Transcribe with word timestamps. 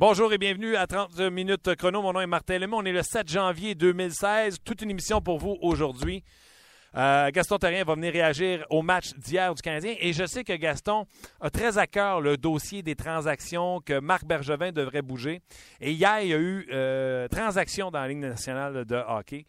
Bonjour 0.00 0.32
et 0.32 0.38
bienvenue 0.38 0.76
à 0.76 0.86
30 0.86 1.20
minutes 1.30 1.76
chrono. 1.76 2.00
Mon 2.00 2.14
nom 2.14 2.22
est 2.22 2.26
Martin 2.26 2.58
Lemon. 2.58 2.78
On 2.78 2.84
est 2.86 2.92
le 2.92 3.02
7 3.02 3.28
janvier 3.28 3.74
2016. 3.74 4.60
Toute 4.64 4.80
une 4.80 4.90
émission 4.90 5.20
pour 5.20 5.36
vous 5.36 5.58
aujourd'hui. 5.60 6.24
Euh, 6.96 7.30
Gaston 7.30 7.58
Terrien 7.58 7.84
va 7.84 7.96
venir 7.96 8.10
réagir 8.10 8.64
au 8.70 8.80
match 8.80 9.12
d'hier 9.12 9.54
du 9.54 9.60
Canadien. 9.60 9.96
Et 10.00 10.14
je 10.14 10.24
sais 10.24 10.42
que 10.42 10.54
Gaston 10.54 11.04
a 11.38 11.50
très 11.50 11.76
à 11.76 11.86
cœur 11.86 12.22
le 12.22 12.38
dossier 12.38 12.82
des 12.82 12.96
transactions 12.96 13.82
que 13.84 14.00
Marc 14.00 14.24
Bergevin 14.24 14.72
devrait 14.72 15.02
bouger. 15.02 15.42
Et 15.82 15.92
hier, 15.92 16.22
il 16.22 16.28
y 16.28 16.32
a 16.32 16.38
eu 16.38 16.66
euh, 16.72 17.28
transactions 17.28 17.90
dans 17.90 18.00
la 18.00 18.08
Ligue 18.08 18.20
nationale 18.20 18.86
de 18.86 18.96
hockey. 19.06 19.44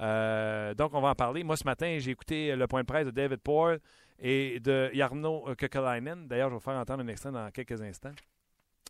Euh, 0.00 0.74
donc, 0.74 0.92
on 0.92 1.00
va 1.00 1.08
en 1.08 1.14
parler. 1.14 1.44
Moi, 1.44 1.56
ce 1.56 1.64
matin, 1.64 1.96
j'ai 1.98 2.10
écouté 2.10 2.54
le 2.54 2.66
point 2.66 2.82
de 2.82 2.86
presse 2.86 3.06
de 3.06 3.10
David 3.10 3.38
Poore 3.38 3.76
et 4.18 4.60
de 4.60 4.90
Jarno 4.92 5.46
Kekalainen. 5.56 6.28
D'ailleurs, 6.28 6.50
je 6.50 6.56
vais 6.56 6.58
vous 6.58 6.62
faire 6.62 6.74
entendre 6.74 7.02
un 7.02 7.08
extrait 7.08 7.32
dans 7.32 7.50
quelques 7.50 7.80
instants. 7.80 8.12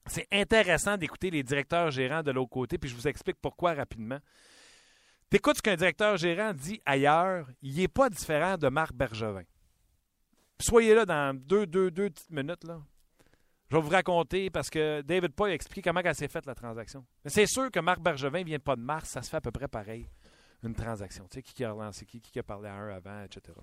C'est 0.06 0.26
intéressant 0.30 0.96
d'écouter 0.96 1.30
les 1.30 1.42
directeurs 1.42 1.90
gérants 1.90 2.22
de 2.22 2.30
l'autre 2.30 2.50
côté, 2.50 2.78
puis 2.78 2.90
je 2.90 2.94
vous 2.94 3.08
explique 3.08 3.36
pourquoi 3.40 3.74
rapidement. 3.74 4.18
T'écoutes 5.30 5.56
ce 5.56 5.62
qu'un 5.62 5.76
directeur 5.76 6.16
gérant 6.16 6.52
dit 6.52 6.80
ailleurs, 6.84 7.48
il 7.62 7.76
n'est 7.76 7.88
pas 7.88 8.10
différent 8.10 8.56
de 8.56 8.68
Marc 8.68 8.92
Bergevin. 8.92 9.44
Soyez 10.60 10.94
là 10.94 11.04
dans 11.04 11.34
deux, 11.34 11.66
deux, 11.66 11.90
deux 11.90 12.10
petites 12.10 12.30
minutes. 12.30 12.64
Là. 12.64 12.80
Je 13.70 13.76
vais 13.76 13.82
vous 13.82 13.90
raconter 13.90 14.50
parce 14.50 14.70
que 14.70 15.00
David 15.02 15.32
Poy 15.34 15.50
a 15.50 15.54
expliqué 15.54 15.82
comment 15.88 16.00
elle 16.04 16.14
s'est 16.14 16.28
faite 16.28 16.46
la 16.46 16.54
transaction. 16.54 17.04
C'est 17.24 17.46
sûr 17.46 17.70
que 17.70 17.80
Marc 17.80 18.00
Bergevin 18.00 18.40
ne 18.40 18.44
vient 18.44 18.58
pas 18.58 18.76
de 18.76 18.82
Mars, 18.82 19.10
ça 19.10 19.22
se 19.22 19.30
fait 19.30 19.38
à 19.38 19.40
peu 19.40 19.50
près 19.50 19.68
pareil, 19.68 20.06
une 20.62 20.74
transaction. 20.74 21.26
Tu 21.28 21.38
sais, 21.38 21.42
qui 21.42 21.64
a 21.64 21.72
relancé 21.72 22.04
qui, 22.04 22.20
qui 22.20 22.38
a 22.38 22.42
parlé 22.42 22.68
à 22.68 22.74
un 22.74 22.94
avant, 22.94 23.24
etc. 23.24 23.58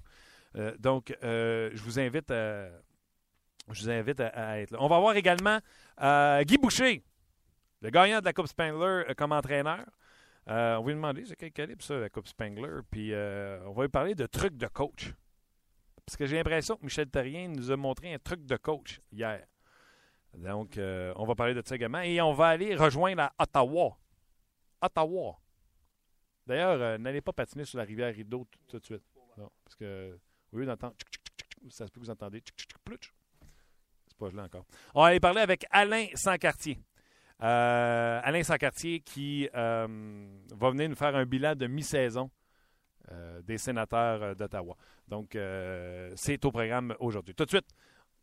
Euh, 0.58 0.76
donc, 0.78 1.16
euh, 1.24 1.70
je 1.74 1.84
vous 1.84 2.00
invite 2.00 2.30
à, 2.32 2.68
je 3.70 3.84
vous 3.84 3.90
invite 3.90 4.20
à, 4.20 4.60
être 4.60 4.72
là. 4.72 4.78
On 4.82 4.88
va 4.88 5.00
voir 5.00 5.16
également 5.16 5.60
euh, 6.02 6.44
Guy 6.44 6.58
Boucher, 6.58 7.04
le 7.82 7.90
gagnant 7.90 8.20
de 8.20 8.26
la 8.26 8.34
Coupe 8.34 8.48
Spangler 8.48 9.06
euh, 9.10 9.14
comme 9.16 9.32
entraîneur. 9.32 9.86
Euh, 10.50 10.76
on 10.78 10.82
va 10.82 10.88
lui 10.88 10.96
demander 10.96 11.26
c'est 11.26 11.36
quel 11.36 11.52
calibre 11.52 11.84
ça, 11.84 11.96
la 11.98 12.10
Coupe 12.10 12.28
Spangler. 12.28 12.80
Puis 12.90 13.14
on 13.14 13.74
va 13.74 13.84
lui 13.84 13.90
parler 13.90 14.16
de 14.16 14.26
trucs 14.26 14.58
de 14.58 14.68
coach. 14.68 15.14
Parce 16.06 16.18
que 16.18 16.26
j'ai 16.26 16.38
l'impression 16.38 16.76
que 16.76 16.84
Michel 16.84 17.08
Terrien 17.10 17.48
nous 17.48 17.72
a 17.72 17.78
montré 17.78 18.14
un 18.14 18.18
truc 18.18 18.46
de 18.46 18.58
coach 18.58 19.00
hier. 19.12 19.46
Donc, 20.34 20.78
on 20.78 21.26
va 21.26 21.36
parler 21.36 21.54
de 21.54 21.62
ça 21.64 21.76
également. 21.76 22.02
Et 22.02 22.20
on 22.22 22.34
va 22.34 22.48
aller 22.48 22.76
rejoindre 22.76 23.22
à 23.22 23.34
Ottawa. 23.38 23.98
Ottawa. 24.82 25.40
D'ailleurs, 26.48 26.98
n'allez 27.00 27.22
pas 27.22 27.34
patiner 27.34 27.66
sur 27.66 27.78
la 27.78 27.84
rivière 27.84 28.14
Rideau 28.14 28.48
tout, 28.68 28.80
de 28.80 28.84
suite. 28.84 29.04
parce 29.64 29.76
que, 29.76 30.18
au 30.52 30.58
lieu 30.58 30.66
d'entendre, 30.66 30.96
ça 31.70 31.86
se 31.86 31.92
peut 31.92 32.00
que 32.02 32.06
vous 32.06 32.12
entendez, 32.12 32.42
encore. 34.26 34.66
On 34.94 35.02
va 35.02 35.08
aller 35.08 35.20
parler 35.20 35.42
avec 35.42 35.66
Alain 35.72 36.08
Sancartier. 36.16 36.78
Euh, 37.42 38.20
Alain 38.24 38.44
Sancartier 38.44 39.00
qui 39.00 39.50
euh, 39.56 39.88
va 40.56 40.70
venir 40.70 40.90
nous 40.90 40.96
faire 40.96 41.16
un 41.16 41.26
bilan 41.26 41.56
de 41.56 41.66
mi-saison 41.66 42.30
euh, 43.12 43.42
des 43.42 43.58
sénateurs 43.58 44.36
d'Ottawa. 44.36 44.76
Donc, 45.08 45.38
c'est 46.16 46.46
au 46.46 46.52
programme 46.52 46.96
aujourd'hui. 47.00 47.36
Tout 47.36 47.46
de 47.46 47.50
suite, 47.50 47.68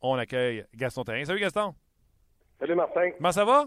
on 0.01 0.15
accueille 0.15 0.65
Gaston 0.75 1.05
Terrain. 1.05 1.25
Salut 1.25 1.41
Gaston. 1.41 1.75
Salut 2.59 2.75
Martin. 2.75 3.11
Comment 3.17 3.33
ça 3.33 3.45
va? 3.45 3.67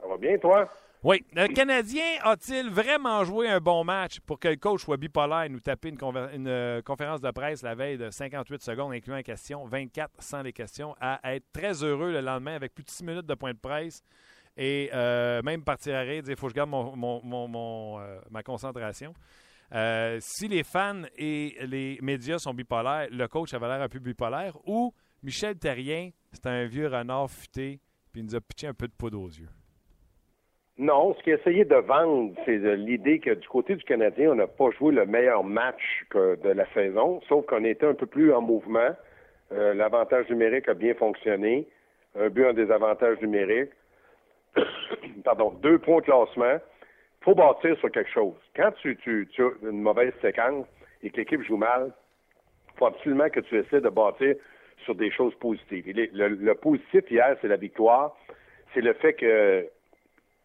Ça 0.00 0.06
va 0.08 0.16
bien, 0.16 0.38
toi? 0.38 0.68
Oui. 1.04 1.24
Le 1.34 1.48
Canadien 1.52 2.04
a-t-il 2.22 2.70
vraiment 2.70 3.24
joué 3.24 3.48
un 3.48 3.58
bon 3.58 3.82
match 3.82 4.20
pour 4.20 4.38
que 4.38 4.46
le 4.46 4.54
coach 4.54 4.84
soit 4.84 4.96
bipolaire 4.96 5.42
et 5.42 5.48
nous 5.48 5.58
taper 5.58 5.88
une, 5.88 6.46
euh, 6.46 6.80
conférence 6.82 7.20
de 7.20 7.30
presse 7.32 7.62
la 7.62 7.74
veille 7.74 7.98
de 7.98 8.08
58 8.08 8.62
secondes, 8.62 8.92
incluant 8.92 9.16
les 9.16 9.24
questions, 9.24 9.66
24 9.66 10.12
sans 10.20 10.42
les 10.42 10.52
questions, 10.52 10.94
à 11.00 11.34
être 11.34 11.44
très 11.52 11.82
heureux 11.82 12.12
le 12.12 12.20
lendemain 12.20 12.54
avec 12.54 12.72
plus 12.72 12.84
de 12.84 12.90
6 12.90 13.02
minutes 13.02 13.26
de 13.26 13.34
point 13.34 13.52
de 13.52 13.58
presse 13.58 14.04
et 14.56 14.90
euh, 14.94 15.42
même 15.42 15.64
partir 15.64 15.96
à 15.96 16.02
rire, 16.02 16.22
dire 16.22 16.34
il 16.34 16.38
faut 16.38 16.46
que 16.46 16.52
je 16.52 16.56
garde 16.56 16.70
mon, 16.70 17.98
euh, 17.98 18.20
ma 18.30 18.44
concentration. 18.44 19.12
si 20.20 20.46
les 20.46 20.62
fans 20.62 21.02
et 21.16 21.56
les 21.62 21.98
médias 22.00 22.38
sont 22.38 22.54
bipolaires, 22.54 23.08
le 23.10 23.26
coach 23.26 23.52
avait 23.54 23.66
l'air 23.66 23.82
un 23.82 23.88
peu 23.88 23.98
bipolaire, 23.98 24.56
ou 24.68 24.94
Michel 25.24 25.58
Terrien, 25.58 26.10
c'est 26.30 26.46
un 26.46 26.66
vieux 26.66 26.86
renard 26.86 27.28
futé, 27.28 27.80
puis 28.12 28.20
il 28.20 28.26
nous 28.26 28.36
a 28.36 28.40
pitché 28.40 28.68
un 28.68 28.74
peu 28.74 28.86
de 28.86 28.92
poudre 28.92 29.20
aux 29.20 29.30
yeux. 29.30 29.48
Non, 30.82 31.14
ce 31.14 31.22
qu'il 31.22 31.34
a 31.34 31.36
essayé 31.36 31.64
de 31.64 31.76
vendre, 31.76 32.34
c'est 32.44 32.58
l'idée 32.74 33.20
que 33.20 33.30
du 33.30 33.46
côté 33.46 33.76
du 33.76 33.84
Canadien, 33.84 34.32
on 34.32 34.34
n'a 34.34 34.48
pas 34.48 34.68
joué 34.72 34.92
le 34.92 35.06
meilleur 35.06 35.44
match 35.44 36.04
de 36.12 36.48
la 36.48 36.66
saison, 36.74 37.20
sauf 37.28 37.46
qu'on 37.46 37.62
était 37.62 37.86
un 37.86 37.94
peu 37.94 38.06
plus 38.06 38.32
en 38.32 38.40
mouvement. 38.40 38.90
Euh, 39.52 39.74
l'avantage 39.74 40.28
numérique 40.28 40.68
a 40.68 40.74
bien 40.74 40.94
fonctionné. 40.94 41.68
Un 42.18 42.30
but 42.30 42.46
en 42.46 42.52
désavantage 42.52 43.20
numérique. 43.20 43.70
Pardon, 45.24 45.50
deux 45.62 45.78
points 45.78 46.00
de 46.00 46.06
classement. 46.06 46.58
Il 47.20 47.24
faut 47.26 47.36
bâtir 47.36 47.78
sur 47.78 47.92
quelque 47.92 48.10
chose. 48.10 48.34
Quand 48.56 48.72
tu, 48.82 48.98
as 49.38 49.68
une 49.68 49.82
mauvaise 49.82 50.12
séquence 50.20 50.66
et 51.04 51.10
que 51.10 51.18
l'équipe 51.18 51.42
joue 51.42 51.58
mal, 51.58 51.92
il 52.74 52.78
faut 52.78 52.86
absolument 52.86 53.30
que 53.30 53.38
tu 53.38 53.56
essaies 53.56 53.82
de 53.82 53.88
bâtir 53.88 54.34
sur 54.78 54.96
des 54.96 55.12
choses 55.12 55.34
positives. 55.36 55.84
le, 56.12 56.26
le 56.26 56.54
positif 56.56 57.08
hier, 57.08 57.36
c'est 57.40 57.46
la 57.46 57.56
victoire. 57.56 58.16
C'est 58.74 58.80
le 58.80 58.94
fait 58.94 59.12
que 59.12 59.68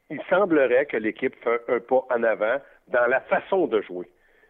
il 0.10 0.22
semblerait 0.30 0.86
que 0.86 0.98
l'équipe 0.98 1.36
fait 1.44 1.62
un 1.68 1.80
pas 1.80 2.06
en 2.10 2.24
avant 2.24 2.58
dans 2.88 3.08
la 3.08 3.22
façon 3.22 3.68
de 3.68 3.82
jouer. 3.82 4.08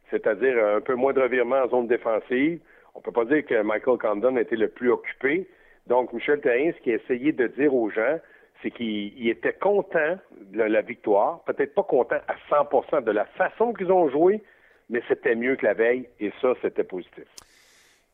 C'est-à-dire 0.10 0.64
un 0.64 0.82
peu 0.82 0.96
moins 0.96 1.14
de 1.14 1.22
revirement 1.22 1.64
en 1.64 1.70
zone 1.70 1.88
défensive. 1.88 2.60
On 2.96 3.02
peut 3.02 3.12
pas 3.12 3.26
dire 3.26 3.46
que 3.46 3.62
Michael 3.62 3.98
Condon 3.98 4.38
été 4.38 4.56
le 4.56 4.70
plus 4.70 4.92
occupé. 4.92 5.48
Donc, 5.88 6.14
Michel 6.14 6.42
Therrien, 6.42 6.72
ce 6.74 6.82
qu'il 6.82 6.94
a 6.94 6.96
essayé 6.96 7.32
de 7.32 7.48
dire 7.48 7.74
aux 7.74 7.90
gens, 7.90 8.20
c'est 8.62 8.72
qu'il 8.72 9.30
était 9.30 9.54
content 9.54 10.18
de 10.32 10.64
la 10.64 10.82
victoire, 10.82 11.44
peut-être 11.46 11.76
pas 11.76 11.84
content 11.84 12.18
à 12.28 12.36
100% 12.50 13.04
de 13.04 13.12
la 13.12 13.26
façon 13.26 13.74
qu'ils 13.74 13.92
ont 13.92 14.10
joué, 14.10 14.42
mais 14.90 15.02
c'était 15.08 15.36
mieux 15.36 15.56
que 15.56 15.66
la 15.66 15.74
veille, 15.74 16.08
et 16.20 16.32
ça, 16.42 16.54
c'était 16.62 16.84
positif. 16.84 17.26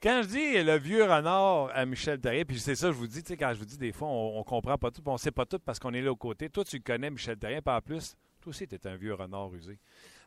Quand 0.03 0.21
je 0.21 0.27
dis 0.27 0.61
le 0.61 0.77
vieux 0.77 1.05
renard 1.05 1.69
à 1.73 1.85
Michel 1.85 2.19
Terrien, 2.19 2.43
puis 2.43 2.59
c'est 2.59 2.75
ça, 2.75 2.87
je 2.87 2.97
vous 2.97 3.07
dis, 3.07 3.23
quand 3.23 3.53
je 3.53 3.59
vous 3.59 3.65
dis 3.65 3.77
des 3.77 3.93
fois, 3.93 4.09
on, 4.09 4.39
ne 4.39 4.43
comprend 4.43 4.77
pas 4.77 4.91
tout, 4.91 5.01
on 5.05 5.15
sait 5.15 5.31
pas 5.31 5.45
tout 5.45 5.59
parce 5.59 5.79
qu'on 5.79 5.93
est 5.93 6.01
là 6.01 6.11
aux 6.11 6.17
côtés. 6.17 6.49
Toi, 6.49 6.65
tu 6.65 6.81
connais 6.81 7.09
Michel 7.09 7.37
Terrien, 7.37 7.61
pas 7.61 7.77
en 7.77 7.79
plus, 7.79 8.13
toi 8.41 8.49
aussi, 8.49 8.67
tu 8.67 8.75
es 8.75 8.85
un 8.85 8.97
vieux 8.97 9.13
renard 9.13 9.55
usé. 9.55 9.79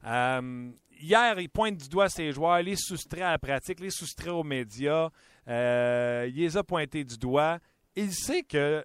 Euh, 0.07 0.71
hier, 0.99 1.39
il 1.39 1.51
pointe 1.51 1.77
du 1.77 1.91
doigt 1.91 2.09
ses 2.09 2.33
joueurs, 2.33 2.63
les 2.63 2.75
soustrait 2.75 3.21
à 3.21 3.33
la 3.33 3.39
pratique, 3.39 3.81
les 3.81 3.91
soustrait 3.91 4.31
aux 4.31 4.45
médias, 4.45 5.11
euh, 5.47 6.25
il 6.27 6.37
les 6.37 6.57
a 6.57 6.63
pointés 6.65 7.05
du 7.05 7.19
doigt. 7.19 7.59
Il 7.95 8.15
sait 8.15 8.45
que 8.45 8.83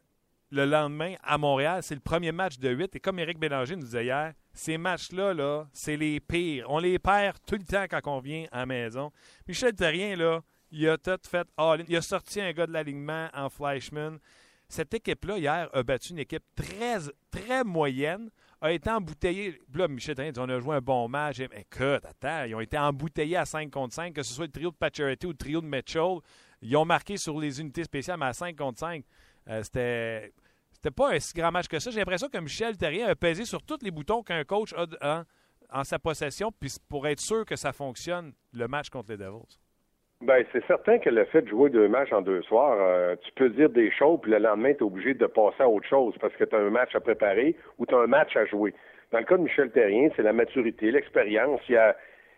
le 0.49 0.65
lendemain, 0.65 1.15
à 1.23 1.37
Montréal, 1.37 1.83
c'est 1.83 1.95
le 1.95 2.01
premier 2.01 2.33
match 2.33 2.59
de 2.59 2.69
8. 2.69 2.97
Et 2.97 2.99
comme 2.99 3.17
Éric 3.17 3.39
Bélanger 3.39 3.77
nous 3.77 3.85
disait 3.85 4.03
hier, 4.03 4.33
ces 4.53 4.77
matchs-là, 4.77 5.33
-là, 5.33 5.67
c'est 5.71 5.95
les 5.95 6.19
pires. 6.19 6.65
On 6.69 6.79
les 6.79 6.99
perd 6.99 7.37
tout 7.47 7.55
le 7.55 7.63
temps 7.63 7.85
quand 7.89 8.01
on 8.07 8.19
vient 8.19 8.45
à 8.51 8.59
la 8.59 8.65
maison. 8.65 9.13
Michel 9.47 9.73
Terrien, 9.73 10.17
là, 10.17 10.41
il 10.71 10.89
a 10.89 10.97
tout 10.97 11.17
fait 11.27 11.47
Il 11.87 11.95
a 11.95 12.01
sorti 12.01 12.41
un 12.41 12.51
gars 12.53 12.67
de 12.67 12.71
l'alignement 12.71 13.29
en 13.33 13.49
Fleischmann. 13.49 14.19
Cette 14.67 14.93
équipe-là, 14.93 15.37
hier, 15.37 15.69
a 15.73 15.83
battu 15.83 16.11
une 16.11 16.19
équipe 16.19 16.45
très, 16.55 16.97
très 17.29 17.63
moyenne, 17.65 18.29
a 18.61 18.71
été 18.71 18.89
embouteillée. 18.89 19.59
Là, 19.73 19.89
Michel 19.89 20.15
dit 20.15 20.39
on 20.39 20.47
a 20.47 20.59
joué 20.59 20.77
un 20.77 20.81
bon 20.81 21.09
match. 21.09 21.39
Écoute, 21.39 22.05
attends, 22.05 22.45
ils 22.45 22.55
ont 22.55 22.61
été 22.61 22.77
embouteillés 22.77 23.35
à 23.35 23.45
5 23.45 23.69
contre 23.69 23.93
5, 23.93 24.13
que 24.13 24.23
ce 24.23 24.33
soit 24.33 24.45
le 24.45 24.51
trio 24.51 24.71
de 24.71 24.75
Pacioretty 24.75 25.25
ou 25.25 25.31
le 25.31 25.35
trio 25.35 25.59
de 25.59 25.65
Mitchell. 25.65 26.19
Ils 26.61 26.77
ont 26.77 26.85
marqué 26.85 27.17
sur 27.17 27.37
les 27.37 27.59
unités 27.59 27.83
spéciales, 27.83 28.17
mais 28.17 28.27
à 28.27 28.33
5 28.33 28.55
contre 28.55 28.79
5, 28.79 29.03
euh, 29.49 29.63
c'était. 29.63 30.33
C'était 30.73 30.95
pas 30.95 31.13
un 31.13 31.19
si 31.19 31.33
grand 31.33 31.51
match 31.51 31.67
que 31.67 31.77
ça. 31.77 31.91
J'ai 31.91 31.99
l'impression 31.99 32.27
que 32.27 32.39
Michel 32.39 32.75
Terrien 32.75 33.07
a 33.07 33.15
pesé 33.15 33.45
sur 33.45 33.61
tous 33.61 33.77
les 33.83 33.91
boutons 33.91 34.23
qu'un 34.23 34.43
coach 34.43 34.73
a 34.73 35.25
en 35.71 35.83
sa 35.83 35.99
possession 35.99 36.51
puis 36.51 36.73
pour 36.89 37.07
être 37.07 37.19
sûr 37.19 37.45
que 37.45 37.55
ça 37.55 37.71
fonctionne, 37.71 38.33
le 38.51 38.67
match 38.67 38.89
contre 38.89 39.11
les 39.11 39.17
Devils. 39.17 39.59
Ben, 40.21 40.45
c'est 40.51 40.63
certain 40.67 40.99
que 40.99 41.09
le 41.09 41.25
fait 41.25 41.41
de 41.41 41.47
jouer 41.47 41.71
deux 41.71 41.87
matchs 41.87 42.13
en 42.13 42.21
deux 42.21 42.43
soirs, 42.43 42.77
euh, 42.79 43.15
tu 43.23 43.31
peux 43.33 43.49
dire 43.49 43.69
des 43.69 43.89
choses, 43.91 44.19
puis 44.21 44.31
le 44.31 44.37
lendemain, 44.37 44.73
tu 44.73 44.79
es 44.79 44.83
obligé 44.83 45.15
de 45.15 45.25
passer 45.25 45.63
à 45.63 45.67
autre 45.67 45.87
chose 45.87 46.13
parce 46.21 46.33
que 46.35 46.43
tu 46.43 46.55
as 46.55 46.59
un 46.59 46.69
match 46.69 46.95
à 46.95 46.99
préparer 46.99 47.55
ou 47.79 47.87
tu 47.87 47.95
as 47.95 47.97
un 47.97 48.07
match 48.07 48.35
à 48.37 48.45
jouer. 48.45 48.73
Dans 49.11 49.17
le 49.17 49.25
cas 49.25 49.37
de 49.37 49.41
Michel 49.41 49.71
Terrien, 49.71 50.09
c'est 50.15 50.21
la 50.21 50.31
maturité, 50.31 50.91
l'expérience. 50.91 51.59
Il 51.67 51.75
a, 51.75 51.95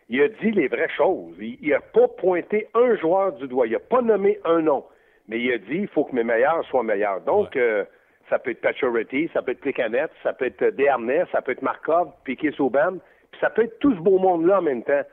il 0.07 0.21
a 0.21 0.29
dit 0.29 0.51
les 0.51 0.69
vraies 0.69 0.89
choses. 0.95 1.35
Il 1.39 1.69
n'a 1.69 1.81
pas 1.81 2.07
pointé 2.07 2.67
un 2.73 2.95
joueur 2.95 3.33
du 3.33 3.47
doigt. 3.47 3.67
Il 3.67 3.73
n'a 3.73 3.79
pas 3.79 4.01
nommé 4.01 4.39
un 4.45 4.61
nom. 4.61 4.85
Mais 5.27 5.39
il 5.39 5.51
a 5.51 5.57
dit 5.57 5.79
il 5.79 5.87
faut 5.89 6.05
que 6.05 6.15
mes 6.15 6.23
meilleurs 6.23 6.63
soient 6.65 6.83
meilleurs. 6.83 7.21
Donc, 7.21 7.55
euh, 7.57 7.83
ça 8.29 8.39
peut 8.39 8.51
être 8.51 8.61
Pacioretty, 8.61 9.29
ça 9.33 9.41
peut 9.41 9.51
être 9.51 9.59
Plecanet, 9.59 10.09
ça 10.23 10.31
peut 10.31 10.45
être 10.45 10.63
Dernay, 10.75 11.25
ça 11.31 11.41
peut 11.41 11.51
être 11.51 11.61
Markov, 11.61 12.11
Piquet 12.23 12.51
Souban, 12.51 12.97
puis 13.31 13.41
ça 13.41 13.49
peut 13.49 13.63
être 13.63 13.77
tout 13.79 13.93
ce 13.93 13.99
beau 13.99 14.17
monde-là 14.19 14.59
en 14.59 14.61
même 14.61 14.83
temps. 14.83 15.03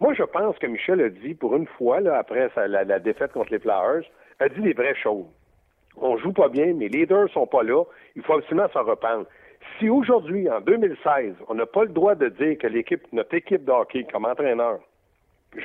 Moi, 0.00 0.14
je 0.14 0.22
pense 0.22 0.56
que 0.58 0.66
Michel 0.66 1.00
a 1.00 1.08
dit, 1.08 1.34
pour 1.34 1.56
une 1.56 1.66
fois, 1.66 2.00
là, 2.00 2.18
après 2.18 2.48
la, 2.68 2.98
défaite 3.00 3.32
contre 3.32 3.50
les 3.50 3.58
Flowers, 3.58 4.04
a 4.38 4.48
dit 4.48 4.60
les 4.60 4.72
vraies 4.72 4.94
choses. 4.94 5.26
On 5.96 6.16
joue 6.16 6.32
pas 6.32 6.48
bien, 6.48 6.72
mes 6.74 6.88
leaders 6.88 7.28
sont 7.30 7.48
pas 7.48 7.64
là. 7.64 7.82
Il 8.14 8.22
faut 8.22 8.34
absolument 8.34 8.68
s'en 8.72 8.84
reprendre. 8.84 9.26
Si 9.78 9.88
aujourd'hui, 9.88 10.48
en 10.48 10.60
2016, 10.60 11.34
on 11.48 11.54
n'a 11.54 11.66
pas 11.66 11.82
le 11.82 11.88
droit 11.88 12.14
de 12.14 12.28
dire 12.28 12.56
que 12.58 12.68
l'équipe, 12.68 13.02
notre 13.12 13.34
équipe 13.34 13.64
de 13.64 13.72
hockey, 13.72 14.06
comme 14.10 14.24
entraîneur, 14.24 14.78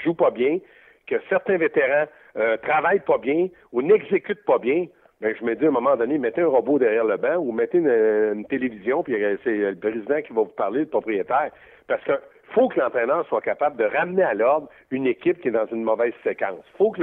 joue 0.04 0.16
pas 0.16 0.32
bien, 0.32 0.58
que 1.06 1.16
certains 1.30 1.58
vétérans 1.58 2.08
euh, 2.38 2.58
travaillent 2.58 3.02
pas 3.02 3.20
bien 3.20 3.50
ou 3.72 3.84
n'exécutent 3.84 4.46
pas 4.46 4.58
bien, 4.58 4.88
Mais 5.22 5.36
je 5.36 5.44
me 5.44 5.56
dis, 5.56 5.66
à 5.66 5.68
un 5.68 5.72
moment 5.72 5.96
donné, 5.96 6.18
mettez 6.18 6.42
un 6.42 6.48
robot 6.48 6.80
derrière 6.80 7.06
le 7.06 7.18
banc 7.18 7.38
ou 7.38 7.52
mettez 7.52 7.78
une, 7.78 8.46
télévision, 8.48 9.04
puis 9.04 9.16
c'est 9.44 9.56
le 9.72 9.76
président 9.76 10.22
qui 10.22 10.34
va 10.34 10.42
vous 10.42 10.48
parler, 10.48 10.82
le 10.82 10.86
propriétaire. 10.88 11.52
Parce 11.88 12.04
que 12.04 12.14
faut 12.54 12.70
que 12.70 12.80
l'entraîneur 12.80 13.26
soit 13.28 13.42
capable 13.42 13.78
de 13.78 13.86
ramener 13.86 14.24
à 14.24 14.34
l'ordre 14.34 14.70
une 14.92 15.08
équipe 15.08 15.42
qui 15.42 15.48
est 15.48 15.52
dans 15.52 15.66
une 15.68 15.84
mauvaise 15.84 16.14
séquence. 16.24 16.64
faut 16.78 16.92
que 16.92 17.02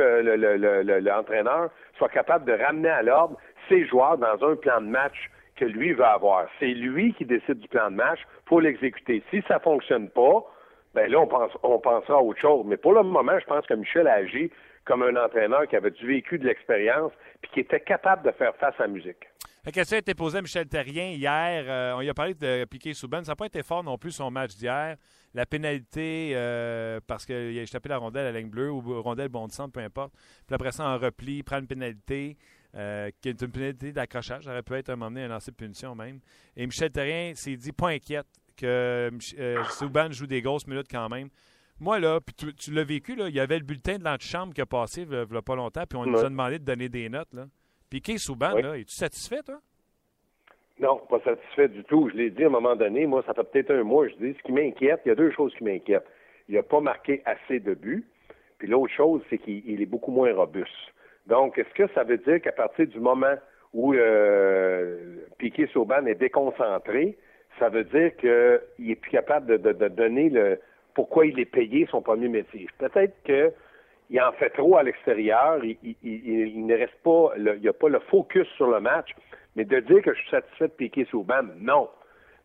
l'entraîneur 1.00 1.70
soit 1.98 2.08
capable 2.08 2.44
de 2.44 2.52
ramener 2.52 2.88
à 2.88 3.02
l'ordre 3.02 3.36
ses 3.68 3.86
joueurs 3.86 4.18
dans 4.18 4.42
un 4.46 4.56
plan 4.56 4.80
de 4.80 4.86
match 4.86 5.30
que 5.56 5.64
lui 5.64 5.92
veut 5.92 6.04
avoir. 6.04 6.46
C'est 6.58 6.74
lui 6.74 7.12
qui 7.14 7.24
décide 7.24 7.58
du 7.58 7.68
plan 7.68 7.90
de 7.90 7.96
match 7.96 8.20
pour 8.46 8.60
l'exécuter. 8.60 9.22
Si 9.30 9.42
ça 9.46 9.58
fonctionne 9.58 10.08
pas, 10.08 10.44
ben 10.94 11.10
là, 11.10 11.20
on, 11.20 11.26
pense, 11.26 11.52
on 11.62 11.78
pensera 11.78 12.18
à 12.18 12.22
autre 12.22 12.40
chose. 12.40 12.64
Mais 12.66 12.76
pour 12.76 12.92
le 12.94 13.02
moment, 13.02 13.38
je 13.38 13.44
pense 13.44 13.66
que 13.66 13.74
Michel 13.74 14.08
a 14.08 14.14
agi 14.14 14.50
comme 14.84 15.02
un 15.02 15.16
entraîneur 15.16 15.68
qui 15.68 15.76
avait 15.76 15.90
du 15.90 16.06
vécu 16.06 16.38
de 16.38 16.46
l'expérience 16.46 17.12
puis 17.42 17.50
qui 17.52 17.60
était 17.60 17.80
capable 17.80 18.24
de 18.26 18.32
faire 18.32 18.54
face 18.56 18.74
à 18.78 18.84
la 18.84 18.88
musique. 18.88 19.28
La 19.64 19.72
question 19.72 19.96
a 19.96 20.00
été 20.00 20.14
posée 20.14 20.38
à 20.38 20.42
Michel 20.42 20.66
Terrien 20.66 21.10
hier. 21.10 21.64
Euh, 21.68 21.92
on 21.94 22.00
y 22.00 22.08
a 22.08 22.14
parlé 22.14 22.32
de 22.32 22.64
Piqué 22.64 22.94
Souban. 22.94 23.22
Ça 23.22 23.32
n'a 23.32 23.36
pas 23.36 23.46
été 23.46 23.62
fort 23.62 23.84
non 23.84 23.98
plus 23.98 24.12
son 24.12 24.30
match 24.30 24.56
d'hier. 24.56 24.96
La 25.34 25.46
pénalité, 25.46 26.32
euh, 26.34 27.00
parce 27.06 27.24
qu'il 27.24 27.34
a 27.34 27.62
échappé 27.62 27.88
la 27.88 27.98
rondelle 27.98 28.26
à 28.26 28.32
la 28.32 28.40
ligne 28.40 28.50
bleue 28.50 28.70
ou 28.70 29.02
rondelle 29.02 29.28
bon 29.28 29.46
de 29.46 29.52
centre, 29.52 29.72
peu 29.72 29.80
importe. 29.80 30.12
Puis 30.46 30.54
après 30.54 30.72
ça, 30.72 30.84
en 30.88 30.98
repli, 30.98 31.38
il 31.38 31.44
prend 31.44 31.58
une 31.58 31.66
pénalité. 31.66 32.36
Euh, 32.76 33.10
qui 33.20 33.28
est 33.28 33.42
une 33.42 33.50
pénalité 33.50 33.92
d'accrochage. 33.92 34.44
Ça 34.44 34.50
aurait 34.52 34.62
pu 34.62 34.74
être 34.74 34.90
un 34.90 34.94
moment 34.94 35.10
donné 35.10 35.24
un 35.24 35.28
lancer 35.28 35.50
de 35.50 35.56
punition 35.56 35.96
même. 35.96 36.20
Et 36.56 36.64
Michel 36.66 36.92
Terrien 36.92 37.34
s'est 37.34 37.56
dit 37.56 37.72
pas 37.72 37.88
inquiète 37.88 38.28
que 38.56 39.10
euh, 39.38 39.64
Souban 39.70 40.12
joue 40.12 40.28
des 40.28 40.40
grosses 40.40 40.68
minutes 40.68 40.86
quand 40.88 41.08
même. 41.08 41.30
Moi, 41.80 41.98
là, 41.98 42.20
puis 42.20 42.54
tu, 42.54 42.72
l'as 42.72 42.84
vécu, 42.84 43.16
là, 43.16 43.28
il 43.28 43.34
y 43.34 43.40
avait 43.40 43.58
le 43.58 43.64
bulletin 43.64 43.98
de 43.98 44.04
l'antichambre 44.04 44.54
qui 44.54 44.60
a 44.60 44.66
passé 44.66 45.02
il 45.02 45.08
n'y 45.08 45.36
a 45.36 45.42
pas 45.42 45.56
longtemps, 45.56 45.84
puis 45.88 45.98
on 45.98 46.06
nous 46.06 46.18
a 46.18 46.24
demandé 46.24 46.58
de 46.58 46.64
donner 46.64 46.88
des 46.88 47.08
notes. 47.08 47.32
Là. 47.32 47.46
Puis 47.88 48.02
qui 48.02 48.18
Souban, 48.18 48.54
là, 48.54 48.78
es-tu 48.78 48.94
satisfait, 48.94 49.42
toi? 49.42 49.60
Non, 50.80 50.96
pas 51.10 51.20
satisfait 51.20 51.68
du 51.68 51.84
tout. 51.84 52.08
Je 52.10 52.16
l'ai 52.16 52.30
dit 52.30 52.42
à 52.42 52.46
un 52.46 52.50
moment 52.50 52.74
donné, 52.74 53.06
moi, 53.06 53.22
ça 53.26 53.34
fait 53.34 53.44
peut-être 53.44 53.70
un 53.70 53.82
mois, 53.82 54.08
je 54.08 54.14
dis, 54.14 54.34
ce 54.38 54.42
qui 54.42 54.52
m'inquiète, 54.52 55.02
il 55.04 55.10
y 55.10 55.12
a 55.12 55.14
deux 55.14 55.30
choses 55.30 55.54
qui 55.54 55.64
m'inquiètent. 55.64 56.06
Il 56.48 56.54
n'a 56.54 56.62
pas 56.62 56.80
marqué 56.80 57.22
assez 57.26 57.60
de 57.60 57.74
buts, 57.74 58.04
puis 58.58 58.66
l'autre 58.66 58.92
chose, 58.92 59.22
c'est 59.28 59.38
qu'il 59.38 59.80
est 59.80 59.86
beaucoup 59.86 60.10
moins 60.10 60.34
robuste. 60.34 60.72
Donc, 61.26 61.58
est-ce 61.58 61.72
que 61.74 61.86
ça 61.94 62.02
veut 62.02 62.16
dire 62.16 62.40
qu'à 62.40 62.52
partir 62.52 62.86
du 62.86 62.98
moment 62.98 63.34
où 63.74 63.92
euh, 63.92 65.18
Piquet 65.38 65.68
Sauban 65.72 66.06
est 66.06 66.14
déconcentré, 66.14 67.16
ça 67.58 67.68
veut 67.68 67.84
dire 67.84 68.16
qu'il 68.16 68.90
est 68.90 68.96
plus 68.96 69.10
capable 69.10 69.60
de, 69.60 69.88
donner 69.88 70.30
le 70.30 70.58
pourquoi 70.94 71.26
il 71.26 71.38
est 71.38 71.44
payé 71.44 71.86
son 71.90 72.00
premier 72.00 72.28
métier? 72.28 72.68
Peut-être 72.78 73.14
qu'il 73.22 74.20
en 74.20 74.32
fait 74.32 74.50
trop 74.50 74.76
à 74.76 74.82
l'extérieur, 74.82 75.62
il, 75.62 76.66
ne 76.66 76.74
reste 76.74 76.98
pas, 77.04 77.32
il 77.36 77.60
n'y 77.60 77.68
a 77.68 77.72
pas 77.72 77.88
le 77.88 78.00
focus 78.00 78.48
sur 78.56 78.68
le 78.68 78.80
match, 78.80 79.10
mais 79.56 79.64
de 79.64 79.80
dire 79.80 80.02
que 80.02 80.14
je 80.14 80.20
suis 80.20 80.30
satisfait 80.30 80.68
de 80.68 80.72
Piquet 80.72 81.06
Sauban, 81.10 81.42
non. 81.58 81.88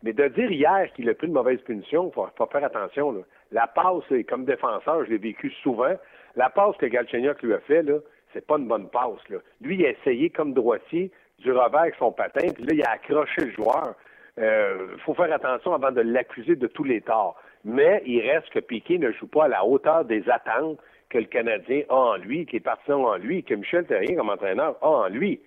Mais 0.02 0.12
de 0.12 0.28
dire 0.28 0.50
hier 0.50 0.92
qu'il 0.94 1.08
a 1.08 1.14
pris 1.14 1.26
une 1.26 1.32
mauvaise 1.32 1.60
punition, 1.62 2.10
il 2.10 2.14
faut, 2.14 2.46
faire 2.46 2.64
attention. 2.64 3.24
La 3.52 3.66
passe, 3.66 4.04
comme 4.28 4.44
défenseur, 4.44 5.04
je 5.04 5.10
l'ai 5.10 5.18
vécu 5.18 5.50
souvent, 5.62 5.94
la 6.36 6.50
passe 6.50 6.76
que 6.76 6.86
Galchenyuk 6.86 7.42
lui 7.42 7.54
a 7.54 7.60
fait, 7.60 7.82
là, 7.82 7.98
c'est 8.32 8.46
pas 8.46 8.58
une 8.58 8.68
bonne 8.68 8.88
passe. 8.88 9.26
Là. 9.30 9.38
Lui, 9.60 9.76
il 9.76 9.86
a 9.86 9.90
essayé 9.90 10.30
comme 10.30 10.52
droitier 10.52 11.10
du 11.38 11.52
revers 11.52 11.80
avec 11.80 11.94
son 11.96 12.12
patin, 12.12 12.52
puis 12.52 12.64
là, 12.64 12.74
il 12.74 12.82
a 12.82 12.90
accroché 12.90 13.46
le 13.46 13.52
joueur. 13.52 13.94
Il 14.36 14.44
euh, 14.44 14.96
faut 14.98 15.14
faire 15.14 15.32
attention 15.32 15.72
avant 15.72 15.92
de 15.92 16.02
l'accuser 16.02 16.56
de 16.56 16.66
tous 16.66 16.84
les 16.84 17.00
torts. 17.00 17.40
Mais 17.64 18.02
il 18.04 18.20
reste 18.20 18.50
que 18.50 18.58
Piquet 18.58 18.98
ne 18.98 19.10
joue 19.12 19.26
pas 19.26 19.44
à 19.44 19.48
la 19.48 19.64
hauteur 19.64 20.04
des 20.04 20.28
attentes 20.28 20.78
que 21.08 21.18
le 21.18 21.24
Canadien 21.24 21.82
a 21.88 21.94
en 21.94 22.16
lui, 22.16 22.44
que 22.46 22.52
les 22.52 22.60
partisans 22.60 23.00
ont 23.00 23.08
en 23.08 23.16
lui, 23.16 23.42
que 23.42 23.54
Michel 23.54 23.86
Terrien, 23.86 24.16
comme 24.16 24.28
entraîneur, 24.28 24.76
a 24.82 24.86
en 24.86 25.08
lui. 25.08 25.40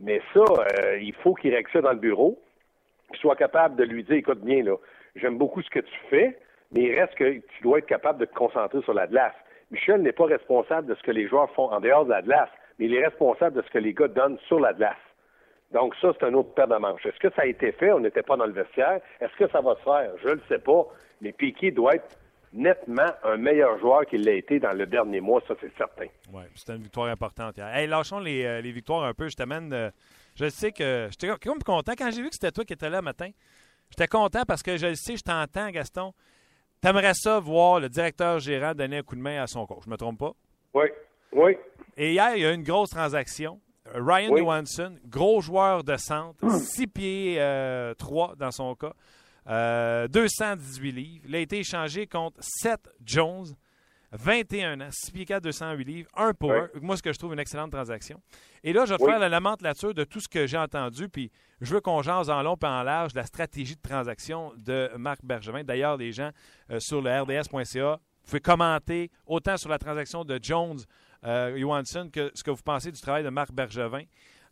Mais 0.00 0.20
ça, 0.32 0.40
euh, 0.40 0.98
il 1.00 1.14
faut 1.14 1.34
qu'il 1.34 1.54
règle 1.54 1.82
dans 1.82 1.92
le 1.92 1.98
bureau, 1.98 2.38
qu'il 3.08 3.20
soit 3.20 3.36
capable 3.36 3.76
de 3.76 3.84
lui 3.84 4.02
dire, 4.02 4.16
écoute 4.16 4.40
bien, 4.40 4.62
là, 4.62 4.76
j'aime 5.16 5.36
beaucoup 5.36 5.62
ce 5.62 5.70
que 5.70 5.80
tu 5.80 6.00
fais, 6.08 6.38
mais 6.72 6.82
il 6.82 6.98
reste 6.98 7.14
que 7.14 7.38
tu 7.38 7.62
dois 7.62 7.78
être 7.78 7.86
capable 7.86 8.18
de 8.18 8.24
te 8.24 8.34
concentrer 8.34 8.80
sur 8.82 8.94
la 8.94 9.06
glace. 9.06 9.34
Michel 9.70 10.02
n'est 10.02 10.12
pas 10.12 10.24
responsable 10.24 10.88
de 10.88 10.94
ce 10.94 11.02
que 11.02 11.10
les 11.10 11.28
joueurs 11.28 11.50
font 11.52 11.70
en 11.70 11.80
dehors 11.80 12.04
de 12.04 12.10
la 12.10 12.22
glace, 12.22 12.48
mais 12.78 12.86
il 12.86 12.94
est 12.94 13.04
responsable 13.04 13.56
de 13.56 13.62
ce 13.62 13.70
que 13.70 13.78
les 13.78 13.92
gars 13.92 14.08
donnent 14.08 14.38
sur 14.46 14.58
la 14.58 14.72
glace. 14.72 14.96
Donc 15.72 15.94
ça, 16.00 16.12
c'est 16.18 16.26
un 16.26 16.34
autre 16.34 16.52
paire 16.54 16.66
de 16.66 16.76
manches. 16.76 17.04
Est-ce 17.06 17.18
que 17.18 17.30
ça 17.34 17.42
a 17.42 17.46
été 17.46 17.70
fait? 17.72 17.92
On 17.92 18.00
n'était 18.00 18.22
pas 18.22 18.36
dans 18.36 18.46
le 18.46 18.52
vestiaire. 18.52 19.00
Est-ce 19.20 19.36
que 19.36 19.48
ça 19.50 19.60
va 19.60 19.76
se 19.76 19.82
faire? 19.82 20.10
Je 20.22 20.28
ne 20.28 20.34
le 20.34 20.42
sais 20.48 20.58
pas. 20.58 20.84
Mais 21.20 21.30
Piquet 21.32 21.70
doit 21.70 21.94
être 21.94 22.18
nettement 22.52 23.10
un 23.22 23.36
meilleur 23.36 23.78
joueur 23.78 24.06
qu'il 24.06 24.24
l'a 24.24 24.32
été 24.32 24.58
dans 24.58 24.72
le 24.72 24.86
dernier 24.86 25.20
mois, 25.20 25.42
ça 25.46 25.54
c'est 25.60 25.72
certain. 25.76 26.06
Oui, 26.32 26.42
c'était 26.54 26.76
une 26.76 26.82
victoire 26.82 27.08
importante. 27.08 27.58
Hey, 27.58 27.86
lâchons 27.86 28.18
les, 28.18 28.44
euh, 28.44 28.60
les 28.60 28.72
victoires 28.72 29.04
un 29.04 29.14
peu. 29.14 29.28
Je 29.28 29.36
t'amène. 29.36 29.72
Euh, 29.72 29.90
je 30.34 30.48
sais 30.48 30.72
que 30.72 31.08
j'étais 31.10 31.28
comme 31.42 31.62
content 31.62 31.92
quand 31.96 32.10
j'ai 32.10 32.22
vu 32.22 32.28
que 32.28 32.34
c'était 32.34 32.52
toi 32.52 32.64
qui 32.64 32.72
étais 32.72 32.90
là 32.90 33.02
matin. 33.02 33.30
J'étais 33.90 34.06
content 34.06 34.42
parce 34.46 34.62
que 34.62 34.76
je 34.76 34.86
le 34.86 34.94
sais, 34.94 35.16
je 35.16 35.22
t'entends, 35.22 35.70
Gaston. 35.70 36.12
T'aimerais 36.80 37.14
ça 37.14 37.40
voir 37.40 37.80
le 37.80 37.88
directeur 37.88 38.38
gérant 38.38 38.74
donner 38.74 38.98
un 38.98 39.02
coup 39.02 39.16
de 39.16 39.20
main 39.20 39.42
à 39.42 39.46
son 39.46 39.66
coach, 39.66 39.82
je 39.84 39.90
me 39.90 39.96
trompe 39.96 40.18
pas? 40.18 40.32
Oui, 40.72 40.86
oui. 41.32 41.56
Et 41.96 42.12
hier, 42.12 42.36
il 42.36 42.42
y 42.42 42.46
a 42.46 42.52
eu 42.52 42.54
une 42.54 42.62
grosse 42.62 42.90
transaction. 42.90 43.60
Ryan 43.94 44.36
Johansson, 44.36 44.96
gros 45.06 45.40
joueur 45.40 45.84
de 45.84 45.96
centre, 45.96 46.48
6 46.48 46.82
hum. 46.82 46.86
pieds 46.88 47.34
3 47.34 47.40
euh, 47.40 48.34
dans 48.36 48.50
son 48.50 48.74
cas, 48.74 48.92
218 49.46 49.48
euh, 49.48 50.92
livres. 50.92 51.24
Il 51.28 51.34
a 51.34 51.38
été 51.38 51.58
échangé 51.58 52.06
contre 52.06 52.38
Seth 52.42 52.88
Jones, 53.04 53.46
21 54.12 54.80
ans, 54.80 54.88
6 54.90 55.12
pieds 55.12 55.24
4, 55.24 55.42
208 55.42 55.84
livres, 55.84 56.10
un 56.16 56.34
pour 56.34 56.52
un. 56.52 56.68
Moi, 56.80 56.96
ce 56.96 57.02
que 57.02 57.12
je 57.12 57.18
trouve 57.18 57.32
une 57.32 57.38
excellente 57.38 57.70
transaction. 57.70 58.20
Et 58.64 58.72
là, 58.72 58.84
je 58.84 58.92
vais 58.92 58.98
te 58.98 59.04
faire 59.04 59.18
la 59.18 59.28
lamentation 59.28 59.92
de 59.92 60.04
tout 60.04 60.20
ce 60.20 60.28
que 60.28 60.46
j'ai 60.46 60.58
entendu, 60.58 61.08
puis 61.08 61.30
je 61.60 61.74
veux 61.74 61.80
qu'on 61.80 62.02
jase 62.02 62.28
en 62.28 62.42
long 62.42 62.56
et 62.60 62.66
en 62.66 62.82
large 62.82 63.14
la 63.14 63.24
stratégie 63.24 63.76
de 63.76 63.80
transaction 63.80 64.52
de 64.56 64.90
Marc 64.96 65.20
Bergevin. 65.24 65.62
D'ailleurs, 65.62 65.96
les 65.96 66.12
gens 66.12 66.30
euh, 66.70 66.80
sur 66.80 67.00
le 67.00 67.10
rds.ca, 67.10 67.92
vous 67.92 68.26
pouvez 68.26 68.40
commenter 68.40 69.10
autant 69.26 69.56
sur 69.56 69.70
la 69.70 69.78
transaction 69.78 70.24
de 70.24 70.38
Jones 70.42 70.80
euh, 71.24 71.56
Johansson 71.58 72.08
que 72.12 72.30
ce 72.34 72.42
que 72.42 72.50
vous 72.50 72.62
pensez 72.62 72.90
du 72.90 73.00
travail 73.00 73.22
de 73.22 73.28
Marc 73.28 73.52
Bergevin. 73.52 74.04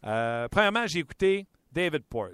Euh, 0.04 0.48
premièrement, 0.48 0.86
j'ai 0.86 1.00
écouté 1.00 1.46
David 1.72 2.04
Port, 2.04 2.30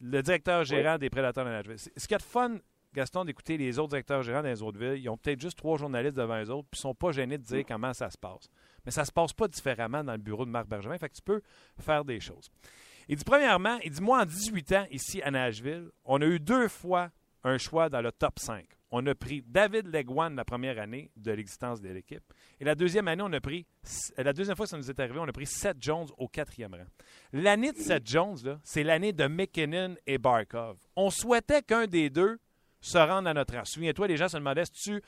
le 0.00 0.22
directeur 0.22 0.64
gérant 0.64 0.98
des 0.98 1.10
Prédateurs 1.10 1.44
de 1.44 1.50
Nashville. 1.50 1.78
Ce 1.78 2.06
qui 2.06 2.14
est 2.14 2.22
fun 2.22 2.58
Gaston, 2.92 3.24
d'écouter 3.24 3.56
les 3.56 3.78
autres 3.78 3.90
directeurs 3.90 4.22
gérants 4.22 4.42
dans 4.42 4.48
les 4.48 4.62
autres 4.62 4.78
villes. 4.78 5.00
Ils 5.00 5.08
ont 5.08 5.16
peut-être 5.16 5.40
juste 5.40 5.56
trois 5.56 5.78
journalistes 5.78 6.16
devant 6.16 6.42
eux 6.42 6.50
autres, 6.50 6.68
puis 6.70 6.78
ils 6.78 6.82
sont 6.82 6.94
pas 6.94 7.12
gênés 7.12 7.38
de 7.38 7.44
dire 7.44 7.64
comment 7.66 7.92
ça 7.92 8.10
se 8.10 8.18
passe. 8.18 8.48
Mais 8.84 8.90
ça 8.90 9.04
se 9.04 9.12
passe 9.12 9.32
pas 9.32 9.46
différemment 9.46 10.02
dans 10.02 10.12
le 10.12 10.18
bureau 10.18 10.44
de 10.44 10.50
Marc 10.50 10.66
Bergevin, 10.66 10.98
fait 10.98 11.08
que 11.08 11.14
tu 11.14 11.22
peux 11.22 11.40
faire 11.78 12.04
des 12.04 12.18
choses. 12.18 12.50
Il 13.08 13.16
dit, 13.16 13.24
premièrement, 13.24 13.78
il 13.84 13.90
dit, 13.90 14.02
moi, 14.02 14.22
en 14.22 14.24
18 14.24 14.72
ans, 14.72 14.86
ici 14.90 15.22
à 15.22 15.30
Nashville, 15.30 15.90
on 16.04 16.20
a 16.20 16.26
eu 16.26 16.40
deux 16.40 16.68
fois 16.68 17.10
un 17.44 17.58
choix 17.58 17.88
dans 17.88 18.00
le 18.00 18.12
top 18.12 18.38
5. 18.38 18.66
On 18.92 19.06
a 19.06 19.14
pris 19.14 19.42
David 19.46 19.86
Legwan 19.94 20.34
la 20.34 20.44
première 20.44 20.78
année 20.78 21.10
de 21.16 21.30
l'existence 21.30 21.80
de 21.80 21.88
l'équipe. 21.88 22.24
Et 22.58 22.64
la 22.64 22.74
deuxième 22.74 23.06
année, 23.08 23.22
on 23.24 23.32
a 23.32 23.40
pris, 23.40 23.66
la 24.16 24.32
deuxième 24.32 24.56
fois 24.56 24.66
que 24.66 24.70
ça 24.70 24.76
nous 24.76 24.90
est 24.90 24.98
arrivé, 24.98 25.18
on 25.20 25.28
a 25.28 25.32
pris 25.32 25.46
Seth 25.46 25.76
Jones 25.80 26.08
au 26.18 26.26
quatrième 26.26 26.74
rang. 26.74 26.86
L'année 27.32 27.72
de 27.72 27.78
Seth 27.78 28.06
Jones, 28.06 28.58
c'est 28.64 28.82
l'année 28.82 29.12
de 29.12 29.26
McKinnon 29.26 29.94
et 30.06 30.18
Barkov. 30.18 30.78
On 30.96 31.10
souhaitait 31.10 31.62
qu'un 31.62 31.86
des 31.86 32.10
deux 32.10 32.38
se 32.80 32.98
rendre 32.98 33.28
à 33.28 33.34
notre 33.34 33.54
rang. 33.54 33.64
Souviens-toi, 33.64 34.08
les 34.08 34.16
gens 34.16 34.28
se 34.28 34.36
demandaient 34.36 34.64
tu 34.66 35.00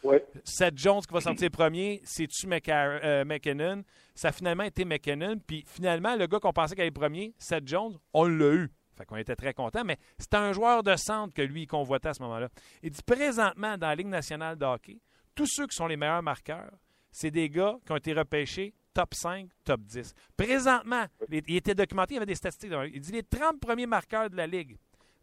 Seth 0.44 0.78
Jones 0.78 1.00
qui 1.00 1.12
va 1.12 1.20
sortir 1.20 1.50
premier, 1.50 2.00
c'est-tu 2.04 2.46
euh, 2.48 3.24
McKinnon? 3.24 3.82
Ça 4.14 4.28
a 4.28 4.32
finalement 4.32 4.64
été 4.64 4.84
McKinnon. 4.84 5.38
Puis 5.44 5.64
finalement, 5.66 6.14
le 6.14 6.26
gars 6.26 6.38
qu'on 6.38 6.52
pensait 6.52 6.74
qu'il 6.74 6.82
allait 6.82 6.90
premier, 6.90 7.34
Seth 7.38 7.66
Jones, 7.66 7.98
on 8.12 8.26
l'a 8.26 8.54
eu. 8.54 8.70
Fait 8.96 9.06
qu'on 9.06 9.16
était 9.16 9.37
très 9.37 9.54
contents, 9.54 9.84
mais 9.84 9.99
c'était 10.18 10.37
un 10.37 10.52
joueur 10.52 10.82
de 10.82 10.94
centre 10.96 11.32
que 11.32 11.42
lui, 11.42 11.62
il 11.62 11.66
convoitait 11.66 12.08
à 12.08 12.14
ce 12.14 12.22
moment-là. 12.22 12.49
Il 12.82 12.90
dit 12.90 13.02
présentement, 13.02 13.78
dans 13.78 13.88
la 13.88 13.94
Ligue 13.94 14.08
nationale 14.08 14.56
de 14.56 14.64
hockey, 14.64 15.00
tous 15.34 15.46
ceux 15.46 15.66
qui 15.66 15.76
sont 15.76 15.87
les 15.87 15.96
meilleurs 15.96 16.22
marqueurs, 16.22 16.72
c'est 17.11 17.30
des 17.30 17.49
gars 17.49 17.76
qui 17.87 17.92
ont 17.92 17.96
été 17.96 18.12
repêchés 18.12 18.75
top 18.94 19.14
5, 19.14 19.49
top 19.64 19.80
10. 19.82 20.14
Présentement, 20.37 21.06
il 21.30 21.56
était 21.56 21.75
documenté, 21.75 22.14
il 22.14 22.16
y 22.16 22.18
avait 22.18 22.26
des 22.26 22.34
statistiques. 22.34 22.72
Il 22.92 23.00
dit 23.00 23.12
les 23.12 23.22
30 23.22 23.61
premiers 23.61 23.87
marqueurs 23.87 24.28
de 24.28 24.37
la 24.37 24.46
Ligue, 24.46 24.76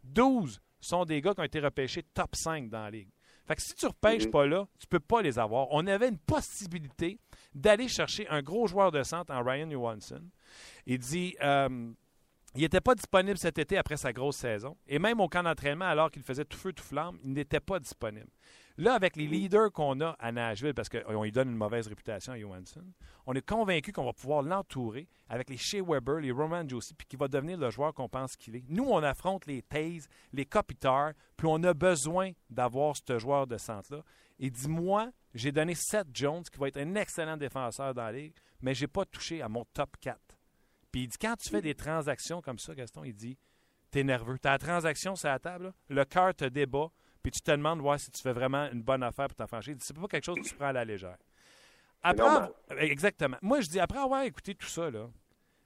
12 0.04 0.60
sont 0.80 1.04
des 1.04 1.20
gars 1.20 1.34
qui 1.34 1.40
ont 1.40 1.44
été 1.44 1.60
repêchés 1.60 2.02
top 2.14 2.34
5 2.34 2.68
dans 2.68 2.82
la 2.82 2.90
ligue. 2.90 3.10
Fait 3.46 3.56
que 3.56 3.62
si 3.62 3.74
tu 3.74 3.84
ne 3.84 3.90
repêches 3.90 4.26
mhm. 4.26 4.30
pas 4.30 4.46
là, 4.46 4.66
tu 4.78 4.86
ne 4.86 4.88
peux 4.88 5.00
pas 5.00 5.22
les 5.22 5.38
avoir. 5.38 5.68
On 5.70 5.86
avait 5.86 6.08
une 6.08 6.18
possibilité 6.18 7.18
d'aller 7.54 7.88
chercher 7.88 8.28
un 8.28 8.42
gros 8.42 8.66
joueur 8.66 8.92
de 8.92 9.02
centre 9.02 9.32
en 9.34 9.42
Ryan 9.42 9.70
Johansson. 9.70 10.22
Il 10.86 10.98
dit 10.98 11.36
euh, 11.42 11.90
il 12.54 12.62
n'était 12.62 12.80
pas 12.80 12.94
disponible 12.94 13.38
cet 13.38 13.58
été 13.58 13.78
après 13.78 13.96
sa 13.96 14.12
grosse 14.12 14.36
saison. 14.36 14.76
Et 14.88 14.98
même 14.98 15.20
au 15.20 15.28
camp 15.28 15.42
d'entraînement, 15.42 15.84
alors 15.84 16.10
qu'il 16.10 16.22
faisait 16.22 16.44
tout 16.44 16.58
feu, 16.58 16.72
tout 16.72 16.82
flamme, 16.82 17.18
il 17.22 17.32
n'était 17.32 17.60
pas 17.60 17.78
disponible. 17.78 18.28
Là, 18.76 18.94
avec 18.94 19.14
les 19.16 19.26
leaders 19.26 19.70
qu'on 19.72 20.00
a 20.00 20.16
à 20.18 20.32
Nashville, 20.32 20.74
parce 20.74 20.88
qu'on 20.88 21.22
lui 21.22 21.30
donne 21.30 21.50
une 21.50 21.56
mauvaise 21.56 21.86
réputation 21.86 22.32
à 22.32 22.38
Johansson, 22.38 22.82
on 23.26 23.34
est 23.34 23.46
convaincu 23.46 23.92
qu'on 23.92 24.06
va 24.06 24.12
pouvoir 24.12 24.42
l'entourer 24.42 25.06
avec 25.28 25.50
les 25.50 25.58
Shea 25.58 25.82
Weber, 25.82 26.20
les 26.20 26.32
Roman 26.32 26.66
Josie, 26.66 26.94
puis 26.94 27.06
qu'il 27.06 27.18
va 27.18 27.28
devenir 27.28 27.58
le 27.58 27.70
joueur 27.70 27.92
qu'on 27.92 28.08
pense 28.08 28.36
qu'il 28.36 28.56
est. 28.56 28.64
Nous, 28.68 28.84
on 28.84 29.02
affronte 29.02 29.46
les 29.46 29.62
Taze, 29.62 30.08
les 30.32 30.46
Kopitar, 30.46 31.12
puis 31.36 31.46
on 31.48 31.62
a 31.62 31.74
besoin 31.74 32.32
d'avoir 32.48 32.94
ce 32.96 33.18
joueur 33.18 33.46
de 33.46 33.58
centre-là. 33.58 34.02
Et 34.38 34.50
dis-moi, 34.50 35.10
j'ai 35.34 35.52
donné 35.52 35.74
Seth 35.74 36.08
Jones, 36.12 36.42
qui 36.42 36.58
va 36.58 36.68
être 36.68 36.78
un 36.78 36.94
excellent 36.94 37.36
défenseur 37.36 37.92
dans 37.92 38.04
la 38.04 38.12
ligue, 38.12 38.34
mais 38.62 38.74
je 38.74 38.84
n'ai 38.84 38.88
pas 38.88 39.04
touché 39.04 39.42
à 39.42 39.48
mon 39.48 39.64
top 39.74 39.96
4. 40.00 40.18
Puis 40.92 41.02
il 41.02 41.08
dit 41.08 41.18
quand 41.18 41.36
tu 41.36 41.48
fais 41.48 41.60
des 41.62 41.74
transactions 41.74 42.40
comme 42.42 42.58
ça, 42.58 42.74
Gaston, 42.74 43.04
il 43.04 43.14
dit 43.14 43.38
T'es 43.90 44.04
nerveux. 44.04 44.38
Ta 44.38 44.56
transaction, 44.58 45.16
c'est 45.16 45.28
à 45.28 45.32
la 45.32 45.38
table, 45.38 45.64
là. 45.66 45.72
le 45.88 46.04
cœur 46.04 46.34
te 46.34 46.44
débat, 46.44 46.90
puis 47.22 47.32
tu 47.32 47.40
te 47.40 47.50
demandes 47.50 47.80
ouais, 47.80 47.98
si 47.98 48.10
tu 48.10 48.22
fais 48.22 48.32
vraiment 48.32 48.70
une 48.70 48.82
bonne 48.82 49.02
affaire 49.02 49.26
pour 49.28 49.36
t'enfranchir. 49.36 49.74
C'est 49.80 49.96
pas 49.96 50.06
quelque 50.08 50.24
chose 50.24 50.38
que 50.38 50.48
tu 50.48 50.54
prends 50.54 50.66
à 50.68 50.72
la 50.72 50.84
légère. 50.84 51.16
Après, 52.02 52.24
normal. 52.24 52.52
exactement. 52.78 53.36
Moi, 53.42 53.60
je 53.60 53.68
dis, 53.68 53.78
après 53.80 53.98
avoir 53.98 54.22
écouté 54.22 54.54
tout 54.54 54.68
ça, 54.68 54.90
là, 54.90 55.10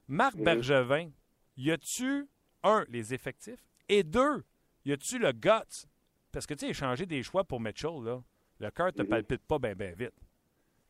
Marc 0.08 0.36
Bergevin, 0.36 1.10
y 1.56 1.70
a-tu, 1.70 2.26
un, 2.62 2.84
les 2.88 3.14
effectifs, 3.14 3.64
et 3.88 4.02
deux, 4.02 4.42
y 4.84 4.92
a-tu 4.92 5.18
le 5.18 5.30
guts? 5.32 5.86
Parce 6.32 6.46
que, 6.46 6.54
tu 6.54 6.64
sais, 6.64 6.70
échanger 6.70 7.06
des 7.06 7.22
choix 7.22 7.44
pour 7.44 7.60
Mitchell, 7.60 8.02
là, 8.02 8.20
le 8.58 8.70
cœur 8.70 8.92
te 8.92 9.02
Mhm. 9.02 9.08
palpite 9.08 9.42
pas 9.46 9.58
bien, 9.58 9.74
bien 9.74 9.92
vite. 9.92 10.14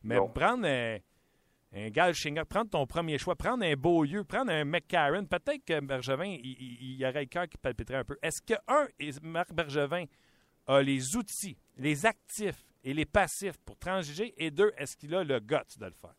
Mais 0.01 0.15
Non. 0.15 0.29
prendre 0.29 0.65
un, 0.65 0.97
un 1.73 1.89
Galchenyuk, 1.89 2.45
prendre 2.45 2.69
ton 2.69 2.85
premier 2.85 3.17
choix, 3.17 3.35
prendre 3.35 3.63
un 3.63 3.73
Beaulieu, 3.73 4.23
prendre 4.23 4.51
un 4.51 4.63
McCarron, 4.65 5.25
peut-être 5.25 5.65
que 5.65 5.79
Bergevin, 5.81 6.37
il, 6.41 6.95
y 6.97 7.05
aurait 7.05 7.21
le 7.21 7.25
cœur 7.25 7.47
qui 7.47 7.57
palpiterait 7.57 7.97
un 7.97 8.03
peu. 8.03 8.17
Est-ce 8.21 8.41
que, 8.41 8.53
un, 8.67 8.87
Marc 9.23 9.53
Bergevin 9.53 10.05
a 10.67 10.81
les 10.81 11.15
outils, 11.17 11.57
les 11.77 12.05
actifs 12.05 12.63
et 12.83 12.93
les 12.93 13.05
passifs 13.05 13.57
pour 13.65 13.77
transiger, 13.77 14.33
et 14.37 14.51
deux, 14.51 14.71
est-ce 14.77 14.95
qu'il 14.95 15.13
a 15.15 15.23
le 15.23 15.39
guts 15.39 15.77
de 15.79 15.85
le 15.85 15.91
faire? 15.91 16.15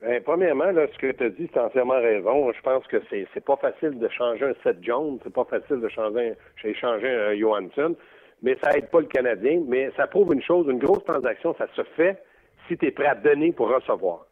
Ben, 0.00 0.22
premièrement, 0.22 0.66
ce 0.74 0.98
que 0.98 1.10
tu 1.12 1.24
as 1.24 1.30
dit, 1.30 1.48
c'est 1.52 1.60
entièrement 1.60 2.00
raison. 2.00 2.52
Je 2.52 2.60
pense 2.60 2.86
que 2.86 3.02
c'est 3.08 3.26
c'est 3.32 3.44
pas 3.44 3.56
facile 3.56 3.98
de 3.98 4.08
changer 4.10 4.44
un 4.44 4.54
Seth 4.62 4.82
Jones, 4.82 5.18
c'est 5.24 5.32
pas 5.32 5.44
facile 5.44 5.80
de 5.80 5.88
changer 5.88 6.34
un, 6.62 6.72
changé 6.74 7.08
un 7.08 7.34
Johansson, 7.34 7.96
mais 8.42 8.58
ça 8.62 8.76
aide 8.76 8.90
pas 8.90 9.00
le 9.00 9.06
Canadien. 9.06 9.62
Mais 9.66 9.90
ça 9.96 10.06
prouve 10.06 10.34
une 10.34 10.42
chose, 10.42 10.66
une 10.68 10.78
grosse 10.78 11.02
transaction, 11.04 11.54
ça 11.56 11.66
se 11.74 11.82
fait 11.96 12.22
si 12.68 12.76
tu 12.76 12.86
es 12.86 12.90
prêt 12.90 13.06
à 13.06 13.14
donner 13.14 13.52
pour 13.52 13.68
recevoir. 13.68 14.26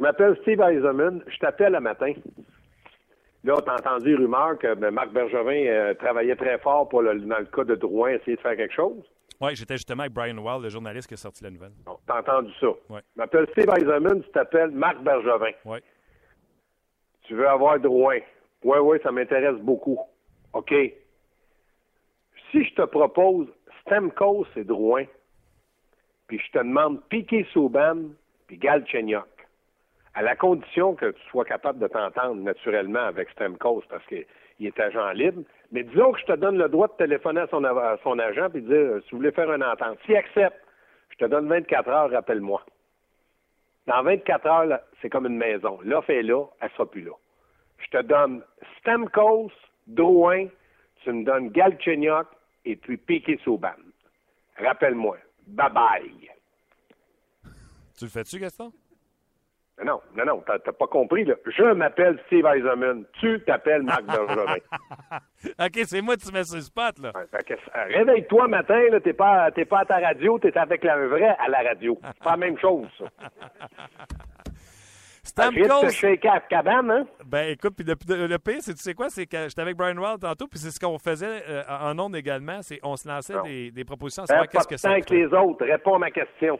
Je 0.00 0.02
m'appelle 0.02 0.34
Steve 0.40 0.62
Eisenman, 0.62 1.22
je 1.26 1.38
t'appelle 1.40 1.74
le 1.74 1.80
matin. 1.80 2.14
Là, 3.44 3.60
tu 3.62 3.68
as 3.68 3.74
entendu 3.74 4.14
rumeur 4.14 4.58
que 4.58 4.74
ben, 4.74 4.90
Marc 4.90 5.10
Bergevin 5.10 5.66
euh, 5.66 5.92
travaillait 5.92 6.36
très 6.36 6.58
fort 6.58 6.88
pour 6.88 7.02
le, 7.02 7.20
dans 7.20 7.38
le 7.38 7.44
cas 7.44 7.64
de 7.64 7.74
Drouin, 7.74 8.12
essayer 8.12 8.36
de 8.36 8.40
faire 8.40 8.56
quelque 8.56 8.72
chose. 8.72 9.04
Oui, 9.42 9.54
j'étais 9.54 9.74
justement 9.74 10.04
avec 10.04 10.14
Brian 10.14 10.38
Wall, 10.38 10.62
le 10.62 10.70
journaliste 10.70 11.06
qui 11.06 11.14
a 11.14 11.16
sorti 11.18 11.44
la 11.44 11.50
nouvelle. 11.50 11.72
Bon, 11.84 11.98
T'as 12.06 12.20
entendu 12.20 12.50
ça. 12.58 12.68
Ouais. 12.88 13.02
Je 13.14 13.20
m'appelle 13.20 13.46
Steve 13.52 13.68
Eisenman, 13.76 14.22
tu 14.22 14.30
t'appelles 14.30 14.70
Marc 14.70 15.02
Bergevin. 15.02 15.52
Oui. 15.66 15.80
Tu 17.24 17.34
veux 17.34 17.46
avoir 17.48 17.78
Drouin. 17.78 18.20
Oui, 18.64 18.78
oui, 18.78 18.98
ça 19.02 19.12
m'intéresse 19.12 19.60
beaucoup. 19.60 19.98
OK. 20.54 20.72
Si 22.50 22.64
je 22.64 22.74
te 22.74 22.86
propose 22.86 23.48
Stemkos 23.82 24.46
et 24.56 24.64
Drouin, 24.64 25.04
puis 26.26 26.38
je 26.38 26.58
te 26.58 26.64
demande 26.64 27.02
Piqué 27.10 27.46
Souban 27.52 27.96
puis 28.46 28.56
Galchenyuk, 28.56 29.26
à 30.14 30.22
la 30.22 30.34
condition 30.36 30.94
que 30.94 31.10
tu 31.10 31.22
sois 31.30 31.44
capable 31.44 31.78
de 31.78 31.86
t'entendre 31.86 32.42
naturellement 32.42 33.04
avec 33.04 33.30
Stemkos 33.30 33.84
parce 33.88 34.04
qu'il 34.06 34.26
est 34.60 34.80
agent 34.80 35.10
libre, 35.12 35.42
mais 35.70 35.84
disons 35.84 36.12
que 36.12 36.20
je 36.20 36.26
te 36.26 36.36
donne 36.36 36.58
le 36.58 36.68
droit 36.68 36.88
de 36.88 36.94
téléphoner 36.94 37.40
à 37.40 37.46
son, 37.48 38.18
agent 38.18 38.48
et 38.54 38.60
dire 38.60 38.76
euh, 38.76 39.00
si 39.02 39.10
vous 39.12 39.18
voulez 39.18 39.32
faire 39.32 39.52
une 39.52 39.62
entente. 39.62 39.98
S'il 40.04 40.16
accepte, 40.16 40.58
je 41.10 41.16
te 41.16 41.24
donne 41.26 41.48
24 41.48 41.88
heures, 41.88 42.10
rappelle-moi. 42.10 42.64
Dans 43.86 44.02
24 44.02 44.46
heures, 44.46 44.80
c'est 45.00 45.10
comme 45.10 45.26
une 45.26 45.36
maison. 45.36 45.78
L'offre 45.84 46.10
est 46.10 46.22
là, 46.22 46.44
elle 46.60 46.70
sera 46.70 46.90
plus 46.90 47.02
là. 47.02 47.12
Je 47.78 47.98
te 47.98 48.02
donne 48.02 48.42
Stamkos, 48.78 49.50
Drouin, 49.86 50.46
tu 51.02 51.12
me 51.12 51.24
donnes 51.24 51.50
Galchenyuk 51.50 52.26
et 52.64 52.76
puis 52.76 52.96
Piqué 52.96 53.38
Souban. 53.42 53.72
Rappelle-moi. 54.58 55.16
Bye-bye. 55.48 56.30
Tu 57.98 58.04
le 58.04 58.10
fais-tu, 58.10 58.38
Gaston? 58.38 58.72
Non, 59.84 60.00
non, 60.16 60.24
non, 60.26 60.42
t'as 60.46 60.58
pas 60.72 60.86
compris. 60.86 61.24
Là. 61.24 61.34
Je 61.46 61.72
m'appelle 61.72 62.18
Steve 62.26 62.44
Eisenman. 62.46 63.04
Tu 63.20 63.40
t'appelles 63.46 63.82
Marc 63.82 64.04
Bergevin. 64.06 64.56
OK, 65.58 65.80
c'est 65.86 66.00
moi 66.02 66.16
que 66.16 66.20
tu 66.22 66.32
mets 66.32 66.44
sur 66.44 66.56
le 66.56 66.62
spot, 66.62 66.98
là. 66.98 67.12
Euh, 67.14 67.84
Réveille-toi 67.88 68.48
matin, 68.48 68.80
là, 68.90 69.00
t'es 69.00 69.12
pas, 69.14 69.50
t'es 69.52 69.64
pas 69.64 69.80
à 69.80 69.84
ta 69.86 69.98
radio, 69.98 70.38
t'es 70.38 70.56
avec 70.58 70.84
la 70.84 70.98
vraie 71.06 71.36
à 71.38 71.48
la 71.48 71.62
radio. 71.62 71.98
C'est 72.04 72.22
pas 72.22 72.30
la 72.32 72.36
même 72.36 72.58
chose, 72.58 72.86
ça. 72.98 73.04
Te 75.22 75.28
Stamkos, 75.28 75.90
shaker 75.90 76.32
à 76.32 76.40
cabane, 76.40 76.90
hein? 76.90 77.06
ben 77.24 77.50
écoute, 77.50 77.74
puis 77.76 77.84
le, 77.86 78.26
le- 78.26 78.38
pire, 78.38 78.56
c'est 78.60 78.74
tu 78.74 78.82
sais 78.82 78.94
quoi, 78.94 79.10
c'est 79.10 79.26
que 79.26 79.48
j'étais 79.48 79.60
avec 79.62 79.76
Brian 79.76 79.96
Wall 79.96 80.18
tantôt, 80.18 80.48
puis 80.48 80.58
c'est 80.58 80.70
ce 80.70 80.80
qu'on 80.80 80.98
faisait 80.98 81.42
euh, 81.48 81.62
en 81.68 81.96
ondes 82.00 82.16
également, 82.16 82.62
c'est 82.62 82.80
on 82.82 82.96
se 82.96 83.06
lançait 83.08 83.34
des, 83.44 83.70
des 83.70 83.84
propositions 83.84 84.24
à 84.24 84.26
savoir 84.26 84.48
qu'est-ce 84.48 84.66
que 84.66 84.76
c'est. 84.76 84.88
avec 84.88 85.08
les 85.10 85.26
autres. 85.26 85.64
Réponds 85.64 85.94
à 85.94 85.98
ma 85.98 86.10
question. 86.10 86.58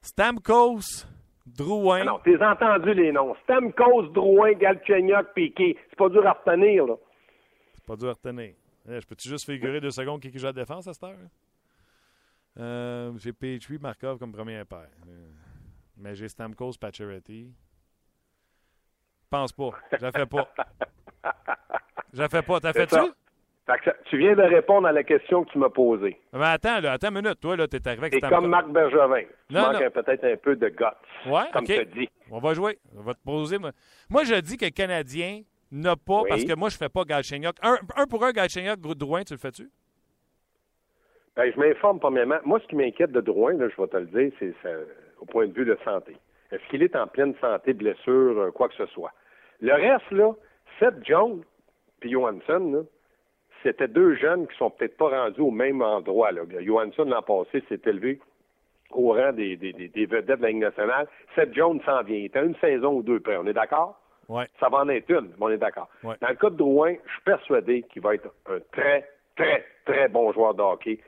Stamkos, 0.00 1.04
Drouin, 1.56 2.00
Ah 2.02 2.04
non, 2.04 2.18
t'es 2.24 2.42
entendu 2.42 2.94
les 2.94 3.12
noms. 3.12 3.34
Stamkos, 3.44 4.08
Drouin, 4.08 4.52
Galchenyuk, 4.52 5.32
Piqué. 5.34 5.76
C'est 5.88 5.96
pas 5.96 6.08
dur 6.08 6.26
à 6.26 6.32
retenir, 6.32 6.86
là. 6.86 6.94
c'est 7.74 7.84
pas 7.84 7.96
dur 7.96 8.08
à 8.08 8.12
retenir. 8.12 8.54
Eh, 8.90 9.00
je 9.00 9.06
peux-tu 9.06 9.28
juste 9.28 9.44
figurer 9.46 9.80
deux 9.80 9.90
secondes 9.90 10.20
qui 10.20 10.30
joue 10.38 10.46
à 10.46 10.48
la 10.48 10.52
défense 10.52 10.86
à 10.86 10.92
cette 10.92 11.02
heure? 11.04 11.16
Euh, 12.58 13.12
j'ai 13.18 13.32
Petrie, 13.32 13.78
Markov 13.78 14.18
comme 14.18 14.32
premier 14.32 14.64
paire. 14.64 14.88
Euh, 15.08 15.28
mais 15.96 16.14
j'ai 16.14 16.28
Stamkos, 16.28 16.72
Pacioretty. 16.80 17.52
Pense 19.30 19.52
pas. 19.52 19.70
Je 19.92 20.02
la 20.02 20.12
fais 20.12 20.26
pas. 20.26 20.48
Je 22.12 22.18
la 22.22 22.28
fais 22.28 22.42
pas. 22.42 22.60
T'as 22.60 22.72
fait-tu? 22.72 22.96
Ça. 23.84 23.94
Tu 24.06 24.16
viens 24.18 24.34
de 24.34 24.42
répondre 24.42 24.86
à 24.88 24.92
la 24.92 25.02
question 25.04 25.44
que 25.44 25.50
tu 25.52 25.58
m'as 25.58 25.68
posée. 25.68 26.18
Mais 26.32 26.44
attends, 26.46 26.80
là, 26.80 26.92
attends 26.92 27.08
une 27.10 27.22
minute. 27.22 27.38
Toi, 27.40 27.56
là, 27.56 27.66
t'es 27.68 27.86
arrivé 27.86 28.02
avec 28.02 28.12
C'est 28.14 28.18
Stamkos. 28.20 28.36
comme 28.36 28.48
Marc 28.50 28.68
Bergevin. 28.68 29.22
Tu 29.48 29.54
Non, 29.54 29.60
manques 29.72 29.82
non. 29.82 29.90
peut-être 29.90 30.24
un 30.24 30.36
peu 30.36 30.56
de 30.56 30.68
guts. 30.68 30.84
Ouais, 31.30 31.42
comme 31.52 31.64
OK. 31.64 31.66
tu 31.72 31.84
dit. 31.86 32.08
On 32.30 32.38
va 32.38 32.54
jouer. 32.54 32.78
On 32.96 33.02
va 33.02 33.14
te 33.14 33.20
poser. 33.24 33.58
Moi, 34.08 34.24
je 34.24 34.34
dis 34.40 34.56
que 34.56 34.64
le 34.64 34.70
Canadien 34.70 35.42
n'a 35.70 35.96
pas, 35.96 36.22
Oui. 36.22 36.28
parce 36.30 36.44
que 36.44 36.54
moi, 36.54 36.68
je 36.70 36.76
fais 36.78 36.88
pas 36.88 37.04
Galchenyuk. 37.04 37.56
Un, 37.62 37.76
un 37.96 38.06
pour 38.06 38.24
un 38.24 38.32
Galchenyuk, 38.32 38.80
Drouin, 38.80 39.22
tu 39.24 39.34
le 39.34 39.38
fais-tu? 39.38 39.68
Ben, 41.36 41.52
je 41.54 41.58
m'informe 41.60 42.00
premièrement. 42.00 42.38
Moi, 42.44 42.58
ce 42.60 42.66
qui 42.66 42.76
m'inquiète 42.76 43.12
de 43.12 43.20
Drouin, 43.20 43.52
là, 43.54 43.68
je 43.68 43.80
vais 43.80 43.88
te 43.88 43.96
le 43.96 44.06
dire, 44.06 44.32
c'est 44.40 44.54
au 45.20 45.24
point 45.26 45.46
de 45.46 45.52
vue 45.52 45.64
de 45.64 45.78
santé. 45.84 46.16
Est-ce 46.50 46.62
qu'il 46.70 46.82
est 46.82 46.96
en 46.96 47.06
pleine 47.06 47.34
santé, 47.40 47.74
blessure, 47.74 48.38
euh, 48.40 48.50
quoi 48.50 48.68
que 48.68 48.74
ce 48.74 48.86
soit? 48.86 49.12
Le 49.60 49.74
reste, 49.74 50.10
là, 50.10 50.32
Seth 50.80 50.94
Jones 51.04 51.42
puis 52.00 52.10
Johansson, 52.12 52.72
là, 52.72 52.80
c'était 53.62 53.88
deux 53.88 54.14
jeunes 54.14 54.46
qui 54.46 54.56
sont 54.56 54.70
peut-être 54.70 54.96
pas 54.96 55.08
rendus 55.08 55.40
au 55.40 55.50
même 55.50 55.82
endroit. 55.82 56.32
Là. 56.32 56.42
Johansson, 56.60 57.04
l'an 57.04 57.22
passé, 57.22 57.62
s'est 57.68 57.80
élevé 57.86 58.20
au 58.90 59.12
rang 59.12 59.32
des, 59.32 59.56
des, 59.56 59.72
des- 59.72 59.88
des 59.88 60.06
vedettes 60.06 60.38
de 60.38 60.42
la 60.42 60.48
Ligue 60.48 60.58
nationale. 60.62 61.06
Seth 61.34 61.52
Jones 61.54 61.80
s'en 61.84 62.02
vient. 62.02 62.16
Il 62.16 62.24
est 62.26 62.36
à 62.36 62.42
une 62.42 62.56
saison 62.56 62.94
ou 62.94 63.02
deux 63.02 63.20
près. 63.20 63.36
On 63.36 63.46
est 63.46 63.52
d'accord? 63.52 64.00
Ouais. 64.28 64.46
Ça 64.60 64.68
va 64.68 64.78
en 64.78 64.88
être 64.88 65.08
une, 65.10 65.28
mais 65.28 65.36
on 65.40 65.48
est 65.50 65.58
d'accord. 65.58 65.88
Ouais. 66.04 66.14
Dans 66.20 66.28
le 66.28 66.34
cas 66.34 66.50
de 66.50 66.56
Drouin, 66.56 66.94
je 67.04 67.12
suis 67.12 67.22
persuadé 67.24 67.82
qu'il 67.84 68.02
va 68.02 68.14
être 68.14 68.28
un 68.48 68.58
très, 68.72 69.08
très, 69.36 69.64
très 69.86 70.08
bon 70.08 70.32
joueur 70.32 70.54
de 70.54 70.62
hockey. 70.62 70.98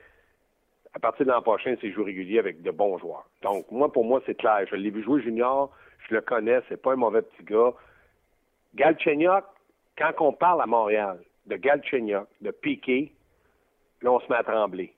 À 0.93 0.99
partir 0.99 1.25
de 1.25 1.31
l'an 1.31 1.41
prochain, 1.41 1.75
c'est 1.79 1.91
jouer 1.91 2.05
régulier 2.05 2.39
avec 2.39 2.61
de 2.61 2.71
bons 2.71 2.97
joueurs. 2.97 3.25
Donc, 3.43 3.69
moi, 3.71 3.91
pour 3.91 4.03
moi, 4.05 4.21
c'est 4.25 4.35
clair. 4.35 4.65
Je 4.69 4.75
l'ai 4.75 4.89
vu 4.89 5.03
jouer 5.03 5.21
junior, 5.21 5.71
je 6.09 6.15
le 6.15 6.21
connais, 6.21 6.59
c'est 6.67 6.81
pas 6.81 6.93
un 6.93 6.97
mauvais 6.97 7.21
petit 7.21 7.43
gars. 7.45 7.73
Galchenyuk, 8.75 9.43
quand 9.97 10.11
on 10.19 10.33
parle 10.33 10.61
à 10.61 10.65
Montréal 10.65 11.19
de 11.47 11.55
Galchenyuk, 11.55 12.27
de 12.41 12.51
Piqué, 12.51 13.13
là, 14.01 14.11
on 14.11 14.19
se 14.19 14.27
met 14.29 14.37
à 14.37 14.43
trembler. 14.43 14.93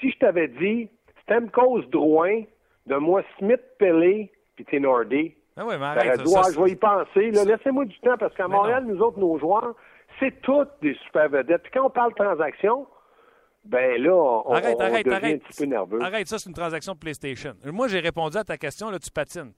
Si 0.00 0.10
je 0.10 0.18
t'avais 0.18 0.48
dit 0.48 0.88
Stamkos 1.22 1.82
Drouin, 1.90 2.42
de 2.86 2.96
moi 2.96 3.22
Smith 3.38 3.60
Pelé, 3.78 4.30
puis 4.56 4.64
Ténordé, 4.64 5.36
Ah 5.56 5.64
mais 5.66 5.74
arrête. 5.74 6.26
ça, 6.26 6.42
ça, 6.42 6.52
je 6.52 6.60
vais 6.60 6.70
y 6.72 6.76
penser. 6.76 7.30
Laissez-moi 7.30 7.84
du 7.84 7.98
temps 8.00 8.16
parce 8.18 8.34
qu'à 8.34 8.48
Montréal, 8.48 8.84
nous 8.86 9.00
autres, 9.00 9.18
nos 9.18 9.38
joueurs, 9.38 9.74
c'est 10.18 10.40
toutes 10.42 10.70
des 10.82 10.94
super 11.06 11.28
vedettes. 11.28 11.62
Puis 11.62 11.72
quand 11.72 11.86
on 11.86 11.90
parle 11.90 12.14
transaction, 12.14 12.86
ben 13.64 14.02
là, 14.02 14.12
on, 14.14 14.52
Arrête, 14.52 14.76
on 14.76 14.80
arrête, 14.80 15.06
devient 15.06 15.16
arrête. 15.16 15.42
un 15.42 15.46
petit 15.48 15.62
peu 15.62 15.68
nerveux. 15.68 16.02
Arrête, 16.02 16.26
ça, 16.26 16.38
c'est 16.38 16.48
une 16.50 16.54
transaction 16.56 16.96
PlayStation. 16.96 17.54
Moi, 17.66 17.86
j'ai 17.88 18.00
répondu 18.00 18.36
à 18.36 18.44
ta 18.44 18.56
question, 18.58 18.90
là, 18.90 18.98
tu 18.98 19.10
patines. 19.10 19.52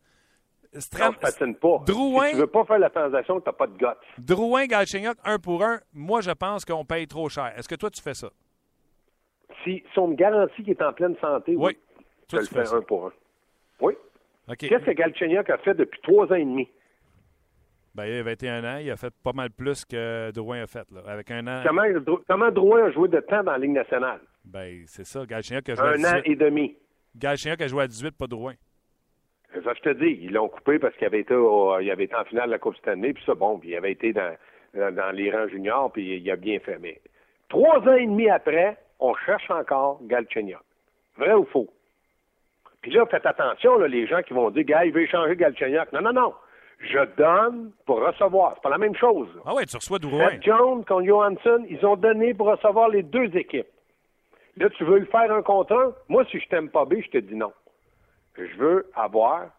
Stram- 0.81 1.15
je 1.15 1.19
patine 1.19 1.55
pas. 1.55 1.79
Drouin- 1.87 2.27
Si 2.27 2.33
tu 2.33 2.39
veux 2.41 2.47
pas 2.47 2.65
faire 2.65 2.79
la 2.79 2.91
transaction, 2.91 3.41
t'as 3.41 3.53
pas 3.53 3.67
de 3.67 3.77
guts. 3.77 3.87
Drouin, 4.19 4.67
Galchenyuk, 4.67 5.17
un 5.25 5.39
pour 5.39 5.63
un, 5.65 5.81
moi, 5.93 6.21
je 6.21 6.31
pense 6.33 6.65
qu'on 6.65 6.85
paye 6.85 7.07
trop 7.07 7.29
cher. 7.29 7.53
Est-ce 7.57 7.69
que 7.69 7.75
toi, 7.77 7.91
tu 7.91 8.03
fais 8.03 8.15
ça? 8.15 8.29
Si, 9.63 9.83
si 9.93 9.99
on 9.99 10.09
me 10.09 10.15
garantit 10.15 10.63
qu'il 10.63 10.71
est 10.71 10.83
en 10.83 10.93
pleine 10.93 11.17
santé, 11.21 11.55
Oui. 11.57 11.77
oui, 11.77 11.79
je 12.23 12.27
Toi, 12.29 12.41
le 12.41 12.47
tu 12.47 12.55
fais 12.55 12.75
un 12.75 12.81
pour 12.83 13.07
un. 13.07 13.13
Oui. 13.81 13.95
Qu'est-ce 14.59 14.85
que 14.85 14.91
Galchenyuk 14.91 15.49
a 15.49 15.59
fait 15.59 15.75
depuis 15.75 16.01
trois 16.03 16.27
ans 16.31 16.35
et 16.35 16.45
demi? 16.45 16.69
Ben, 17.95 18.07
il 18.07 18.19
a 18.19 18.23
21 18.25 18.65
ans, 18.65 18.79
il 18.79 18.91
a 18.91 18.97
fait 18.97 19.15
pas 19.23 19.33
mal 19.33 19.51
plus 19.51 19.85
que 19.85 20.31
Drouin 20.33 20.63
a 20.63 20.67
fait. 20.67 20.85
Là. 20.91 21.01
Avec 21.07 21.31
un 21.31 21.47
an, 21.47 21.63
Comment, 21.65 21.85
comment 22.29 22.51
Drouin 22.51 22.87
a 22.87 22.91
joué 22.91 23.09
de 23.09 23.21
temps 23.21 23.43
dans 23.45 23.53
la 23.53 23.59
Ligue 23.59 23.71
nationale? 23.71 24.21
ben, 24.45 24.83
c'est 24.87 25.07
ça. 25.07 25.25
Galchenyuk 25.25 25.69
a 25.71 25.75
joué 25.77 25.85
à 25.87 25.91
Un 25.91 26.05
an 26.05 26.21
18. 26.23 26.33
et 26.33 26.37
demi. 26.37 26.77
Galchenyuk 27.17 27.61
a 27.61 27.69
joué 27.69 27.85
à 27.85 27.87
18, 27.87 28.17
pas 28.19 28.27
Drouin. 28.27 28.55
Ça, 29.63 29.73
je 29.75 29.81
te 29.81 29.91
dis, 29.91 30.19
ils 30.23 30.33
l'ont 30.33 30.49
coupé 30.49 30.79
parce 30.79 30.95
qu'il 30.97 31.07
avait 31.07 31.21
été 31.21 31.35
au- 31.35 31.79
il 31.79 31.91
avait 31.91 32.05
été 32.05 32.15
en 32.17 32.25
finale 32.25 32.47
de 32.47 32.51
la 32.53 32.59
Coupe 32.59 32.77
Stanley, 32.77 33.13
puis 33.13 33.23
ça, 33.25 33.35
bon, 33.35 33.59
puis 33.59 33.71
il 33.71 33.77
avait 33.77 33.93
été 33.93 34.13
dans, 34.13 34.35
dans, 34.75 34.93
dans 34.95 35.11
les 35.13 35.31
rangs 35.31 35.47
juniors, 35.49 35.93
puis 35.93 36.17
il 36.17 36.31
a 36.31 36.37
bien 36.37 36.59
fait. 36.59 36.79
Mais 36.81 37.01
trois 37.49 37.79
ans 37.81 37.95
et 37.95 38.07
demi 38.07 38.29
après, 38.29 38.77
on 38.99 39.15
cherche 39.15 39.49
encore 39.51 39.99
Galchenyuk. 40.03 40.59
Vrai 41.17 41.35
ou 41.35 41.45
faux? 41.45 41.69
Puis 42.83 42.91
là, 42.91 43.07
faites 43.07 43.25
attention, 43.27 43.79
là, 43.79 43.87
les 43.89 44.07
gens 44.07 44.23
qui 44.23 44.35
vont 44.35 44.51
dire, 44.51 44.65
gars, 44.65 44.85
il 44.85 44.93
veut 44.93 45.03
échanger 45.03 45.37
Galchenyuk. 45.37 45.93
Non, 45.93 46.01
non, 46.03 46.13
non. 46.13 46.35
Je 46.81 46.99
donne 47.17 47.71
pour 47.87 48.05
recevoir. 48.05 48.53
C'est 48.57 48.63
pas 48.63 48.69
la 48.71 48.79
même 48.79 48.97
chose. 48.97 49.29
Ah 49.47 49.55
ouais, 49.55 49.65
tu 49.65 49.77
reçois 49.77 49.99
Drouin. 50.01 50.29
Seth 50.31 50.43
Jones 50.43 50.85
contre 50.85 51.07
Johansson, 51.07 51.65
ils 51.69 51.87
ont 51.87 51.97
donné 51.97 52.35
pour 52.35 52.49
recevoir 52.49 52.89
les 52.89 53.03
deux 53.05 53.35
équipes. 53.37 53.69
Là, 54.57 54.69
tu 54.71 54.85
veux 54.85 54.99
le 54.99 55.07
faire 55.07 55.33
un 55.33 55.43
contre 55.43 55.73
un? 55.73 55.93
Moi, 56.09 56.25
si 56.31 56.39
je 56.41 56.49
t'aime 56.49 56.69
pas 56.69 56.85
B, 56.85 56.95
je 57.05 57.09
te 57.11 57.19
dis 57.19 57.37
non. 57.37 57.53
Je 58.37 58.57
veux 58.57 58.91
avoir 58.95 59.51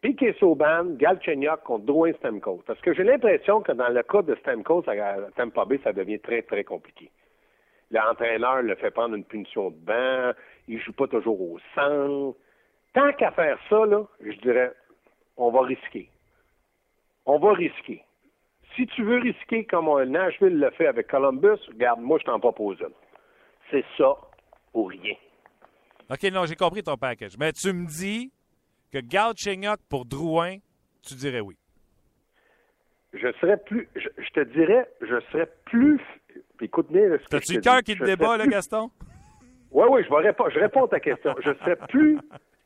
Piquet 0.00 0.34
Sauban, 0.38 0.84
Galchenyuk 0.96 1.62
contre 1.64 1.86
Drouin 1.86 2.12
Stamkos. 2.14 2.62
Parce 2.66 2.80
que 2.80 2.94
j'ai 2.94 3.04
l'impression 3.04 3.60
que 3.60 3.72
dans 3.72 3.88
le 3.88 4.02
cas 4.02 4.22
de 4.22 4.34
Stamkos 4.36 4.84
à 4.88 5.30
Tampa 5.36 5.64
ça 5.82 5.92
devient 5.92 6.20
très, 6.20 6.42
très 6.42 6.64
compliqué. 6.64 7.10
L'entraîneur 7.90 8.62
le 8.62 8.74
fait 8.76 8.90
prendre 8.90 9.14
une 9.14 9.24
punition 9.24 9.70
de 9.70 9.76
banc, 9.76 10.32
il 10.68 10.80
joue 10.80 10.92
pas 10.92 11.06
toujours 11.06 11.40
au 11.40 11.58
centre. 11.74 12.36
Tant 12.94 13.12
qu'à 13.12 13.30
faire 13.32 13.58
ça, 13.68 13.84
là, 13.86 14.04
je 14.20 14.36
dirais, 14.38 14.72
on 15.36 15.50
va 15.50 15.62
risquer. 15.62 16.08
On 17.26 17.38
va 17.38 17.52
risquer. 17.52 18.02
Si 18.74 18.86
tu 18.88 19.02
veux 19.02 19.18
risquer 19.18 19.64
comme 19.64 19.90
Nashville 20.04 20.58
le 20.58 20.70
fait 20.70 20.86
avec 20.86 21.06
Columbus, 21.08 21.60
regarde, 21.68 22.00
moi, 22.00 22.18
je 22.18 22.24
t'en 22.24 22.40
propose 22.40 22.80
une. 22.80 22.94
C'est 23.70 23.84
ça 23.96 24.16
ou 24.74 24.84
rien. 24.84 25.14
OK, 26.08 26.22
non, 26.32 26.46
j'ai 26.46 26.54
compris 26.54 26.82
ton 26.82 26.96
package. 26.96 27.36
Mais 27.38 27.52
tu 27.52 27.72
me 27.72 27.86
dis 27.86 28.30
que 28.92 28.98
Galchenyuk 28.98 29.80
pour 29.88 30.04
Drouin, 30.04 30.56
tu 31.02 31.14
dirais 31.14 31.40
oui. 31.40 31.56
Je 33.12 33.32
serais 33.40 33.56
plus. 33.56 33.88
Je, 33.96 34.30
te 34.30 34.40
dirais, 34.40 34.86
je 35.00 35.20
serais 35.32 35.48
plus. 35.64 36.00
Écoute 36.60 36.90
bien. 36.90 37.16
T'as-tu 37.28 37.54
le 37.54 37.60
cœur 37.60 37.82
qui 37.82 37.96
te 37.96 38.04
débat, 38.04 38.36
là, 38.36 38.46
Gaston? 38.46 38.90
Oui, 39.72 39.84
oui, 39.90 40.02
je, 40.04 40.10
vais 40.10 40.28
répondre, 40.28 40.50
je 40.50 40.60
réponds 40.60 40.84
à 40.84 40.88
ta 40.88 41.00
question. 41.00 41.34
je 41.44 41.52
serais 41.54 41.76
plus 41.88 42.18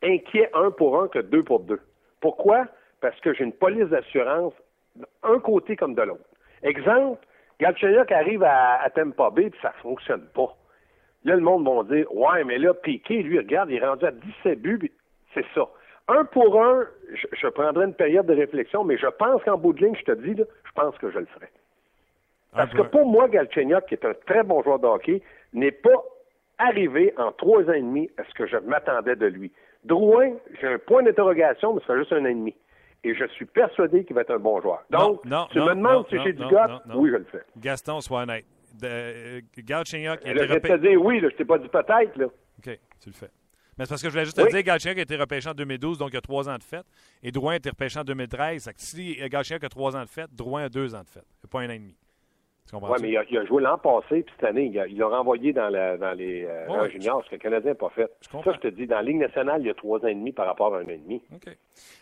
inquiet 0.03 0.49
un 0.53 0.71
pour 0.71 1.01
un 1.01 1.07
que 1.07 1.19
deux 1.19 1.43
pour 1.43 1.61
deux. 1.61 1.79
Pourquoi? 2.19 2.67
Parce 3.01 3.19
que 3.21 3.33
j'ai 3.33 3.43
une 3.43 3.53
police 3.53 3.87
d'assurance 3.87 4.53
d'un 4.95 5.39
côté 5.39 5.75
comme 5.75 5.95
de 5.95 6.01
l'autre. 6.03 6.23
Exemple, 6.63 7.25
Galchenyuk 7.59 8.11
arrive 8.11 8.43
à, 8.43 8.81
à 8.81 8.89
Tampa 8.91 9.29
Bay 9.31 9.45
et 9.45 9.51
ça 9.61 9.73
fonctionne 9.81 10.27
pas. 10.33 10.55
Là, 11.23 11.35
le 11.35 11.41
monde 11.41 11.65
va 11.65 11.95
dire 11.95 12.13
Ouais, 12.13 12.43
mais 12.43 12.57
là, 12.57 12.73
Piqué, 12.73 13.21
lui, 13.21 13.37
regarde, 13.37 13.69
il 13.69 13.77
est 13.77 13.85
rendu 13.85 14.05
à 14.05 14.11
17 14.11 14.61
buts, 14.61 14.91
c'est 15.33 15.45
ça. 15.53 15.67
Un 16.07 16.25
pour 16.25 16.61
un, 16.61 16.85
je, 17.13 17.47
prendrai 17.47 17.85
une 17.85 17.93
période 17.93 18.25
de 18.25 18.33
réflexion, 18.33 18.83
mais 18.83 18.97
je 18.97 19.07
pense 19.07 19.43
qu'en 19.43 19.57
bout 19.57 19.73
de 19.73 19.85
ligne, 19.85 19.95
je 19.95 20.11
te 20.11 20.11
dis, 20.11 20.35
je 20.35 20.71
pense 20.73 20.97
que 20.97 21.11
je 21.11 21.19
le 21.19 21.25
ferai. 21.25 21.47
Parce 22.53 22.71
que 22.73 22.81
pour 22.81 23.05
moi, 23.05 23.29
Galchenyuk, 23.29 23.85
qui 23.85 23.93
est 23.93 24.05
un 24.05 24.13
très 24.25 24.43
bon 24.43 24.61
joueur 24.61 24.79
de 24.79 24.87
hockey, 24.87 25.21
n'est 25.53 25.71
pas 25.71 26.03
arrivé 26.57 27.13
en 27.17 27.31
trois 27.31 27.63
ans 27.63 27.73
et 27.73 27.81
demi 27.81 28.09
à 28.17 28.23
ce 28.25 28.33
que 28.33 28.45
je 28.45 28.57
m'attendais 28.57 29.15
de 29.15 29.27
lui. 29.27 29.51
Drouin, 29.85 30.33
j'ai 30.59 30.67
un 30.67 30.79
point 30.79 31.01
d'interrogation, 31.03 31.73
mais 31.73 31.81
c'est 31.87 31.97
juste 31.97 32.11
un 32.13 32.23
an 32.23 32.29
et 32.29 32.33
demi. 32.33 32.55
Et 33.03 33.15
je 33.15 33.25
suis 33.27 33.45
persuadé 33.45 34.03
qu'il 34.03 34.15
va 34.15 34.21
être 34.21 34.31
un 34.31 34.39
bon 34.39 34.61
joueur. 34.61 34.83
Donc, 34.89 35.21
tu 35.51 35.59
me 35.59 35.73
demandes 35.73 36.05
si 36.09 36.21
j'ai 36.21 36.33
du 36.33 36.45
gars, 36.47 36.81
oui, 36.93 37.09
je 37.09 37.17
le 37.17 37.25
fais. 37.25 37.41
Gaston, 37.57 38.01
sois 38.01 38.23
honnête. 38.23 38.45
De, 38.81 38.87
euh, 38.87 39.41
Galchenyuk... 39.59 40.19
Je 40.25 40.31
vais 40.31 40.59
te 40.59 40.77
dire 40.77 41.01
oui, 41.01 41.19
je 41.21 41.27
t'ai 41.27 41.45
pas 41.45 41.57
dit 41.57 41.67
peut-être. 41.67 42.17
Là. 42.17 42.25
OK, 42.25 42.79
tu 42.99 43.09
le 43.09 43.13
fais. 43.13 43.29
Mais 43.77 43.85
c'est 43.85 43.89
parce 43.89 44.01
que 44.01 44.09
je 44.09 44.11
voulais 44.11 44.25
juste 44.25 44.37
te 44.37 44.49
dire, 44.49 44.63
Galchenyuk 44.63 44.97
a 44.97 45.01
été 45.01 45.15
repêché 45.15 45.49
en 45.49 45.53
2012, 45.53 45.97
donc 45.97 46.09
il 46.13 46.17
a 46.17 46.21
trois 46.21 46.49
ans 46.49 46.57
de 46.57 46.63
fête. 46.63 46.85
Et 47.23 47.31
Drouin 47.31 47.53
a 47.53 47.55
été 47.55 47.69
repêché 47.69 47.99
en 47.99 48.03
2013. 48.03 48.69
Si 48.75 49.15
Galchenyuk 49.29 49.63
a 49.63 49.69
trois 49.69 49.95
ans 49.95 50.03
de 50.03 50.09
fête, 50.09 50.29
Drouin 50.33 50.63
a 50.65 50.69
deux 50.69 50.93
ans 50.93 51.01
de 51.01 51.09
fête. 51.09 51.25
pas 51.49 51.61
un 51.61 51.67
an 51.67 51.71
et 51.71 51.79
demi. 51.79 51.95
Oui, 52.73 52.97
mais 53.01 53.09
il 53.09 53.37
a, 53.37 53.45
joué 53.45 53.61
l'an 53.61 53.77
passé, 53.77 54.23
puis 54.23 54.33
cette 54.39 54.49
année, 54.49 54.71
il 54.87 54.97
l'a 54.97 55.07
renvoyé 55.07 55.51
dans, 55.51 55.69
dans 55.71 56.17
les 56.17 56.45
euh, 56.45 56.89
juniors, 56.89 57.23
ce 57.25 57.29
que 57.29 57.35
le 57.35 57.39
Canadien 57.39 57.71
n'a 57.71 57.75
pas 57.75 57.89
fait. 57.89 58.09
Je 58.21 58.29
ça, 58.29 58.53
je 58.53 58.59
te 58.59 58.67
dis, 58.67 58.87
dans 58.87 58.97
la 58.97 59.03
Ligue 59.03 59.17
nationale, 59.17 59.61
il 59.61 59.67
y 59.67 59.69
a 59.69 59.73
trois 59.73 59.99
ans 59.99 60.07
et 60.07 60.15
demi 60.15 60.31
par 60.31 60.45
rapport 60.45 60.73
à 60.73 60.79
un 60.79 60.83
an 60.83 60.89
et 60.89 60.97
demi. 60.97 61.21
OK. 61.33 61.47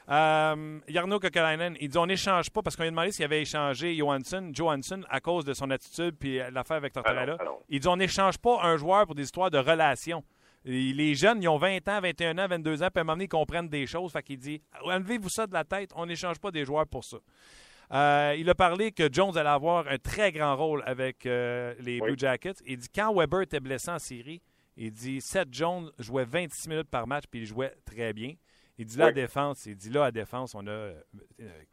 Euh, 0.09 0.79
Jarno 0.87 1.19
Kokalainen, 1.19 1.75
il 1.79 1.89
dit 1.89 1.97
on 1.97 2.05
n'échange 2.05 2.49
pas 2.49 2.61
parce 2.61 2.75
qu'on 2.75 2.83
lui 2.83 2.87
a 2.87 2.91
demandé 2.91 3.11
s'il 3.11 3.25
avait 3.25 3.41
échangé 3.41 3.95
Johansson, 3.95 4.49
Johansson 4.53 5.01
à 5.09 5.19
cause 5.19 5.45
de 5.45 5.53
son 5.53 5.69
attitude 5.69 6.15
puis 6.19 6.39
l'affaire 6.51 6.77
avec 6.77 6.93
Tortorella. 6.93 7.37
Ah 7.39 7.45
il 7.69 7.79
dit 7.79 7.87
on 7.87 7.97
n'échange 7.97 8.37
pas 8.39 8.59
un 8.63 8.77
joueur 8.77 9.05
pour 9.05 9.15
des 9.15 9.23
histoires 9.23 9.51
de 9.51 9.59
relations. 9.59 10.23
Les 10.65 11.15
jeunes, 11.15 11.41
ils 11.41 11.47
ont 11.47 11.57
20 11.57 11.87
ans, 11.87 12.01
21 12.01 12.37
ans, 12.37 12.47
22 12.47 12.83
ans, 12.83 12.87
puis 12.93 12.99
à 12.99 13.01
un 13.01 13.03
moment 13.03 13.13
donné, 13.13 13.25
ils 13.25 13.29
comprennent 13.29 13.69
des 13.69 13.85
choses. 13.85 14.11
Fait 14.11 14.23
qu'il 14.23 14.37
dit 14.37 14.61
enlevez-vous 14.83 15.29
ça 15.29 15.47
de 15.47 15.53
la 15.53 15.63
tête, 15.63 15.91
on 15.95 16.05
n'échange 16.05 16.39
pas 16.39 16.51
des 16.51 16.65
joueurs 16.65 16.87
pour 16.87 17.03
ça. 17.03 17.17
Euh, 17.91 18.35
il 18.37 18.49
a 18.49 18.55
parlé 18.55 18.91
que 18.91 19.11
Jones 19.11 19.35
allait 19.35 19.49
avoir 19.49 19.87
un 19.87 19.97
très 19.97 20.31
grand 20.31 20.55
rôle 20.55 20.83
avec 20.85 21.25
euh, 21.25 21.73
les 21.79 21.99
Blue 21.99 22.17
Jackets. 22.17 22.61
Il 22.65 22.77
dit 22.77 22.89
quand 22.93 23.13
Weber 23.13 23.41
était 23.41 23.59
blessé 23.59 23.89
en 23.89 23.99
série, 23.99 24.41
il 24.77 24.91
dit 24.91 25.21
Seth 25.21 25.49
Jones 25.51 25.89
jouait 25.97 26.25
26 26.25 26.69
minutes 26.69 26.89
par 26.89 27.07
match 27.07 27.23
puis 27.29 27.41
il 27.41 27.45
jouait 27.45 27.73
très 27.85 28.13
bien. 28.13 28.33
Il 28.77 28.85
dit 28.85 28.97
là 28.97 29.07
à 29.07 29.11
défense, 29.11 29.65
il 29.65 29.75
dit 29.75 29.89
là 29.89 30.05
à 30.05 30.11
défense, 30.11 30.55
on 30.55 30.65
a 30.65 30.69
euh, 30.69 30.93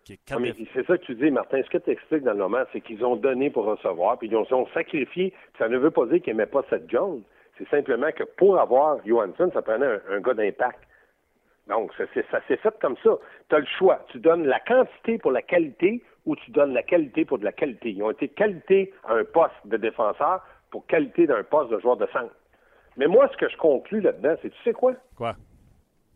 C'est 0.04 0.86
ça 0.86 0.98
que 0.98 1.04
tu 1.04 1.14
dis, 1.14 1.30
Martin. 1.30 1.62
Ce 1.62 1.70
que 1.70 1.78
tu 1.78 1.90
expliques 1.90 2.24
dans 2.24 2.32
le 2.32 2.38
moment, 2.38 2.64
c'est 2.72 2.80
qu'ils 2.80 3.04
ont 3.04 3.14
donné 3.14 3.48
pour 3.48 3.64
recevoir, 3.64 4.18
puis 4.18 4.26
ils 4.26 4.34
ont, 4.34 4.66
sacrifié. 4.74 5.32
Ça 5.56 5.68
ne 5.68 5.78
veut 5.78 5.92
pas 5.92 6.04
dire 6.06 6.20
qu'ils 6.20 6.32
n'aimaient 6.32 6.50
pas 6.50 6.64
Seth 6.68 6.90
Jones. 6.90 7.22
C'est 7.58 7.68
simplement 7.68 8.10
que 8.10 8.24
pour 8.24 8.58
avoir 8.58 8.98
Johansson, 9.06 9.50
ça 9.54 9.62
prenait 9.62 9.86
un, 9.86 10.00
un 10.10 10.20
gars 10.20 10.34
d'impact. 10.34 10.80
Donc, 11.68 11.92
ça, 11.98 12.04
s'est 12.12 12.56
fait 12.56 12.78
comme 12.80 12.96
ça. 13.02 13.10
Tu 13.48 13.54
as 13.54 13.58
le 13.58 13.66
choix. 13.78 14.04
Tu 14.10 14.18
donnes 14.18 14.46
la 14.46 14.60
quantité 14.60 15.18
pour 15.18 15.32
la 15.32 15.42
qualité 15.42 16.02
ou 16.24 16.36
tu 16.36 16.50
donnes 16.52 16.72
la 16.72 16.82
qualité 16.82 17.24
pour 17.24 17.38
de 17.38 17.44
la 17.44 17.52
qualité. 17.52 17.90
Ils 17.90 18.02
ont 18.02 18.10
été 18.10 18.28
qualité 18.28 18.92
à 19.04 19.14
un 19.14 19.24
poste 19.24 19.54
de 19.64 19.76
défenseur 19.76 20.44
pour 20.70 20.86
qualité 20.86 21.26
d'un 21.26 21.42
poste 21.42 21.70
de 21.70 21.78
joueur 21.80 21.96
de 21.96 22.06
centre. 22.12 22.34
Mais 22.96 23.06
moi, 23.06 23.28
ce 23.32 23.36
que 23.36 23.48
je 23.48 23.56
conclus 23.56 24.00
là-dedans, 24.00 24.36
c'est 24.42 24.50
tu 24.50 24.62
sais 24.64 24.72
quoi? 24.72 24.94
Quoi? 25.16 25.36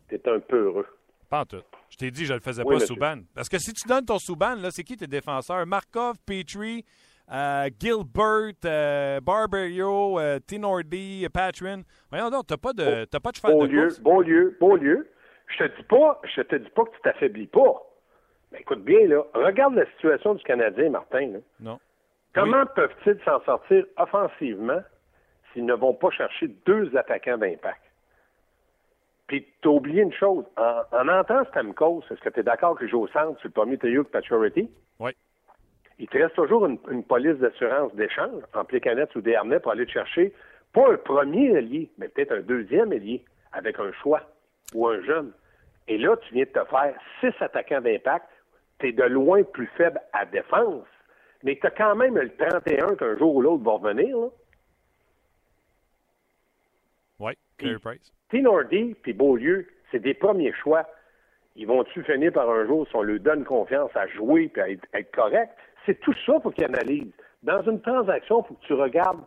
Tu 0.09 0.15
es 0.15 0.29
un 0.29 0.39
peu 0.39 0.65
heureux. 0.65 0.87
Pas 1.29 1.41
en 1.41 1.45
tout. 1.45 1.61
Je 1.89 1.97
t'ai 1.97 2.11
dit, 2.11 2.25
je 2.25 2.33
le 2.33 2.39
faisais 2.39 2.63
pas, 2.63 2.79
Souban. 2.79 3.19
Parce 3.35 3.49
que 3.49 3.57
si 3.57 3.73
tu 3.73 3.87
donnes 3.87 4.05
ton 4.05 4.19
Souban, 4.19 4.55
là, 4.55 4.69
c'est 4.71 4.83
qui 4.83 4.97
tes 4.97 5.07
défenseurs? 5.07 5.65
Markov, 5.65 6.15
Petrie, 6.25 6.85
euh, 7.31 7.69
Gilbert, 7.79 8.53
euh, 8.65 9.19
Barberio, 9.21 10.19
euh, 10.19 10.39
Tinordi, 10.45 11.25
Patrin. 11.33 11.81
Voyons 12.09 12.29
donc, 12.29 12.47
t'as 12.47 12.57
pas 12.57 12.73
de, 12.73 13.05
t'as 13.05 13.19
pas 13.19 13.31
de 13.31 13.35
cheval 13.37 13.59
de 13.59 13.65
lieu, 13.67 13.87
Beau 14.01 14.21
lieu, 14.21 14.57
beau 14.59 14.75
lieu. 14.75 15.07
Je 15.51 15.65
te 15.65 15.75
dis 15.77 15.83
pas, 15.83 16.19
je 16.23 16.41
te 16.41 16.55
dis 16.55 16.69
pas 16.69 16.85
que 16.85 16.91
tu 16.91 17.01
t'affaiblis 17.01 17.47
pas. 17.47 17.81
Mais 18.51 18.59
écoute 18.59 18.83
bien, 18.83 19.07
là, 19.07 19.23
regarde 19.33 19.75
la 19.75 19.85
situation 19.91 20.33
du 20.33 20.43
Canadien, 20.43 20.89
Martin. 20.89 21.39
Non. 21.59 21.79
Comment 22.33 22.65
peuvent-ils 22.65 23.19
s'en 23.25 23.41
sortir 23.41 23.85
offensivement 23.97 24.81
s'ils 25.51 25.65
ne 25.65 25.73
vont 25.73 25.93
pas 25.93 26.11
chercher 26.11 26.47
deux 26.65 26.95
attaquants 26.95 27.37
d'impact? 27.37 27.81
Puis, 29.27 29.45
tu 29.61 29.67
as 29.67 29.71
oublié 29.71 30.01
une 30.01 30.13
chose. 30.13 30.45
En, 30.57 30.81
en 30.91 31.07
entendant 31.07 31.45
Stamkos, 31.45 32.03
est-ce 32.11 32.19
que 32.19 32.29
tu 32.29 32.41
es 32.41 32.43
d'accord 32.43 32.77
que 32.77 32.87
joue 32.87 33.01
au 33.01 33.07
centre 33.07 33.39
sur 33.39 33.47
le 33.47 33.53
premier 33.53 33.77
Théo 33.77 34.03
Paturity? 34.03 34.69
Oui. 34.99 35.11
Il 35.99 36.07
te 36.07 36.17
reste 36.17 36.35
toujours 36.35 36.65
une, 36.65 37.03
police 37.03 37.37
d'assurance 37.37 37.93
d'échange 37.93 38.41
en 38.55 38.63
canettes 38.63 39.15
ou 39.15 39.21
des 39.21 39.35
harnais 39.35 39.59
pour 39.59 39.71
aller 39.71 39.85
te 39.85 39.91
chercher, 39.91 40.33
pas 40.73 40.91
un 40.91 40.97
premier 40.97 41.55
allié, 41.55 41.91
mais 41.97 42.07
peut-être 42.07 42.31
un 42.31 42.41
deuxième 42.41 42.91
allié 42.91 43.23
avec 43.53 43.79
un 43.79 43.91
choix 44.01 44.21
ou 44.73 44.87
un 44.87 44.99
jeune. 45.03 45.31
Et 45.87 45.97
là, 45.97 46.15
tu 46.17 46.33
viens 46.33 46.45
de 46.45 46.49
te 46.49 46.65
faire 46.65 46.93
six 47.19 47.33
attaquants 47.41 47.81
d'impact. 47.81 48.27
Tu 48.79 48.89
es 48.89 48.91
de 48.91 49.03
loin 49.03 49.43
plus 49.43 49.67
faible 49.77 49.99
à 50.13 50.25
défense. 50.25 50.85
Mais 51.43 51.57
tu 51.59 51.67
as 51.67 51.71
quand 51.71 51.95
même 51.95 52.17
le 52.17 52.29
31 52.35 52.95
qu'un 52.95 53.17
jour 53.17 53.35
ou 53.35 53.41
l'autre 53.41 53.63
va 53.63 53.73
revenir. 53.73 54.15
Oui, 57.19 57.33
Carey 57.57 57.79
Price. 57.79 58.11
Tinordi 58.29 58.95
puis 59.01 59.13
Beaulieu, 59.13 59.67
c'est 59.91 59.99
des 59.99 60.13
premiers 60.13 60.53
choix. 60.53 60.87
Ils 61.55 61.67
vont-tu 61.67 62.03
finir 62.03 62.31
par 62.31 62.49
un 62.49 62.65
jour 62.65 62.87
si 62.87 62.95
on 62.95 63.01
leur 63.01 63.19
donne 63.19 63.43
confiance 63.43 63.91
à 63.95 64.07
jouer 64.07 64.51
et 64.55 64.59
à 64.61 64.69
être, 64.69 65.11
correct? 65.11 65.51
C'est 65.85 65.99
tout 65.99 66.13
ça 66.25 66.33
qu'il 66.33 66.41
faut 66.41 66.51
qu'ils 66.51 66.65
analysent. 66.65 67.13
Dans 67.43 67.61
une 67.63 67.81
transaction, 67.81 68.41
il 68.41 68.47
faut 68.47 68.53
que 68.53 68.65
tu 68.65 68.73
regardes, 68.73 69.21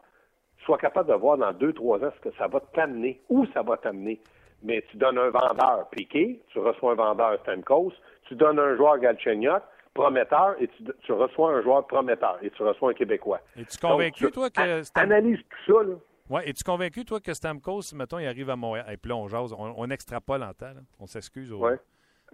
sois 0.64 0.78
capable 0.78 1.10
de 1.10 1.14
voir 1.14 1.36
dans 1.36 1.52
deux, 1.52 1.72
trois 1.72 2.02
ans 2.02 2.12
ce 2.16 2.28
que 2.28 2.34
ça 2.36 2.46
va 2.46 2.60
t'amener, 2.72 3.20
où 3.28 3.44
ça 3.52 3.62
va 3.62 3.76
t'amener 3.76 4.20
mais 4.64 4.82
tu 4.90 4.96
donnes 4.96 5.18
un 5.18 5.30
vendeur 5.30 5.88
piqué, 5.90 6.40
tu 6.48 6.58
reçois 6.58 6.92
un 6.92 6.96
vendeur 6.96 7.38
Stamkos, 7.42 7.92
tu 8.26 8.34
donnes 8.34 8.58
un 8.58 8.76
joueur 8.76 8.98
Galchenyuk, 8.98 9.62
prometteur, 9.92 10.56
et 10.60 10.68
tu, 11.04 11.12
reçois 11.12 11.52
un 11.52 11.62
joueur 11.62 11.86
prometteur, 11.86 12.38
et 12.42 12.50
tu 12.50 12.62
reçois 12.62 12.90
un 12.90 12.94
Québécois. 12.94 13.40
Es-tu 13.56 13.78
convaincu, 13.78 14.30
toi, 14.32 14.50
que... 14.50 14.82
Analyse 14.98 15.38
tout 15.38 15.72
ça, 15.72 15.82
là. 15.84 15.94
Oui, 16.30 16.40
es-tu 16.46 16.64
convaincu, 16.64 17.04
toi, 17.04 17.20
que 17.20 17.34
Stamkos, 17.34 17.94
mettons, 17.94 18.18
il 18.18 18.26
arrive 18.26 18.48
à 18.48 18.56
Montréal, 18.56 18.86
et 18.90 18.96
puis 18.96 19.10
là, 19.10 19.16
on 19.16 19.28
jase, 19.28 19.54
on, 19.56 19.90
extrapole 19.90 20.42
en 20.42 20.54
temps, 20.54 20.72
on 20.98 21.06
s'excuse. 21.06 21.52
Oui. 21.52 21.72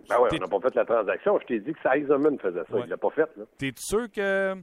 Ben 0.09 0.17
oui, 0.21 0.29
on 0.33 0.39
n'a 0.39 0.49
pas 0.49 0.61
fait 0.61 0.75
la 0.77 0.85
transaction. 0.85 1.39
Je 1.41 1.47
t'ai 1.47 1.61
dit 1.61 1.75
que 1.75 1.97
Eisenman 1.97 2.39
faisait 2.39 2.63
ça. 2.71 2.79
Il 2.79 2.89
l'a 2.89 2.97
pas 2.97 3.11
fait. 3.11 3.29
T'es 3.59 3.73
sûr 3.77 4.11
que 4.11 4.55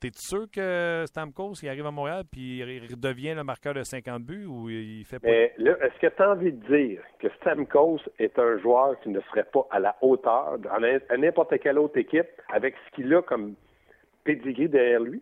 T'es 0.00 0.10
sûr 0.14 0.50
que 0.50 1.04
Stamkos, 1.06 1.56
il 1.62 1.68
arrive 1.68 1.84
à 1.84 1.90
Montréal 1.90 2.24
puis 2.30 2.58
il 2.58 2.80
redevient 2.90 3.34
le 3.34 3.44
marqueur 3.44 3.74
de 3.74 3.82
50 3.82 4.22
buts 4.22 4.46
ou 4.46 4.70
il 4.70 5.04
fait 5.04 5.18
pas? 5.18 5.28
Mais 5.28 5.52
là, 5.58 5.76
est-ce 5.82 5.98
que 6.00 6.06
tu 6.06 6.22
as 6.22 6.30
envie 6.30 6.52
de 6.52 6.66
dire 6.74 7.02
que 7.18 7.28
Stamkos 7.36 8.00
est 8.18 8.38
un 8.38 8.56
joueur 8.58 8.98
qui 9.00 9.10
ne 9.10 9.20
serait 9.20 9.44
pas 9.44 9.66
à 9.70 9.78
la 9.78 9.96
hauteur 10.00 10.56
à 10.70 11.16
n'importe 11.18 11.58
quelle 11.58 11.78
autre 11.78 11.98
équipe 11.98 12.28
avec 12.48 12.74
ce 12.86 12.96
qu'il 12.96 13.14
a 13.14 13.20
comme 13.20 13.54
pedigree 14.24 14.70
derrière 14.70 15.00
lui? 15.00 15.20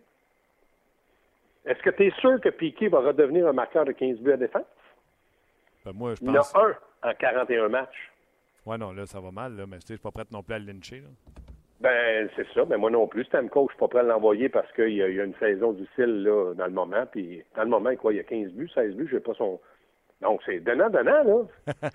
Est-ce 1.65 1.83
que 1.83 1.89
tu 1.89 2.07
es 2.07 2.11
sûr 2.21 2.39
que 2.39 2.49
Piquet 2.49 2.87
va 2.87 2.99
redevenir 2.99 3.47
un 3.47 3.53
marqueur 3.53 3.83
de 3.83 3.91
15 3.91 4.19
buts 4.19 4.31
à 4.31 4.37
défense? 4.37 4.63
Ben 5.85 5.91
moi, 5.93 6.15
je 6.15 6.21
pense... 6.21 6.29
Il 6.29 6.33
y 6.33 6.37
en 6.37 6.63
a 6.63 6.67
un 6.69 7.11
en 7.11 7.13
41 7.15 7.67
matchs. 7.67 8.11
Ouais, 8.65 8.77
non, 8.77 8.93
là, 8.93 9.05
ça 9.05 9.19
va 9.19 9.31
mal, 9.31 9.57
là, 9.57 9.65
mais 9.67 9.77
je 9.81 9.87
suis 9.87 9.97
pas 9.97 10.11
prêt 10.11 10.23
non 10.31 10.41
plus 10.41 10.55
à 10.55 10.59
le 10.59 10.65
lyncher. 10.71 11.03
Ben, 11.81 12.29
c'est 12.35 12.47
ça. 12.53 12.65
Mais 12.69 12.77
moi 12.77 12.91
non 12.91 13.07
plus. 13.07 13.23
Stamkos, 13.25 13.67
je 13.69 13.73
suis 13.73 13.79
pas 13.79 13.87
prêt 13.87 13.99
à 13.99 14.03
l'envoyer 14.03 14.49
parce 14.49 14.71
qu'il 14.73 14.93
y, 14.93 15.01
a 15.01 15.07
une 15.07 15.35
saison 15.39 15.71
difficile 15.71 16.23
là, 16.23 16.53
dans 16.53 16.65
le 16.65 16.71
moment. 16.71 17.05
Puis 17.11 17.43
dans 17.55 17.63
le 17.63 17.69
moment, 17.69 17.95
quoi, 17.95 18.13
il 18.13 18.17
y 18.17 18.19
a 18.19 18.23
15 18.23 18.51
buts, 18.51 18.69
16 18.73 18.95
buts, 18.95 19.07
je 19.09 19.15
sais 19.17 19.21
pas 19.21 19.33
son. 19.33 19.59
Donc, 20.21 20.41
c'est 20.45 20.59
donnant-donnant, 20.59 21.23
là. 21.23 21.43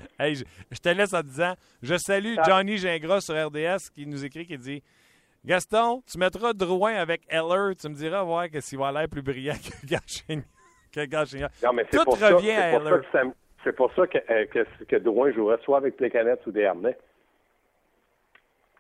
hey, 0.18 0.36
je, 0.36 0.78
te 0.78 0.88
laisse 0.88 1.12
en 1.12 1.20
disant 1.20 1.52
Je 1.82 1.96
salue 1.96 2.36
ah. 2.38 2.42
Johnny 2.46 2.78
Gingras 2.78 3.20
sur 3.20 3.34
RDS 3.34 3.90
qui 3.94 4.06
nous 4.06 4.24
écrit 4.24 4.46
qui 4.46 4.56
dit 4.56 4.82
Gaston, 5.44 6.02
tu 6.10 6.16
mettras 6.16 6.54
Drouin 6.54 6.94
avec 6.94 7.20
Heller, 7.28 7.76
tu 7.78 7.86
me 7.90 7.94
diras 7.94 8.22
voir 8.22 8.48
que 8.48 8.60
s'il 8.60 8.78
va 8.78 8.90
l'air 8.92 9.08
plus 9.10 9.20
brillant 9.20 9.52
que 9.52 9.86
Gachignac. 11.06 11.50
Non, 11.62 11.72
mais 11.74 11.84
c'est 11.90 12.02
pour, 12.02 12.18
revient 12.18 12.54
ça, 12.54 12.64
à 12.64 12.68
Heller. 12.70 13.02
C'est 13.62 13.74
pour 13.74 13.92
ça 13.94 14.06
que, 14.06 14.18
euh, 14.30 14.46
que, 14.46 14.84
que, 14.84 14.96
Drouin 14.96 15.32
jouerait 15.32 15.58
soit 15.64 15.78
avec 15.78 15.96
Plécanet 15.96 16.36
ou 16.46 16.50
des 16.50 16.64
Harnais. 16.64 16.96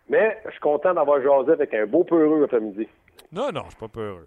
Mais 0.08 0.38
je 0.44 0.50
suis 0.50 0.60
content 0.60 0.94
d'avoir 0.94 1.22
jasé 1.22 1.52
avec 1.52 1.72
un 1.74 1.86
beau 1.86 2.04
peureux 2.04 2.44
après-midi. 2.44 2.88
Non, 3.32 3.50
non, 3.52 3.62
je 3.64 3.70
suis 3.70 3.80
pas 3.80 3.88
peureux. 3.88 4.26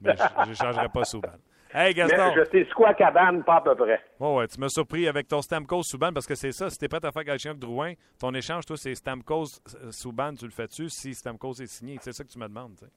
Mais 0.00 0.14
je 0.44 0.50
ne 0.50 0.54
changerai 0.54 0.88
pas 0.88 1.04
Souban. 1.04 1.28
Hey, 1.72 1.92
Gaston. 1.92 2.16
Mais 2.16 2.34
je 2.36 2.50
t'ai 2.50 2.66
quoi 2.66 2.94
cabane, 2.94 3.42
pas 3.42 3.56
à 3.56 3.60
peu 3.60 3.74
près. 3.74 4.00
Oh, 4.20 4.36
ouais, 4.38 4.46
tu 4.46 4.60
m'as 4.60 4.68
surpris 4.68 5.08
avec 5.08 5.26
ton 5.26 5.42
Stamkos 5.42 5.82
Souban 5.82 6.12
parce 6.12 6.26
que 6.26 6.36
c'est 6.36 6.52
ça. 6.52 6.70
Si 6.70 6.78
t'es 6.78 6.88
prêt 6.88 7.04
à 7.04 7.10
faire 7.10 7.22
avec 7.28 7.58
Drouin, 7.58 7.94
ton 8.20 8.32
échange, 8.32 8.64
toi, 8.64 8.76
c'est 8.76 8.94
Stamkos 8.94 9.60
Souban, 9.90 10.34
tu 10.34 10.44
le 10.44 10.52
fais-tu 10.52 10.88
si 10.88 11.14
Stamkos 11.14 11.54
est 11.54 11.66
signé? 11.66 11.96
C'est 12.00 12.12
ça 12.12 12.22
que 12.22 12.28
tu 12.28 12.38
me 12.38 12.46
demandes, 12.46 12.76
tu 12.78 12.84
sais. 12.84 12.90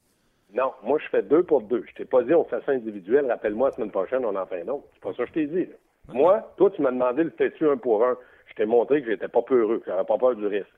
Non, 0.53 0.73
moi, 0.83 0.99
je 1.03 1.09
fais 1.09 1.23
deux 1.23 1.43
pour 1.43 1.61
deux. 1.61 1.83
Je 1.89 1.93
t'ai 1.95 2.05
pas 2.05 2.23
dit 2.23 2.33
on 2.33 2.45
fait 2.45 2.63
ça 2.65 2.71
individuel. 2.71 3.25
Rappelle-moi, 3.29 3.69
la 3.69 3.75
semaine 3.75 3.91
prochaine, 3.91 4.23
on 4.23 4.35
en 4.35 4.45
fait 4.45 4.61
un 4.61 4.67
autre. 4.67 4.85
C'est 4.93 5.01
pas 5.01 5.13
ça 5.13 5.23
que 5.23 5.29
je 5.29 5.33
t'ai 5.33 5.47
dit. 5.47 5.67
Moi, 6.07 6.53
toi, 6.55 6.69
tu 6.69 6.81
m'as 6.81 6.91
demandé 6.91 7.23
le 7.23 7.31
fais-tu 7.31 7.67
un 7.67 7.77
pour 7.77 8.05
un? 8.05 8.15
Je 8.45 8.53
t'ai 8.53 8.65
montré 8.65 9.01
que 9.01 9.09
j'étais 9.09 9.27
pas 9.27 9.41
peureux, 9.41 9.79
que 9.79 9.85
j'avais 9.87 10.05
pas 10.05 10.17
peur 10.17 10.35
du 10.35 10.45
risque. 10.45 10.69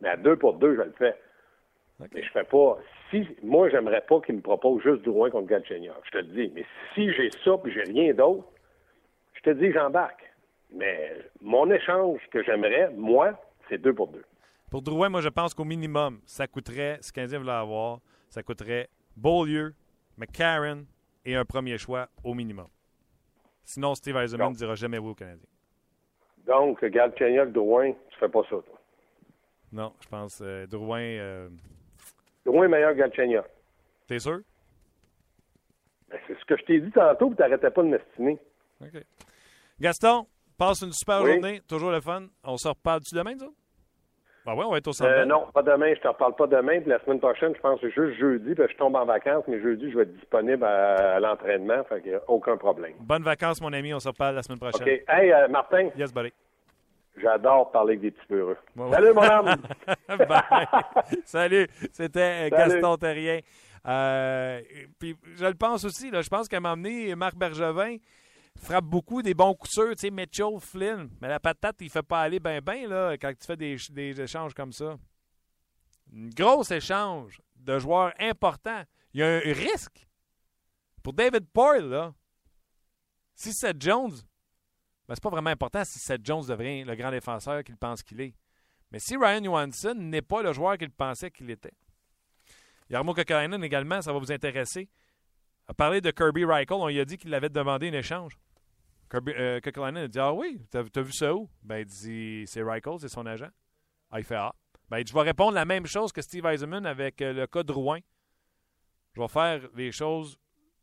Mais 0.00 0.08
à 0.10 0.16
deux 0.16 0.36
pour 0.36 0.54
deux, 0.54 0.76
je 0.76 0.82
le 0.82 0.94
fais. 0.98 1.14
Mais 2.12 2.22
je 2.22 2.30
fais 2.30 2.44
pas. 2.44 2.78
Si 3.10 3.26
moi, 3.42 3.68
j'aimerais 3.70 4.02
pas 4.02 4.20
qu'il 4.20 4.36
me 4.36 4.40
propose 4.40 4.82
juste 4.82 5.02
Drouin 5.02 5.30
contre 5.30 5.48
Galchenyuk. 5.48 5.94
Je 6.04 6.10
te 6.10 6.18
le 6.18 6.24
dis. 6.24 6.52
Mais 6.54 6.64
si 6.94 7.12
j'ai 7.12 7.30
ça 7.44 7.56
puis 7.62 7.72
j'ai 7.72 7.82
rien 7.82 8.12
d'autre, 8.12 8.46
je 9.34 9.42
te 9.42 9.50
dis 9.50 9.72
j'embarque. 9.72 10.22
Mais 10.72 11.16
mon 11.40 11.70
échange 11.70 12.20
que 12.32 12.42
j'aimerais, 12.42 12.90
moi, 12.96 13.40
c'est 13.68 13.78
deux 13.78 13.94
pour 13.94 14.08
deux. 14.08 14.24
Pour 14.70 14.82
Drouin, 14.82 15.08
moi, 15.08 15.20
je 15.20 15.28
pense 15.28 15.54
qu'au 15.54 15.64
minimum, 15.64 16.20
ça 16.26 16.48
coûterait, 16.48 16.98
ce 17.00 17.12
qu'un 17.12 17.26
voulait 17.26 17.52
avoir, 17.52 18.00
ça 18.28 18.42
coûterait 18.42 18.88
Beaulieu, 19.16 19.72
McCarron 20.18 20.84
et 21.24 21.36
un 21.36 21.44
premier 21.44 21.78
choix 21.78 22.08
au 22.24 22.34
minimum. 22.34 22.66
Sinon, 23.64 23.94
Steve 23.94 24.16
Eisenman 24.16 24.50
ne 24.50 24.56
dira 24.56 24.74
jamais 24.74 24.98
oui 24.98 25.10
au 25.10 25.14
Canadien. 25.14 25.48
Donc, 26.44 26.84
Galchenyuk, 26.84 27.52
Drouin, 27.52 27.92
tu 27.92 28.18
fais 28.18 28.28
pas 28.28 28.42
ça, 28.42 28.56
toi. 28.56 28.73
Non, 29.74 29.92
je 30.00 30.08
pense 30.08 30.40
euh, 30.40 30.66
Drouin. 30.68 31.02
Euh... 31.02 31.48
Drouin 32.46 32.68
meilleur 32.68 32.92
que 32.92 32.98
Galchenyuk. 32.98 33.44
T'es 34.06 34.20
sûr? 34.20 34.38
Ben, 36.08 36.20
c'est 36.28 36.38
ce 36.38 36.44
que 36.44 36.56
je 36.56 36.64
t'ai 36.64 36.80
dit 36.80 36.92
tantôt, 36.92 37.34
tu 37.34 37.42
n'arrêtais 37.42 37.70
pas 37.70 37.82
de 37.82 37.88
m'estimer. 37.88 38.38
OK. 38.80 39.02
Gaston, 39.80 40.28
passe 40.56 40.82
une 40.82 40.92
super 40.92 41.26
journée. 41.26 41.60
Toujours 41.68 41.90
le 41.90 42.00
fun. 42.00 42.28
On 42.44 42.56
se 42.56 42.68
reparle-tu 42.68 43.16
demain, 43.16 43.36
ça? 43.36 43.46
Ben 44.46 44.54
oui, 44.54 44.64
on 44.64 44.70
va 44.70 44.76
être 44.76 44.86
au 44.86 44.92
centre. 44.92 45.10
Euh, 45.10 45.24
non, 45.24 45.46
pas 45.52 45.62
demain. 45.62 45.92
Je 45.92 46.00
te 46.00 46.06
reparle 46.06 46.36
pas 46.36 46.46
demain. 46.46 46.80
Puis 46.80 46.90
la 46.90 47.00
semaine 47.00 47.18
prochaine, 47.18 47.52
je 47.56 47.60
pense 47.60 47.80
que 47.80 47.88
c'est 47.88 47.94
juste 47.94 48.20
jeudi. 48.20 48.54
Puis 48.54 48.64
je 48.70 48.76
tombe 48.76 48.94
en 48.94 49.06
vacances, 49.06 49.42
mais 49.48 49.60
jeudi, 49.60 49.90
je 49.90 49.96
vais 49.96 50.02
être 50.04 50.14
disponible 50.14 50.62
à, 50.62 51.18
l'entraînement. 51.18 51.82
Fait 51.88 52.00
qu'il 52.00 52.12
n'y 52.12 52.16
a 52.16 52.22
aucun 52.28 52.56
problème. 52.56 52.92
Bonnes 53.00 53.24
vacances, 53.24 53.60
mon 53.60 53.72
ami. 53.72 53.92
On 53.92 53.98
se 53.98 54.08
reparle 54.08 54.36
la 54.36 54.42
semaine 54.42 54.60
prochaine. 54.60 54.82
OK. 54.82 55.02
Hey, 55.08 55.32
euh, 55.32 55.48
Martin. 55.48 55.88
Yes, 55.96 56.12
buddy. 56.12 56.32
J'adore 57.16 57.70
parler 57.70 57.92
avec 57.92 58.00
des 58.00 58.10
petits 58.10 58.26
peureux. 58.26 58.56
Salut, 58.90 59.12
mon 59.12 59.22
homme! 59.22 59.56
Salut! 61.24 61.68
C'était 61.92 62.50
Gaston 62.50 62.96
Terrien. 62.96 63.40
Euh, 63.86 64.60
puis 64.98 65.16
je 65.36 65.44
le 65.44 65.54
pense 65.54 65.84
aussi, 65.84 66.10
là, 66.10 66.22
je 66.22 66.28
pense 66.28 66.48
qu'à 66.48 66.56
un 66.56 66.60
moment 66.60 66.76
donné, 66.76 67.14
Marc 67.14 67.36
Bergevin 67.36 67.96
frappe 68.56 68.84
beaucoup 68.84 69.22
des 69.22 69.34
bons 69.34 69.54
coups 69.54 69.72
sûrs, 69.72 69.90
tu 69.90 70.06
sais, 70.06 70.10
Mitchell, 70.10 70.58
Flynn. 70.60 71.08
Mais 71.20 71.28
la 71.28 71.40
patate, 71.40 71.76
il 71.80 71.90
fait 71.90 72.02
pas 72.02 72.22
aller 72.22 72.40
bien, 72.40 72.60
bien, 72.60 72.88
là, 72.88 73.12
quand 73.12 73.30
tu 73.30 73.46
fais 73.46 73.56
des, 73.56 73.76
des 73.90 74.20
échanges 74.20 74.54
comme 74.54 74.72
ça. 74.72 74.96
Un 76.14 76.28
gros 76.36 76.62
échange 76.64 77.40
de 77.56 77.78
joueurs 77.78 78.12
importants. 78.18 78.82
Il 79.12 79.20
y 79.20 79.22
a 79.22 79.28
un 79.28 79.40
risque. 79.40 80.06
Pour 81.02 81.12
David 81.12 81.46
Poyle, 81.52 81.88
là, 81.88 82.14
si 83.34 83.52
c'est 83.52 83.80
Jones 83.80 84.12
ben, 85.06 85.14
c'est 85.14 85.22
pas 85.22 85.30
vraiment 85.30 85.50
important 85.50 85.84
si 85.84 85.98
Seth 85.98 86.24
Jones 86.24 86.44
devient 86.46 86.84
le 86.84 86.94
grand 86.94 87.10
défenseur 87.10 87.62
qu'il 87.62 87.76
pense 87.76 88.02
qu'il 88.02 88.20
est. 88.20 88.34
Mais 88.90 88.98
si 88.98 89.16
Ryan 89.16 89.42
Johansson 89.42 89.94
n'est 89.96 90.22
pas 90.22 90.42
le 90.42 90.52
joueur 90.52 90.78
qu'il 90.78 90.90
pensait 90.90 91.30
qu'il 91.30 91.50
était. 91.50 91.74
Yarmo 92.88 93.14
Kokalainen 93.14 93.62
également, 93.64 94.00
ça 94.00 94.12
va 94.12 94.18
vous 94.18 94.32
intéresser. 94.32 94.88
A 95.66 95.74
parlé 95.74 96.00
de 96.00 96.10
Kirby 96.10 96.44
Reichel, 96.44 96.76
on 96.76 96.88
lui 96.88 97.00
a 97.00 97.04
dit 97.04 97.16
qu'il 97.16 97.32
avait 97.34 97.48
demandé 97.48 97.88
un 97.88 97.94
échange. 97.94 98.38
Kirby, 99.10 99.32
euh, 99.36 99.60
a 99.64 100.08
dit 100.08 100.18
Ah 100.18 100.32
oui, 100.32 100.60
t'as 100.70 100.80
as 100.80 101.02
vu 101.02 101.12
ça 101.12 101.34
où? 101.34 101.48
Ben, 101.62 101.78
il 101.78 101.86
dit 101.86 102.44
C'est 102.46 102.62
Reichel, 102.62 102.98
c'est 102.98 103.08
son 103.08 103.26
agent. 103.26 103.50
Ah, 104.10 104.20
il 104.20 104.24
fait 104.24 104.36
Ah. 104.36 104.54
Ben, 104.88 105.02
je 105.06 105.12
vais 105.12 105.22
répondre 105.22 105.52
la 105.52 105.64
même 105.64 105.86
chose 105.86 106.12
que 106.12 106.20
Steve 106.20 106.44
Eisenman 106.46 106.84
avec 106.86 107.20
euh, 107.22 107.32
le 107.32 107.46
cas 107.46 107.62
de 107.62 107.72
Rouen. 107.72 107.98
Je 109.14 109.20
vais 109.20 109.28
faire 109.28 109.60
les 109.74 109.92
choses 109.92 110.38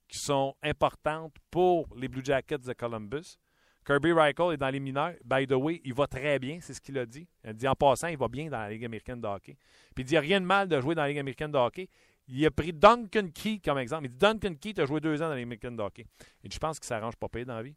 qui 0.07 0.17
sont 0.17 0.55
importantes 0.63 1.35
pour 1.49 1.87
les 1.95 2.07
Blue 2.07 2.23
Jackets 2.23 2.57
de 2.57 2.73
Columbus. 2.73 3.37
Kirby 3.85 4.11
Reichel 4.11 4.53
est 4.53 4.57
dans 4.57 4.69
les 4.69 4.79
mineurs. 4.79 5.13
By 5.25 5.47
the 5.47 5.53
way, 5.53 5.81
il 5.83 5.93
va 5.93 6.05
très 6.07 6.37
bien, 6.37 6.59
c'est 6.61 6.73
ce 6.73 6.81
qu'il 6.81 6.97
a 6.99 7.05
dit. 7.05 7.27
Il 7.43 7.49
a 7.49 7.53
dit 7.53 7.67
en 7.67 7.75
passant, 7.75 8.07
il 8.07 8.17
va 8.17 8.27
bien 8.27 8.49
dans 8.49 8.59
la 8.59 8.69
Ligue 8.69 8.85
américaine 8.85 9.19
de 9.19 9.27
hockey. 9.27 9.57
Puis 9.95 10.03
il 10.03 10.05
dit 10.05 10.17
rien 10.17 10.39
de 10.39 10.45
mal 10.45 10.67
de 10.67 10.79
jouer 10.79 10.93
dans 10.93 11.01
la 11.01 11.07
Ligue 11.07 11.19
américaine 11.19 11.51
de 11.51 11.57
hockey. 11.57 11.89
Il 12.27 12.45
a 12.45 12.51
pris 12.51 12.71
Duncan 12.71 13.29
Key 13.33 13.59
comme 13.63 13.79
exemple. 13.79 14.05
Il 14.05 14.11
dit 14.11 14.17
Duncan 14.17 14.53
Key, 14.55 14.73
tu 14.73 14.81
as 14.81 14.85
joué 14.85 14.99
deux 14.99 15.21
ans 15.21 15.25
dans 15.25 15.29
la 15.31 15.35
Ligue 15.35 15.45
américaine 15.45 15.75
de 15.75 15.81
hockey. 15.81 16.05
Et 16.43 16.49
je 16.51 16.59
pense 16.59 16.79
qu'il 16.79 16.87
s'arrange 16.87 17.15
pas 17.15 17.27
pire 17.27 17.45
dans 17.45 17.55
la 17.55 17.63
vie. 17.63 17.75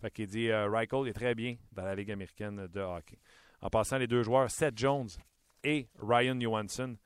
Fait 0.00 0.10
qu'il 0.10 0.26
dit 0.26 0.50
euh, 0.50 0.68
Reichel 0.68 1.08
est 1.08 1.12
très 1.12 1.34
bien 1.34 1.56
dans 1.72 1.84
la 1.84 1.94
Ligue 1.94 2.12
américaine 2.12 2.68
de 2.68 2.80
hockey. 2.80 3.18
En 3.60 3.70
passant, 3.70 3.98
les 3.98 4.06
deux 4.06 4.22
joueurs, 4.22 4.50
Seth 4.50 4.78
Jones 4.78 5.08
et 5.64 5.88
Ryan 5.98 6.38
Johansson, 6.40 6.96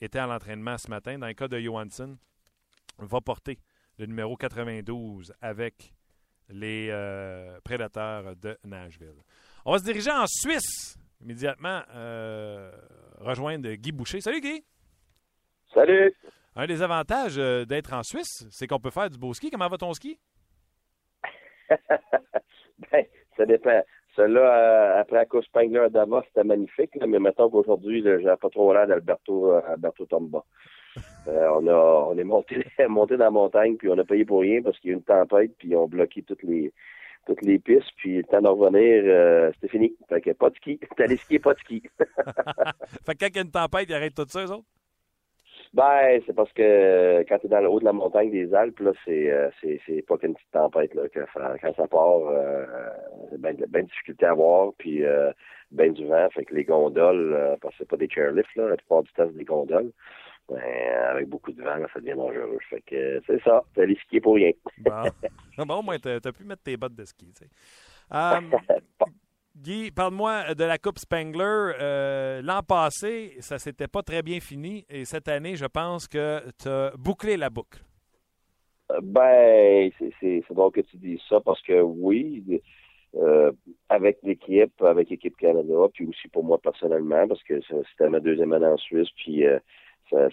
étaient 0.00 0.18
à 0.18 0.26
l'entraînement 0.26 0.78
ce 0.78 0.88
matin. 0.88 1.18
Dans 1.18 1.26
le 1.26 1.34
cas 1.34 1.48
de 1.48 1.58
Johansson, 1.58 2.16
va 2.98 3.20
porter 3.20 3.58
le 3.98 4.06
numéro 4.06 4.36
92 4.36 5.32
avec 5.40 5.94
les 6.50 6.88
euh, 6.90 7.58
prédateurs 7.64 8.36
de 8.36 8.56
Nashville. 8.64 9.22
On 9.64 9.72
va 9.72 9.78
se 9.78 9.84
diriger 9.84 10.10
en 10.10 10.26
Suisse 10.26 10.98
immédiatement, 11.24 11.80
euh, 11.94 12.70
rejoindre 13.18 13.72
Guy 13.72 13.92
Boucher. 13.92 14.20
Salut 14.20 14.40
Guy! 14.40 14.64
Salut! 15.72 16.14
Un 16.56 16.66
des 16.66 16.82
avantages 16.82 17.38
euh, 17.38 17.64
d'être 17.64 17.92
en 17.92 18.02
Suisse, 18.02 18.46
c'est 18.50 18.66
qu'on 18.66 18.78
peut 18.78 18.90
faire 18.90 19.10
du 19.10 19.18
beau 19.18 19.32
ski. 19.34 19.50
Comment 19.50 19.68
va 19.68 19.76
ton 19.76 19.92
ski? 19.92 20.18
ben, 21.70 23.04
ça 23.36 23.46
dépend. 23.46 23.82
Celui-là, 24.14 24.98
après 25.00 25.16
la 25.16 25.26
course 25.26 25.46
Spangler 25.46 25.80
à 25.80 25.88
Davos, 25.88 26.22
c'était 26.28 26.44
magnifique, 26.44 26.90
mais 27.04 27.18
mettons 27.18 27.50
qu'aujourd'hui, 27.50 28.04
j'ai 28.04 28.34
pas 28.40 28.50
trop 28.50 28.72
l'air 28.72 28.86
d'Alberto 28.86 29.50
Alberto 29.50 30.06
Tomba. 30.06 30.44
Euh, 31.28 31.48
on 31.52 31.66
a 31.66 32.06
on 32.10 32.18
est 32.18 32.24
monté 32.24 32.64
monté 32.88 33.16
dans 33.16 33.24
la 33.24 33.30
montagne 33.30 33.76
puis 33.76 33.88
on 33.88 33.98
a 33.98 34.04
payé 34.04 34.24
pour 34.24 34.40
rien 34.40 34.62
parce 34.62 34.78
qu'il 34.78 34.90
y 34.90 34.92
a 34.92 34.96
eu 34.96 34.98
une 34.98 35.04
tempête 35.04 35.52
puis 35.58 35.68
ils 35.68 35.76
ont 35.76 35.88
bloqué 35.88 36.22
toutes 36.22 36.42
les 36.42 36.72
toutes 37.26 37.42
les 37.42 37.58
pistes 37.58 37.90
puis 37.96 38.18
le 38.18 38.24
temps 38.24 38.42
de 38.42 38.48
revenir 38.48 39.02
euh, 39.06 39.50
c'était 39.54 39.68
fini. 39.68 39.94
Fait 40.08 40.20
que 40.20 40.30
pas 40.32 40.50
de 40.50 40.56
ski. 40.56 40.78
T'as 40.96 41.06
les 41.06 41.16
skis, 41.16 41.38
pas 41.38 41.54
de 41.54 41.60
ski. 41.60 41.82
fait 41.98 43.14
que 43.14 43.18
quand 43.18 43.28
il 43.28 43.36
y 43.36 43.38
a 43.38 43.42
une 43.42 43.50
tempête, 43.50 43.88
ils 43.88 43.94
arrêtent 43.94 44.14
tout 44.14 44.26
ça, 44.28 44.44
eux 44.44 44.50
autres? 44.50 44.66
Ben, 45.74 46.20
c'est 46.24 46.34
parce 46.34 46.52
que 46.52 47.24
quand 47.28 47.38
tu 47.40 47.46
es 47.46 47.48
dans 47.48 47.60
le 47.60 47.68
haut 47.68 47.80
de 47.80 47.84
la 47.84 47.92
montagne 47.92 48.30
des 48.30 48.54
Alpes, 48.54 48.78
là, 48.78 48.92
c'est 49.04 49.28
euh, 49.28 49.50
c'est, 49.60 49.80
c'est 49.86 50.02
pas 50.02 50.16
qu'une 50.18 50.34
petite 50.34 50.50
tempête. 50.52 50.94
Là, 50.94 51.08
que, 51.08 51.20
quand 51.60 51.74
ça 51.74 51.88
part, 51.88 52.20
euh, 52.28 52.64
c'est 53.30 53.40
bien, 53.40 53.54
bien 53.54 53.82
de 53.82 53.88
difficulté 53.88 54.24
à 54.24 54.34
voir, 54.34 54.72
puis 54.78 55.04
euh, 55.04 55.32
bien 55.72 55.90
du 55.90 56.06
vent. 56.06 56.28
Fait 56.30 56.44
que 56.44 56.54
les 56.54 56.64
gondoles, 56.64 57.56
parce 57.60 57.74
que 57.74 57.78
c'est 57.80 57.88
pas 57.88 57.96
des 57.96 58.08
chairlifts, 58.08 58.54
là, 58.54 58.68
la 58.68 58.76
plupart 58.76 59.02
du 59.02 59.12
temps, 59.14 59.26
c'est 59.26 59.36
des 59.36 59.44
gondoles 59.44 59.90
ben, 60.48 60.60
avec 61.10 61.28
beaucoup 61.28 61.52
de 61.52 61.62
vent, 61.62 61.76
ça 61.92 62.00
devient 62.00 62.16
dangereux. 62.16 62.58
Fait 62.68 62.82
que 62.82 63.20
c'est 63.26 63.42
ça, 63.42 63.64
t'as 63.74 63.82
allé 63.82 63.96
skier 64.04 64.20
pour 64.20 64.34
rien. 64.34 64.52
bon. 64.78 65.02
bon, 65.64 65.74
au 65.76 65.82
moins, 65.82 65.98
t'as, 65.98 66.20
pu 66.32 66.44
mettre 66.44 66.62
tes 66.62 66.76
bottes 66.76 66.94
de 66.94 67.04
ski. 67.04 67.32
Um, 68.10 68.50
Guy, 69.56 69.92
parle-moi 69.92 70.54
de 70.54 70.64
la 70.64 70.78
Coupe 70.78 70.98
Spangler. 70.98 71.74
Euh, 71.80 72.42
l'an 72.42 72.62
passé, 72.62 73.36
ça 73.38 73.58
s'était 73.58 73.86
pas 73.86 74.02
très 74.02 74.22
bien 74.22 74.40
fini. 74.40 74.84
Et 74.90 75.04
cette 75.04 75.28
année, 75.28 75.54
je 75.54 75.66
pense 75.66 76.08
que 76.08 76.40
tu 76.60 76.68
as 76.68 76.92
bouclé 76.98 77.36
la 77.36 77.50
boucle. 77.50 77.80
Euh, 78.90 79.00
ben, 79.00 79.90
c'est, 79.98 80.12
c'est, 80.20 80.54
bon 80.54 80.70
que 80.70 80.80
tu 80.80 80.96
dises 80.96 81.20
ça 81.28 81.40
parce 81.40 81.62
que 81.62 81.80
oui, 81.80 82.60
euh, 83.14 83.52
avec 83.88 84.18
l'équipe, 84.24 84.82
avec 84.82 85.08
l'équipe 85.08 85.36
Canada, 85.36 85.86
puis 85.94 86.04
aussi 86.06 86.26
pour 86.28 86.42
moi 86.44 86.58
personnellement, 86.58 87.28
parce 87.28 87.42
que 87.44 87.60
c'était 87.62 88.10
ma 88.10 88.18
deuxième 88.18 88.52
année 88.52 88.66
en 88.66 88.76
Suisse, 88.76 89.08
puis 89.16 89.44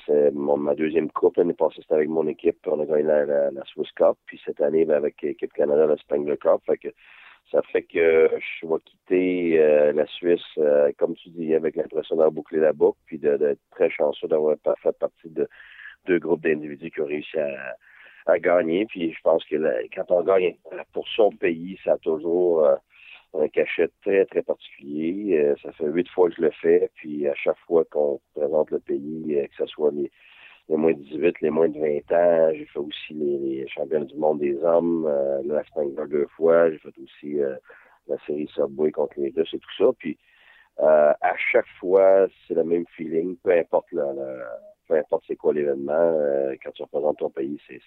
c'est 0.05 0.31
ma 0.33 0.75
deuxième 0.75 1.09
coupe. 1.11 1.37
L'année 1.37 1.53
passée, 1.53 1.81
c'était 1.81 1.95
avec 1.95 2.09
mon 2.09 2.27
équipe. 2.27 2.57
On 2.67 2.79
a 2.79 2.85
gagné 2.85 3.03
la, 3.03 3.51
Swiss 3.65 3.91
Cup. 3.91 4.17
Puis 4.25 4.39
cette 4.45 4.61
année, 4.61 4.85
ben, 4.85 4.95
avec 4.95 5.21
l'équipe 5.21 5.51
Canada, 5.53 5.85
la 5.85 5.97
Spengler 5.97 6.37
Cup. 6.37 6.61
Fait 6.65 6.77
que 6.77 6.89
Ça 7.51 7.61
fait 7.71 7.83
que 7.83 8.29
je 8.31 8.67
vais 8.67 8.79
quitter 8.85 9.59
euh, 9.59 9.91
la 9.93 10.05
Suisse, 10.07 10.41
euh, 10.57 10.91
comme 10.97 11.15
tu 11.15 11.29
dis, 11.29 11.53
avec 11.53 11.75
l'impression 11.75 12.15
d'avoir 12.15 12.31
bouclé 12.31 12.59
la 12.59 12.73
boucle, 12.73 12.99
puis 13.05 13.17
d'être 13.17 13.59
très 13.71 13.89
chanceux 13.89 14.27
d'avoir 14.27 14.55
fait 14.81 14.97
partie 14.97 15.29
de 15.29 15.47
deux 16.05 16.19
groupes 16.19 16.41
d'individus 16.41 16.91
qui 16.91 17.01
ont 17.01 17.05
réussi 17.05 17.37
à, 17.39 17.75
à, 18.27 18.39
gagner. 18.39 18.85
Puis 18.85 19.13
je 19.13 19.21
pense 19.21 19.43
que 19.45 19.55
quand 19.95 20.09
on 20.11 20.23
gagne 20.23 20.55
pour 20.93 21.07
son 21.09 21.31
pays, 21.31 21.77
ça 21.83 21.93
a 21.93 21.97
toujours 21.97 22.65
euh, 22.65 22.75
un 23.33 23.47
cachet 23.47 23.89
très, 24.01 24.25
très 24.25 24.41
particulier. 24.41 25.53
ça 25.61 25.71
fait 25.73 25.87
huit 25.87 26.07
fois 26.09 26.29
que 26.29 26.35
je 26.35 26.41
le 26.41 26.51
fais, 26.51 26.89
puis 26.95 27.27
à 27.27 27.35
chaque 27.35 27.57
fois 27.65 27.85
qu'on 27.85 28.19
présente 28.35 28.71
le 28.71 28.79
pays, 28.79 29.47
que 29.49 29.55
ce 29.55 29.65
soit 29.67 29.91
les 29.91 30.11
les 30.71 30.77
moins 30.77 30.93
de 30.93 30.99
18, 30.99 31.41
les 31.41 31.49
moins 31.49 31.67
de 31.67 31.79
20 31.79 32.15
ans. 32.15 32.51
J'ai 32.53 32.65
fait 32.65 32.79
aussi 32.79 33.13
les, 33.13 33.67
championnats 33.67 34.05
du 34.05 34.15
monde 34.15 34.39
des 34.39 34.55
hommes, 34.63 35.05
euh, 35.05 35.41
la 35.45 35.63
Spengler 35.65 36.07
deux 36.07 36.27
fois. 36.37 36.71
J'ai 36.71 36.77
fait 36.77 36.97
aussi 36.97 37.41
euh, 37.41 37.55
la 38.07 38.17
série 38.25 38.47
Subway 38.55 38.91
contre 38.91 39.19
les 39.19 39.33
Russes 39.35 39.53
et 39.53 39.59
tout 39.59 39.75
ça. 39.77 39.85
Puis 39.99 40.17
euh, 40.79 41.13
à 41.19 41.35
chaque 41.51 41.67
fois, 41.79 42.27
c'est 42.47 42.53
le 42.53 42.63
même 42.63 42.85
feeling, 42.95 43.35
peu 43.43 43.51
importe 43.51 43.91
le, 43.91 44.03
peu 44.87 44.95
importe 44.95 45.23
c'est 45.27 45.35
quoi 45.35 45.53
l'événement. 45.53 45.93
Euh, 45.93 46.55
quand 46.63 46.71
tu 46.71 46.83
représentes 46.83 47.17
ton 47.17 47.29
pays, 47.29 47.59
c'est 47.67 47.81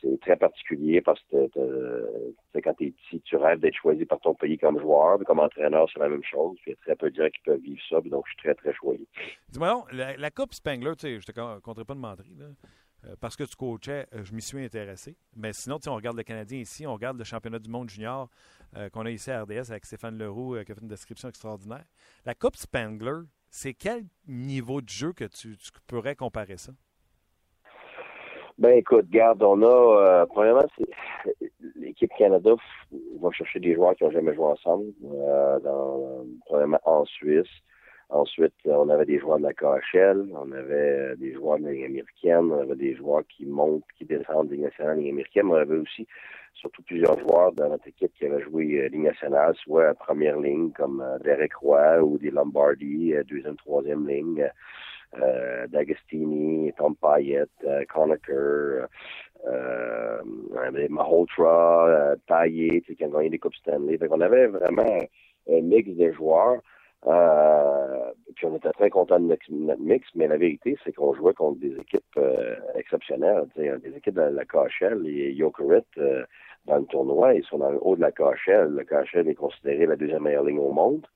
c'est 0.00 0.20
très 0.20 0.36
particulier 0.36 1.00
parce 1.00 1.20
que 1.30 1.48
quand 2.62 2.74
tu 2.74 2.92
petit, 2.92 3.20
tu 3.22 3.36
rêves 3.36 3.60
d'être 3.60 3.76
choisi 3.76 4.04
par 4.04 4.20
ton 4.20 4.34
pays 4.34 4.58
comme 4.58 4.78
joueur, 4.80 5.18
mais 5.18 5.24
comme 5.24 5.40
entraîneur, 5.40 5.88
c'est 5.92 6.00
la 6.00 6.08
même 6.08 6.24
chose. 6.24 6.56
il 6.66 6.70
y 6.70 6.72
a 6.72 6.76
très 6.76 6.96
peu 6.96 7.10
de 7.10 7.16
gens 7.16 7.28
qui 7.28 7.40
peuvent 7.44 7.60
vivre 7.60 7.80
ça, 7.88 8.00
donc 8.00 8.24
je 8.26 8.32
suis 8.32 8.42
très, 8.42 8.54
très 8.54 8.74
choyé. 8.74 9.06
Dis-moi 9.48 9.84
la, 9.92 10.30
Coupe 10.30 10.54
Spangler, 10.54 10.92
je 11.00 11.24
te 11.24 11.60
compterai 11.60 11.84
pas 11.84 11.94
de 11.94 12.00
mentir, 12.00 12.24
euh, 13.04 13.14
parce 13.20 13.36
que 13.36 13.44
tu 13.44 13.54
coachais, 13.54 14.06
euh, 14.14 14.24
je 14.24 14.34
m'y 14.34 14.42
suis 14.42 14.62
intéressé. 14.62 15.16
Mais 15.36 15.52
sinon, 15.52 15.78
on 15.86 15.94
regarde 15.94 16.16
le 16.16 16.24
Canadien 16.24 16.58
ici, 16.58 16.86
on 16.86 16.94
regarde 16.94 17.16
le 17.16 17.24
championnat 17.24 17.58
du 17.58 17.68
monde 17.68 17.88
junior 17.88 18.28
euh, 18.76 18.88
qu'on 18.90 19.06
a 19.06 19.10
ici 19.10 19.30
à 19.30 19.42
RDS 19.42 19.70
avec 19.70 19.86
Stéphane 19.86 20.18
Leroux 20.18 20.56
qui 20.64 20.72
a 20.72 20.74
fait 20.74 20.80
une 20.80 20.88
description 20.88 21.28
extraordinaire. 21.28 21.84
La 22.24 22.34
Coupe 22.34 22.56
Spangler, 22.56 23.20
c'est 23.50 23.74
quel 23.74 24.04
niveau 24.26 24.80
de 24.80 24.88
jeu 24.88 25.12
que 25.12 25.24
tu 25.24 25.56
pourrais 25.86 26.16
comparer 26.16 26.56
ça? 26.56 26.72
Ben 28.58 28.70
écoute, 28.70 29.08
garde, 29.08 29.40
on 29.44 29.62
a 29.62 29.66
euh, 29.66 30.26
premièrement 30.26 30.66
l'équipe 31.76 32.10
Canada 32.18 32.54
va 33.20 33.30
chercher 33.30 33.60
des 33.60 33.74
joueurs 33.74 33.94
qui 33.94 34.02
n'ont 34.02 34.10
jamais 34.10 34.34
joué 34.34 34.46
ensemble, 34.46 34.92
euh, 35.04 35.60
dans, 35.60 36.24
premièrement 36.44 36.80
en 36.84 37.04
Suisse. 37.04 37.46
Ensuite, 38.08 38.54
on 38.64 38.88
avait 38.88 39.04
des 39.04 39.20
joueurs 39.20 39.38
de 39.38 39.44
la 39.44 39.52
KHL, 39.52 40.32
on 40.34 40.50
avait 40.50 41.14
des 41.18 41.34
joueurs 41.34 41.58
de 41.58 41.66
la 41.66 41.72
Ligue 41.72 41.84
américaine, 41.84 42.50
on 42.50 42.60
avait 42.60 42.74
des 42.74 42.96
joueurs 42.96 43.22
qui 43.28 43.46
montent, 43.46 43.84
qui 43.96 44.06
descendent 44.06 44.48
de 44.48 44.54
Ligue 44.54 44.64
nationale, 44.64 44.98
Ligue 44.98 45.10
américaine. 45.10 45.46
On 45.46 45.54
avait 45.54 45.76
aussi 45.76 46.08
surtout 46.54 46.82
plusieurs 46.82 47.18
joueurs 47.20 47.52
dans 47.52 47.68
notre 47.68 47.86
équipe 47.86 48.12
qui 48.14 48.24
avaient 48.24 48.42
joué 48.42 48.80
euh, 48.80 48.88
Ligue 48.88 49.02
nationale, 49.02 49.54
soit 49.62 49.88
à 49.88 49.94
première 49.94 50.38
ligne 50.38 50.72
comme 50.72 51.00
euh, 51.00 51.18
Derek 51.20 51.54
Roy 51.54 52.02
ou 52.02 52.18
des 52.18 52.30
Lombardi, 52.30 53.14
euh, 53.14 53.22
deuxième, 53.24 53.56
troisième 53.56 54.08
ligne 54.08 54.50
euh, 55.16 55.66
D'Agostini, 55.68 56.72
Tom 56.76 56.94
Payet, 56.96 57.46
euh, 57.64 57.84
Conacher, 57.92 58.86
euh, 59.46 60.22
Mahotra, 60.90 61.86
euh, 61.88 62.16
Payet, 62.26 62.82
qui 62.82 63.04
ont 63.04 63.08
gagné 63.08 63.30
des 63.30 63.38
Coupes 63.38 63.54
Stanley. 63.56 63.98
Donc, 63.98 64.10
on 64.12 64.20
avait 64.20 64.46
vraiment 64.46 64.98
un 65.48 65.60
mix 65.62 65.90
de 65.90 66.12
joueurs. 66.12 66.60
Euh, 67.06 68.10
puis 68.34 68.46
on 68.46 68.56
était 68.56 68.72
très 68.72 68.90
contents 68.90 69.20
de 69.20 69.26
notre 69.26 69.80
mix, 69.80 70.08
mais 70.14 70.26
la 70.26 70.36
vérité, 70.36 70.76
c'est 70.84 70.92
qu'on 70.92 71.14
jouait 71.14 71.34
contre 71.34 71.60
des 71.60 71.76
équipes 71.76 72.04
euh, 72.16 72.56
exceptionnelles. 72.74 73.46
Des 73.56 73.96
équipes 73.96 74.14
de 74.14 74.22
la 74.22 74.44
KHL, 74.44 75.00
les 75.02 75.36
Jokerit, 75.36 75.82
euh, 75.98 76.24
dans 76.66 76.76
le 76.78 76.84
tournoi, 76.86 77.34
ils 77.34 77.44
sont 77.44 77.58
dans 77.58 77.70
le 77.70 77.78
haut 77.80 77.96
de 77.96 78.00
la 78.00 78.10
KHL. 78.10 78.74
La 78.74 78.84
KHL 78.84 79.28
est 79.28 79.34
considérée 79.34 79.86
la 79.86 79.96
deuxième 79.96 80.24
meilleure 80.24 80.44
ligne 80.44 80.58
au 80.58 80.72
monde. 80.72 81.06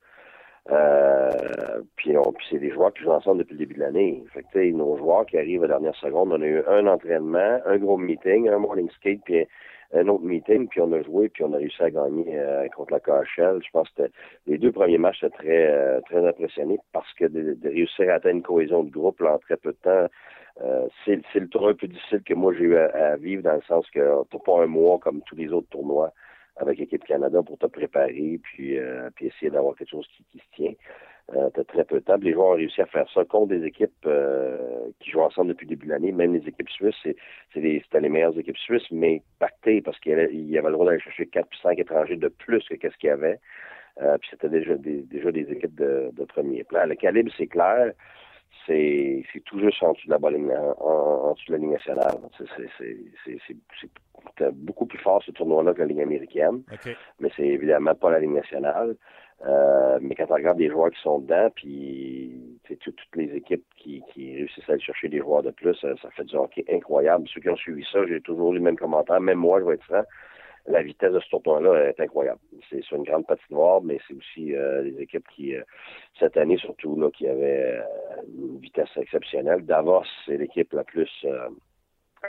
Euh, 0.71 1.81
puis, 1.97 2.15
c'est 2.49 2.59
des 2.59 2.71
joueurs 2.71 2.93
qui 2.93 3.03
jouent 3.03 3.11
ensemble 3.11 3.39
depuis 3.39 3.53
le 3.53 3.59
début 3.59 3.75
de 3.75 3.81
l'année. 3.81 4.23
Fait 4.33 4.43
que, 4.43 4.71
nos 4.71 4.97
joueurs 4.97 5.25
qui 5.25 5.37
arrivent 5.37 5.63
à 5.63 5.67
la 5.67 5.73
dernière 5.75 5.95
seconde, 5.95 6.31
on 6.31 6.41
a 6.41 6.45
eu 6.45 6.63
un 6.67 6.87
entraînement, 6.87 7.59
un 7.65 7.77
gros 7.77 7.97
meeting, 7.97 8.47
un 8.47 8.59
morning 8.59 8.89
skate, 8.91 9.21
puis 9.25 9.45
un 9.93 10.07
autre 10.07 10.23
meeting, 10.23 10.67
puis 10.67 10.81
on 10.81 10.91
a 10.93 11.01
joué, 11.03 11.29
puis 11.29 11.43
on 11.43 11.53
a 11.53 11.57
réussi 11.57 11.81
à 11.83 11.91
gagner 11.91 12.25
euh, 12.29 12.67
contre 12.75 12.93
la 12.93 12.99
KHL. 12.99 13.59
Je 13.63 13.69
pense 13.71 13.89
que 13.91 14.03
les 14.47 14.57
deux 14.57 14.71
premiers 14.71 14.97
matchs 14.97 15.23
étaient 15.23 15.37
très 15.37 15.67
euh, 15.71 16.01
très 16.01 16.21
parce 16.91 17.13
que 17.13 17.25
de, 17.25 17.57
réussir 17.63 18.09
à 18.09 18.13
atteindre 18.13 18.37
une 18.37 18.43
cohésion 18.43 18.83
de 18.83 18.89
groupe 18.89 19.21
en 19.21 19.37
très 19.37 19.57
peu 19.57 19.71
de 19.71 19.77
temps, 19.77 20.07
euh, 20.61 20.87
c'est, 21.05 21.21
le 21.35 21.47
tournoi 21.47 21.71
un 21.71 21.75
peu 21.75 21.87
difficile 21.87 22.23
que 22.23 22.33
moi 22.33 22.53
j'ai 22.53 22.63
eu 22.63 22.77
à, 22.77 23.15
vivre 23.17 23.43
dans 23.43 23.55
le 23.55 23.61
sens 23.63 23.87
que 23.91 24.23
t'as 24.31 24.39
pas 24.39 24.63
un 24.63 24.67
mois 24.67 24.97
comme 24.99 25.21
tous 25.23 25.35
les 25.35 25.51
autres 25.51 25.69
tournois 25.69 26.11
avec 26.57 26.77
l'équipe 26.77 27.03
Canada 27.03 27.41
pour 27.43 27.57
te 27.57 27.65
préparer 27.65 28.39
puis, 28.43 28.77
euh, 28.77 29.09
puis 29.15 29.27
essayer 29.27 29.51
d'avoir 29.51 29.75
quelque 29.75 29.89
chose 29.89 30.07
qui, 30.15 30.23
qui 30.31 30.39
se 30.39 30.55
tient. 30.55 30.73
Euh, 31.31 31.49
très 31.49 31.85
peu 31.85 31.95
de 31.95 32.03
temps. 32.03 32.17
Les 32.17 32.33
joueurs 32.33 32.47
ont 32.47 32.55
réussi 32.55 32.81
à 32.81 32.85
faire 32.85 33.09
ça 33.13 33.23
contre 33.23 33.47
des 33.47 33.65
équipes 33.65 33.91
euh, 34.05 34.89
qui 34.99 35.09
jouent 35.09 35.21
ensemble 35.21 35.49
depuis 35.49 35.65
le 35.65 35.69
début 35.69 35.85
de 35.85 35.91
l'année. 35.91 36.11
Même 36.11 36.33
les 36.33 36.45
équipes 36.47 36.69
suisses, 36.69 36.95
c'était 37.53 37.99
les 38.01 38.09
meilleures 38.09 38.37
équipes 38.37 38.57
suisses, 38.57 38.91
mais 38.91 39.21
pactées 39.39 39.81
parce 39.81 39.97
qu'il 40.01 40.11
y 40.11 40.15
avait, 40.15 40.27
le 40.67 40.71
droit 40.73 40.85
d'aller 40.85 40.99
chercher 40.99 41.25
4 41.27 41.45
ou 41.45 41.55
5 41.61 41.79
étrangers 41.79 42.17
de 42.17 42.27
plus 42.27 42.61
que 42.67 42.75
qu'est-ce 42.75 42.97
qu'il 42.97 43.07
y 43.07 43.11
avait. 43.11 43.39
Euh, 44.01 44.17
puis 44.17 44.29
c'était 44.31 44.49
déjà 44.49 44.75
des, 44.75 45.03
déjà 45.03 45.31
des 45.31 45.49
équipes 45.49 45.75
de, 45.75 46.09
de 46.11 46.25
premier 46.25 46.65
plan. 46.65 46.85
Le 46.85 46.95
calibre, 46.95 47.31
c'est 47.37 47.47
clair 47.47 47.93
c'est 48.65 49.23
c'est 49.31 49.43
tout 49.43 49.59
juste 49.59 49.81
en 49.83 49.93
dessous 49.93 50.07
de 50.07 50.15
la 50.21 50.29
ligne, 50.29 50.51
en, 50.79 51.33
dessous 51.33 51.45
de 51.47 51.53
la 51.53 51.57
ligne 51.57 51.71
nationale. 51.71 52.17
C'est 54.37 54.51
beaucoup 54.53 54.85
plus 54.85 54.99
fort 54.99 55.21
ce 55.23 55.31
tournoi-là 55.31 55.73
que 55.73 55.79
la 55.79 55.85
ligne 55.85 56.01
américaine, 56.01 56.63
mais 57.19 57.29
c'est 57.35 57.47
évidemment 57.47 57.95
pas 57.95 58.11
la 58.11 58.19
ligne 58.19 58.35
nationale. 58.35 58.95
Euh, 59.45 59.99
mais 60.01 60.15
quand 60.15 60.27
on 60.29 60.35
regarde 60.35 60.57
des 60.57 60.69
joueurs 60.69 60.89
qui 60.91 61.01
sont 61.01 61.19
dedans, 61.19 61.49
puis 61.53 62.59
toutes 62.79 62.97
les 63.15 63.35
équipes 63.35 63.65
qui, 63.75 64.01
qui 64.13 64.35
réussissent 64.35 64.69
à 64.69 64.73
aller 64.73 64.81
chercher 64.81 65.09
des 65.09 65.19
joueurs 65.19 65.43
de 65.43 65.51
plus, 65.51 65.75
ça, 65.75 65.89
ça 66.01 66.09
fait 66.11 66.23
du 66.23 66.35
hockey 66.35 66.63
incroyable. 66.71 67.27
Ceux 67.33 67.41
qui 67.41 67.49
ont 67.49 67.57
suivi 67.57 67.85
ça, 67.91 68.05
j'ai 68.07 68.21
toujours 68.21 68.53
eu 68.53 68.57
le 68.57 68.61
même 68.61 68.77
commentaire. 68.77 69.19
Même 69.19 69.39
moi, 69.39 69.59
je 69.59 69.65
vais 69.65 69.73
être 69.73 69.83
franc 69.83 70.03
la 70.65 70.81
vitesse 70.81 71.11
de 71.11 71.19
ce 71.19 71.29
tournoi-là 71.29 71.89
est 71.89 71.99
incroyable. 71.99 72.39
C'est 72.69 72.81
sur 72.83 72.97
une 72.97 73.03
grande 73.03 73.27
patinoire, 73.27 73.81
mais 73.81 73.99
c'est 74.07 74.13
aussi 74.13 74.55
euh, 74.55 74.83
des 74.83 75.01
équipes 75.01 75.27
qui, 75.35 75.55
euh, 75.55 75.63
cette 76.19 76.37
année 76.37 76.57
surtout, 76.57 76.99
là, 76.99 77.09
qui 77.11 77.27
avaient 77.27 77.79
euh, 77.79 77.81
une 78.37 78.59
vitesse 78.59 78.89
exceptionnelle. 78.95 79.65
Davos, 79.65 80.03
c'est 80.25 80.37
l'équipe 80.37 80.71
la 80.73 80.83
plus 80.83 81.25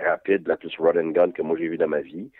rapide, 0.04 0.48
la 0.48 0.56
plus 0.56 0.74
run 0.78 0.96
and 0.96 1.10
gun 1.10 1.30
que 1.30 1.42
moi 1.42 1.56
j'ai 1.56 1.68
vu 1.68 1.78
dans 1.78 1.88
ma 1.88 2.00
vie. 2.00 2.30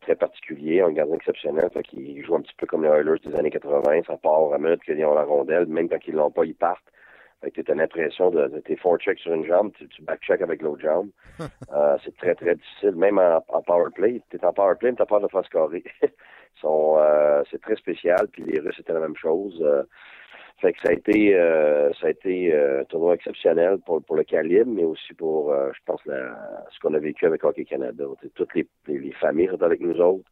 Très 0.00 0.16
particulier, 0.16 0.80
un 0.80 0.92
gardien 0.92 1.16
exceptionnel, 1.16 1.70
qu'il 1.84 2.24
joue 2.24 2.34
un 2.34 2.42
petit 2.42 2.54
peu 2.58 2.66
comme 2.66 2.82
les 2.82 2.90
Oilers 2.90 3.20
des 3.24 3.34
années 3.34 3.50
80, 3.50 4.02
ça 4.06 4.16
part 4.16 4.52
à 4.52 4.58
minute 4.58 4.82
qu'ils 4.82 5.02
ont 5.04 5.14
la 5.14 5.22
rondelle, 5.22 5.66
même 5.66 5.88
quand 5.88 6.04
ils 6.06 6.14
l'ont 6.14 6.30
pas, 6.30 6.44
ils 6.44 6.54
partent. 6.54 6.92
Fait 7.42 7.50
que 7.50 7.60
tu 7.60 7.70
as 7.70 7.74
l'impression 7.74 8.30
de, 8.30 8.48
de 8.48 8.60
tes 8.60 8.76
four 8.76 8.98
checks 8.98 9.18
sur 9.18 9.32
une 9.32 9.44
jambe, 9.44 9.72
tu, 9.74 9.86
tu 9.88 10.02
back 10.02 10.20
check 10.22 10.40
avec 10.40 10.62
l'autre 10.62 10.82
jambe. 10.82 11.10
euh, 11.40 11.96
c'est 12.04 12.16
très, 12.16 12.34
très 12.34 12.54
difficile. 12.54 12.92
Même 12.96 13.18
en, 13.18 13.44
en 13.48 13.62
power 13.62 13.90
play, 13.94 14.22
tu 14.30 14.36
es 14.36 14.44
en 14.44 14.52
power 14.52 14.74
play, 14.78 14.90
mais 14.90 14.96
tu 14.96 15.06
peur 15.06 15.20
de 15.20 15.28
faire 15.28 15.44
scorer. 15.44 15.84
euh, 16.64 17.42
c'est 17.50 17.60
très 17.60 17.76
spécial, 17.76 18.28
puis 18.32 18.42
les 18.44 18.60
Russes, 18.60 18.74
c'était 18.76 18.94
la 18.94 19.00
même 19.00 19.16
chose. 19.16 19.60
Euh, 19.62 19.82
fait 20.62 20.72
que 20.72 20.80
ça 20.80 20.88
a 20.88 20.92
été 20.94 21.34
ça 22.00 22.06
a 22.06 22.10
été 22.10 22.56
un 22.56 22.84
tournoi 22.84 23.12
exceptionnel 23.12 23.76
pour, 23.84 24.02
pour 24.02 24.16
le 24.16 24.24
calibre, 24.24 24.70
mais 24.70 24.84
aussi 24.84 25.12
pour, 25.12 25.52
je 25.52 25.78
pense, 25.84 26.00
la, 26.06 26.34
ce 26.70 26.80
qu'on 26.80 26.94
a 26.94 26.98
vécu 26.98 27.26
avec 27.26 27.44
Hockey 27.44 27.66
Canada. 27.66 28.04
toutes 28.34 28.54
les, 28.54 28.66
les, 28.86 29.12
familles 29.12 29.48
sont 29.48 29.62
avec 29.62 29.80
nous 29.80 30.00
autres. 30.00 30.30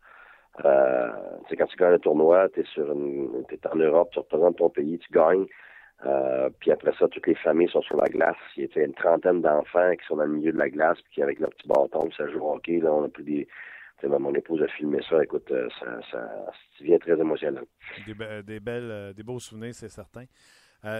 Euh, 0.64 1.10
quand 1.58 1.66
tu 1.66 1.76
gagnes 1.76 1.94
un 1.94 1.98
tournoi, 1.98 2.48
tu 2.50 2.60
es, 2.60 2.64
sur 2.64 2.90
une, 2.92 3.44
t'es 3.48 3.58
en 3.66 3.76
Europe, 3.76 4.10
tu 4.12 4.20
représentes 4.20 4.56
ton 4.56 4.70
pays, 4.70 4.98
tu 4.98 5.12
gagnes. 5.12 5.46
Euh, 6.04 6.50
puis 6.60 6.70
après 6.70 6.92
ça, 6.98 7.08
toutes 7.08 7.26
les 7.26 7.34
familles 7.36 7.68
sont 7.70 7.82
sur 7.82 7.96
la 7.96 8.08
glace. 8.08 8.36
Il 8.56 8.68
y 8.74 8.78
a 8.78 8.82
une 8.82 8.94
trentaine 8.94 9.40
d'enfants 9.40 9.92
qui 9.96 10.06
sont 10.06 10.16
dans 10.16 10.24
le 10.24 10.32
milieu 10.32 10.52
de 10.52 10.58
la 10.58 10.68
glace, 10.68 10.98
puis 11.10 11.22
avec 11.22 11.38
leur 11.38 11.50
petit 11.50 11.68
bâton, 11.68 12.10
ça 12.16 12.28
joue 12.28 12.40
au 12.40 12.54
hockey. 12.54 12.78
Là, 12.80 12.92
on 12.92 13.04
a 13.04 13.08
plus 13.08 13.24
des. 13.24 13.48
mon 14.02 14.34
épouse 14.34 14.62
a 14.62 14.68
filmé 14.68 15.00
ça. 15.08 15.22
Écoute, 15.22 15.50
euh, 15.50 15.68
ça, 15.80 16.00
ça, 16.10 16.52
devient 16.80 16.98
très 16.98 17.18
émotionnel. 17.18 17.64
Des, 18.06 18.42
des 18.42 18.60
belles, 18.60 18.90
euh, 18.90 19.12
des 19.12 19.22
beaux 19.22 19.38
souvenirs, 19.38 19.74
c'est 19.74 19.88
certain. 19.88 20.24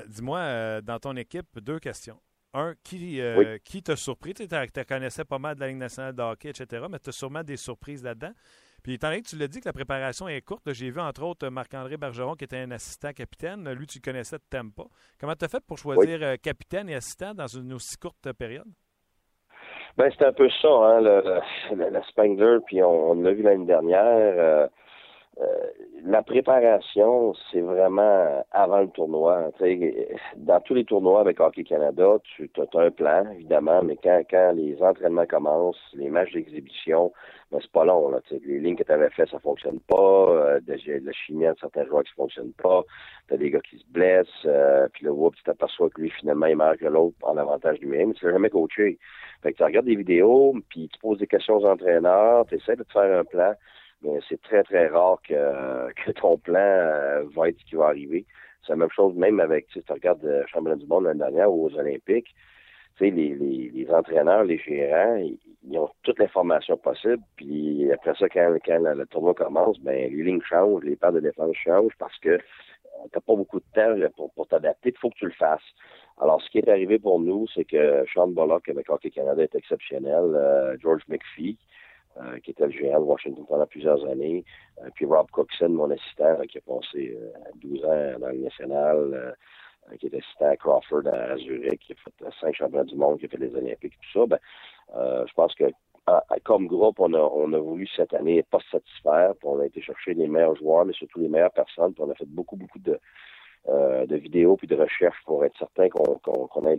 Dis-moi, 0.06 0.80
dans 0.80 0.98
ton 0.98 1.14
équipe, 1.16 1.58
deux 1.60 1.78
questions. 1.78 2.18
Un, 2.54 2.74
qui, 2.82 3.20
qui 3.62 3.82
t'a 3.82 3.96
surpris? 3.96 4.32
Tu 4.32 4.46
connaissais 4.88 5.24
pas 5.26 5.38
mal 5.38 5.56
de 5.56 5.60
la 5.60 5.68
Ligue 5.68 5.76
nationale 5.76 6.14
de 6.14 6.22
hockey, 6.22 6.48
etc., 6.48 6.86
mais 6.90 6.98
tu 6.98 7.10
as 7.10 7.12
sûrement 7.12 7.42
des 7.42 7.58
surprises 7.58 8.02
là-dedans. 8.02 8.32
Puis 8.85 8.92
étant 8.92 9.09
donné 9.09 9.23
que 9.23 9.29
tu 9.29 9.37
l'as 9.37 9.49
dit 9.49 9.61
que 9.61 9.66
la 9.66 9.73
préparation 9.73 10.29
est 10.29 10.42
courte, 10.42 10.70
j'ai 10.75 10.90
vu 10.90 11.01
entre 11.01 11.23
autres 11.23 11.49
Marc-André 11.49 11.97
Bergeron 11.97 12.35
qui 12.35 12.44
était 12.44 12.59
un 12.59 12.70
assistant 12.70 13.12
capitaine. 13.12 13.66
Lui, 13.73 13.87
tu 13.87 13.99
le 13.99 14.03
connaissais 14.03 14.37
de 14.37 14.70
pas. 14.70 14.85
Comment 15.18 15.33
tu 15.35 15.47
as 15.47 15.49
fait 15.49 15.64
pour 15.66 15.79
choisir 15.79 16.18
euh, 16.23 16.37
capitaine 16.37 16.90
et 16.90 16.94
assistant 16.94 17.33
dans 17.33 17.47
une 17.47 17.73
aussi 17.73 17.97
courte 17.97 18.31
période? 18.35 18.68
Ben, 19.97 20.11
c'est 20.18 20.27
un 20.27 20.35
peu 20.35 20.51
ça, 20.61 20.68
hein, 20.68 21.01
le, 21.01 22.01
Spangler, 22.11 22.59
puis 22.66 22.83
on, 22.83 23.14
l'a 23.14 23.33
vu 23.33 23.42
l'année 23.42 23.64
dernière. 23.64 24.35
Euh, 24.37 24.66
la 26.14 26.22
préparation, 26.22 27.35
c'est 27.50 27.61
vraiment 27.61 28.44
avant 28.53 28.83
le 28.83 28.88
tournoi. 28.88 29.50
dans 30.37 30.61
tous 30.61 30.74
les 30.74 30.85
tournois 30.85 31.20
avec 31.20 31.40
Hockey 31.40 31.64
Canada, 31.64 32.18
tu 32.22 32.48
as, 32.57 32.79
un 32.79 32.90
plan, 32.92 33.29
évidemment, 33.33 33.83
mais 33.83 33.96
quand, 34.00 34.22
quand 34.31 34.53
les 34.55 34.81
entraînements 34.81 35.27
commencent, 35.27 35.90
les 35.92 36.09
matchs 36.11 36.33
d'exhibition, 36.33 37.12
ben, 37.50 37.59
c'est 37.61 37.72
pas 37.72 37.85
long. 37.85 38.11
Là, 38.11 38.20
les 38.31 38.61
lignes 38.61 38.77
que 38.77 38.85
tu 38.85 38.92
avais 38.92 39.11
fait, 39.11 39.29
ça 39.29 39.40
fonctionne 39.40 39.81
pas. 39.81 40.29
Euh, 40.29 40.61
la 40.68 41.12
chimie 41.12 41.46
de 41.46 41.55
certains 41.61 41.85
joueurs 41.85 42.05
qui 42.05 42.12
ne 42.12 42.22
fonctionnent 42.22 42.59
pas. 42.62 42.85
Tu 43.27 43.35
as 43.35 43.37
des 43.37 43.50
gars 43.50 43.61
qui 43.68 43.79
se 43.79 43.85
blessent. 43.90 44.29
Euh, 44.44 44.87
puis 44.92 45.07
là, 45.07 45.31
tu 45.35 45.42
t'aperçois 45.42 45.90
que 45.90 46.00
lui, 46.00 46.11
finalement, 46.11 46.46
il 46.46 46.57
marque 46.57 46.83
l'autre 46.83 47.16
en 47.22 47.37
avantage 47.37 47.81
du 47.81 47.87
même. 47.87 48.14
Tu 48.14 48.24
l'as 48.24 48.35
jamais 48.35 48.50
coaché. 48.50 49.00
Fait 49.42 49.50
que 49.50 49.57
tu 49.57 49.64
regardes 49.64 49.87
des 49.87 49.96
vidéos, 49.96 50.55
puis 50.68 50.88
tu 50.92 50.98
poses 51.00 51.18
des 51.18 51.27
questions 51.27 51.57
aux 51.57 51.66
entraîneurs, 51.66 52.46
tu 52.46 52.55
essaies 52.55 52.77
de 52.77 52.85
te 52.85 52.92
faire 52.92 53.18
un 53.18 53.24
plan 53.24 53.55
mais 54.02 54.18
c'est 54.28 54.40
très, 54.42 54.62
très 54.62 54.88
rare 54.88 55.20
que, 55.28 56.11
ton 56.12 56.38
plan 56.38 56.61
euh, 56.61 57.24
va 57.35 57.48
être 57.48 57.59
ce 57.59 57.64
qui 57.64 57.76
va 57.76 57.87
arriver. 57.87 58.26
C'est 58.66 58.72
la 58.72 58.76
même 58.76 58.90
chose 58.90 59.14
même 59.14 59.40
avec, 59.40 59.66
tu, 59.68 59.83
tu 59.83 59.92
regardes 59.92 60.22
le 60.22 60.30
euh, 60.30 60.46
championnat 60.46 60.76
du 60.76 60.87
monde 60.87 61.04
l'année 61.04 61.20
dernière 61.20 61.52
ou 61.52 61.66
aux 61.66 61.78
Olympiques, 61.78 62.35
tu 62.96 63.07
sais, 63.07 63.11
les, 63.11 63.35
les, 63.35 63.90
entraîneurs, 63.90 64.44
les 64.44 64.59
gérants, 64.59 65.16
ils, 65.16 65.78
ont 65.78 65.90
toute 66.02 66.18
l'information 66.18 66.76
possible. 66.76 67.22
Puis 67.37 67.90
après 67.92 68.14
ça, 68.14 68.28
quand, 68.28 68.57
quand 68.64 68.78
le, 68.78 69.07
tournoi 69.07 69.35
commence, 69.35 69.80
ben 69.80 70.11
les 70.12 70.22
lignes 70.22 70.42
changent, 70.42 70.85
les 70.85 70.94
paires 70.94 71.12
de 71.12 71.20
défense 71.20 71.57
changent 71.57 71.96
parce 71.98 72.16
que 72.18 72.37
tu 72.37 73.11
t'as 73.11 73.20
pas 73.20 73.35
beaucoup 73.35 73.59
de 73.59 73.64
temps 73.74 74.28
pour, 74.35 74.46
t'adapter. 74.46 74.90
Il 74.90 74.98
faut 74.98 75.11
que 75.11 75.16
tu 75.16 75.26
le 75.26 75.33
fasses. 75.33 75.61
Alors, 76.20 76.40
ce 76.40 76.48
qui 76.50 76.59
est 76.59 76.68
arrivé 76.68 76.98
pour 76.98 77.18
nous, 77.18 77.46
c'est 77.54 77.64
que 77.64 78.04
Sean 78.14 78.28
Bullock 78.28 78.68
avec 78.68 78.88
Hockey 78.88 79.11
Canada 79.11 79.42
est 79.42 79.54
exceptionnel. 79.54 80.24
Euh, 80.35 80.76
George 80.80 81.02
McPhee, 81.09 81.59
euh, 82.16 82.38
qui 82.44 82.53
était 82.53 82.66
le 82.66 82.70
gérant 82.70 83.00
de 83.00 83.07
Washington 83.07 83.44
pendant 83.48 83.66
plusieurs 83.66 84.05
années. 84.09 84.44
Euh, 84.81 84.88
puis 84.94 85.05
Rob 85.05 85.29
Cookson, 85.33 85.68
mon 85.68 85.90
assistant, 85.90 86.38
qui 86.48 86.59
a 86.59 86.61
passé 86.61 87.18
12 87.57 87.83
euh, 87.83 88.14
ans 88.14 88.18
dans 88.20 88.29
le 88.29 88.38
national, 88.38 89.37
qui 89.98 90.07
est 90.07 90.14
assistant 90.14 90.46
à 90.46 90.57
Crawford 90.57 91.09
à 91.12 91.37
Zurich, 91.38 91.81
qui 91.81 91.92
a 91.92 91.96
fait 91.96 92.31
cinq 92.40 92.55
championnats 92.55 92.85
du 92.85 92.94
monde, 92.94 93.18
qui 93.18 93.27
a 93.27 93.29
fait 93.29 93.38
les 93.38 93.53
Olympiques, 93.57 93.94
tout 94.00 94.20
ça. 94.20 94.27
Ben, 94.27 94.38
je 95.27 95.33
pense 95.35 95.57
que 95.57 95.64
comme 96.44 96.68
groupe, 96.68 97.00
on 97.00 97.12
a, 97.14 97.18
on 97.18 97.53
a 97.53 97.59
voulu 97.59 97.88
cette 97.96 98.14
année 98.14 98.44
pas 98.44 98.61
se 98.61 98.79
satisfaire, 98.79 99.33
puis 99.37 99.48
on 99.48 99.59
a 99.59 99.66
été 99.66 99.83
chercher 99.83 100.14
les 100.14 100.29
meilleurs 100.29 100.55
joueurs, 100.55 100.85
mais 100.85 100.92
surtout 100.92 101.18
les 101.18 101.29
meilleures 101.29 101.50
personnes, 101.50 101.94
puis 101.94 102.05
on 102.07 102.11
a 102.12 102.14
fait 102.14 102.29
beaucoup, 102.29 102.55
beaucoup 102.55 102.79
de, 102.79 102.96
de 103.66 104.16
vidéos 104.16 104.57
puis 104.57 104.68
de 104.68 104.77
recherches 104.77 105.20
pour 105.27 105.44
être 105.44 105.59
certain 105.59 105.88
qu'on 105.88 106.68
ait 106.68 106.79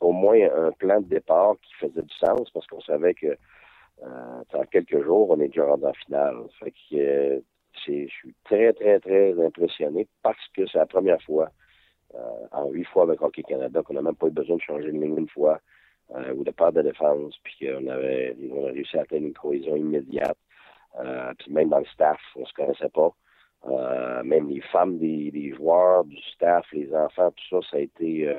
au 0.00 0.12
moins 0.12 0.38
un 0.56 0.72
plan 0.72 1.02
de 1.02 1.06
départ 1.06 1.54
qui 1.60 1.74
faisait 1.74 2.02
du 2.02 2.14
sens 2.14 2.50
parce 2.50 2.66
qu'on 2.66 2.80
savait 2.80 3.14
que 3.14 3.26
euh, 3.26 3.36
dans 4.52 4.64
quelques 4.70 5.02
jours, 5.02 5.30
on 5.30 5.40
est 5.40 5.48
déjà 5.48 5.64
rendu 5.64 5.84
en 5.84 5.92
finale. 5.92 6.36
Fait 6.58 6.70
que 6.70 6.96
euh, 6.96 7.40
je 7.86 8.06
suis 8.06 8.34
très, 8.44 8.72
très, 8.72 9.00
très 9.00 9.44
impressionné 9.44 10.08
parce 10.22 10.48
que 10.56 10.66
c'est 10.66 10.78
la 10.78 10.86
première 10.86 11.20
fois 11.22 11.50
euh, 12.14 12.46
en 12.52 12.68
huit 12.70 12.84
fois 12.84 13.04
avec 13.04 13.20
Hockey 13.22 13.42
Canada 13.42 13.82
qu'on 13.82 13.94
n'a 13.94 14.02
même 14.02 14.14
pas 14.14 14.28
eu 14.28 14.30
besoin 14.30 14.56
de 14.56 14.62
changer 14.62 14.86
de 14.92 14.98
ligne 14.98 15.18
une 15.18 15.28
fois 15.28 15.60
ou 16.36 16.44
de 16.44 16.50
part 16.50 16.70
de 16.70 16.82
défense, 16.82 17.34
puis 17.42 17.66
qu'on 17.66 17.86
avait 17.86 18.36
on 18.52 18.66
a 18.66 18.72
réussi 18.72 18.98
à 18.98 19.00
atteindre 19.00 19.26
une 19.26 19.32
cohésion 19.32 19.74
immédiate. 19.74 20.36
puis 21.38 21.50
même 21.50 21.70
dans 21.70 21.78
le 21.78 21.86
staff, 21.86 22.20
on 22.36 22.44
se 22.44 22.52
connaissait 22.52 22.90
pas. 22.90 23.10
même 24.22 24.50
les 24.50 24.60
femmes 24.60 24.98
des, 24.98 25.30
des, 25.30 25.54
joueurs, 25.54 26.04
du 26.04 26.20
staff, 26.34 26.66
les 26.72 26.94
enfants, 26.94 27.30
tout 27.30 27.62
ça, 27.62 27.68
ça 27.70 27.76
a 27.78 27.80
été 27.80 28.30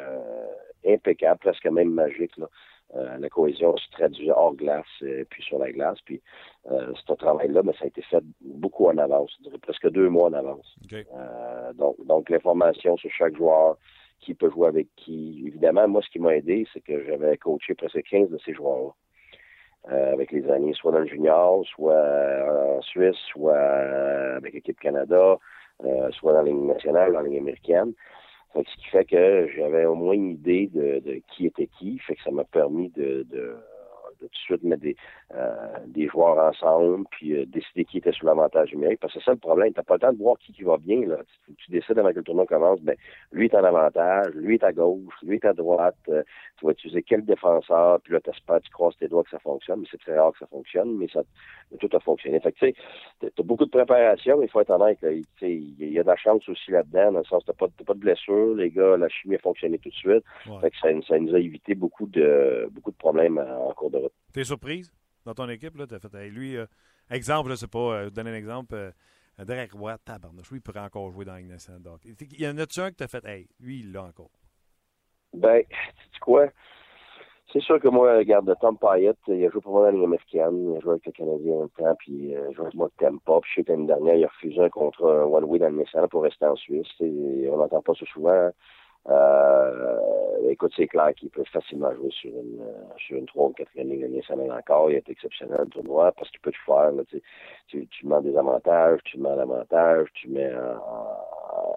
impeccable, 0.85 1.39
presque 1.39 1.65
même 1.65 1.91
magique. 1.91 2.37
Là. 2.37 2.47
Euh, 2.93 3.17
la 3.17 3.29
cohésion 3.29 3.75
se 3.77 3.89
traduit 3.91 4.31
hors 4.31 4.55
glace 4.55 4.85
euh, 5.01 5.25
puis 5.29 5.43
sur 5.43 5.59
la 5.59 5.71
glace. 5.71 5.97
Puis 6.05 6.21
euh, 6.71 6.93
ce 6.95 7.13
travail-là, 7.13 7.61
mais 7.63 7.73
ça 7.73 7.85
a 7.85 7.87
été 7.87 8.01
fait 8.03 8.23
beaucoup 8.41 8.87
en 8.87 8.97
avance, 8.97 9.37
presque 9.61 9.89
deux 9.89 10.09
mois 10.09 10.29
en 10.29 10.33
avance. 10.33 10.75
donc, 11.73 11.95
donc 12.05 12.29
l'information 12.29 12.95
sur 12.97 13.11
chaque 13.11 13.35
joueur, 13.35 13.77
qui 14.19 14.33
peut 14.33 14.49
jouer 14.49 14.67
avec 14.67 14.87
qui. 14.95 15.43
Évidemment, 15.45 15.87
moi, 15.87 16.01
ce 16.01 16.09
qui 16.09 16.19
m'a 16.19 16.35
aidé, 16.35 16.65
c'est 16.73 16.81
que 16.81 17.03
j'avais 17.05 17.37
coaché 17.37 17.75
presque 17.75 18.01
15 18.03 18.29
de 18.29 18.37
ces 18.45 18.53
joueurs-là. 18.53 20.13
avec 20.13 20.31
les 20.31 20.49
années, 20.49 20.73
soit 20.73 20.93
dans 20.93 20.99
le 20.99 21.05
junior, 21.05 21.65
soit 21.67 22.77
en 22.77 22.81
Suisse, 22.81 23.17
soit 23.31 23.59
avec 24.37 24.53
l'équipe 24.53 24.79
Canada, 24.79 25.37
soit 26.11 26.33
dans 26.33 26.41
la 26.41 26.49
Ligue 26.49 26.61
nationale, 26.61 27.11
dans 27.11 27.19
la 27.19 27.27
Ligue 27.27 27.39
américaine 27.39 27.93
ce 28.63 28.75
qui 28.77 28.85
fait 28.85 29.05
que 29.05 29.47
j'avais 29.55 29.85
au 29.85 29.95
moins 29.95 30.13
une 30.13 30.31
idée 30.31 30.67
de, 30.67 30.99
de, 30.99 31.21
qui 31.31 31.45
était 31.45 31.69
qui. 31.79 31.99
Fait 31.99 32.15
que 32.15 32.23
ça 32.23 32.31
m'a 32.31 32.45
permis 32.45 32.89
de, 32.89 33.25
de 33.29 33.55
de 34.21 34.27
tout 34.27 34.33
de 34.33 34.37
suite 34.37 34.63
mettre 34.63 34.81
des, 34.81 34.95
euh, 35.33 35.55
des 35.87 36.07
joueurs 36.07 36.37
ensemble, 36.37 37.05
puis 37.11 37.33
euh, 37.33 37.45
décider 37.45 37.85
qui 37.85 37.97
était 37.97 38.11
sur 38.11 38.27
l'avantage 38.27 38.73
numérique. 38.73 38.99
Parce 38.99 39.13
que 39.13 39.19
c'est 39.19 39.25
ça 39.25 39.31
le 39.31 39.37
problème. 39.37 39.73
Tu 39.73 39.79
n'as 39.79 39.83
pas 39.83 39.95
le 39.95 39.99
temps 39.99 40.13
de 40.13 40.17
voir 40.17 40.37
qui, 40.39 40.53
qui 40.53 40.63
va 40.63 40.77
bien. 40.77 41.05
Là. 41.07 41.17
Tu, 41.45 41.55
tu 41.55 41.71
décides 41.71 41.97
avant 41.97 42.11
que 42.11 42.17
le 42.17 42.23
tournoi 42.23 42.45
commence, 42.45 42.79
ben, 42.81 42.95
lui 43.31 43.45
est 43.45 43.55
en 43.55 43.63
avantage, 43.63 44.33
lui 44.35 44.55
est 44.55 44.63
à 44.63 44.71
gauche, 44.71 45.13
lui 45.23 45.35
est 45.35 45.45
à 45.45 45.53
droite. 45.53 45.95
Euh, 46.09 46.23
tu 46.57 46.65
vas 46.65 46.71
utiliser 46.71 47.03
quel 47.03 47.25
défenseur, 47.25 47.99
puis 48.01 48.13
là, 48.13 48.19
tu 48.21 48.29
espères, 48.29 48.61
tu 48.61 48.69
croises 48.71 48.95
tes 48.97 49.07
doigts 49.07 49.23
que 49.23 49.29
ça 49.29 49.39
fonctionne, 49.39 49.81
mais 49.81 49.87
c'est 49.91 49.99
très 49.99 50.17
rare 50.17 50.31
que 50.33 50.39
ça 50.39 50.47
fonctionne, 50.47 50.97
mais 50.97 51.07
ça 51.07 51.21
tout 51.79 51.89
a 51.93 51.99
fonctionné. 51.99 52.39
Fait 52.39 52.51
que 52.51 52.59
tu 52.59 52.73
sais, 53.21 53.31
as 53.37 53.43
beaucoup 53.43 53.65
de 53.65 53.69
préparation, 53.69 54.37
mais 54.37 54.45
il 54.45 54.49
faut 54.49 54.61
être 54.61 54.69
honnête. 54.69 54.99
Il 55.41 55.75
y 55.77 55.99
a 55.99 56.03
de 56.03 56.07
la 56.07 56.15
chance 56.15 56.47
aussi 56.47 56.71
là-dedans, 56.71 57.11
dans 57.11 57.19
le 57.19 57.25
sens 57.25 57.43
que 57.43 57.51
tu 57.51 57.57
pas, 57.57 57.67
pas 57.85 57.93
de 57.93 57.99
blessure, 57.99 58.55
les 58.55 58.69
gars, 58.69 58.97
la 58.97 59.09
chimie 59.09 59.35
a 59.35 59.39
fonctionné 59.39 59.77
tout 59.79 59.89
de 59.89 59.95
suite. 59.95 60.23
Fait 60.61 60.71
que 60.71 60.77
ça, 60.77 60.89
ça, 61.07 61.19
nous 61.19 61.35
a 61.35 61.39
évité 61.39 61.75
beaucoup 61.75 62.07
de 62.07 62.69
beaucoup 62.71 62.91
de 62.91 62.97
problèmes 62.97 63.37
en 63.37 63.73
cours 63.73 63.91
de 63.91 63.97
T'es 64.33 64.43
surprise 64.43 64.91
dans 65.25 65.33
ton 65.33 65.49
équipe? 65.49 65.75
Là, 65.77 65.85
as 65.89 65.99
fait, 65.99 66.29
lui, 66.29 66.57
euh, 66.57 66.65
exemple, 67.09 67.49
je 67.51 67.55
sais 67.55 67.67
pas, 67.67 67.79
euh, 67.79 68.09
donner 68.09 68.31
un 68.31 68.35
exemple, 68.35 68.75
euh, 68.75 68.91
Derek 69.39 69.73
Roy, 69.73 69.97
tabarnouche, 69.99 70.49
lui, 70.51 70.59
il 70.59 70.61
pourrait 70.61 70.79
encore 70.79 71.11
jouer 71.11 71.25
dans. 71.25 71.39
Donc, 71.79 72.01
il 72.05 72.41
y 72.41 72.47
en 72.47 72.57
a-tu 72.57 72.79
un 72.79 72.91
que 72.91 72.95
t'as 72.95 73.07
fait, 73.07 73.25
hey, 73.25 73.47
lui, 73.59 73.79
il 73.79 73.91
l'a 73.91 74.03
encore? 74.03 74.31
Ben, 75.33 75.63
tu 76.13 76.19
quoi? 76.19 76.47
C'est 77.51 77.61
sûr 77.61 77.79
que 77.79 77.87
moi, 77.87 78.17
regarde, 78.17 78.53
Tom 78.59 78.77
Payette, 78.77 79.17
il 79.27 79.45
a 79.45 79.49
joué 79.49 79.61
pour 79.61 79.73
moi 79.73 79.81
dans 79.81 79.87
la 79.87 79.91
Ligue 79.93 80.03
américaine, 80.03 80.71
il 80.71 80.77
a 80.77 80.79
joué 80.81 80.91
avec 80.91 81.05
le 81.05 81.11
Canadien 81.11 81.53
en 81.53 81.59
même 81.59 81.69
temps, 81.69 81.95
puis 81.99 82.11
il 82.11 82.35
a 82.35 82.51
joué 82.51 82.65
avec 82.65 82.73
moi 82.73 82.87
de 82.87 83.05
Tempa, 83.05 83.39
puis 83.41 83.51
je 83.51 83.55
sais 83.55 83.63
que 83.63 83.71
l'année 83.71 83.87
dernière, 83.87 84.15
il 84.15 84.25
a 84.25 84.27
refusé 84.27 84.59
un 84.59 84.69
contrat 84.69 85.25
one-way 85.25 85.59
dans 85.59 85.69
le 85.69 86.07
pour 86.07 86.23
rester 86.23 86.45
en 86.45 86.55
Suisse. 86.55 86.87
on 86.99 87.57
n'entend 87.57 87.81
pas 87.81 87.93
ça 87.93 88.05
souvent. 88.07 88.51
Euh, 89.07 90.49
écoute, 90.49 90.73
c'est 90.75 90.87
clair 90.87 91.13
qu'il 91.15 91.29
peut 91.29 91.43
facilement 91.51 91.93
jouer 91.93 92.09
sur 92.11 92.31
une 92.31 92.61
euh, 92.61 92.97
sur 92.97 93.17
une 93.17 93.25
3 93.27 93.49
ou 93.49 93.53
4 93.53 93.69
ligne 93.75 94.07
nationale 94.07 94.51
encore. 94.51 94.89
Il 94.89 94.95
est 94.97 95.09
exceptionnel 95.09 95.59
le 95.59 95.67
tournoi 95.67 96.11
parce 96.13 96.29
qu'il 96.31 96.39
peut 96.39 96.51
tout 96.51 96.65
faire. 96.65 96.91
Là, 96.91 97.03
tu, 97.07 97.21
tu, 97.67 97.87
tu 97.87 98.07
mets 98.07 98.21
des 98.21 98.35
avantages, 98.35 98.99
tu 99.05 99.19
mets 99.19 99.35
l'avantage, 99.35 100.07
tu 100.15 100.29
mets 100.29 100.51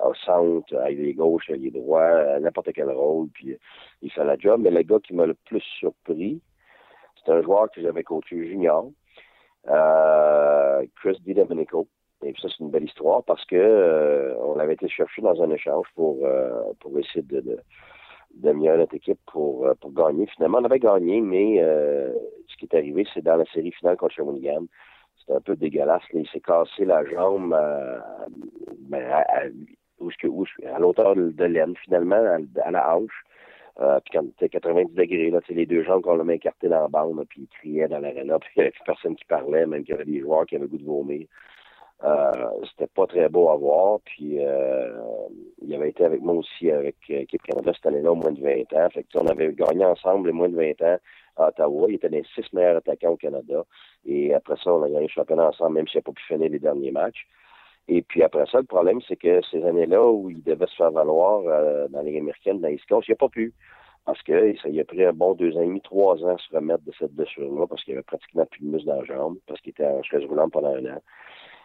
au 0.04 0.14
centre, 0.14 0.74
avec 0.76 0.98
les 0.98 1.14
gauches, 1.14 1.50
avec 1.50 1.62
les 1.62 1.70
droits, 1.70 2.38
n'importe 2.40 2.72
quel 2.72 2.90
rôle, 2.90 3.28
puis 3.28 3.56
il 4.02 4.10
fait 4.10 4.24
la 4.24 4.36
job. 4.38 4.60
Mais 4.62 4.70
le 4.70 4.82
gars 4.82 4.98
qui 5.00 5.14
m'a 5.14 5.26
le 5.26 5.34
plus 5.34 5.62
surpris, 5.78 6.40
c'est 7.24 7.32
un 7.32 7.42
joueur 7.42 7.70
que 7.70 7.80
j'avais 7.82 8.02
coaché 8.02 8.48
junior, 8.48 8.90
euh, 9.68 10.86
Chris 10.96 11.18
DiDomenico. 11.24 11.88
Et 12.22 12.32
puis 12.32 12.42
ça, 12.42 12.48
c'est 12.48 12.64
une 12.64 12.70
belle 12.70 12.84
histoire 12.84 13.22
parce 13.24 13.44
que 13.44 13.56
euh, 13.56 14.34
on 14.40 14.58
avait 14.58 14.74
été 14.74 14.88
chercher 14.88 15.22
dans 15.22 15.40
un 15.40 15.50
échange 15.50 15.86
pour, 15.94 16.26
euh, 16.26 16.62
pour 16.80 16.98
essayer 16.98 17.22
de, 17.22 17.40
de, 17.40 17.58
d'améliorer 18.34 18.78
notre 18.78 18.94
équipe 18.94 19.20
pour, 19.26 19.66
euh, 19.66 19.74
pour 19.80 19.92
gagner. 19.92 20.26
Finalement, 20.26 20.58
on 20.58 20.64
avait 20.64 20.80
gagné, 20.80 21.20
mais 21.20 21.58
ce 21.58 22.56
qui 22.56 22.64
est 22.64 22.76
arrivé, 22.76 23.06
c'est 23.14 23.22
dans 23.22 23.36
la 23.36 23.44
série 23.46 23.72
finale 23.72 23.96
contre 23.96 24.14
Shawinigan. 24.14 24.64
C'était 25.20 25.34
un 25.34 25.40
peu 25.40 25.54
dégueulasse. 25.54 26.02
il 26.12 26.28
s'est 26.28 26.40
cassé 26.40 26.84
la 26.84 27.04
jambe 27.04 27.50
ben, 28.88 29.02
à, 29.10 29.20
à, 29.20 29.42
à 29.42 30.78
l'auteur 30.80 31.14
de 31.14 31.44
l'aine, 31.44 31.76
finalement, 31.84 32.38
à, 32.64 32.70
la 32.70 32.96
hanche. 32.96 33.24
puis 33.76 34.10
quand 34.12 34.24
c'était 34.32 34.48
90 34.48 34.92
degrés, 34.94 35.30
là, 35.30 35.40
les 35.50 35.66
deux 35.66 35.84
jambes 35.84 36.02
qu'on 36.02 36.24
main 36.24 36.32
écartées 36.32 36.68
dans 36.68 36.82
la 36.82 36.88
bande, 36.88 37.24
puis 37.28 37.42
ils 37.42 37.58
criaient 37.58 37.88
dans 37.88 38.00
l'aréna, 38.00 38.38
puis 38.40 38.50
il 38.56 38.58
n'y 38.58 38.62
avait 38.62 38.72
plus 38.72 38.84
personne 38.86 39.14
qui 39.14 39.24
parlait, 39.24 39.66
même 39.66 39.84
qu'il 39.84 39.94
y 39.94 39.94
avait 39.94 40.04
des 40.04 40.20
joueurs 40.20 40.46
qui 40.46 40.56
avaient 40.56 40.64
le 40.64 40.70
goût 40.70 40.78
de 40.78 40.84
vomir. 40.84 41.28
Euh, 42.04 42.50
c'était 42.70 42.86
pas 42.86 43.06
très 43.06 43.28
beau 43.28 43.48
à 43.48 43.56
voir. 43.56 43.98
Puis 44.04 44.36
euh, 44.38 44.92
il 45.62 45.74
avait 45.74 45.90
été 45.90 46.04
avec 46.04 46.20
moi 46.20 46.34
aussi 46.34 46.70
avec 46.70 46.96
l'équipe 47.08 47.42
Canada 47.42 47.72
cette 47.74 47.86
année-là 47.86 48.14
moins 48.14 48.32
de 48.32 48.40
20 48.40 48.72
ans. 48.78 48.88
Fait 48.90 49.02
que, 49.02 49.18
on 49.18 49.26
avait 49.26 49.52
gagné 49.52 49.84
ensemble 49.84 50.28
les 50.28 50.32
moins 50.32 50.48
de 50.48 50.56
20 50.56 50.82
ans 50.82 50.98
à 51.36 51.48
Ottawa. 51.48 51.86
Il 51.88 51.96
était 51.96 52.08
des 52.08 52.24
six 52.34 52.52
meilleurs 52.52 52.76
attaquants 52.76 53.10
au 53.10 53.16
Canada. 53.16 53.64
Et 54.06 54.32
après 54.32 54.56
ça, 54.62 54.72
on 54.72 54.82
a 54.82 54.88
gagné 54.88 55.02
le 55.02 55.08
championnat 55.08 55.48
ensemble, 55.48 55.74
même 55.74 55.88
s'il 55.88 55.98
n'a 55.98 56.02
pas 56.02 56.12
pu 56.12 56.22
finir 56.22 56.50
les 56.50 56.58
derniers 56.58 56.92
matchs. 56.92 57.26
Et 57.88 58.02
puis 58.02 58.22
après 58.22 58.44
ça, 58.46 58.58
le 58.58 58.64
problème, 58.64 59.00
c'est 59.08 59.16
que 59.16 59.40
ces 59.50 59.64
années-là 59.64 60.06
où 60.06 60.30
il 60.30 60.42
devait 60.44 60.66
se 60.66 60.76
faire 60.76 60.90
valoir 60.92 61.42
euh, 61.46 61.88
dans 61.88 62.02
les 62.02 62.16
américaines, 62.18 62.60
dans 62.60 62.68
l'East 62.68 62.86
Coast, 62.86 63.08
il 63.08 63.12
n'a 63.12 63.16
pas 63.16 63.28
pu. 63.28 63.54
Parce 64.04 64.22
que 64.22 64.56
ça 64.56 64.68
il 64.68 64.80
a 64.80 64.84
pris 64.84 65.04
un 65.04 65.12
bon 65.12 65.34
deux 65.34 65.56
ans 65.56 65.62
et 65.62 65.66
demi, 65.66 65.80
trois 65.82 66.16
ans 66.24 66.34
à 66.34 66.38
se 66.38 66.54
remettre 66.54 66.82
de 66.84 66.92
cette 66.98 67.12
blessure-là, 67.12 67.66
parce 67.66 67.82
qu'il 67.84 67.94
avait 67.94 68.02
pratiquement 68.02 68.46
plus 68.46 68.60
de 68.60 68.70
muscle 68.70 68.86
dans 68.86 69.00
la 69.00 69.04
jambe, 69.04 69.36
parce 69.46 69.60
qu'il 69.60 69.70
était 69.70 69.84
en 69.84 70.02
chaise 70.02 70.24
roulante 70.24 70.52
pendant 70.52 70.74
un 70.74 70.84
an. 70.86 71.02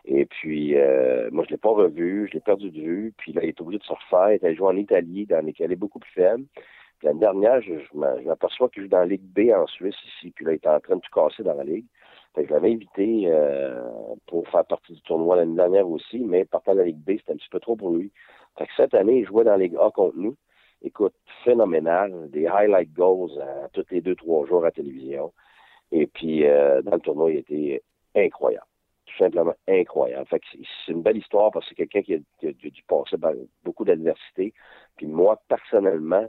Et 0.06 0.26
puis, 0.26 0.76
euh, 0.78 1.30
moi, 1.32 1.46
je 1.46 1.52
l'ai 1.52 1.58
pas 1.58 1.70
revu, 1.70 2.28
je 2.28 2.34
l'ai 2.34 2.42
perdu 2.42 2.70
de 2.72 2.82
vue. 2.82 3.14
Puis 3.18 3.32
là, 3.34 3.42
il 3.44 3.50
est 3.50 3.62
obligé 3.62 3.80
de 3.80 3.84
se 3.84 3.94
refaire. 3.94 4.34
Il 4.42 4.46
a 4.46 4.54
joué 4.54 4.68
en 4.68 4.76
Italie, 4.78 5.26
dans 5.26 5.46
il 5.46 5.72
est 5.72 5.76
beaucoup 5.76 6.00
plus 6.00 6.12
faible. 6.12 6.46
Puis 7.00 7.08
l'année 7.08 7.20
dernière, 7.20 7.62
je, 7.62 7.74
m'aperçois 7.94 8.70
qu'il 8.70 8.84
joue 8.84 8.90
dans 8.90 9.00
la 9.00 9.06
Ligue 9.06 9.24
B 9.24 9.52
en 9.54 9.66
Suisse 9.68 9.96
ici. 10.18 10.32
Puis 10.32 10.46
là, 10.46 10.54
il 10.54 10.56
est 10.56 10.68
en 10.68 10.80
train 10.80 10.96
de 10.98 11.02
tout 11.02 11.12
casser 11.14 11.44
dans 11.44 11.54
la 11.54 11.64
Ligue. 11.64 11.86
Fait 12.36 12.44
que 12.44 12.50
je 12.50 12.54
l'avais 12.54 12.72
invité 12.72 13.24
euh, 13.28 13.84
pour 14.28 14.48
faire 14.50 14.66
partie 14.66 14.94
du 14.94 15.02
tournoi 15.04 15.36
l'année 15.36 15.56
dernière 15.56 15.88
aussi, 15.88 16.20
mais 16.20 16.46
partant 16.46 16.74
de 16.74 16.80
la 16.80 16.86
Ligue 16.86 16.98
B, 16.98 17.12
c'était 17.18 17.34
un 17.34 17.36
petit 17.36 17.50
peu 17.50 17.60
trop 17.60 17.76
pour 17.76 17.92
lui. 17.92 18.12
Fait 18.58 18.66
que 18.66 18.72
cette 18.76 18.94
année, 18.96 19.20
il 19.20 19.26
jouait 19.26 19.44
dans 19.44 19.52
la 19.52 19.58
Ligue 19.58 19.78
A 19.80 19.92
contre 19.92 20.18
nous. 20.18 20.36
Écoute, 20.82 21.14
phénoménal. 21.46 22.30
Des 22.30 22.48
highlight 22.48 22.92
goals 22.94 23.40
à 23.42 23.70
tous 23.70 23.86
les 23.92 24.02
deux, 24.02 24.16
trois 24.16 24.46
jours 24.48 24.66
à 24.66 24.72
télévision. 24.72 25.32
Et 25.92 26.08
puis, 26.08 26.46
euh, 26.46 26.82
dans 26.82 26.96
le 26.96 27.00
tournoi, 27.00 27.32
il 27.32 27.38
était 27.38 27.84
incroyable. 28.16 28.66
Simplement 29.18 29.54
incroyable. 29.68 30.26
Fait 30.28 30.42
c'est 30.86 30.92
une 30.92 31.04
belle 31.04 31.18
histoire 31.18 31.52
parce 31.52 31.66
que 31.66 31.70
c'est 31.70 31.88
quelqu'un 31.88 32.02
qui 32.02 32.16
a, 32.16 32.52
dû 32.52 32.84
passer 32.88 33.18
par 33.18 33.34
beaucoup 33.64 33.86
d'adversité. 33.86 34.54
Puis 34.98 35.08
moi, 35.08 35.40
personnellement, 35.48 36.26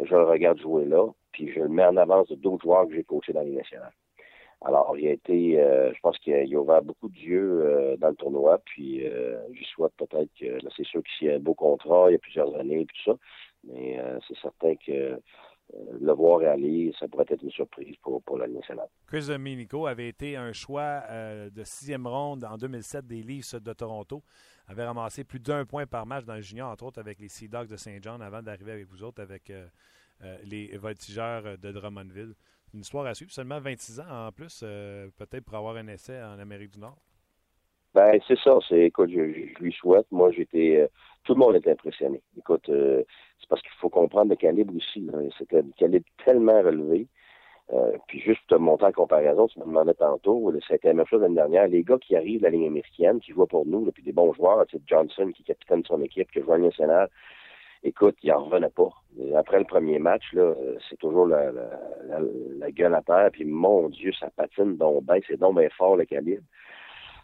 je 0.00 0.14
le 0.14 0.24
regarde 0.24 0.58
jouer 0.58 0.84
là, 0.86 1.08
puis 1.32 1.52
je 1.52 1.60
le 1.60 1.68
mets 1.68 1.84
en 1.84 1.96
avance 1.96 2.28
de 2.28 2.36
d'autres 2.36 2.64
joueurs 2.64 2.86
que 2.86 2.94
j'ai 2.94 3.04
coachés 3.04 3.32
dans 3.32 3.42
les 3.42 3.50
nationales. 3.50 3.92
Alors, 4.64 4.96
il 4.96 5.08
a 5.08 5.12
été, 5.12 5.60
euh, 5.60 5.92
je 5.92 6.00
pense 6.00 6.16
qu'il 6.18 6.34
a, 6.34 6.38
a, 6.38 6.60
ouvert 6.60 6.82
beaucoup 6.82 7.08
d'yeux 7.08 7.62
euh, 7.64 7.96
dans 7.96 8.10
le 8.10 8.14
tournoi, 8.14 8.58
puis 8.64 9.04
euh, 9.06 9.36
je 9.52 9.64
souhaite 9.64 9.92
peut-être 9.96 10.30
que, 10.38 10.46
là, 10.46 10.70
c'est 10.76 10.86
sûr 10.86 11.02
qu'il 11.02 11.28
y 11.28 11.30
a 11.30 11.34
un 11.34 11.40
beau 11.40 11.54
contrat, 11.54 12.06
il 12.08 12.12
y 12.12 12.14
a 12.14 12.18
plusieurs 12.18 12.54
années, 12.54 12.82
et 12.82 12.86
tout 12.86 13.02
ça, 13.04 13.18
mais 13.64 13.98
euh, 13.98 14.18
c'est 14.28 14.38
certain 14.38 14.74
que 14.76 15.20
le 16.00 16.12
voir 16.12 16.42
aller, 16.42 16.92
ça 16.98 17.08
pourrait 17.08 17.26
être 17.28 17.42
une 17.42 17.50
surprise 17.50 17.96
pour, 18.02 18.22
pour 18.22 18.38
la 18.38 18.46
nationale. 18.48 18.88
Chris 19.06 19.26
Dominico 19.28 19.86
avait 19.86 20.08
été 20.08 20.36
un 20.36 20.52
choix 20.52 21.02
euh, 21.08 21.50
de 21.50 21.64
sixième 21.64 22.06
ronde 22.06 22.44
en 22.44 22.56
2007 22.56 23.06
des 23.06 23.22
Leafs 23.22 23.54
de 23.54 23.72
Toronto, 23.72 24.22
avait 24.66 24.84
ramassé 24.84 25.24
plus 25.24 25.40
d'un 25.40 25.64
point 25.64 25.86
par 25.86 26.06
match 26.06 26.24
dans 26.24 26.34
le 26.34 26.42
junior, 26.42 26.70
entre 26.70 26.84
autres 26.84 27.00
avec 27.00 27.18
les 27.18 27.28
Sea 27.28 27.48
Dogs 27.48 27.68
de 27.68 27.76
Saint 27.76 27.98
John, 28.00 28.20
avant 28.22 28.42
d'arriver 28.42 28.72
avec 28.72 28.86
vous 28.86 29.02
autres, 29.02 29.22
avec 29.22 29.50
euh, 29.50 29.66
les 30.44 30.76
voltigeurs 30.76 31.58
de 31.58 31.72
Drummondville 31.72 32.34
une 32.74 32.80
histoire 32.80 33.06
à 33.06 33.14
suivre. 33.14 33.32
Seulement 33.32 33.60
26 33.60 34.00
ans 34.00 34.26
en 34.26 34.32
plus, 34.32 34.60
euh, 34.62 35.08
peut-être 35.16 35.44
pour 35.44 35.56
avoir 35.56 35.76
un 35.76 35.86
essai 35.88 36.20
en 36.22 36.38
Amérique 36.38 36.72
du 36.72 36.80
Nord. 36.80 36.98
Ben, 37.94 38.18
c'est 38.26 38.38
ça. 38.38 38.58
C'est, 38.68 38.80
écoute, 38.86 39.10
je, 39.10 39.32
je, 39.32 39.62
lui 39.62 39.72
souhaite. 39.72 40.06
Moi, 40.10 40.30
j'étais. 40.32 40.82
Euh, 40.82 40.86
tout 41.24 41.34
le 41.34 41.40
monde 41.40 41.54
est 41.56 41.68
impressionné. 41.68 42.20
Écoute, 42.36 42.68
euh, 42.68 43.02
c'est 43.40 43.48
parce 43.48 43.62
qu'il 43.62 43.70
faut 43.80 43.90
comprendre 43.90 44.30
le 44.30 44.36
calibre 44.36 44.74
aussi. 44.74 45.08
C'était 45.38 45.58
un 45.58 45.70
calibre 45.76 46.06
tellement 46.24 46.60
relevé. 46.62 47.06
puis 48.08 48.20
juste 48.20 48.40
pour 48.48 48.58
te 48.58 48.62
montrer 48.62 48.86
en 48.88 48.92
comparaison, 48.92 49.46
tu 49.46 49.60
me 49.60 49.64
demandais 49.66 49.94
tantôt, 49.94 50.52
c'était 50.68 50.88
la 50.88 50.94
même 50.94 51.06
chose 51.06 51.22
l'année 51.22 51.36
dernière. 51.36 51.68
Les 51.68 51.84
gars 51.84 51.98
qui 51.98 52.16
arrivent 52.16 52.40
de 52.40 52.44
la 52.44 52.50
ligne 52.50 52.66
américaine, 52.66 53.20
qui 53.20 53.32
jouent 53.32 53.46
pour 53.46 53.66
nous, 53.66 53.84
là, 53.84 53.92
puis 53.92 54.02
des 54.02 54.12
bons 54.12 54.32
joueurs, 54.32 54.66
tu 54.66 54.78
Johnson 54.86 55.30
qui 55.32 55.42
est 55.42 55.46
capitaine 55.46 55.82
de 55.82 55.86
son 55.86 56.02
équipe, 56.02 56.30
qui 56.32 56.40
joue 56.40 56.52
à 56.52 56.58
nationale, 56.58 57.08
écoute, 57.84 58.16
il 58.22 58.32
en 58.32 58.44
revenait 58.44 58.70
pas. 58.70 58.90
Après 59.36 59.58
le 59.58 59.64
premier 59.64 59.98
match, 59.98 60.24
là, 60.32 60.54
c'est 60.88 60.98
toujours 60.98 61.26
la, 61.26 61.52
la, 61.52 61.68
la, 62.06 62.20
la, 62.58 62.70
gueule 62.72 62.94
à 62.94 63.02
terre, 63.02 63.30
puis 63.32 63.44
mon 63.44 63.88
Dieu, 63.88 64.12
ça 64.12 64.28
patine 64.36 64.76
donc 64.76 65.04
bien, 65.04 65.18
c'est 65.26 65.38
donc 65.38 65.58
bien 65.58 65.68
fort 65.70 65.96
le 65.96 66.04
calibre. 66.04 66.42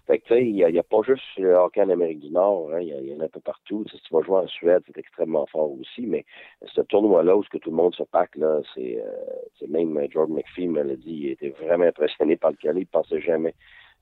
Fait 0.09 0.21
que 0.21 0.25
tu 0.25 0.35
sais, 0.35 0.43
il 0.43 0.55
n'y 0.55 0.65
a, 0.65 0.69
a, 0.69 0.83
pas 0.83 1.03
juste 1.07 1.23
le 1.37 1.55
hockey 1.55 1.83
en 1.83 1.91
Amérique 1.91 2.21
du 2.21 2.31
Nord, 2.31 2.71
hein, 2.73 2.81
il, 2.81 2.89
y 2.89 2.93
a, 2.95 2.99
il 2.99 3.09
y 3.09 3.15
en 3.15 3.21
a 3.21 3.25
un 3.25 3.29
peu 3.29 3.41
partout. 3.41 3.85
si 3.91 4.01
tu 4.01 4.15
vas 4.15 4.23
jouer 4.23 4.39
en 4.39 4.49
Suède, 4.49 4.83
c'est 4.87 4.97
extrêmement 4.97 5.45
fort 5.45 5.71
aussi, 5.71 6.07
mais 6.07 6.25
ce 6.65 6.81
tournoi-là 6.81 7.37
où 7.37 7.43
que 7.43 7.59
tout 7.59 7.69
le 7.69 7.77
monde 7.77 7.95
se 7.95 8.05
pack, 8.05 8.35
là, 8.37 8.63
c'est 8.75 9.03
euh, 9.05 9.67
même 9.69 9.99
George 10.11 10.31
McPhee 10.31 10.67
me 10.67 10.83
l'a 10.83 10.97
dit, 10.97 11.13
il 11.13 11.31
était 11.33 11.51
vraiment 11.51 11.85
impressionné 11.85 12.37
par 12.37 12.53
le 12.53 12.57
calibre, 12.57 12.81
il 12.81 12.87
pensait 12.87 13.21
jamais 13.21 13.55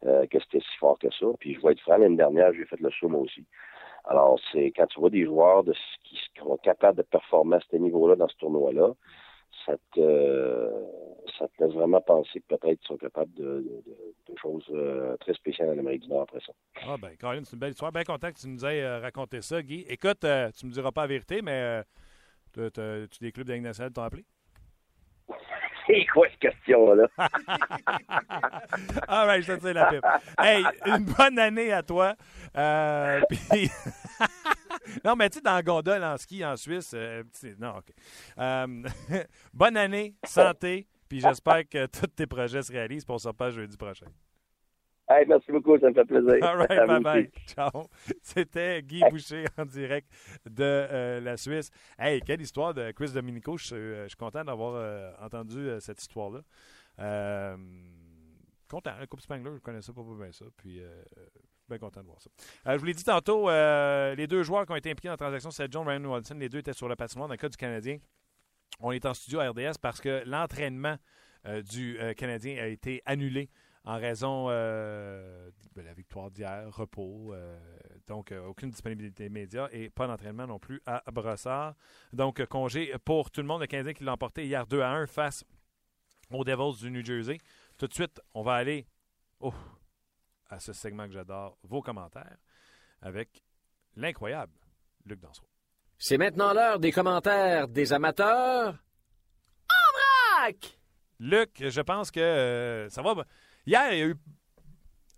euh, 0.04 0.26
que 0.28 0.38
c'était 0.38 0.60
si 0.60 0.76
fort 0.78 0.96
que 1.00 1.10
ça. 1.10 1.26
Puis 1.40 1.54
je 1.54 1.60
vais 1.60 1.72
être 1.72 1.80
franc, 1.80 1.96
l'année 1.96 2.16
dernière, 2.16 2.52
j'ai 2.52 2.66
fait 2.66 2.78
le 2.78 2.90
saut 2.92 3.08
moi 3.08 3.22
aussi. 3.22 3.44
Alors, 4.04 4.38
c'est 4.52 4.66
quand 4.76 4.86
tu 4.86 5.00
vois 5.00 5.10
des 5.10 5.24
joueurs 5.24 5.64
de, 5.64 5.74
qui 6.04 6.16
sont 6.38 6.56
capables 6.58 6.98
de 6.98 7.02
performer 7.02 7.56
à 7.56 7.60
ce 7.68 7.76
niveau-là 7.76 8.14
dans 8.14 8.28
ce 8.28 8.36
tournoi-là, 8.36 8.92
ça 9.64 9.74
te, 9.92 10.70
ça 11.38 11.46
te 11.48 11.64
laisse 11.64 11.74
vraiment 11.74 12.00
penser 12.00 12.40
que 12.40 12.56
peut-être 12.56 12.80
ils 12.82 12.86
sont 12.86 12.96
capables 12.96 13.32
de, 13.34 13.44
de, 13.44 14.32
de 14.32 14.38
choses 14.38 14.64
euh, 14.70 15.16
très 15.18 15.34
spéciales 15.34 15.70
en 15.70 15.78
Amérique 15.78 16.02
du 16.02 16.08
Nord 16.08 16.22
après 16.22 16.40
ça. 16.40 16.52
Ah 16.86 16.96
ben, 17.00 17.16
Caroline, 17.16 17.44
c'est 17.44 17.54
une 17.54 17.60
belle 17.60 17.72
histoire. 17.72 17.92
Bien 17.92 18.04
content 18.04 18.32
que 18.32 18.38
tu 18.38 18.48
nous 18.48 18.64
aies 18.64 18.82
euh, 18.82 19.00
raconté 19.00 19.42
ça, 19.42 19.62
Guy. 19.62 19.84
Écoute, 19.88 20.24
euh, 20.24 20.50
tu 20.58 20.66
me 20.66 20.72
diras 20.72 20.92
pas 20.92 21.02
la 21.02 21.06
vérité, 21.08 21.42
mais 21.42 21.84
euh, 22.56 22.70
tu 23.10 23.18
des 23.20 23.32
clubs 23.32 23.48
Ligue 23.48 23.62
nationale 23.62 23.92
t'ont 23.92 24.02
appelé? 24.02 24.24
C'est 25.86 26.06
quoi 26.12 26.26
cette 26.30 26.40
question-là? 26.40 27.06
All 29.08 29.26
right, 29.26 29.42
je 29.42 29.52
te 29.52 29.60
tire 29.60 29.74
la 29.74 29.86
pipe. 29.86 30.04
Hey, 30.36 30.64
une 30.84 31.04
bonne 31.04 31.38
année 31.38 31.72
à 31.72 31.82
toi. 31.82 32.14
Puis... 33.28 33.70
non, 35.04 35.16
mais 35.16 35.28
tu 35.30 35.38
sais, 35.38 35.42
dans 35.42 35.60
gondole, 35.62 36.02
en 36.02 36.16
ski, 36.16 36.44
en 36.44 36.56
Suisse, 36.56 36.92
euh, 36.94 37.22
non, 37.58 37.76
OK. 37.78 37.90
Euh, 38.38 38.66
bonne 39.52 39.76
année, 39.76 40.14
santé, 40.24 40.86
puis 41.08 41.20
j'espère 41.20 41.68
que 41.68 41.86
tous 42.00 42.06
tes 42.08 42.26
projets 42.26 42.62
se 42.62 42.72
réalisent 42.72 43.04
pour 43.04 43.20
se 43.20 43.28
repasse 43.28 43.54
jeudi 43.54 43.76
prochain. 43.76 44.06
Hey, 45.08 45.24
merci 45.28 45.52
beaucoup, 45.52 45.78
ça 45.78 45.88
me 45.88 45.94
fait 45.94 46.04
plaisir. 46.04 46.42
All 46.42 46.56
right, 46.56 46.86
bye 46.88 47.00
bye. 47.00 47.30
Ciao. 47.46 47.86
C'était 48.22 48.82
Guy 48.82 49.02
Boucher 49.08 49.44
en 49.56 49.64
direct 49.64 50.10
de 50.44 50.64
euh, 50.64 51.20
la 51.20 51.36
Suisse. 51.36 51.70
Hey, 51.96 52.20
quelle 52.22 52.40
histoire 52.40 52.74
de 52.74 52.90
Chris 52.90 53.12
Dominico. 53.12 53.56
Je, 53.56 53.74
euh, 53.76 54.02
je 54.04 54.08
suis 54.08 54.16
content 54.16 54.42
d'avoir 54.42 54.74
euh, 54.74 55.12
entendu 55.20 55.68
cette 55.78 56.00
histoire-là. 56.00 56.40
content. 58.68 58.94
La 58.98 59.06
Coupe 59.06 59.20
Spangler, 59.20 59.52
je 59.54 59.60
connaissais 59.60 59.92
pas 59.92 60.02
bien 60.02 60.32
ça. 60.32 60.44
Puis, 60.56 60.82
bien 61.68 61.78
content 61.78 62.00
de 62.00 62.06
voir 62.06 62.20
ça. 62.20 62.30
je 62.72 62.76
vous 62.76 62.84
l'ai 62.84 62.94
dit 62.94 63.04
tantôt, 63.04 63.48
les 63.48 64.26
deux 64.26 64.42
joueurs 64.42 64.66
qui 64.66 64.72
ont 64.72 64.76
été 64.76 64.90
impliqués 64.90 65.08
dans 65.08 65.12
la 65.12 65.18
transaction, 65.18 65.52
c'est 65.52 65.70
John 65.70 65.86
Ryan 65.86 66.04
Wilson. 66.04 66.34
Les 66.34 66.48
deux 66.48 66.58
étaient 66.58 66.72
sur 66.72 66.88
le 66.88 66.96
patinoire. 66.96 67.28
Dans 67.28 67.34
le 67.34 67.38
cas 67.38 67.48
du 67.48 67.56
Canadien, 67.56 67.98
on 68.80 68.92
est 68.92 69.06
en 69.06 69.14
studio 69.14 69.40
à 69.40 69.50
RDS 69.50 69.78
parce 69.80 70.00
que 70.00 70.22
l'entraînement 70.26 70.96
du 71.70 71.96
Canadien 72.16 72.60
a 72.60 72.66
été 72.66 73.02
annulé 73.06 73.50
en 73.86 73.98
raison 73.98 74.48
euh, 74.50 75.48
de 75.76 75.80
la 75.80 75.94
victoire 75.94 76.30
d'hier, 76.32 76.68
repos, 76.74 77.32
euh, 77.32 77.56
donc 78.08 78.32
euh, 78.32 78.44
aucune 78.44 78.70
disponibilité 78.70 79.28
média 79.28 79.68
et 79.70 79.90
pas 79.90 80.08
d'entraînement 80.08 80.46
non 80.46 80.58
plus 80.58 80.82
à 80.86 81.02
Brossard. 81.12 81.76
Donc 82.12 82.44
congé 82.46 82.92
pour 83.04 83.30
tout 83.30 83.40
le 83.40 83.46
monde. 83.46 83.60
Le 83.60 83.68
Canadien 83.68 83.94
qui 83.94 84.02
l'a 84.02 84.12
emporté 84.12 84.44
hier 84.44 84.66
2 84.66 84.80
à 84.80 84.90
1 84.90 85.06
face 85.06 85.44
aux 86.30 86.42
Devils 86.42 86.82
du 86.82 86.90
New 86.90 87.04
Jersey. 87.04 87.38
Tout 87.78 87.86
de 87.86 87.94
suite, 87.94 88.20
on 88.34 88.42
va 88.42 88.54
aller 88.54 88.88
oh, 89.38 89.54
à 90.50 90.58
ce 90.58 90.72
segment 90.72 91.06
que 91.06 91.12
j'adore, 91.12 91.56
vos 91.62 91.80
commentaires, 91.80 92.38
avec 93.00 93.44
l'incroyable 93.94 94.52
Luc 95.04 95.20
Dansereau. 95.20 95.55
C'est 95.98 96.18
maintenant 96.18 96.52
l'heure 96.52 96.78
des 96.78 96.92
commentaires 96.92 97.68
des 97.68 97.92
amateurs 97.92 98.74
en 99.70 100.42
vrac! 100.42 100.78
Luc, 101.18 101.50
je 101.58 101.80
pense 101.80 102.10
que 102.10 102.86
ça 102.90 103.02
va 103.02 103.24
Hier, 103.66 103.92
il 103.92 103.98
y 103.98 104.02
a 104.02 104.06
eu 104.06 104.16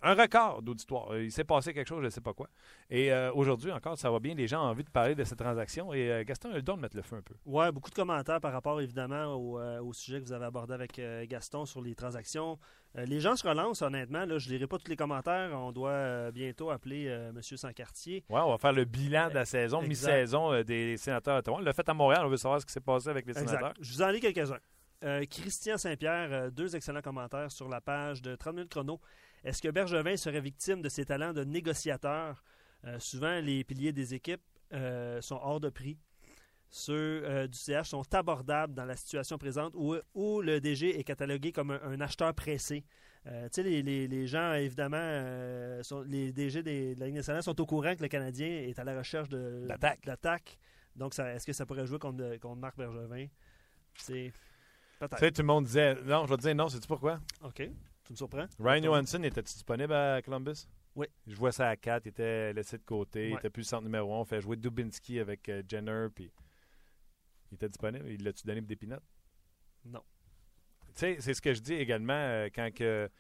un 0.03 0.15
record 0.15 0.63
d'auditoire. 0.63 1.17
Il 1.19 1.33
s'est 1.33 1.45
passé 1.45 1.75
quelque 1.75 1.89
chose, 1.89 2.01
je 2.01 2.07
ne 2.07 2.11
sais 2.11 2.21
pas 2.21 2.33
quoi. 2.33 2.49
Et 2.91 3.13
euh, 3.13 3.33
aujourd'hui 3.33 3.73
encore, 3.73 3.99
ça 3.99 4.11
va 4.11 4.21
bien. 4.21 4.35
Les 4.35 4.47
gens 4.47 4.63
ont 4.63 4.71
envie 4.71 4.85
de 4.85 4.91
parler 4.91 5.15
de 5.15 5.25
cette 5.25 5.39
transaction. 5.39 5.93
Et 5.93 6.11
euh, 6.11 6.25
Gaston 6.25 6.51
a 6.51 6.55
le 6.55 6.63
don 6.63 6.77
de 6.77 6.83
mettre 6.83 6.97
le 6.97 7.03
feu 7.03 7.17
un 7.17 7.23
peu. 7.23 7.35
Oui, 7.45 7.71
beaucoup 7.73 7.91
de 7.91 7.95
commentaires 7.95 8.41
par 8.41 8.53
rapport 8.53 8.81
évidemment 8.81 9.35
au, 9.35 9.59
euh, 9.59 9.81
au 9.81 9.93
sujet 9.93 10.21
que 10.21 10.25
vous 10.25 10.33
avez 10.33 10.47
abordé 10.47 10.75
avec 10.75 11.01
Gaston 11.29 11.67
sur 11.67 11.83
les 11.83 11.95
transactions. 11.95 12.59
Les 12.95 13.21
gens 13.21 13.37
se 13.37 13.47
relancent, 13.47 13.83
honnêtement. 13.83 14.25
Là, 14.25 14.39
je 14.39 14.49
ne 14.49 14.55
lirai 14.55 14.67
pas 14.67 14.79
tous 14.79 14.89
les 14.89 14.97
commentaires. 14.97 15.51
On 15.53 15.73
doit 15.73 16.31
bientôt 16.31 16.71
appeler 16.71 17.05
M. 17.05 17.41
Sancartier. 17.43 18.25
Oui, 18.29 18.41
on 18.41 18.51
va 18.51 18.59
faire 18.59 18.73
le 18.73 18.85
bilan 18.85 19.29
de 19.29 19.35
la 19.35 19.45
saison, 19.45 19.83
mi-saison 19.83 20.63
des 20.63 20.97
sénateurs 20.97 21.37
d'Ottawa. 21.37 21.59
On 21.59 21.61
l'a 21.61 21.73
fait 21.73 21.89
à 21.89 21.95
Montréal. 21.95 22.23
On 22.25 22.29
veut 22.29 22.37
savoir 22.37 22.61
ce 22.61 22.67
qui 22.67 22.73
s'est 22.73 22.81
passé 22.81 23.09
avec 23.09 23.27
les 23.27 23.33
exact. 23.33 23.49
sénateurs. 23.49 23.75
Je 23.81 23.93
vous 23.93 24.03
en 24.03 24.09
lis 24.09 24.21
quelques-uns. 24.21 24.59
Christian 25.31 25.77
Saint-Pierre, 25.77 26.51
deux 26.51 26.75
excellents 26.75 27.03
commentaires 27.03 27.53
sur 27.53 27.69
la 27.69 27.81
page 27.81 28.23
de 28.23 28.35
30 28.35 28.55
minutes 28.55 28.71
chrono. 28.71 29.01
Est-ce 29.49 29.63
que 29.63 29.69
Bergevin 29.69 30.15
serait 30.19 30.43
victime 30.43 30.83
de 30.83 30.91
ses 30.91 31.07
talents 31.07 31.33
de 31.33 31.43
négociateur? 31.43 32.45
Euh, 32.85 32.99
souvent, 32.99 33.41
les 33.41 33.65
piliers 33.65 33.93
des 33.93 34.13
équipes 34.13 34.43
sont 35.21 35.41
hors 35.43 35.59
de 35.59 35.71
prix. 35.71 35.99
Ceux 36.69 37.49
du 37.49 37.57
CH 37.57 37.89
sont 37.89 38.05
abordables 38.15 38.75
dans 38.75 38.85
la 38.85 38.95
situation 38.95 39.39
présente 39.39 39.73
où, 39.75 39.97
où 40.13 40.43
le 40.43 40.61
DG 40.61 41.01
est 41.01 41.05
catalogué 41.05 41.51
comme 41.51 41.71
un, 41.71 41.81
un 41.83 41.99
acheteur 42.03 42.35
pressé. 42.35 42.85
tu 43.25 43.31
sais, 43.51 43.63
les, 43.63 43.83
les, 43.83 44.07
les, 44.07 44.27
gens, 44.27 44.53
évidemment, 44.53 45.83
sont, 45.83 46.03
les 46.03 46.31
DG 46.31 46.63
des, 46.63 46.95
de 46.95 47.01
la 47.01 47.07
Ligue 47.07 47.15
nationale 47.15 47.43
sont 47.43 47.59
au 47.59 47.65
courant 47.65 47.97
que 47.97 48.03
le 48.03 48.09
Canadien 48.09 48.49
est 48.49 48.79
à 48.79 48.85
la 48.85 48.99
recherche 48.99 49.31
de 49.31 49.67
l'attaque. 50.05 50.59
Donc, 50.95 51.19
est-ce 51.19 51.47
que 51.47 51.55
ça 51.55 51.65
pourrait 51.65 51.87
jouer 51.87 51.99
contre, 51.99 52.37
contre 52.39 52.61
Marc 52.61 52.77
Bergevin? 52.77 53.29
C'est... 53.95 54.31
Tu 55.01 55.17
sais, 55.17 55.31
tout 55.31 55.41
le 55.41 55.47
monde 55.47 55.65
disait 55.65 55.95
non, 56.05 56.27
je 56.27 56.31
vais 56.31 56.37
te 56.37 56.43
dire 56.43 56.55
non, 56.55 56.69
sais-tu 56.69 56.87
pourquoi? 56.87 57.21
OK. 57.43 57.63
Tu 58.09 58.15
me 58.15 58.17
surprends? 58.17 58.47
Ryan 58.59 58.83
Johansson, 58.85 59.23
était-tu 59.23 59.53
disponible 59.53 59.93
à 59.93 60.23
Columbus? 60.23 60.67
Oui. 60.95 61.07
Je 61.27 61.37
vois 61.37 61.53
ça 61.53 61.69
à 61.69 61.77
4, 61.77 62.07
il 62.07 62.09
était 62.09 62.55
laissé 62.55 62.79
de 62.79 62.83
côté, 62.83 63.21
ouais. 63.21 63.31
il 63.33 63.35
était 63.35 63.51
plus 63.51 63.61
le 63.61 63.67
centre 63.67 63.83
numéro 63.83 64.15
1. 64.15 64.21
On 64.21 64.25
fait 64.25 64.41
jouer 64.41 64.57
Dubinski 64.57 65.21
avec 65.21 65.47
euh, 65.51 65.63
Jenner, 65.69 66.07
puis 66.15 66.33
il 67.53 67.57
était 67.57 67.69
disponible. 67.69 68.09
Il 68.09 68.25
l'a-tu 68.25 68.47
donné 68.47 68.63
pour 68.63 68.69
des 68.69 68.77
pinottes? 68.77 69.05
Non. 69.85 70.01
Tu 70.87 70.93
sais, 70.95 71.17
c'est 71.21 71.35
ce 71.35 71.43
que 71.43 71.53
je 71.53 71.61
dis 71.61 71.75
également 71.75 72.15
euh, 72.15 72.49
quand 72.53 72.75
que, 72.75 73.11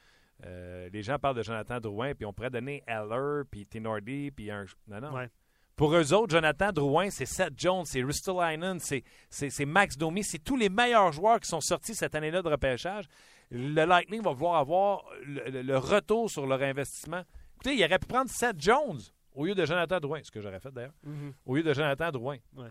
euh, 0.47 0.89
les 0.91 1.03
gens 1.03 1.19
parlent 1.19 1.37
de 1.37 1.43
Jonathan 1.43 1.81
Drouin, 1.81 2.15
puis 2.15 2.25
on 2.25 2.33
pourrait 2.33 2.49
donner 2.49 2.83
Eller, 2.87 3.43
puis 3.51 3.67
Tinordi, 3.67 4.31
puis 4.31 4.51
un. 4.51 4.65
Non, 4.87 5.03
non. 5.03 5.13
Ouais. 5.13 5.29
Pour 5.77 5.95
eux 5.95 6.15
autres, 6.15 6.31
Jonathan 6.31 6.73
Drouin, 6.73 7.11
c'est 7.11 7.27
Seth 7.27 7.53
Jones, 7.59 7.85
c'est 7.85 8.03
Ristolainen, 8.03 8.79
c'est 8.81 9.65
Max 9.67 9.99
Domi, 9.99 10.25
c'est 10.25 10.39
tous 10.39 10.57
les 10.57 10.71
meilleurs 10.71 11.13
joueurs 11.13 11.41
qui 11.41 11.49
sont 11.49 11.61
sortis 11.61 11.95
cette 11.95 12.15
année-là 12.15 12.41
de 12.41 12.49
repêchage. 12.49 13.05
Le 13.51 13.85
Lightning 13.85 14.23
va 14.23 14.33
vouloir 14.33 14.57
avoir 14.57 15.05
le, 15.25 15.63
le 15.63 15.79
retour 15.79 16.31
sur 16.31 16.47
leur 16.47 16.61
investissement. 16.63 17.23
Écoutez, 17.55 17.75
il 17.77 17.85
aurait 17.85 17.99
pu 17.99 18.07
prendre 18.07 18.31
Seth 18.31 18.61
Jones 18.61 19.01
au 19.33 19.47
lieu 19.47 19.55
de 19.55 19.65
Jonathan 19.65 19.99
Drouin, 20.01 20.21
ce 20.23 20.31
que 20.31 20.41
j'aurais 20.41 20.61
fait 20.61 20.71
d'ailleurs, 20.73 20.93
au 21.47 21.57
lieu 21.57 21.63
de 21.63 21.73
Jonathan 21.73 22.11
Drouin. 22.11 22.37
Ouais. 22.55 22.71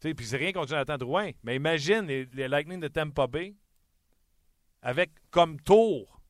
Tu 0.00 0.08
sais, 0.08 0.14
Puis 0.14 0.26
c'est 0.26 0.36
rien 0.36 0.52
contre 0.52 0.68
Jonathan 0.68 0.98
Drouin, 0.98 1.30
mais 1.42 1.56
imagine 1.56 2.02
les, 2.06 2.26
les 2.26 2.48
Lightning 2.48 2.80
de 2.80 2.88
Tampa 2.88 3.26
Bay 3.26 3.54
avec 4.82 5.10
comme 5.30 5.60
tour 5.60 6.20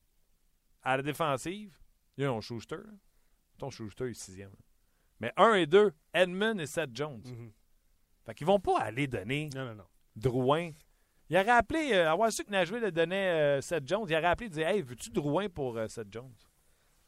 à 0.83 0.97
la 0.97 1.03
défensive, 1.03 1.77
il 2.17 2.23
y 2.23 2.25
a 2.27 2.31
un 2.31 2.39
Schuster. 2.41 2.75
là. 2.77 2.93
Ton 3.57 3.69
Schuster 3.69 4.09
est 4.09 4.13
sixième. 4.13 4.51
là. 4.51 4.57
Mais 5.19 5.33
un 5.37 5.55
et 5.55 5.65
deux, 5.65 5.93
Edmund 6.13 6.59
et 6.61 6.67
Seth 6.67 6.91
Jones. 6.95 7.21
Mhm. 7.25 7.51
Fait 8.25 8.33
qu'ils 8.35 8.47
vont 8.47 8.59
pas 8.59 8.79
aller 8.79 9.07
donner 9.07 9.49
Non, 9.55 9.65
non, 9.65 9.75
non. 9.75 9.85
Drouin. 10.15 10.71
Il 11.29 11.37
aurait 11.37 11.49
appelé, 11.49 11.91
euh, 11.93 12.11
avoir 12.11 12.31
su 12.31 12.43
que 12.43 12.51
Nashville 12.51 12.81
le 12.81 12.91
donnait 12.91 13.57
euh, 13.57 13.61
Seth 13.61 13.87
Jones, 13.87 14.05
il 14.07 14.13
aurait 14.15 14.25
appelé 14.25 14.47
et 14.47 14.49
dit 14.49 14.61
Hey, 14.61 14.81
veux-tu 14.81 15.09
Drouin 15.09 15.49
pour 15.49 15.77
euh, 15.77 15.87
Seth 15.87 16.07
Jones? 16.11 16.33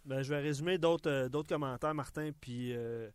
Ben, 0.06 0.24
je 0.24 0.30
vais 0.34 0.40
résumer 0.40 0.78
d'autres 0.78 1.10
euh, 1.10 1.30
d'autres 1.30 1.50
commentaires, 1.50 1.94
Martin, 1.94 2.32
puis 2.40 2.74
euh, 2.76 3.10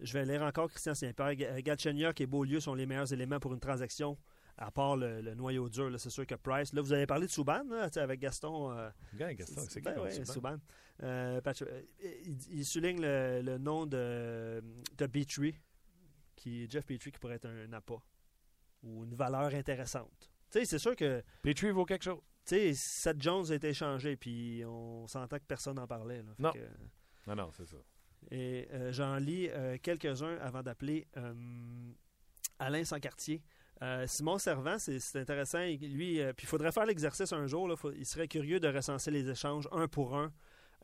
je 0.00 0.12
vais 0.12 0.24
lire 0.24 0.42
encore 0.42 0.70
Christian 0.70 0.94
Saint-Pierre. 0.94 1.34
Ga- 1.34 1.60
Galchenyuk 1.60 2.20
et 2.20 2.26
Beaulieu 2.26 2.60
sont 2.60 2.74
les 2.74 2.86
meilleurs 2.86 3.12
éléments 3.12 3.40
pour 3.40 3.52
une 3.52 3.60
transaction, 3.60 4.16
à 4.56 4.70
part 4.70 4.96
le, 4.96 5.20
le 5.20 5.34
noyau 5.34 5.68
dur. 5.68 5.90
C'est 5.98 6.08
sûr 6.10 6.24
que 6.26 6.36
Price. 6.36 6.72
Là, 6.72 6.80
vous 6.80 6.92
avez 6.92 7.06
parlé 7.06 7.26
de 7.26 7.32
Souban 7.32 7.62
là, 7.68 7.90
tu 7.90 7.94
sais, 7.94 8.00
avec 8.00 8.20
Gaston. 8.20 8.70
euh, 8.70 8.88
Regarde, 9.12 9.32
Gaston, 9.34 9.60
c'est 9.68 9.80
ben 9.82 9.92
qui 9.94 10.00
ouais. 10.00 10.10
Euh, 11.02 11.40
Patch- 11.42 11.62
euh, 11.62 11.82
il, 12.24 12.38
il 12.60 12.64
souligne 12.64 13.00
le, 13.02 13.42
le 13.42 13.58
nom 13.58 13.84
de, 13.84 14.62
de 14.96 15.06
Petrie, 15.06 15.54
qui 16.36 16.66
Jeff 16.70 16.86
Petrie 16.86 17.10
qui 17.12 17.18
pourrait 17.18 17.34
être 17.34 17.48
un 17.48 17.72
appât 17.74 18.00
ou 18.82 19.04
une 19.04 19.14
valeur 19.14 19.52
intéressante. 19.54 20.30
Sais, 20.60 20.64
c'est 20.64 20.78
sûr 20.78 20.96
que 20.96 21.22
Petrie 21.42 21.70
vaut 21.70 21.84
quelque 21.84 22.04
chose. 22.04 22.20
tu 22.44 22.54
sais, 22.56 22.72
Seth 22.74 23.20
Jones 23.20 23.44
a 23.50 23.54
été 23.54 23.68
échangé, 23.70 24.16
puis 24.16 24.62
on 24.66 25.06
s'entend 25.06 25.38
que 25.38 25.44
personne 25.44 25.76
n'en 25.76 25.86
parlait. 25.86 26.22
là. 26.22 26.32
Non. 26.38 26.52
que- 26.52 26.58
Non, 27.26 27.34
non, 27.34 27.50
c'est 27.52 27.66
ça. 27.66 27.76
et 28.30 28.68
euh, 28.72 28.92
j'en 28.92 29.16
lis 29.16 29.48
euh, 29.50 29.76
quelques-uns 29.82 30.36
avant 30.38 30.62
d'appeler 30.62 31.06
euh, 31.16 31.34
Alain 32.58 32.84
Sancartier. 32.84 33.42
Euh, 33.82 34.06
Simon 34.06 34.38
Servant, 34.38 34.78
c'est 34.78 34.98
c'est 35.00 35.20
intéressant. 35.20 35.60
Il- 35.60 35.92
Lui, 35.94 36.20
euh, 36.20 36.32
puis 36.32 36.44
il 36.46 36.48
faudrait 36.48 36.72
faire 36.72 36.86
l'exercice 36.86 37.32
un 37.32 37.46
jour. 37.46 37.68
là. 37.68 37.76
Faut- 37.76 37.92
il 37.92 38.06
serait 38.06 38.28
curieux 38.28 38.58
de 38.60 38.68
recenser 38.68 39.10
les 39.10 39.28
échanges 39.28 39.68
un 39.72 39.86
pour 39.88 40.16
un, 40.16 40.32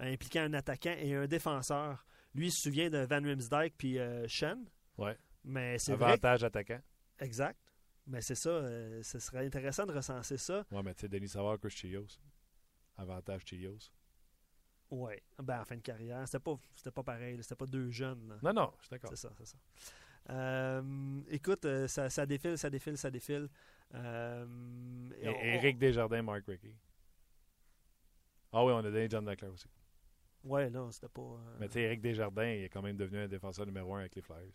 euh, 0.01 0.13
impliquant 0.13 0.43
un 0.43 0.53
attaquant 0.53 0.95
et 0.99 1.15
un 1.15 1.27
défenseur. 1.27 2.05
Lui, 2.35 2.49
il 2.49 2.51
se 2.53 2.63
souvient 2.63 2.91
de 2.91 2.99
Van 2.99 3.23
Rimsdijk 3.23 3.75
puis 3.79 3.99
Shen. 4.27 4.67
Ouais. 4.99 5.17
Mais 5.45 5.79
c'est 5.79 5.95
vrai. 5.95 6.13
Avantage 6.13 6.45
attaquant. 6.45 6.81
que- 7.19 7.25
Exact. 7.25 7.59
Mais 8.07 8.21
c'est 8.21 8.35
ça. 8.35 8.51
euh, 8.51 9.03
ce 9.03 9.19
serait 9.19 9.47
intéressant 9.47 9.87
de 9.87 9.93
recenser 9.93 10.37
ça. 10.37 10.65
Ouais, 10.71 10.83
mais 10.83 10.95
tu 10.95 11.03
sais, 11.03 11.09
Denis 11.09 11.29
Savard, 11.29 11.59
Chris 11.59 11.71
Chilios. 11.71 12.07
Avantage 12.97 13.43
Chilios. 13.47 13.79
Oui. 14.91 15.15
Ben, 15.39 15.61
en 15.61 15.65
fin 15.65 15.77
de 15.77 15.81
carrière. 15.81 16.27
C'était 16.27 16.39
pas, 16.41 16.59
c'était 16.75 16.91
pas 16.91 17.03
pareil. 17.03 17.39
C'était 17.43 17.55
pas 17.55 17.67
deux 17.67 17.91
jeunes. 17.91 18.29
là. 18.29 18.37
Non, 18.43 18.53
non, 18.53 18.73
je 18.79 18.83
suis 18.85 18.91
d'accord. 18.91 19.11
C'est 19.11 19.17
ça, 19.17 19.31
c'est 19.39 19.47
ça. 19.47 19.57
Euh, 20.31 21.21
écoute, 21.31 21.65
euh, 21.65 21.89
ça, 21.89 22.09
ça 22.11 22.27
défile, 22.27 22.57
ça 22.59 22.69
défile, 22.71 22.97
ça 22.99 23.11
défile. 23.11 23.49
Euh, 23.95 25.09
et 25.21 25.29
on- 25.29 25.41
Éric 25.41 25.79
Desjardins, 25.79 26.23
Mark 26.23 26.45
Rickey. 26.47 26.75
Ah 28.53 28.65
oui, 28.65 28.73
on 28.73 28.79
a 28.79 28.83
donné 28.83 29.09
John 29.09 29.25
Leclerc 29.29 29.53
aussi. 29.53 29.69
Ouais, 30.45 30.69
non, 30.71 30.91
c'était 30.91 31.09
pas. 31.09 31.23
euh, 31.23 31.57
Mais 31.61 31.69
tu 31.69 31.75
sais, 31.75 31.83
Éric 31.83 32.01
Desjardins, 32.03 32.47
il 32.51 32.65
est 32.65 32.69
quand 32.69 32.83
même 32.83 32.97
devenu 32.97 33.19
un 33.19 33.29
défenseur 33.29 33.65
numéro 33.65 33.95
un 33.95 34.01
avec 34.01 34.15
les 34.15 34.23
Flyers. 34.23 34.53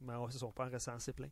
Mais 0.00 0.14
on 0.14 0.28
se 0.30 0.38
sont 0.38 0.52
pas 0.52 0.66
recensés 0.66 1.12
plein. 1.12 1.28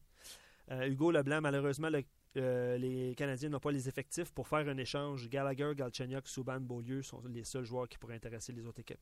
Euh, 0.71 0.87
Hugo 0.87 1.11
Leblanc, 1.11 1.41
malheureusement, 1.43 1.91
le- 1.91 2.03
euh, 2.37 2.77
les 2.79 3.15
Canadiens 3.15 3.49
n'ont 3.51 3.61
pas 3.61 3.71
les 3.71 3.89
effectifs 3.89 4.33
pour 4.33 4.49
faire 4.49 4.67
un 4.69 4.77
échange. 4.79 5.29
Gallagher, 5.29 5.73
Galchenyuk, 5.77 6.27
Subban, 6.27 6.61
Beaulieu 6.61 7.03
sont 7.03 7.23
les 7.29 7.45
seuls 7.45 7.65
joueurs 7.65 7.89
qui 7.89 7.99
pourraient 7.99 8.17
intéresser 8.17 8.53
les 8.53 8.67
autres 8.67 8.81
équipes. 8.81 9.01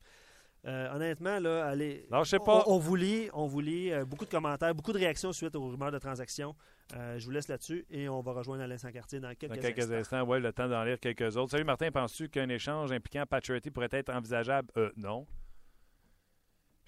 Euh, 0.64 0.94
honnêtement, 0.94 1.40
là, 1.40 1.66
allez. 1.66 2.06
Non, 2.10 2.22
je 2.22 2.30
sais 2.30 2.38
pas. 2.38 2.62
On, 2.66 2.74
on 2.74 2.78
vous 2.78 2.94
lit, 2.94 3.28
on 3.32 3.46
vous 3.46 3.60
lit 3.60 3.90
euh, 3.90 4.04
beaucoup 4.04 4.24
de 4.24 4.30
commentaires, 4.30 4.72
beaucoup 4.74 4.92
de 4.92 4.98
réactions 4.98 5.32
suite 5.32 5.56
aux 5.56 5.68
rumeurs 5.70 5.90
de 5.90 5.98
transactions. 5.98 6.54
Euh, 6.94 7.18
je 7.18 7.24
vous 7.24 7.32
laisse 7.32 7.48
là-dessus 7.48 7.84
et 7.90 8.08
on 8.08 8.20
va 8.20 8.32
rejoindre 8.32 8.62
Alain 8.62 8.78
Sancartier 8.78 9.18
dans 9.18 9.34
quelques, 9.34 9.54
Dans 9.56 9.60
quelques 9.60 9.80
instants. 9.80 9.94
instants, 9.94 10.22
ouais, 10.24 10.38
le 10.38 10.52
temps 10.52 10.68
d'en 10.68 10.84
lire 10.84 11.00
quelques 11.00 11.36
autres. 11.36 11.50
Salut 11.52 11.64
Martin, 11.64 11.90
penses-tu 11.90 12.28
qu'un 12.28 12.48
échange 12.48 12.92
impliquant 12.92 13.24
Paturity 13.26 13.72
pourrait 13.72 13.88
être 13.90 14.10
envisageable? 14.14 14.68
Euh, 14.76 14.90
non. 14.96 15.26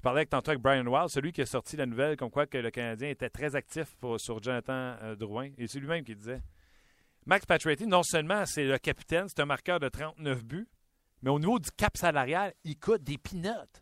Je 0.04 0.06
parlais 0.10 0.18
avec 0.20 0.28
tantôt 0.28 0.50
avec 0.50 0.60
Brian 0.60 0.86
Wild, 0.86 1.08
celui 1.08 1.32
qui 1.32 1.40
a 1.40 1.46
sorti 1.46 1.78
la 1.78 1.86
nouvelle 1.86 2.18
comme 2.18 2.30
quoi 2.30 2.46
que 2.46 2.58
le 2.58 2.70
Canadien 2.70 3.08
était 3.08 3.30
très 3.30 3.56
actif 3.56 3.96
pour- 3.96 4.20
sur 4.20 4.42
Jonathan 4.42 4.98
euh, 5.00 5.16
Drouin. 5.16 5.48
Et 5.56 5.66
c'est 5.66 5.80
lui-même 5.80 6.04
qui 6.04 6.14
disait 6.14 6.42
Max 7.24 7.46
Pacioretty, 7.46 7.86
non 7.86 8.02
seulement 8.02 8.44
c'est 8.44 8.66
le 8.66 8.76
capitaine, 8.76 9.28
c'est 9.30 9.40
un 9.40 9.46
marqueur 9.46 9.80
de 9.80 9.88
39 9.88 10.44
buts, 10.44 10.68
mais 11.22 11.30
au 11.30 11.38
niveau 11.38 11.58
du 11.58 11.70
cap 11.70 11.96
salarial, 11.96 12.52
il 12.64 12.78
coûte 12.78 13.02
des 13.02 13.16
peanuts. 13.16 13.80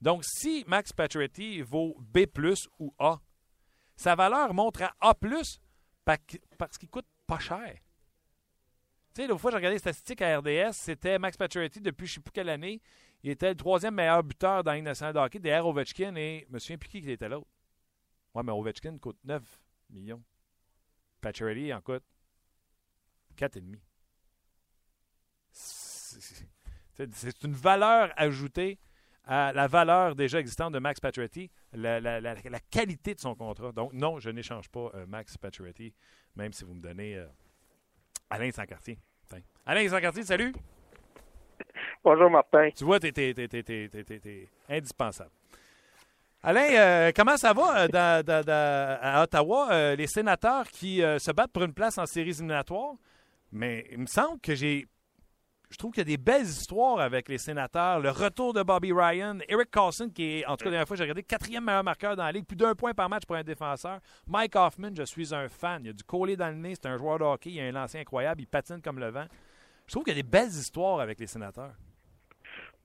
Donc, 0.00 0.22
si 0.24 0.62
Max 0.68 0.92
Pacioretty 0.92 1.60
vaut 1.62 1.96
B+, 2.02 2.24
ou 2.78 2.94
A, 3.00 3.18
sa 3.96 4.14
valeur 4.14 4.54
montre 4.54 4.84
à 4.84 4.94
A+, 5.00 5.12
parce 6.04 6.78
qu'il 6.78 6.88
coûte 6.88 7.08
pas 7.26 7.40
cher. 7.40 7.74
Tu 9.12 9.22
sais, 9.22 9.26
l'autre 9.26 9.40
fois, 9.40 9.50
j'ai 9.50 9.56
regardé 9.56 9.74
les 9.74 9.80
statistiques 9.80 10.22
à 10.22 10.38
RDS, 10.38 10.74
c'était 10.74 11.18
Max 11.18 11.36
Pacioretty 11.36 11.80
depuis 11.80 12.06
je 12.06 12.12
ne 12.12 12.14
sais 12.14 12.20
plus 12.20 12.30
quelle 12.30 12.48
année. 12.48 12.80
Il 13.22 13.30
était 13.30 13.50
le 13.50 13.56
troisième 13.56 13.94
meilleur 13.94 14.22
buteur 14.22 14.62
dans 14.62 14.80
nationale 14.80 15.14
de 15.14 15.18
hockey, 15.18 15.38
derrière 15.38 15.66
Ovechkin 15.66 16.14
et 16.16 16.44
je 16.48 16.52
me 16.52 16.58
souviens 16.58 16.78
plus 16.78 16.88
qui 16.88 17.10
était 17.10 17.28
l'autre. 17.28 17.48
Ouais, 18.34 18.42
mais 18.42 18.52
Ovechkin 18.52 18.98
coûte 18.98 19.18
9 19.24 19.42
millions. 19.90 20.22
Pacioretty 21.20 21.72
en 21.72 21.80
coûte 21.80 22.04
4,5. 23.36 23.78
C'est- 25.50 27.44
une 27.44 27.52
valeur 27.52 28.12
ajoutée 28.16 28.78
à 29.24 29.52
la 29.52 29.68
valeur 29.68 30.16
déjà 30.16 30.40
existante 30.40 30.72
de 30.72 30.78
Max 30.78 31.00
Pacioretty, 31.00 31.50
la, 31.72 32.60
qualité 32.70 33.14
de 33.14 33.20
son 33.20 33.34
contrat. 33.34 33.72
Donc, 33.72 33.92
non, 33.92 34.18
je 34.18 34.30
n'échange 34.30 34.68
pas 34.68 34.90
euh, 34.94 35.06
Max 35.06 35.36
Pacioretty, 35.36 35.94
même 36.34 36.52
si 36.52 36.64
vous 36.64 36.74
me 36.74 36.80
donnez 36.80 37.16
euh, 37.16 37.26
Alain 38.30 38.50
Sancartier. 38.50 38.98
Alain 39.66 39.88
Sancartier, 39.88 40.24
salut! 40.24 40.52
Bonjour, 42.04 42.30
Martin. 42.30 42.70
Tu 42.74 42.84
vois, 42.84 42.98
t'es- 43.00 43.12
t'es 43.12 44.48
indispensable. 44.68 45.30
Alain, 46.42 46.68
euh, 46.72 47.12
comment 47.14 47.36
ça 47.36 47.52
va 47.52 47.86
euh, 47.92 48.98
à 49.02 49.22
Ottawa? 49.24 49.68
euh, 49.72 49.96
les 49.96 50.06
sénateurs 50.06 50.68
qui 50.68 50.98
se 51.00 51.32
battent 51.32 51.50
pour 51.52 51.64
une 51.64 51.72
place 51.74 51.98
en 51.98 52.06
séries 52.06 52.30
éliminatoires. 52.30 52.94
Mais 53.50 53.86
il 53.90 53.98
me 53.98 54.06
semble 54.06 54.38
que 54.40 54.54
j'ai. 54.54 54.86
Je 55.70 55.76
trouve 55.76 55.90
qu'il 55.92 56.00
y 56.00 56.12
a 56.12 56.16
des 56.16 56.22
belles 56.22 56.46
histoires 56.46 57.00
avec 57.00 57.28
les 57.28 57.36
sénateurs. 57.38 58.00
Le 58.00 58.10
retour 58.10 58.54
de 58.54 58.62
Bobby 58.62 58.90
Ryan, 58.92 59.38
Eric 59.48 59.70
Carlson, 59.70 60.08
qui 60.14 60.38
est, 60.38 60.46
en 60.46 60.52
tout 60.56 60.64
cas, 60.64 60.66
la 60.66 60.70
dernière 60.72 60.88
fois, 60.88 60.96
j'ai 60.96 61.02
regardé, 61.02 61.22
quatrième 61.22 61.64
meilleur 61.64 61.84
marqueur 61.84 62.16
dans 62.16 62.24
la 62.24 62.32
ligue, 62.32 62.46
plus 62.46 62.56
d'un 62.56 62.74
point 62.74 62.94
par 62.94 63.08
match 63.10 63.24
pour 63.26 63.36
un 63.36 63.42
défenseur. 63.42 63.98
Mike 64.26 64.56
Hoffman, 64.56 64.90
je 64.96 65.02
suis 65.02 65.34
un 65.34 65.46
fan. 65.48 65.82
Il 65.84 65.90
a 65.90 65.92
du 65.92 66.04
collet 66.04 66.36
dans 66.36 66.48
le 66.48 66.54
nez, 66.54 66.74
c'est 66.74 66.86
un 66.88 66.96
joueur 66.96 67.18
de 67.18 67.24
hockey, 67.24 67.50
il 67.50 67.60
a 67.60 67.64
un 67.64 67.72
lancé 67.72 67.98
incroyable, 67.98 68.40
il 68.40 68.46
patine 68.46 68.80
comme 68.80 68.98
le 68.98 69.10
vent. 69.10 69.26
Je 69.86 69.92
trouve 69.92 70.04
qu'il 70.04 70.14
y 70.16 70.18
a 70.18 70.22
des 70.22 70.28
belles 70.28 70.48
histoires 70.48 71.00
avec 71.00 71.18
les 71.20 71.26
sénateurs. 71.26 71.72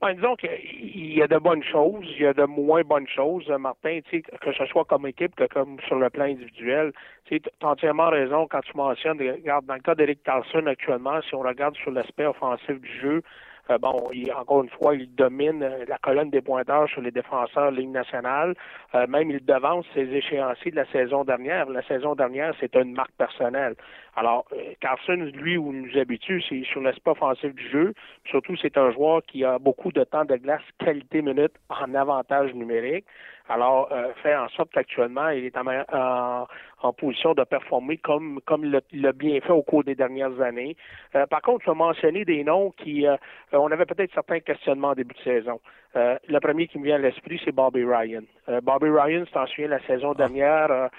Ben, 0.03 0.15
disons 0.15 0.35
qu'il 0.35 1.15
y 1.15 1.21
a 1.21 1.27
de 1.27 1.37
bonnes 1.37 1.63
choses, 1.63 2.03
il 2.17 2.23
y 2.23 2.25
a 2.25 2.33
de 2.33 2.43
moins 2.43 2.81
bonnes 2.81 3.07
choses, 3.07 3.49
euh, 3.49 3.57
Martin, 3.57 4.01
que 4.11 4.51
ce 4.51 4.65
soit 4.65 4.83
comme 4.83 5.07
équipe 5.07 5.33
que 5.33 5.45
comme 5.45 5.79
sur 5.87 5.95
le 5.95 6.09
plan 6.09 6.25
individuel. 6.25 6.91
Tu 7.23 7.41
as 7.61 7.65
entièrement 7.65 8.09
raison 8.09 8.45
quand 8.51 8.59
tu 8.59 8.75
mentionnes, 8.75 9.17
regarde, 9.17 9.65
dans 9.65 9.75
le 9.75 9.79
cas 9.79 9.95
d'Eric 9.95 10.21
Carlson 10.23 10.65
actuellement, 10.67 11.21
si 11.21 11.33
on 11.35 11.39
regarde 11.39 11.77
sur 11.77 11.91
l'aspect 11.91 12.25
offensif 12.25 12.81
du 12.81 12.99
jeu, 12.99 13.23
euh, 13.69 13.77
bon, 13.77 14.09
il, 14.13 14.31
encore 14.33 14.63
une 14.63 14.69
fois, 14.69 14.95
il 14.95 15.13
domine 15.15 15.63
euh, 15.63 15.85
la 15.87 15.97
colonne 15.97 16.29
des 16.29 16.41
pointeurs 16.41 16.89
sur 16.89 17.01
les 17.01 17.11
défenseurs 17.11 17.71
de 17.71 17.77
Ligue 17.77 17.91
nationale. 17.91 18.55
Euh, 18.93 19.07
même 19.07 19.31
il 19.31 19.43
devance 19.45 19.85
ses 19.93 20.01
échéanciers 20.01 20.71
de 20.71 20.75
la 20.75 20.85
saison 20.87 21.23
dernière. 21.23 21.69
La 21.69 21.81
saison 21.83 22.13
dernière, 22.13 22.53
c'est 22.59 22.75
une 22.75 22.93
marque 22.93 23.13
personnelle. 23.17 23.75
Alors, 24.15 24.45
euh, 24.53 24.73
Carlson, 24.81 25.31
lui, 25.33 25.57
où 25.57 25.73
il 25.73 25.83
nous 25.83 25.97
habitue, 25.97 26.43
c'est 26.47 26.63
sur 26.65 26.81
l'aspect 26.81 27.11
offensif 27.11 27.55
du 27.55 27.69
jeu. 27.69 27.93
Surtout, 28.25 28.55
c'est 28.57 28.77
un 28.77 28.91
joueur 28.91 29.23
qui 29.23 29.45
a 29.45 29.57
beaucoup 29.59 29.91
de 29.91 30.03
temps 30.03 30.25
de 30.25 30.35
glace 30.35 30.61
qualité-minute 30.79 31.53
en 31.69 31.95
avantage 31.95 32.53
numérique. 32.53 33.05
Alors, 33.49 33.89
euh, 33.91 34.13
fait 34.21 34.35
en 34.35 34.47
sorte 34.49 34.71
qu'actuellement, 34.71 35.29
il 35.29 35.45
est 35.45 35.57
en, 35.57 35.67
en, 35.67 36.47
en, 36.83 36.93
position 36.93 37.33
de 37.33 37.43
performer 37.43 37.97
comme 37.97 38.39
comme 38.45 38.65
il 38.91 39.01
l'a 39.01 39.11
bien 39.11 39.39
fait 39.41 39.51
au 39.51 39.63
cours 39.63 39.83
des 39.83 39.95
dernières 39.95 40.39
années. 40.41 40.75
Euh, 41.15 41.25
par 41.25 41.41
contre, 41.41 41.65
je 41.65 41.71
vais 41.71 41.77
mentionner 41.77 42.25
des 42.25 42.43
noms 42.43 42.71
qui, 42.77 43.07
euh, 43.07 43.17
on 43.51 43.71
avait 43.71 43.85
peut-être 43.85 44.13
certains 44.13 44.39
questionnements 44.39 44.89
en 44.89 44.95
début 44.95 45.15
de 45.15 45.21
saison. 45.21 45.59
Euh, 45.95 46.17
le 46.27 46.39
premier 46.39 46.67
qui 46.67 46.79
me 46.79 46.85
vient 46.85 46.95
à 46.95 46.99
l'esprit, 46.99 47.39
c'est 47.43 47.51
Bobby 47.51 47.83
Ryan. 47.83 48.23
Euh, 48.49 48.61
Bobby 48.61 48.89
Ryan, 48.89 49.23
c'est 49.31 49.37
en 49.37 49.45
souviens 49.47 49.67
la 49.67 49.81
saison 49.85 50.13
dernière. 50.13 50.89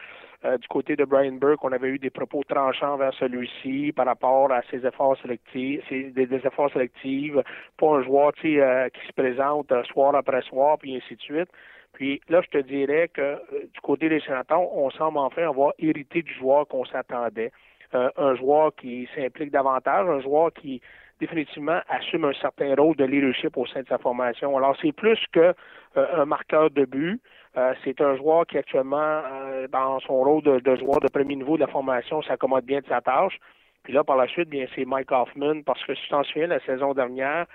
Euh, 0.45 0.59
du 0.59 0.69
côté 0.69 0.95
de 0.95 1.05
Brian 1.05 1.33
Burke, 1.33 1.65
on 1.65 1.73
avait 1.73 1.89
eu 1.89 1.99
des 1.99 2.11
propos 2.11 2.43
tranchants 2.45 2.99
vers 2.99 3.15
celui-ci 3.15 3.93
par 3.97 4.05
rapport 4.05 4.53
à 4.53 4.61
ses 4.71 4.87
efforts 4.87 5.17
sélectifs, 5.23 5.81
ses, 5.89 6.11
des, 6.11 6.27
des, 6.27 6.47
efforts 6.47 6.71
sélectifs, 6.71 7.33
pas 7.79 7.87
un 7.87 8.03
joueur 8.03 8.33
euh, 8.45 8.89
qui 8.91 9.07
se 9.07 9.13
présente 9.15 9.73
soir 9.87 10.15
après 10.15 10.43
soir, 10.43 10.77
puis 10.79 10.97
ainsi 10.97 11.17
de 11.17 11.21
suite. 11.21 11.49
Puis 11.95 12.21
là, 12.29 12.41
je 12.43 12.59
te 12.59 12.63
dirais 12.63 13.09
que 13.09 13.21
euh, 13.23 13.39
du 13.73 13.81
côté 13.81 14.09
des 14.09 14.21
sénateurs, 14.21 14.61
on 14.61 14.91
semble 14.91 15.19
enfin 15.19 15.49
avoir 15.49 15.73
hérité 15.79 16.23
du 16.23 16.35
joueur 16.35 16.67
qu'on 16.69 16.85
s'attendait. 16.85 17.53
Euh, 17.95 18.11
un 18.17 18.35
joueur 18.35 18.75
qui 18.75 19.09
s'implique 19.15 19.53
davantage, 19.53 20.09
un 20.09 20.21
joueur 20.21 20.53
qui 20.53 20.83
définitivement 21.21 21.81
assume 21.89 22.25
un 22.25 22.33
certain 22.33 22.75
rôle 22.75 22.97
de 22.97 23.05
leadership 23.05 23.57
au 23.57 23.67
sein 23.67 23.83
de 23.83 23.87
sa 23.87 23.99
formation. 23.99 24.57
Alors, 24.57 24.77
c'est 24.83 24.91
plus 24.91 25.19
que 25.33 25.55
euh, 25.97 26.27
marqueur 26.27 26.71
de 26.71 26.85
but. 26.85 27.23
c'est 27.85 28.01
un 28.01 28.17
joueur 28.17 28.47
qui 28.49 28.59
actuellement, 28.59 29.23
dans 29.71 30.01
son 30.01 30.15
rôle 30.15 30.43
de, 30.43 30.59
de, 30.59 30.75
joueur 30.75 30.99
de 30.99 31.07
premier 31.07 31.37
niveau 31.37 31.55
de 31.55 31.61
la 31.61 31.69
formation, 31.69 32.21
s'accommode 32.23 32.65
bien 32.65 32.81
de 32.81 32.87
sa 32.87 33.01
tâche. 33.01 33.39
Puis 33.85 33.93
là, 33.93 34.03
par 34.03 34.17
la 34.17 34.27
suite, 34.27 34.49
bien, 34.49 34.67
c'est 34.75 34.85
Mike 34.85 35.13
Hoffman, 35.13 35.63
parce 35.63 35.85
que 35.85 35.95
si 35.95 36.03
tu 36.03 36.09
t'en 36.09 36.25
souviens, 36.25 36.49
la 36.49 36.59
saison 36.61 36.95
dernière, 36.95 37.47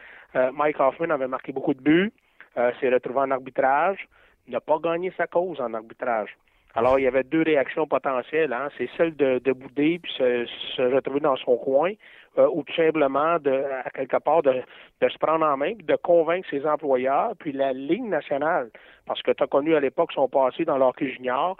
Mike 0.53 0.79
Hoffman 0.79 1.09
avait 1.09 1.27
marqué 1.27 1.51
beaucoup 1.51 1.73
de 1.73 1.81
buts, 1.81 2.13
s'est 2.55 2.89
retrouvé 2.89 3.19
en 3.19 3.31
arbitrage, 3.31 4.07
n'a 4.49 4.61
pas 4.61 4.79
gagné 4.79 5.11
sa 5.17 5.27
cause 5.27 5.59
en 5.61 5.73
arbitrage. 5.73 6.35
Alors, 6.75 6.99
il 6.99 7.03
y 7.03 7.07
avait 7.07 7.23
deux 7.23 7.41
réactions 7.41 7.87
potentielles. 7.87 8.53
Hein. 8.53 8.69
C'est 8.77 8.89
celle 8.95 9.15
de, 9.15 9.39
de 9.39 9.51
bouder 9.53 9.99
puis 10.01 10.11
se, 10.17 10.45
se, 10.75 10.81
retrouver 10.81 11.19
dans 11.19 11.35
son 11.35 11.57
coin, 11.57 11.93
euh, 12.37 12.47
ou 12.53 12.63
tout 12.63 12.75
simplement, 12.75 13.39
de, 13.39 13.63
à 13.85 13.89
quelque 13.89 14.17
part, 14.17 14.43
de, 14.43 14.61
de 15.01 15.09
se 15.09 15.17
prendre 15.17 15.45
en 15.45 15.57
main, 15.57 15.73
de 15.73 15.95
convaincre 15.95 16.47
ses 16.49 16.65
employeurs, 16.65 17.33
puis 17.39 17.51
la 17.53 17.73
Ligue 17.73 18.05
nationale, 18.05 18.69
parce 19.07 19.21
que 19.23 19.31
tu 19.31 19.43
as 19.43 19.47
connu 19.47 19.75
à 19.75 19.79
l'époque 19.79 20.11
son 20.13 20.27
passé 20.27 20.63
dans 20.63 20.77
l'hockey 20.77 21.09
junior, 21.09 21.57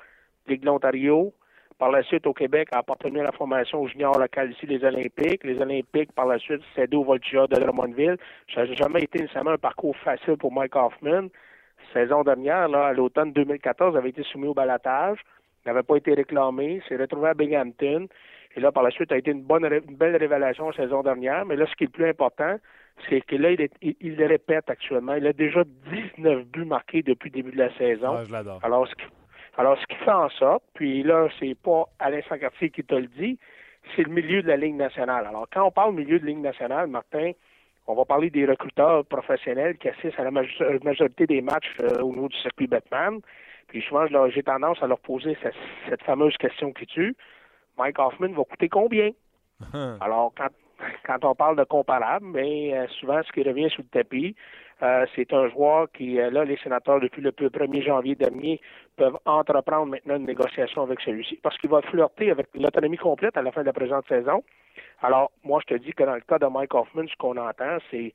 Ligue 0.48 0.62
de 0.62 0.68
l'Ontario, 0.68 1.34
par 1.80 1.92
la 1.92 2.04
suite, 2.04 2.28
au 2.28 2.34
Québec, 2.34 2.68
a 2.74 2.80
appartenu 2.80 3.22
à 3.22 3.24
la 3.24 3.32
formation 3.32 3.88
junior 3.88 4.20
locale 4.20 4.52
ici, 4.52 4.66
les 4.66 4.84
Olympiques. 4.84 5.46
Les 5.46 5.62
Olympiques, 5.62 6.12
par 6.12 6.26
la 6.26 6.38
suite, 6.38 6.62
cédé 6.76 6.98
au 6.98 7.06
Voltigeur 7.06 7.48
de 7.48 7.56
Drummondville. 7.56 8.18
Ça 8.54 8.66
n'a 8.66 8.74
jamais 8.74 9.04
été 9.04 9.20
nécessairement 9.20 9.52
un 9.52 9.58
parcours 9.58 9.96
facile 9.96 10.36
pour 10.36 10.52
Mike 10.52 10.76
Hoffman 10.76 11.30
saison 11.94 12.24
dernière, 12.24 12.68
là, 12.68 12.88
à 12.88 12.94
l'automne 12.94 13.32
2014, 13.34 13.96
avait 13.98 14.10
été 14.10 14.24
soumis 14.24 14.48
au 14.48 14.54
balatage, 14.54 15.20
n'avait 15.66 15.84
pas 15.84 15.98
été 15.98 16.14
réclamé, 16.14 16.82
s'est 16.88 16.98
retrouvé 16.98 17.30
à 17.30 17.34
Binghamton. 17.34 18.08
Et 18.56 18.60
là, 18.60 18.72
par 18.72 18.84
la 18.84 18.92
suite, 18.92 19.12
a 19.12 19.18
été 19.18 19.32
une 19.32 19.44
bonne, 19.44 19.66
une 19.66 19.96
belle 19.96 20.16
révélation 20.16 20.70
la 20.70 20.76
saison 20.76 21.04
dernière. 21.04 21.46
Mais 21.46 21.56
là, 21.56 21.66
ce 21.68 21.76
qui 21.76 21.84
est 21.84 21.88
le 21.88 21.92
plus 21.92 22.10
important, 22.10 22.58
c'est 23.08 23.22
que 23.22 23.36
là, 23.36 23.52
il, 23.52 23.96
il, 24.02 24.16
le 24.16 24.26
répète 24.26 24.70
actuellement. 24.70 25.14
Il 25.14 25.28
a 25.28 25.34
déjà 25.34 25.64
19 26.18 26.46
buts 26.46 26.66
marqués 26.66 27.04
depuis 27.04 27.30
le 27.30 27.36
début 27.36 27.52
de 27.52 27.60
la 27.60 27.74
saison. 27.78 28.16
Ah, 28.18 28.24
je 28.26 28.32
l'adore. 28.32 28.60
Alors, 28.64 28.88
ce 28.88 28.96
qui, 28.96 29.04
alors, 29.58 29.78
ce 29.80 29.86
qui 29.88 29.96
fait 29.96 30.12
en 30.12 30.30
sorte, 30.30 30.64
puis 30.74 31.04
là, 31.04 31.28
c'est 31.40 31.56
pas 31.56 31.86
Alain 32.00 32.22
Sancartier 32.28 32.70
qui 32.70 32.84
te 32.84 32.96
le 32.96 33.08
dit, 33.08 33.38
c'est 33.96 34.04
le 34.04 34.12
milieu 34.12 34.42
de 34.42 34.48
la 34.48 34.58
Ligue 34.58 34.76
nationale. 34.76 35.26
Alors, 35.28 35.48
quand 35.52 35.64
on 35.66 35.72
parle 35.72 35.96
milieu 35.96 36.20
de 36.20 36.26
Ligue 36.26 36.40
nationale, 36.40 36.88
Martin, 36.88 37.32
on 37.90 37.96
va 37.96 38.06
parler 38.06 38.30
des 38.30 38.46
recruteurs 38.46 39.04
professionnels 39.06 39.76
qui 39.80 39.90
assistent 39.90 40.20
à 40.20 40.24
la 40.24 40.30
majorité 40.30 41.26
des 41.26 41.42
matchs 41.42 41.76
euh, 41.82 42.02
au 42.02 42.14
niveau 42.14 42.28
du 42.28 42.38
circuit 42.38 42.68
Batman. 42.68 43.20
Puis 43.68 43.82
souvent, 43.82 44.06
j'ai 44.30 44.44
tendance 44.44 44.78
à 44.84 44.88
leur 44.88 45.00
poser 45.00 45.36
cette, 45.42 46.04
fameuse 46.04 46.38
question 46.38 46.72
qui 46.72 46.86
tue. 46.86 47.16
Mike 47.80 47.98
Hoffman 47.98 48.30
va 48.30 48.44
coûter 48.44 48.70
combien? 48.70 49.10
Alors, 50.02 50.32
quand, 50.38 50.50
quand 51.06 51.24
on 51.26 51.36
parle 51.36 51.58
de 51.58 51.64
comparable, 51.64 52.26
mais 52.26 52.74
euh, 52.74 52.88
souvent, 53.00 53.22
ce 53.24 53.32
qui 53.32 53.44
revient 53.44 53.70
sous 53.70 53.82
le 53.82 53.88
tapis, 53.88 54.36
euh, 54.82 55.06
c'est 55.16 55.34
un 55.34 55.50
joueur 55.50 55.92
qui, 55.92 56.16
là, 56.16 56.46
les 56.46 56.58
sénateurs, 56.58 57.02
depuis 57.02 57.22
le 57.22 57.32
1er 57.32 57.84
janvier 57.84 58.16
dernier, 58.16 58.62
peuvent 58.96 59.18
entreprendre 59.26 59.88
maintenant 59.88 60.16
une 60.16 60.26
négociation 60.26 60.84
avec 60.84 61.02
celui-ci 61.02 61.38
parce 61.44 61.58
qu'il 61.58 61.70
va 61.70 61.82
flirter 61.82 62.32
avec 62.32 62.48
l'autonomie 62.54 62.98
complète 62.98 63.36
à 63.36 63.42
la 63.42 63.52
fin 63.52 63.62
de 63.62 63.66
la 63.66 63.74
présente 63.74 64.08
saison. 64.08 64.44
Alors, 65.02 65.32
moi, 65.44 65.62
je 65.68 65.76
te 65.76 65.82
dis 65.82 65.92
que 65.94 66.04
dans 66.04 66.16
le 66.16 66.22
cas 66.22 66.40
de 66.40 66.46
Mike 66.46 66.74
Hoffman, 66.74 67.08
ce 67.08 67.16
qu'on 67.18 67.38
entend, 67.38 67.78
c'est 67.92 68.14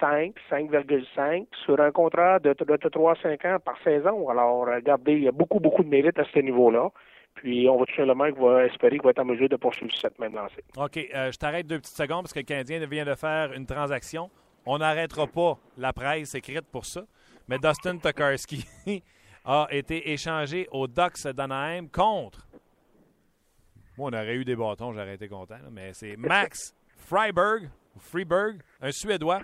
5, 0.00 0.34
5,5 0.50 1.46
sur 1.64 1.80
un 1.80 1.90
contrat 1.90 2.38
de, 2.38 2.50
de, 2.52 2.76
3-5 2.88 3.54
ans 3.54 3.58
par 3.60 3.76
saison. 3.82 4.28
Alors, 4.28 4.66
regardez, 4.66 5.12
il 5.12 5.24
y 5.24 5.28
a 5.28 5.32
beaucoup, 5.32 5.60
beaucoup 5.60 5.82
de 5.82 5.88
mérite 5.88 6.18
à 6.18 6.24
ce 6.24 6.38
niveau-là. 6.38 6.90
Puis, 7.34 7.68
on 7.68 7.76
va 7.78 7.84
tout 7.84 7.94
simplement 7.94 8.30
va 8.30 8.64
espérer 8.64 8.96
qu'il 8.96 9.02
va 9.02 9.10
être 9.10 9.18
en 9.18 9.24
mesure 9.24 9.48
de 9.48 9.56
poursuivre 9.56 9.92
cette 9.96 10.18
même 10.18 10.34
lancée. 10.34 10.64
OK. 10.76 10.96
Euh, 10.96 11.30
je 11.30 11.36
t'arrête 11.36 11.66
deux 11.66 11.78
petites 11.78 11.96
secondes 11.96 12.22
parce 12.22 12.32
que 12.32 12.38
le 12.40 12.44
Canadien 12.44 12.84
vient 12.86 13.04
de 13.04 13.14
faire 13.14 13.52
une 13.52 13.66
transaction. 13.66 14.30
On 14.66 14.78
n'arrêtera 14.78 15.26
pas 15.26 15.58
la 15.76 15.92
presse 15.92 16.34
écrite 16.34 16.66
pour 16.70 16.86
ça. 16.86 17.02
Mais 17.48 17.58
Dustin 17.58 17.98
Tokarski 17.98 18.64
a 19.44 19.66
été 19.70 20.12
échangé 20.12 20.66
aux 20.70 20.86
Ducks 20.86 21.26
d'Anaheim 21.34 21.88
contre 21.88 22.46
moi, 23.96 24.10
on 24.10 24.12
aurait 24.12 24.34
eu 24.34 24.44
des 24.44 24.56
bâtons, 24.56 24.92
j'aurais 24.92 25.14
été 25.14 25.28
content. 25.28 25.58
mais 25.70 25.92
c'est 25.92 26.16
Max 26.16 26.74
Freiberg, 26.96 27.70
Freeberg, 27.98 28.60
un 28.80 28.90
Suédois. 28.90 29.40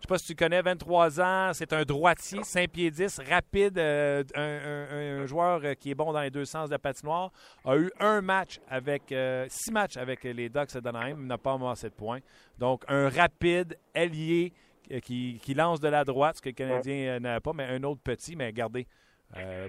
Je 0.00 0.06
ne 0.06 0.08
sais 0.08 0.14
pas 0.14 0.18
si 0.18 0.26
tu 0.28 0.34
connais, 0.34 0.62
23 0.62 1.20
ans, 1.20 1.50
c'est 1.52 1.74
un 1.74 1.82
droitier, 1.82 2.42
5 2.42 2.70
pieds 2.70 2.90
10, 2.90 3.20
rapide, 3.28 3.76
euh, 3.76 4.24
un, 4.34 5.26
joueur 5.26 5.60
euh, 5.62 5.74
qui 5.74 5.90
est 5.90 5.94
bon 5.94 6.10
dans 6.10 6.22
les 6.22 6.30
deux 6.30 6.46
sens 6.46 6.70
de 6.70 6.74
la 6.74 6.78
patinoire. 6.78 7.30
A 7.66 7.76
eu 7.76 7.90
un 8.00 8.22
match 8.22 8.60
avec, 8.66 9.12
euh, 9.12 9.44
six 9.50 9.70
matchs 9.70 9.98
avec 9.98 10.24
les 10.24 10.48
Ducks 10.48 10.78
d'Anaheim, 10.78 11.26
n'a 11.26 11.36
pas 11.36 11.52
amassé 11.52 11.90
de 11.90 11.94
points. 11.94 12.20
Donc, 12.58 12.82
un 12.88 13.10
rapide, 13.10 13.76
ailier 13.94 14.54
qui, 15.02 15.38
lance 15.54 15.80
de 15.80 15.88
la 15.88 16.02
droite, 16.02 16.36
ce 16.36 16.40
que 16.40 16.48
le 16.48 16.54
Canadien 16.54 17.20
n'a 17.20 17.38
pas, 17.42 17.52
mais 17.52 17.64
un 17.64 17.82
autre 17.82 18.00
petit, 18.02 18.36
mais 18.36 18.54
gardez. 18.54 18.86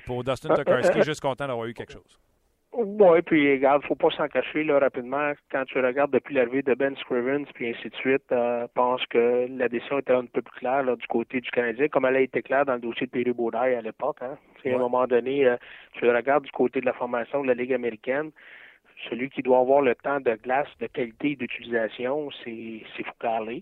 pour 0.06 0.24
Dustin 0.24 0.56
Tokarski, 0.56 1.04
juste 1.04 1.20
content 1.20 1.46
d'avoir 1.46 1.68
eu 1.68 1.74
quelque 1.74 1.92
chose. 1.92 2.18
Oui, 2.74 3.22
puis 3.24 3.52
regarde, 3.52 3.84
faut 3.84 3.96
pas 3.96 4.12
s'en 4.12 4.30
cacher 4.30 4.64
là 4.64 4.80
rapidement. 4.80 5.34
Quand 5.52 5.66
tu 5.66 5.78
regardes 5.80 6.12
depuis 6.12 6.36
l'arrivée 6.36 6.62
de 6.62 6.74
Ben 6.74 6.96
Scrivens, 6.96 7.44
puis 7.54 7.70
ainsi 7.70 7.90
de 7.90 7.96
suite, 7.96 8.32
euh, 8.32 8.66
pense 8.74 9.06
que 9.08 9.48
la 9.50 9.68
décision 9.68 10.00
était 10.00 10.14
un 10.14 10.26
peu 10.26 10.42
plus 10.42 10.58
claire 10.60 10.84
là, 10.84 10.96
du 10.96 11.06
côté 11.08 11.42
du 11.42 11.52
Canadien, 11.52 11.90
comme 11.90 12.06
elle 12.06 12.16
a 12.16 12.22
été 12.22 12.42
claire 12.42 12.66
dans 12.66 12.76
le 12.76 12.80
dossier 12.80 13.08
de 13.08 13.12
Perry 13.12 13.34
Baudaille 13.34 13.76
à 13.76 13.82
l'époque. 13.82 14.18
Hein. 14.22 14.38
À 14.66 14.70
un 14.70 14.78
moment 14.78 15.06
donné, 15.06 15.46
euh, 15.46 15.58
tu 15.94 16.10
regardes 16.10 16.46
du 16.46 16.52
côté 16.52 16.80
de 16.80 16.86
la 16.86 16.94
formation 16.94 17.42
de 17.42 17.48
la 17.48 17.56
Ligue 17.56 17.74
américaine, 17.74 18.32
celui 19.10 19.30
qui 19.30 19.42
doit 19.42 19.60
avoir 19.60 19.82
le 19.82 19.96
temps 19.96 20.22
de 20.22 20.34
glace 20.36 20.70
de 20.80 20.88
qualité 20.88 21.36
d'utilisation, 21.36 22.30
c'est 22.44 22.84
Foucault. 23.04 23.62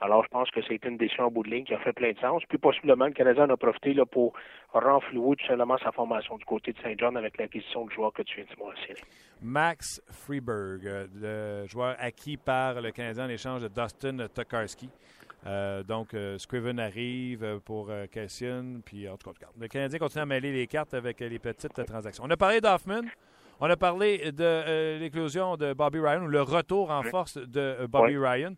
Alors, 0.00 0.22
je 0.24 0.28
pense 0.28 0.50
que 0.50 0.60
c'est 0.68 0.84
une 0.84 0.96
décision 0.96 1.24
en 1.24 1.30
bout 1.30 1.42
de 1.42 1.50
ligne 1.50 1.64
qui 1.64 1.74
a 1.74 1.78
fait 1.78 1.92
plein 1.92 2.12
de 2.12 2.18
sens. 2.18 2.42
Puis, 2.48 2.58
possiblement, 2.58 3.06
le 3.06 3.12
Canadien 3.12 3.44
en 3.44 3.50
a 3.50 3.56
profité 3.56 3.94
là, 3.94 4.06
pour 4.06 4.32
renflouer 4.72 5.36
tout 5.36 5.46
simplement 5.46 5.76
sa 5.78 5.90
formation 5.90 6.36
du 6.36 6.44
côté 6.44 6.72
de 6.72 6.78
Saint-John 6.80 7.16
avec 7.16 7.36
l'acquisition 7.38 7.86
de 7.86 7.90
joueur 7.90 8.12
que 8.12 8.22
tu 8.22 8.36
viens 8.36 8.44
de 8.44 8.62
mentionner. 8.62 9.00
Max 9.42 10.00
Freeberg, 10.10 10.86
euh, 10.86 11.06
le 11.62 11.66
joueur 11.66 11.96
acquis 11.98 12.36
par 12.36 12.80
le 12.80 12.90
Canadien 12.92 13.26
en 13.26 13.28
échange 13.28 13.62
de 13.62 13.68
Dustin 13.68 14.28
Tokarski. 14.28 14.88
Euh, 15.46 15.82
donc, 15.82 16.14
euh, 16.14 16.36
Scriven 16.38 16.80
arrive 16.80 17.60
pour 17.64 17.90
euh, 17.90 18.06
Cassian, 18.06 18.80
puis 18.84 19.08
en 19.08 19.16
tout 19.16 19.30
cas, 19.30 19.46
le 19.58 19.68
Canadien 19.68 19.98
continue 19.98 20.22
à 20.22 20.26
mêler 20.26 20.52
les 20.52 20.66
cartes 20.66 20.94
avec 20.94 21.20
les 21.20 21.38
petites 21.38 21.84
transactions. 21.86 22.24
On 22.26 22.30
a 22.30 22.36
parlé 22.36 22.60
d'Hoffman, 22.60 23.02
on 23.60 23.70
a 23.70 23.76
parlé 23.76 24.32
de 24.32 24.98
l'éclosion 24.98 25.56
de 25.56 25.72
Bobby 25.72 26.00
Ryan, 26.00 26.24
ou 26.24 26.28
le 26.28 26.42
retour 26.42 26.90
en 26.90 27.02
force 27.04 27.38
de 27.38 27.86
Bobby 27.86 28.16
Ryan. 28.16 28.54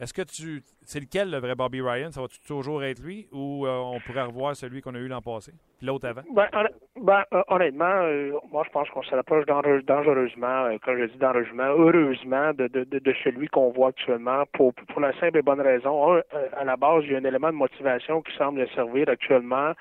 Est-ce 0.00 0.14
que 0.14 0.22
tu. 0.22 0.62
C'est 0.82 1.00
lequel 1.00 1.30
le 1.30 1.36
vrai 1.38 1.54
Bobby 1.54 1.82
Ryan? 1.82 2.10
Ça 2.10 2.22
va 2.22 2.28
toujours 2.46 2.82
être 2.82 3.00
lui 3.00 3.28
ou 3.32 3.66
euh, 3.66 3.76
on 3.76 4.00
pourrait 4.00 4.22
revoir 4.22 4.56
celui 4.56 4.80
qu'on 4.80 4.94
a 4.94 4.98
eu 4.98 5.08
l'an 5.08 5.20
passé? 5.20 5.52
Puis 5.76 5.86
l'autre 5.86 6.08
avant? 6.08 6.22
Ben, 6.34 6.48
ben 6.96 7.22
euh, 7.34 7.42
honnêtement, 7.48 7.84
euh, 7.84 8.32
moi 8.50 8.64
je 8.66 8.70
pense 8.70 8.88
qu'on 8.88 9.02
se 9.02 9.14
rapproche 9.14 9.44
dangereusement, 9.44 10.70
quand 10.82 10.96
je 10.96 11.04
dis 11.04 11.18
dangereusement, 11.18 11.64
heureusement 11.76 12.54
de, 12.54 12.68
de, 12.68 12.84
de, 12.84 13.14
celui 13.22 13.48
qu'on 13.48 13.72
voit 13.72 13.88
actuellement 13.88 14.44
pour, 14.54 14.72
pour 14.72 15.00
la 15.00 15.12
simple 15.20 15.36
et 15.36 15.42
bonne 15.42 15.60
raison. 15.60 16.22
à 16.56 16.64
la 16.64 16.76
base, 16.78 17.04
il 17.04 17.12
y 17.12 17.14
a 17.14 17.18
un 17.18 17.24
élément 17.24 17.50
de 17.50 17.56
motivation 17.56 18.22
qui 18.22 18.34
semble 18.36 18.60
le 18.60 18.68
servir 18.68 19.06
actuellement. 19.06 19.74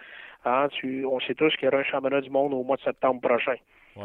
Hein, 0.43 0.67
tu, 0.72 1.05
on 1.05 1.22
sait 1.22 1.36
tous 1.36 1.55
qu'il 1.55 1.65
y 1.65 1.67
aura 1.70 1.78
un 1.78 1.84
championnat 1.84 2.22
du 2.22 2.30
monde 2.30 2.53
au 2.53 2.63
mois 2.63 2.76
de 2.76 2.82
septembre 2.82 3.22
prochain. 3.22 3.55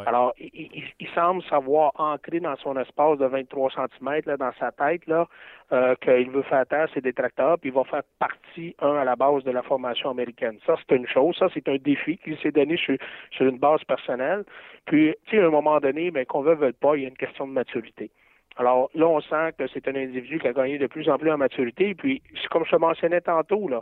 Alors, 0.05 0.33
il, 0.39 1.07
semble 1.13 1.41
savoir 1.43 1.91
ancrer 1.95 2.39
dans 2.39 2.55
son 2.57 2.77
espace 2.77 3.17
de 3.17 3.25
23 3.25 3.71
cm, 3.71 4.21
là, 4.25 4.37
dans 4.37 4.51
sa 4.59 4.71
tête, 4.71 5.05
là, 5.07 5.27
euh, 5.71 5.95
qu'il 5.95 6.29
veut 6.29 6.41
faire 6.43 6.65
taire 6.65 6.87
ses 6.93 7.01
détracteurs, 7.01 7.57
puis 7.59 7.69
il 7.69 7.73
va 7.73 7.83
faire 7.85 8.03
partie, 8.19 8.75
un, 8.81 8.95
à 8.95 9.03
la 9.03 9.15
base 9.15 9.43
de 9.43 9.51
la 9.51 9.63
formation 9.63 10.09
américaine. 10.09 10.57
Ça, 10.65 10.75
c'est 10.77 10.95
une 10.95 11.07
chose. 11.07 11.35
Ça, 11.37 11.47
c'est 11.53 11.67
un 11.69 11.77
défi 11.77 12.17
qu'il 12.17 12.37
s'est 12.39 12.51
donné 12.51 12.77
sur, 12.77 12.97
sur, 13.31 13.45
une 13.45 13.57
base 13.57 13.83
personnelle. 13.83 14.43
Puis, 14.85 15.13
tu 15.25 15.37
sais, 15.37 15.43
à 15.43 15.47
un 15.47 15.51
moment 15.51 15.79
donné, 15.79 16.11
mais 16.11 16.25
qu'on 16.25 16.41
veut, 16.41 16.55
veut 16.55 16.73
pas, 16.73 16.95
il 16.95 17.03
y 17.03 17.05
a 17.05 17.09
une 17.09 17.17
question 17.17 17.47
de 17.47 17.53
maturité. 17.53 18.11
Alors 18.57 18.89
là, 18.95 19.07
on 19.07 19.19
sent 19.19 19.53
que 19.57 19.67
c'est 19.67 19.87
un 19.87 19.95
individu 19.95 20.39
qui 20.39 20.47
a 20.47 20.53
gagné 20.53 20.77
de 20.77 20.87
plus 20.87 21.09
en 21.09 21.17
plus 21.17 21.31
en 21.31 21.37
maturité. 21.37 21.93
Puis, 21.93 22.21
comme 22.49 22.65
je 22.65 22.71
te 22.71 22.77
mentionnais 22.77 23.21
tantôt, 23.21 23.67
là, 23.67 23.81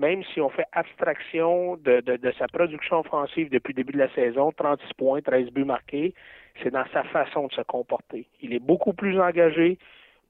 même 0.00 0.24
si 0.32 0.40
on 0.40 0.48
fait 0.48 0.64
abstraction 0.72 1.76
de, 1.76 2.02
sa 2.38 2.48
production 2.48 3.00
offensive 3.00 3.50
depuis 3.50 3.72
le 3.72 3.82
début 3.82 3.92
de 3.92 3.98
la 3.98 4.12
saison, 4.14 4.50
36 4.50 4.94
points, 4.94 5.20
13 5.20 5.50
buts 5.50 5.64
marqués, 5.64 6.14
c'est 6.62 6.70
dans 6.70 6.86
sa 6.92 7.04
façon 7.04 7.48
de 7.48 7.52
se 7.52 7.60
comporter. 7.60 8.26
Il 8.40 8.54
est 8.54 8.64
beaucoup 8.64 8.94
plus 8.94 9.20
engagé, 9.20 9.78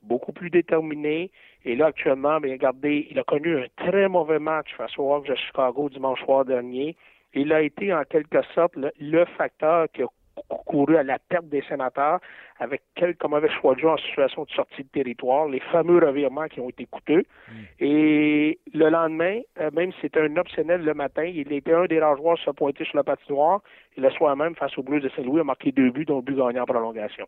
beaucoup 0.03 0.33
plus 0.33 0.51
déterminé. 0.51 1.31
Et 1.65 1.77
là, 1.77 1.87
actuellement, 1.87 2.41
bien, 2.41 2.53
regardez, 2.53 3.07
il 3.11 3.19
a 3.21 3.23
connu 3.23 3.59
un 3.59 3.67
très 3.77 4.09
mauvais 4.09 4.41
match 4.41 4.69
face 4.77 4.99
aux 4.99 5.13
Hawks 5.13 5.29
de 5.29 5.37
Chicago 5.37 5.89
dimanche 5.89 6.21
soir 6.25 6.45
dernier. 6.45 6.97
Il 7.33 7.53
a 7.53 7.63
été 7.63 7.95
en 7.95 8.03
quelque 8.03 8.43
sorte 8.55 8.75
le, 8.77 9.25
facteur 9.39 9.87
qui 9.93 10.03
a 10.03 10.07
couru 10.67 10.97
à 10.97 11.03
la 11.03 11.19
perte 11.19 11.47
des 11.47 11.63
sénateurs 11.63 12.21
avec 12.59 12.83
quelques 12.95 13.25
mauvais 13.25 13.49
choix 13.61 13.75
de 13.75 13.81
jeu 13.81 13.89
en 13.89 13.97
situation 13.97 14.45
de 14.45 14.51
sortie 14.51 14.83
de 14.83 14.89
territoire, 14.89 15.49
les 15.49 15.61
fameux 15.61 15.99
revirements 15.99 16.49
qui 16.49 16.61
ont 16.61 16.69
été 16.69 16.87
coûteux. 16.87 17.25
Mm. 17.49 17.53
Et 17.81 18.59
le 18.75 18.89
lendemain, 18.91 19.41
euh, 19.61 19.71
même 19.73 19.93
si 19.93 19.99
c'était 20.03 20.21
un 20.21 20.37
optionnel 20.37 20.83
le 20.83 20.95
matin, 20.95 21.25
il 21.25 21.53
était 21.53 21.73
un 21.73 21.87
des 21.87 22.01
rares 22.01 22.17
joueurs 22.17 22.39
à 22.39 22.45
se 22.45 22.51
pointer 22.51 22.85
sur 22.85 22.97
la 22.97 23.05
patinoire. 23.05 23.61
Et 23.97 24.01
le 24.01 24.11
soir 24.11 24.37
même, 24.37 24.55
face 24.55 24.77
aux 24.79 24.83
Blues 24.83 25.03
de 25.03 25.09
Saint-Louis, 25.11 25.41
a 25.41 25.45
marqué 25.45 25.73
deux 25.73 25.91
buts, 25.91 26.05
dont 26.05 26.17
le 26.17 26.23
but 26.23 26.37
gagnant 26.37 26.63
en 26.63 26.67
prolongation. 26.67 27.27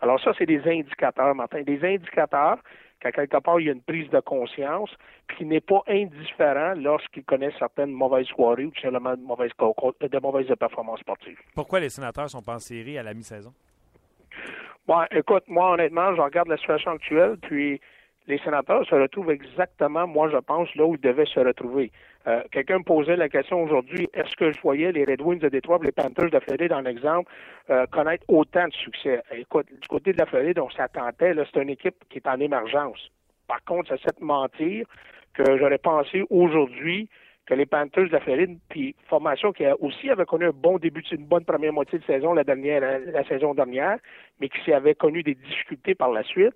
Alors 0.00 0.20
ça, 0.20 0.32
c'est 0.36 0.46
des 0.46 0.60
indicateurs, 0.68 1.34
Martin. 1.34 1.62
Des 1.62 1.82
indicateurs 1.82 2.58
qu'à 3.04 3.26
quelque 3.26 3.42
part, 3.42 3.60
il 3.60 3.66
y 3.66 3.68
a 3.68 3.72
une 3.72 3.82
prise 3.82 4.08
de 4.10 4.20
conscience, 4.20 4.90
puis 5.26 5.38
qui 5.38 5.44
n'est 5.44 5.60
pas 5.60 5.82
indifférent 5.86 6.74
lorsqu'il 6.76 7.24
connaît 7.24 7.52
certaines 7.58 7.92
mauvaises 7.92 8.26
soirées 8.26 8.64
ou 8.64 8.70
tout 8.70 8.80
simplement 8.80 9.16
de 9.16 9.22
mauvaises, 9.22 9.52
de 10.00 10.18
mauvaises 10.20 10.54
performances 10.58 11.00
sportives. 11.00 11.38
Pourquoi 11.54 11.80
les 11.80 11.90
sénateurs 11.90 12.30
sont 12.30 12.42
pas 12.42 12.54
en 12.54 12.58
série 12.58 12.98
à 12.98 13.02
la 13.02 13.14
mi-saison? 13.14 13.52
Bon, 14.86 15.02
écoute, 15.10 15.44
moi, 15.48 15.72
honnêtement, 15.72 16.14
je 16.14 16.20
regarde 16.20 16.48
la 16.48 16.56
situation 16.56 16.92
actuelle, 16.92 17.36
puis 17.42 17.80
les 18.26 18.38
sénateurs 18.38 18.86
se 18.86 18.94
retrouvent 18.94 19.30
exactement, 19.30 20.06
moi, 20.06 20.30
je 20.30 20.38
pense, 20.38 20.74
là 20.74 20.84
où 20.84 20.94
ils 20.94 21.00
devaient 21.00 21.26
se 21.26 21.40
retrouver. 21.40 21.90
Euh, 22.26 22.42
quelqu'un 22.50 22.78
me 22.78 22.84
posait 22.84 23.16
la 23.16 23.28
question 23.28 23.62
aujourd'hui, 23.62 24.08
est-ce 24.14 24.34
que 24.36 24.50
je 24.50 24.60
voyais 24.60 24.92
les 24.92 25.04
Red 25.04 25.20
Wings 25.20 25.40
de 25.40 25.48
Détroit 25.48 25.78
les 25.82 25.92
Panthers 25.92 26.30
de 26.30 26.38
Floride, 26.40 26.70
dans 26.70 26.80
l'exemple, 26.80 27.30
euh, 27.68 27.84
connaître 27.86 28.24
autant 28.28 28.66
de 28.66 28.72
succès? 28.72 29.22
Écoute, 29.32 29.66
du 29.70 29.88
côté 29.88 30.12
de 30.12 30.18
la 30.18 30.26
Floride, 30.26 30.58
on 30.58 30.70
s'attendait, 30.70 31.34
c'est 31.52 31.62
une 31.62 31.70
équipe 31.70 31.96
qui 32.08 32.18
est 32.18 32.26
en 32.26 32.40
émergence. 32.40 33.10
Par 33.46 33.62
contre, 33.64 33.90
c'est 33.90 34.02
cette 34.02 34.20
mentir 34.20 34.86
que 35.34 35.58
j'aurais 35.58 35.78
pensé 35.78 36.24
aujourd'hui 36.30 37.10
que 37.46 37.52
les 37.52 37.66
Panthers 37.66 38.06
de 38.06 38.12
la 38.12 38.20
Floride, 38.20 38.58
puis 38.70 38.94
formation 39.08 39.52
qui 39.52 39.66
a 39.66 39.76
aussi 39.82 40.08
avait 40.08 40.24
connu 40.24 40.46
un 40.46 40.52
bon 40.54 40.78
début, 40.78 41.02
une 41.12 41.26
bonne 41.26 41.44
première 41.44 41.74
moitié 41.74 41.98
de 41.98 42.04
saison 42.04 42.32
la 42.32 42.44
dernière, 42.44 42.80
la, 42.80 43.24
saison 43.24 43.52
dernière, 43.52 43.98
mais 44.40 44.48
qui 44.48 44.72
avait 44.72 44.94
connu 44.94 45.22
des 45.22 45.34
difficultés 45.34 45.94
par 45.94 46.10
la 46.10 46.22
suite, 46.22 46.54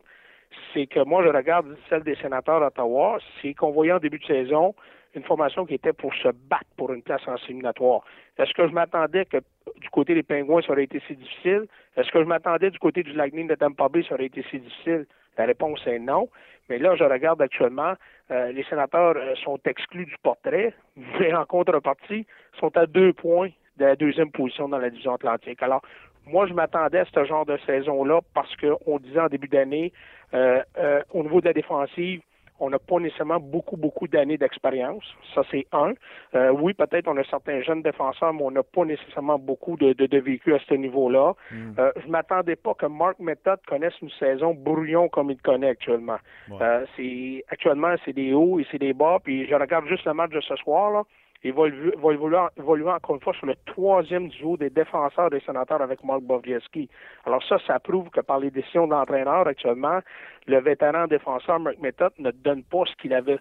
c'est 0.72 0.86
que 0.86 1.00
moi 1.00 1.22
je 1.22 1.28
regarde 1.28 1.76
celle 1.90 2.04
des 2.04 2.16
sénateurs 2.16 2.60
d'Ottawa, 2.60 3.18
c'est 3.42 3.52
qu'on 3.52 3.70
voyait 3.70 3.92
en 3.92 3.98
début 3.98 4.18
de 4.18 4.24
saison 4.24 4.74
une 5.14 5.22
formation 5.24 5.64
qui 5.66 5.74
était 5.74 5.92
pour 5.92 6.14
se 6.14 6.28
battre 6.28 6.66
pour 6.76 6.92
une 6.92 7.02
place 7.02 7.26
en 7.26 7.36
séminatoire. 7.38 8.02
Est-ce 8.38 8.52
que 8.52 8.68
je 8.68 8.72
m'attendais 8.72 9.24
que 9.24 9.38
du 9.76 9.88
côté 9.90 10.14
des 10.14 10.22
Pingouins, 10.22 10.62
ça 10.62 10.72
aurait 10.72 10.84
été 10.84 11.00
si 11.06 11.16
difficile? 11.16 11.66
Est-ce 11.96 12.11
que 12.11 12.20
je 12.20 12.26
m'attendais 12.26 12.70
du 12.70 12.78
côté 12.78 13.02
du 13.02 13.12
Lightning 13.12 13.48
de 13.48 13.54
Tampa 13.54 13.88
Bay, 13.88 14.04
ça 14.09 14.14
aurait 14.14 14.26
été 14.26 14.44
si 14.50 14.61
difficile? 14.61 15.06
La 15.36 15.46
réponse 15.46 15.80
est 15.86 15.98
non. 15.98 16.28
Mais 16.68 16.78
là, 16.78 16.94
je 16.96 17.04
regarde 17.04 17.40
actuellement, 17.40 17.94
euh, 18.30 18.52
les 18.52 18.64
sénateurs 18.64 19.14
euh, 19.16 19.34
sont 19.36 19.59
exclus 19.64 20.04
du 20.04 20.16
portrait, 20.22 20.74
mais 21.20 21.32
en 21.32 21.46
contrepartie, 21.46 22.26
sont 22.59 22.76
à 22.76 22.86
deux 22.86 23.12
points 23.12 23.50
de 23.78 23.84
la 23.84 23.96
deuxième 23.96 24.30
position 24.30 24.68
dans 24.68 24.78
la 24.78 24.90
division 24.90 25.14
atlantique. 25.14 25.62
Alors, 25.62 25.82
moi, 26.26 26.46
je 26.46 26.52
m'attendais 26.52 26.98
à 26.98 27.04
ce 27.06 27.24
genre 27.24 27.46
de 27.46 27.56
saison-là 27.64 28.20
parce 28.34 28.54
qu'on 28.56 28.98
disait 28.98 29.20
en 29.20 29.28
début 29.28 29.48
d'année, 29.48 29.92
euh, 30.34 30.62
au 31.14 31.22
niveau 31.22 31.40
de 31.40 31.46
la 31.46 31.54
défensive, 31.54 32.20
on 32.61 32.70
n'a 32.70 32.78
pas 32.78 32.98
nécessairement 32.98 33.40
beaucoup, 33.40 33.76
beaucoup 33.76 34.09
d'années 34.09 34.36
d'expérience. 34.38 35.04
Ça, 35.34 35.42
c'est 35.50 35.66
un. 35.72 35.92
Euh, 36.34 36.50
oui, 36.50 36.74
peut-être 36.74 37.09
on 37.09 37.16
a 37.16 37.24
certains 37.24 37.62
jeunes 37.62 37.82
défenseurs, 37.82 38.32
mais 38.32 38.42
on 38.42 38.50
n'a 38.50 38.62
pas 38.62 38.84
nécessairement 38.84 39.38
beaucoup 39.38 39.76
de, 39.76 39.92
de, 39.92 40.18
vécu 40.18 40.54
à 40.54 40.59
ce 40.68 40.74
niveau-là. 40.74 41.34
Je 41.50 41.56
hmm. 41.56 41.74
Euh, 41.78 41.92
je 42.04 42.09
m'attendais 42.11 42.56
pas 42.56 42.74
que 42.74 42.86
Mark 42.86 43.18
Method 43.18 43.61
connaisse 43.66 43.94
une 44.02 44.11
saison 44.11 44.54
brouillon 44.54 45.09
comme 45.09 45.30
il 45.30 45.40
connaît 45.40 45.68
actuellement. 45.68 46.18
Euh, 46.61 46.84
c'est 46.96 47.44
Actuellement, 47.48 47.94
c'est 48.04 48.12
des 48.12 48.32
hauts 48.34 48.59
et 48.59 48.66
c'est 48.70 48.78
des 48.78 48.92
bas. 48.92 49.18
Puis 49.22 49.46
je 49.46 49.54
regarde 49.54 49.86
juste 49.86 50.04
le 50.04 50.14
match 50.14 50.30
de 50.30 50.40
ce 50.40 50.56
soir. 50.56 50.90
Là. 50.90 51.02
Il 51.45 51.53
va, 51.53 51.68
évoluer, 51.68 52.91
encore 52.91 53.14
une 53.14 53.22
fois 53.22 53.32
sur 53.34 53.47
le 53.47 53.55
troisième 53.64 54.28
duo 54.28 54.57
des 54.57 54.70
défenseurs 54.70 55.30
des 55.30 55.39
sénateurs 55.41 55.80
avec 55.80 56.03
Mark 56.03 56.22
Bovieski. 56.22 56.89
Alors 57.24 57.45
ça, 57.45 57.59
ça 57.64 57.78
prouve 57.78 58.11
que 58.11 58.20
par 58.20 58.41
les 58.41 58.51
décisions 58.51 58.89
d'entraîneur 58.89 59.47
actuellement, 59.47 60.01
le 60.49 60.59
vétéran 60.59 61.07
défenseur 61.07 61.61
Mark 61.61 61.78
Method 61.78 62.12
ne 62.18 62.32
donne 62.32 62.64
pas 62.64 62.82
ce 62.86 62.95
qu'il 62.97 63.14
avait 63.14 63.39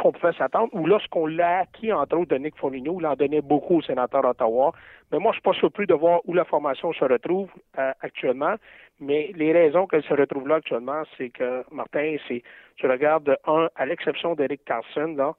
qu'on 0.00 0.12
pouvait 0.12 0.32
s'attendre, 0.34 0.68
ou 0.72 0.86
lorsqu'on 0.86 1.26
l'a 1.26 1.60
acquis, 1.60 1.92
entre 1.92 2.16
autres, 2.16 2.30
de 2.30 2.38
Nick 2.38 2.56
Foligno, 2.56 2.98
il 3.00 3.06
en 3.06 3.16
donnait 3.16 3.40
beaucoup 3.40 3.78
aux 3.78 3.82
sénateurs 3.82 4.22
d'Ottawa. 4.22 4.72
Mais 5.10 5.18
moi, 5.18 5.32
je 5.32 5.36
suis 5.36 5.42
pas 5.42 5.52
surpris 5.54 5.86
de 5.86 5.94
voir 5.94 6.20
où 6.26 6.34
la 6.34 6.44
formation 6.44 6.92
se 6.92 7.04
retrouve 7.04 7.50
euh, 7.78 7.92
actuellement. 8.00 8.54
Mais 9.00 9.32
les 9.34 9.52
raisons 9.52 9.86
qu'elle 9.88 10.04
se 10.04 10.14
retrouve 10.14 10.46
là 10.46 10.56
actuellement, 10.56 11.02
c'est 11.18 11.30
que, 11.30 11.64
Martin, 11.72 12.16
c'est, 12.28 12.42
je 12.76 12.86
regarde, 12.86 13.36
un, 13.46 13.68
à 13.74 13.84
l'exception 13.84 14.34
d'Eric 14.34 14.64
Carson, 14.64 15.14
là, 15.16 15.34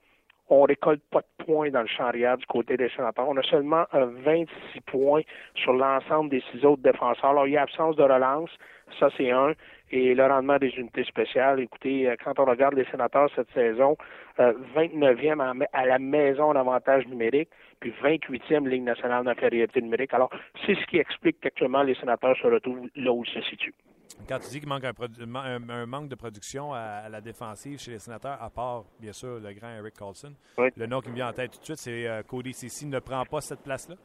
on 0.50 0.64
récolte 0.64 1.02
pas 1.12 1.22
de 1.22 1.46
points 1.46 1.70
dans 1.70 1.82
le 1.82 1.88
champ 1.88 2.06
arrière 2.06 2.38
du 2.38 2.46
côté 2.46 2.78
des 2.78 2.90
sénateurs. 2.90 3.28
On 3.28 3.38
a 3.38 3.44
seulement 3.44 3.86
26 3.94 4.82
points 4.82 5.22
sur 5.56 5.74
l'ensemble 5.74 6.30
des 6.30 6.44
six 6.52 6.66
autres 6.66 6.82
défenseurs. 6.82 7.32
Alors, 7.32 7.48
il 7.48 7.54
y 7.54 7.58
a 7.58 7.64
absence 7.64 7.96
de 7.96 8.04
relance, 8.04 8.50
ça 9.00 9.10
c'est 9.18 9.32
un. 9.32 9.54
Et 9.92 10.16
le 10.16 10.26
rendement 10.26 10.58
des 10.58 10.70
unités 10.70 11.04
spéciales, 11.04 11.60
écoutez, 11.60 12.10
euh, 12.10 12.16
quand 12.24 12.40
on 12.40 12.46
regarde 12.46 12.74
les 12.74 12.86
sénateurs 12.86 13.30
cette 13.36 13.52
saison, 13.52 13.96
29e 14.40 15.40
euh, 15.40 15.66
à 15.72 15.86
la 15.86 16.00
maison 16.00 16.46
en 16.46 16.56
avantage 16.56 17.06
numérique, 17.06 17.50
puis 17.80 17.94
28e 18.02 18.68
Ligue 18.68 18.84
nationale 18.84 19.24
d'infériorité 19.24 19.82
numérique. 19.82 20.14
Alors, 20.14 20.32
c'est 20.66 20.74
ce 20.74 20.86
qui 20.88 20.98
explique 20.98 21.40
qu'actuellement 21.42 21.84
les 21.84 21.94
sénateurs 21.96 22.36
se 22.38 22.48
retrouvent 22.48 22.90
là 22.96 23.12
où 23.12 23.24
ils 23.24 23.32
se 23.32 23.42
situent. 23.42 23.76
Quand 24.28 24.40
tu 24.40 24.50
dis 24.50 24.60
qu'il 24.60 24.70
manque 24.70 24.86
un, 24.86 25.86
manque 25.86 26.08
de 26.08 26.16
production 26.16 26.74
à, 26.74 27.10
la 27.10 27.20
défensive 27.20 27.80
chez 27.80 27.92
les 27.92 28.00
sénateurs, 28.00 28.42
à 28.42 28.50
part, 28.50 28.84
bien 29.00 29.12
sûr, 29.12 29.40
le 29.40 29.54
grand 29.54 29.70
Eric 29.78 29.96
Carlson, 29.96 30.34
le 30.58 30.86
nom 30.86 31.02
qui 31.02 31.10
me 31.10 31.16
vient 31.16 31.30
en 31.30 31.34
tête 31.34 31.52
tout 31.52 31.60
de 31.60 31.66
suite, 31.66 31.78
c'est 31.78 32.08
euh, 32.08 32.24
Cody 32.24 32.54
Ceci 32.54 32.86
ne 32.86 33.00
prend 33.00 33.26
pas 33.26 33.42
cette 33.42 33.62
place-là? 33.64 33.96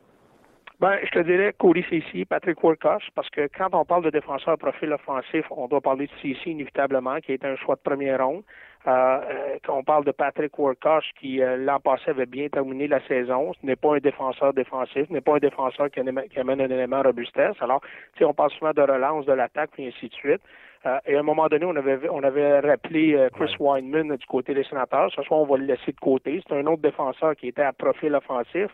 Ben, 0.80 0.96
je 1.04 1.10
te 1.10 1.18
dirais 1.20 1.54
Cody 1.58 1.84
Ceci, 1.90 2.24
Patrick 2.24 2.62
Workosh, 2.62 3.08
parce 3.14 3.28
que 3.30 3.48
quand 3.56 3.68
on 3.72 3.84
parle 3.84 4.04
de 4.04 4.10
défenseur 4.10 4.56
profil 4.58 4.92
offensif, 4.92 5.44
on 5.50 5.66
doit 5.68 5.80
parler 5.80 6.06
de 6.06 6.12
Ceci 6.22 6.50
inévitablement, 6.50 7.18
qui 7.18 7.32
est 7.32 7.44
un 7.44 7.56
choix 7.56 7.76
de 7.76 7.80
première 7.80 8.24
ronde. 8.24 8.42
Euh, 8.86 8.90
euh, 8.90 9.58
quand 9.64 9.76
on 9.76 9.82
parle 9.82 10.04
de 10.04 10.12
Patrick 10.12 10.56
Workosh, 10.58 11.10
qui 11.20 11.42
euh, 11.42 11.56
l'an 11.56 11.80
passé 11.80 12.10
avait 12.10 12.26
bien 12.26 12.48
terminé 12.48 12.86
la 12.86 13.00
saison, 13.06 13.52
ce 13.60 13.66
n'est 13.66 13.76
pas 13.76 13.96
un 13.96 13.98
défenseur 13.98 14.52
défensif, 14.54 15.06
ce 15.08 15.12
n'est 15.12 15.20
pas 15.20 15.36
un 15.36 15.38
défenseur 15.38 15.90
qui, 15.90 16.00
amène 16.00 16.60
un 16.60 16.70
élément 16.70 17.02
robustesse. 17.02 17.56
Alors, 17.60 17.80
tu 18.12 18.18
sais, 18.18 18.24
on 18.24 18.34
parle 18.34 18.50
souvent 18.52 18.72
de 18.72 18.82
relance 18.82 19.26
de 19.26 19.32
l'attaque, 19.32 19.70
et 19.78 19.88
ainsi 19.88 20.08
de 20.08 20.14
suite. 20.14 20.42
Euh, 20.86 20.98
et 21.06 21.16
à 21.16 21.20
un 21.20 21.22
moment 21.22 21.48
donné, 21.48 21.64
on 21.64 21.74
avait, 21.74 22.08
on 22.08 22.22
avait 22.22 22.60
rappelé 22.60 23.14
euh, 23.14 23.28
Chris 23.30 23.54
Weinman 23.58 24.14
du 24.14 24.26
côté 24.26 24.54
des 24.54 24.62
sénateurs. 24.64 25.10
Ce 25.12 25.22
soir, 25.22 25.40
on 25.40 25.46
va 25.46 25.56
le 25.56 25.64
laisser 25.64 25.92
de 25.92 26.00
côté. 26.00 26.40
C'est 26.46 26.54
un 26.54 26.66
autre 26.66 26.82
défenseur 26.82 27.34
qui 27.34 27.48
était 27.48 27.62
à 27.62 27.72
profil 27.72 28.14
offensif. 28.14 28.68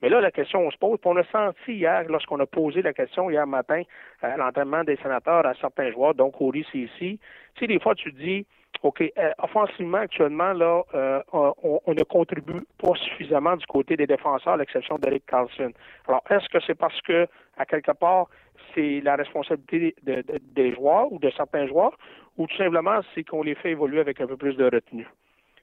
Mais 0.00 0.08
là, 0.08 0.20
la 0.20 0.30
question, 0.30 0.60
on 0.66 0.70
se 0.70 0.78
pose. 0.78 0.98
on 1.04 1.16
a 1.16 1.24
senti 1.24 1.72
hier, 1.72 2.04
lorsqu'on 2.08 2.38
a 2.38 2.46
posé 2.46 2.80
la 2.82 2.92
question 2.92 3.28
hier 3.28 3.46
matin 3.46 3.82
à 4.22 4.36
l'entraînement 4.36 4.84
des 4.84 4.96
sénateurs 4.96 5.44
à 5.46 5.54
certains 5.54 5.90
joueurs, 5.90 6.14
donc 6.14 6.40
au 6.40 6.52
ici. 6.54 6.88
Tu 7.00 7.18
sais, 7.58 7.66
des 7.66 7.80
fois, 7.80 7.94
tu 7.94 8.12
dis, 8.12 8.46
OK, 8.82 9.00
euh, 9.02 9.30
offensivement, 9.38 9.98
actuellement, 9.98 10.52
là, 10.52 10.82
on, 11.32 11.82
ne 11.88 12.02
contribue 12.04 12.62
pas 12.80 12.94
suffisamment 12.94 13.56
du 13.56 13.66
côté 13.66 13.96
des 13.96 14.06
défenseurs, 14.06 14.52
à 14.52 14.56
l'exception 14.56 14.98
d'Eric 14.98 15.26
Carlson. 15.26 15.72
Alors, 16.06 16.22
est-ce 16.30 16.48
que 16.48 16.58
c'est 16.64 16.76
parce 16.76 17.00
que, 17.02 17.26
à 17.56 17.66
quelque 17.66 17.90
part, 17.90 18.28
c'est 18.74 19.00
la 19.02 19.16
responsabilité 19.16 19.96
des 20.02 20.74
joueurs 20.74 21.12
ou 21.12 21.18
de 21.18 21.30
certains 21.30 21.66
joueurs, 21.66 21.98
ou 22.36 22.46
tout 22.46 22.56
simplement 22.56 23.00
c'est 23.14 23.24
qu'on 23.24 23.42
les 23.42 23.56
fait 23.56 23.70
évoluer 23.70 23.98
avec 23.98 24.20
un 24.20 24.28
peu 24.28 24.36
plus 24.36 24.54
de 24.54 24.64
retenue? 24.64 25.08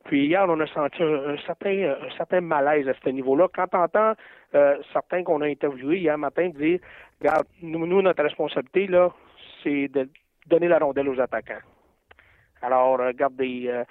Puis 0.06 0.28
hier, 0.28 0.45
on 0.47 0.60
a 0.60 0.68
senti 0.68 1.01
un, 1.01 1.36
certain, 1.45 1.95
un 2.01 2.16
certain 2.16 2.39
malaise 2.39 2.88
à 2.88 2.93
ce 3.03 3.10
niveau-là. 3.10 3.47
Quand 3.53 3.66
on 3.74 3.80
entend 3.80 4.14
euh, 4.53 4.78
certains 4.93 5.24
qu'on 5.24 5.41
a 5.41 5.47
interviewés 5.47 5.97
hier 5.97 6.18
matin 6.18 6.49
dire 6.49 6.80
Regarde, 7.20 7.47
nous, 7.62 8.01
notre 8.01 8.22
responsabilité, 8.22 8.88
là, 8.88 9.10
c'est 9.64 9.88
de 9.88 10.08
donner 10.47 10.68
la 10.68 10.78
rondelle 10.78 11.10
aux 11.10 11.20
attaquants. 11.20 11.62
Alors, 12.62 12.97
regardez, 12.97 13.66
euh, 13.68 13.84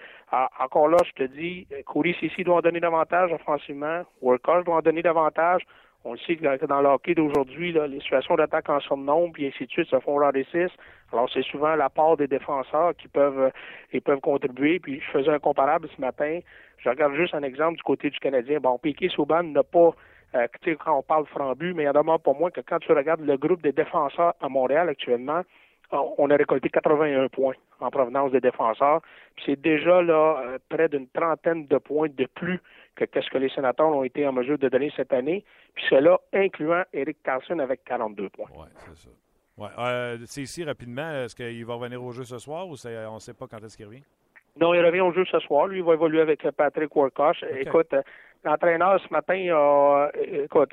encore 0.59 0.89
là, 0.89 0.97
je 1.05 1.12
te 1.12 1.31
dis, 1.31 1.67
Cody 1.87 2.15
Sissi 2.15 2.45
doit 2.45 2.57
en 2.57 2.61
donner 2.61 2.81
davantage 2.81 3.33
offensivement, 3.33 4.03
Workhorse 4.21 4.65
doit 4.65 4.77
en 4.77 4.83
donner 4.83 5.03
davantage, 5.03 5.62
on 6.07 6.12
le 6.12 6.19
sait 6.19 6.37
que 6.37 6.67
dans 6.67 6.83
le 6.83 6.89
hockey 6.89 7.15
d'aujourd'hui, 7.15 7.73
les 7.73 8.01
situations 8.01 8.35
d'attaque 8.37 8.69
en 8.69 8.79
surnombre, 8.81 9.33
puis 9.33 9.47
ainsi 9.47 9.65
de 9.65 9.71
suite, 9.71 9.89
se 9.89 9.99
font 10.01 10.21
des 10.33 10.45
six. 10.53 10.69
Alors, 11.12 11.31
c'est 11.33 11.45
souvent 11.45 11.75
la 11.77 11.89
part 11.89 12.19
des 12.19 12.27
défenseurs 12.27 12.95
qui 12.97 13.09
peuvent, 13.09 13.51
ils 13.93 14.03
peuvent 14.03 14.21
contribuer. 14.21 14.81
Puis, 14.81 15.01
je 15.01 15.11
faisais 15.11 15.31
un 15.31 15.39
comparable 15.39 15.89
ce 15.97 16.01
matin. 16.01 16.41
Je 16.77 16.91
regarde 16.91 17.15
juste 17.15 17.35
un 17.35 17.43
exemple 17.43 17.77
du 17.77 17.83
côté 17.83 18.11
du 18.11 18.19
Canadien. 18.19 18.61
Bon, 18.61 18.77
Piquet 18.77 19.09
Souban 19.09 19.45
n'a 19.45 19.62
pas, 19.62 19.93
euh, 20.35 20.47
tu 20.61 20.73
sais, 20.73 20.77
quand 20.77 20.99
on 20.99 21.03
parle 21.03 21.25
Frambu, 21.27 21.73
mais 21.73 21.85
il 21.85 21.87
y 21.87 21.89
en 21.89 22.09
a 22.09 22.19
pour 22.19 22.39
moi 22.39 22.51
que 22.51 22.61
quand 22.61 22.81
tu 22.81 22.93
regardes 22.93 23.23
le 23.23 23.39
groupe 23.39 23.62
des 23.62 23.73
défenseurs 23.73 24.35
à 24.43 24.49
Montréal 24.51 24.91
actuellement, 24.91 25.41
on 25.91 26.30
a 26.30 26.37
récolté 26.37 26.68
81 26.70 27.28
points 27.28 27.55
en 27.80 27.91
provenance 27.91 28.32
des 28.32 28.41
défenseurs. 28.41 29.01
C'est 29.45 29.61
déjà 29.61 30.03
là 30.03 30.43
euh, 30.45 30.59
près 30.68 30.89
d'une 30.89 31.09
trentaine 31.09 31.66
de 31.66 31.78
points 31.78 32.09
de 32.09 32.26
plus 32.35 32.61
que 32.97 33.05
qu'est-ce 33.05 33.30
que 33.30 33.39
les 33.39 33.51
sénateurs 33.51 33.89
ont 33.89 34.05
été 34.05 34.26
en 34.26 34.32
mesure 34.32 34.59
de 34.59 34.68
donner 34.68 34.93
cette 34.97 35.12
année. 35.12 35.45
Puis 35.74 35.85
cela 35.91 36.18
incluant 36.32 36.82
Eric 36.93 37.18
Carlson 37.22 37.59
avec 37.59 37.85
42 37.85 38.28
points. 38.30 38.49
Oui, 38.57 38.66
c'est 38.76 38.97
ça. 38.97 39.11
Ouais. 39.57 39.68
Euh, 39.78 40.18
c'est 40.26 40.43
ici 40.43 40.64
rapidement. 40.64 41.11
Est-ce 41.12 41.37
qu'il 41.37 41.64
va 41.64 41.74
revenir 41.74 42.03
au 42.03 42.12
jeu 42.12 42.24
ce 42.24 42.39
soir 42.39 42.66
ou 42.66 42.74
on 42.85 43.14
ne 43.14 43.18
sait 43.20 43.35
pas 43.35 43.47
quand 43.47 43.59
est-ce 43.59 43.76
qu'il 43.76 43.87
revient? 43.87 44.03
Non, 44.61 44.72
il 44.74 44.85
revient 44.85 45.01
au 45.01 45.12
jeu 45.12 45.24
ce 45.30 45.39
soir. 45.41 45.66
Lui, 45.66 45.78
il 45.78 45.85
va 45.85 45.95
évoluer 45.95 46.20
avec 46.20 46.49
Patrick 46.57 46.95
Warkosh. 46.95 47.45
Écoute, 47.59 47.93
euh, 47.93 48.03
l'entraîneur 48.45 49.01
ce 49.01 49.12
matin 49.12 49.49
a, 49.53 50.11
écoute, 50.14 50.72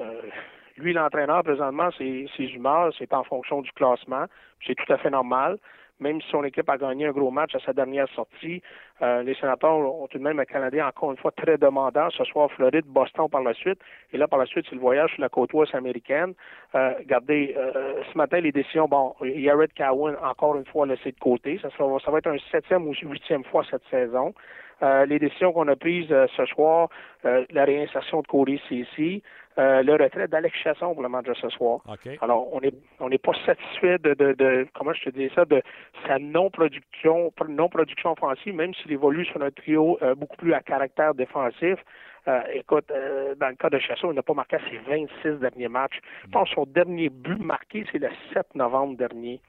Lui, 0.77 0.93
l'entraîneur, 0.93 1.43
présentement, 1.43 1.89
ses, 1.97 2.27
ses 2.37 2.51
c'est 2.97 3.13
en 3.13 3.23
fonction 3.23 3.61
du 3.61 3.71
classement. 3.71 4.25
C'est 4.65 4.75
tout 4.75 4.91
à 4.91 4.97
fait 4.97 5.09
normal 5.09 5.57
même 6.01 6.19
si 6.21 6.27
son 6.29 6.43
équipe 6.43 6.69
a 6.69 6.77
gagné 6.77 7.05
un 7.05 7.11
gros 7.11 7.31
match 7.31 7.55
à 7.55 7.59
sa 7.59 7.73
dernière 7.73 8.09
sortie, 8.09 8.61
euh, 9.01 9.23
les 9.23 9.35
sénateurs 9.35 9.71
ont 9.71 10.07
tout 10.07 10.17
de 10.17 10.23
même 10.23 10.39
un 10.39 10.45
Canadien 10.45 10.87
encore 10.87 11.11
une 11.11 11.17
fois 11.17 11.31
très 11.31 11.57
demandant. 11.57 12.09
Ce 12.09 12.23
soir, 12.25 12.51
Floride, 12.51 12.85
Boston 12.85 13.29
par 13.29 13.43
la 13.43 13.53
suite. 13.53 13.79
Et 14.11 14.17
là, 14.17 14.27
par 14.27 14.39
la 14.39 14.45
suite, 14.45 14.65
c'est 14.67 14.75
le 14.75 14.81
voyage 14.81 15.11
sur 15.13 15.21
la 15.21 15.29
côte 15.29 15.53
ouest 15.53 15.73
américaine. 15.75 16.33
Euh, 16.75 16.93
regardez, 16.97 17.53
euh, 17.55 18.01
ce 18.11 18.17
matin, 18.17 18.39
les 18.39 18.51
décisions, 18.51 18.87
bon, 18.87 19.13
Yared 19.21 19.73
Cowan, 19.77 20.15
encore 20.23 20.57
une 20.57 20.65
fois, 20.65 20.85
laissé 20.85 21.11
de 21.11 21.19
côté. 21.19 21.59
Ça, 21.61 21.69
sera, 21.69 21.99
ça 21.99 22.11
va 22.11 22.17
être 22.17 22.27
un 22.27 22.37
septième 22.51 22.87
ou 22.87 22.93
huitième 22.93 23.43
fois 23.45 23.63
cette 23.69 23.85
saison. 23.89 24.33
Euh, 24.83 25.05
les 25.05 25.19
décisions 25.19 25.53
qu'on 25.53 25.67
a 25.67 25.75
prises 25.75 26.11
euh, 26.11 26.25
ce 26.35 26.45
soir, 26.45 26.89
euh, 27.25 27.45
la 27.51 27.65
réinsertion 27.65 28.21
de 28.21 28.27
Cody 28.27 28.59
Cici, 29.57 29.83
le 29.83 30.03
retrait 30.03 30.27
d'Alex 30.27 30.57
Chasson 30.57 30.93
pour 30.93 31.03
le 31.03 31.09
match 31.09 31.25
de 31.25 31.33
ce 31.33 31.49
soir. 31.49 31.79
Alors, 32.21 32.53
on 32.53 32.61
n'est 32.61 32.73
on 32.99 33.09
n'est 33.09 33.17
pas 33.17 33.33
satisfait 33.45 33.97
de, 33.99 34.13
de, 34.13 34.33
de, 34.33 34.67
comment 34.73 34.93
je 34.93 35.05
te 35.05 35.09
dis 35.09 35.29
ça, 35.35 35.45
de 35.45 35.61
sa 36.07 36.19
non-production 36.19 37.31
non-production 37.47 38.11
offensive, 38.11 38.55
même 38.55 38.73
s'il 38.75 38.91
évolue 38.91 39.25
sur 39.25 39.41
un 39.41 39.51
trio 39.51 39.97
beaucoup 40.17 40.37
plus 40.37 40.53
à 40.53 40.61
caractère 40.61 41.13
défensif. 41.13 41.77
écoute, 42.53 42.91
dans 43.39 43.49
le 43.49 43.55
cas 43.55 43.69
de 43.69 43.79
Chasson, 43.79 44.11
il 44.11 44.15
n'a 44.15 44.23
pas 44.23 44.33
marqué 44.33 44.57
ses 44.69 44.77
26 44.77 45.39
derniers 45.39 45.67
matchs. 45.67 45.99
Je 46.25 46.29
pense 46.29 46.49
que 46.49 46.55
son 46.55 46.65
dernier 46.65 47.09
but 47.09 47.41
marqué, 47.43 47.85
c'est 47.91 47.99
le 47.99 48.09
7 48.33 48.55
novembre 48.55 48.97
dernier. 48.97 49.41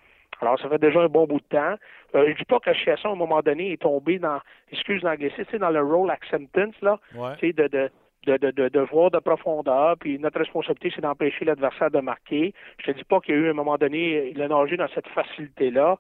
Alors, 0.43 0.59
ça 0.59 0.69
fait 0.69 0.79
déjà 0.79 1.01
un 1.01 1.09
bon 1.09 1.27
bout 1.27 1.39
de 1.39 1.47
temps. 1.57 1.77
Euh, 2.17 2.33
je 2.33 2.37
dis 2.37 2.45
pas 2.45 2.59
que 2.59 2.73
Chasson, 2.73 3.11
à 3.11 3.13
un 3.13 3.17
moment 3.17 3.41
donné, 3.43 3.73
est 3.73 3.81
tombé 3.81 4.19
dans, 4.19 4.41
excuse 4.73 5.01
l'anglicisme, 5.03 5.45
c'est 5.51 5.59
dans 5.59 5.71
le 5.71 5.81
role 5.81 6.11
acceptance, 6.11 6.75
là, 6.83 6.99
de, 7.15 7.69
de, 7.69 7.91
de, 8.27 8.37
de, 8.37 8.69
de, 8.69 8.81
voir 8.81 9.11
de 9.11 9.19
profondeur, 9.19 9.97
puis 9.99 10.19
notre 10.19 10.39
responsabilité, 10.39 10.93
c'est 10.95 11.03
d'empêcher 11.03 11.45
l'adversaire 11.45 11.91
de 11.91 12.01
marquer. 12.01 12.55
Je 12.79 12.93
te 12.93 12.97
dis 12.97 13.05
pas 13.05 13.21
qu'il 13.21 13.35
y 13.35 13.39
a 13.39 13.41
eu, 13.41 13.47
à 13.49 13.51
un 13.51 13.55
moment 13.55 13.79
donné, 13.79 14.31
il 14.31 14.41
a 14.43 14.49
nagé 14.49 14.77
dans 14.77 14.89
cette 14.95 15.09
facilité-là, 15.09 15.99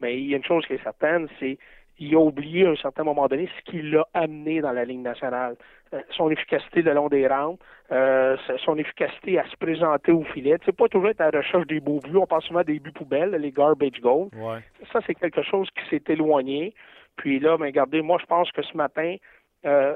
mais 0.00 0.18
il 0.18 0.28
y 0.28 0.34
a 0.34 0.36
une 0.36 0.44
chose 0.44 0.64
qui 0.66 0.74
est 0.74 0.82
certaine, 0.82 1.28
c'est 1.38 1.58
il 1.98 2.14
a 2.14 2.18
oublié 2.18 2.66
à 2.66 2.70
un 2.70 2.76
certain 2.76 3.04
moment 3.04 3.28
donné 3.28 3.48
ce 3.58 3.70
qui 3.70 3.82
l'a 3.82 4.06
amené 4.14 4.60
dans 4.60 4.72
la 4.72 4.84
Ligue 4.84 5.00
nationale. 5.00 5.56
Euh, 5.92 6.00
son 6.10 6.30
efficacité 6.30 6.82
le 6.82 6.92
long 6.92 7.08
des 7.08 7.26
rampes, 7.26 7.60
euh, 7.92 8.36
son 8.64 8.76
efficacité 8.78 9.38
à 9.38 9.46
se 9.48 9.56
présenter 9.56 10.10
au 10.10 10.24
filet. 10.24 10.56
C'est 10.64 10.76
pas 10.76 10.88
toujours 10.88 11.10
être 11.10 11.20
à 11.20 11.30
la 11.30 11.38
recherche 11.38 11.66
des 11.66 11.80
beaux 11.80 12.00
buts. 12.00 12.16
On 12.16 12.26
pense 12.26 12.44
souvent 12.44 12.62
des 12.62 12.80
buts 12.80 12.92
poubelles, 12.92 13.30
les 13.30 13.52
garbage 13.52 14.00
goals. 14.00 14.28
Ça, 14.92 15.00
c'est 15.06 15.14
quelque 15.14 15.42
chose 15.42 15.68
qui 15.70 15.88
s'est 15.88 16.12
éloigné. 16.12 16.74
Puis 17.16 17.38
là, 17.38 17.56
mais 17.58 17.66
regardez, 17.66 18.02
moi, 18.02 18.18
je 18.20 18.26
pense 18.26 18.50
que 18.50 18.62
ce 18.62 18.76
matin, 18.76 19.16
euh, 19.66 19.94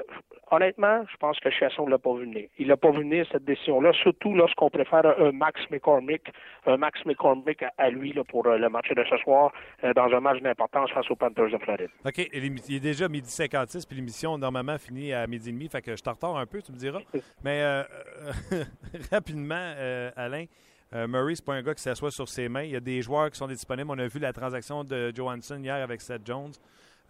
honnêtement, 0.51 1.05
je 1.11 1.17
pense 1.17 1.39
que 1.39 1.49
Chasson 1.51 1.85
ne 1.85 1.91
l'a 1.91 1.99
pas 1.99 2.13
vu 2.15 2.25
venir. 2.25 2.47
Il 2.57 2.67
l'a 2.67 2.77
pas 2.77 2.89
vu 2.91 2.99
venir 2.99 3.25
cette 3.31 3.45
décision-là, 3.45 3.93
surtout 3.93 4.33
lorsqu'on 4.33 4.69
préfère 4.69 5.05
un 5.05 5.31
Max 5.31 5.61
McCormick, 5.69 6.23
un 6.65 6.77
Max 6.77 6.99
McCormick 7.05 7.63
à, 7.77 7.89
lui 7.89 8.13
là, 8.13 8.23
pour 8.23 8.47
euh, 8.47 8.57
le 8.57 8.69
match 8.69 8.89
de 8.89 9.03
ce 9.07 9.17
soir 9.17 9.51
euh, 9.83 9.93
dans 9.93 10.11
un 10.11 10.19
match 10.19 10.41
d'importance 10.41 10.89
face 10.91 11.09
aux 11.11 11.15
Panthers 11.15 11.51
de 11.51 11.57
Floride. 11.59 11.89
OK. 12.03 12.29
Il 12.33 12.75
est 12.75 12.79
déjà 12.79 13.07
midi 13.07 13.29
56, 13.29 13.85
puis 13.85 13.95
l'émission 13.95 14.37
normalement 14.37 14.77
finit 14.77 15.13
à 15.13 15.27
midi 15.27 15.49
et 15.49 15.51
demi, 15.51 15.69
fait 15.69 15.81
que 15.81 15.95
je 15.95 16.01
t'en 16.01 16.13
retard 16.13 16.37
un 16.37 16.45
peu, 16.47 16.61
tu 16.61 16.71
me 16.71 16.77
diras. 16.77 17.01
Mais 17.43 17.63
rapidement, 19.11 19.73
Alain, 20.15 20.45
Murray, 20.91 21.35
c'est 21.35 21.45
pas 21.45 21.53
un 21.53 21.61
gars 21.61 21.75
qui 21.75 21.83
s'assoit 21.83 22.11
sur 22.11 22.27
ses 22.27 22.49
mains. 22.49 22.63
Il 22.63 22.71
y 22.71 22.75
a 22.75 22.79
des 22.79 23.03
joueurs 23.03 23.29
qui 23.29 23.37
sont 23.37 23.47
disponibles. 23.47 23.91
On 23.91 23.99
a 23.99 24.07
vu 24.07 24.19
la 24.19 24.33
transaction 24.33 24.83
de 24.83 25.11
Johansson 25.15 25.59
hier 25.61 25.75
avec 25.75 26.01
Seth 26.01 26.25
Jones. 26.25 26.53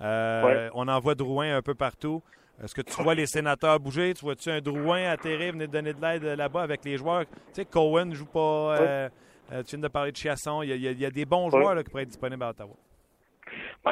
On 0.01 0.87
envoie 0.87 1.15
Drouin 1.15 1.55
un 1.55 1.61
peu 1.61 1.73
partout. 1.73 2.21
Est-ce 2.63 2.75
que 2.75 2.81
tu 2.81 3.01
vois 3.01 3.15
les 3.15 3.25
sénateurs 3.25 3.79
bouger? 3.79 4.13
Tu 4.13 4.25
vois-tu 4.25 4.49
un 4.49 4.59
Drouin 4.59 5.09
atterrir, 5.09 5.53
venir 5.53 5.69
donner 5.69 5.93
de 5.93 6.01
l'aide 6.01 6.23
là-bas 6.23 6.61
avec 6.61 6.83
les 6.83 6.97
joueurs? 6.97 7.25
Tu 7.25 7.35
sais, 7.53 7.65
Cohen 7.65 8.05
ne 8.05 8.15
joue 8.15 8.25
pas. 8.25 8.77
Euh, 8.79 9.09
euh, 9.51 9.63
tu 9.63 9.75
viens 9.75 9.79
de 9.79 9.87
parler 9.87 10.11
de 10.11 10.17
Chiasson. 10.17 10.61
Il 10.63 10.75
y 10.75 11.05
a, 11.05 11.11
des 11.11 11.25
bons 11.25 11.49
joueurs 11.49 11.77
qui 11.77 11.89
pourraient 11.89 12.03
être 12.03 12.09
disponibles 12.09 12.43
à 12.43 12.49
Ottawa. 12.49 12.75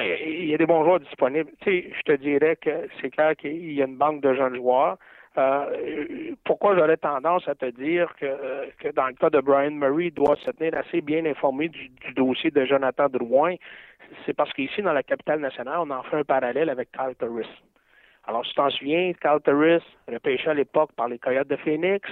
il 0.02 0.46
y 0.46 0.54
a 0.54 0.58
des 0.58 0.66
bons 0.66 0.84
joueurs 0.84 1.00
disponibles. 1.00 1.50
Tu 1.62 1.72
sais, 1.72 1.92
je 1.98 2.02
te 2.02 2.22
dirais 2.22 2.58
que 2.58 2.90
c'est 3.02 3.10
clair 3.10 3.36
qu'il 3.38 3.72
y 3.72 3.82
a 3.82 3.86
une 3.86 3.98
banque 3.98 4.22
de 4.22 4.34
jeunes 4.34 4.56
joueurs. 4.56 4.98
Euh, 5.38 6.34
pourquoi 6.44 6.76
j'aurais 6.76 6.98
tendance 6.98 7.48
à 7.48 7.54
te 7.54 7.70
dire 7.70 8.14
que, 8.20 8.70
que, 8.80 8.90
dans 8.90 9.06
le 9.06 9.14
cas 9.14 9.30
de 9.30 9.40
Brian 9.40 9.72
Murray, 9.72 10.06
il 10.06 10.14
doit 10.14 10.36
se 10.38 10.50
tenir 10.50 10.76
assez 10.76 11.02
bien 11.02 11.26
informé 11.26 11.70
du, 11.70 11.92
dossier 12.16 12.50
de 12.50 12.66
Jonathan 12.66 13.08
Drouin? 13.08 13.56
C'est 14.26 14.34
parce 14.34 14.52
qu'ici, 14.54 14.82
dans 14.82 14.94
la 14.94 15.04
capitale 15.04 15.40
nationale, 15.40 15.78
on 15.80 15.92
en 15.92 16.02
fait 16.04 16.18
un 16.18 16.24
parallèle 16.24 16.70
avec 16.70 16.92
Carl 16.92 17.16
Turris. 17.16 17.48
Alors, 18.28 18.46
si 18.46 18.52
tu 18.52 18.56
t'en 18.56 18.70
souviens, 18.70 19.14
Carl 19.22 19.42
Turris, 19.42 19.84
repêché 20.12 20.50
à 20.50 20.54
l'époque 20.54 20.92
par 20.96 21.08
les 21.08 21.18
Coyotes 21.18 21.48
de 21.48 21.56
Phoenix, 21.56 22.08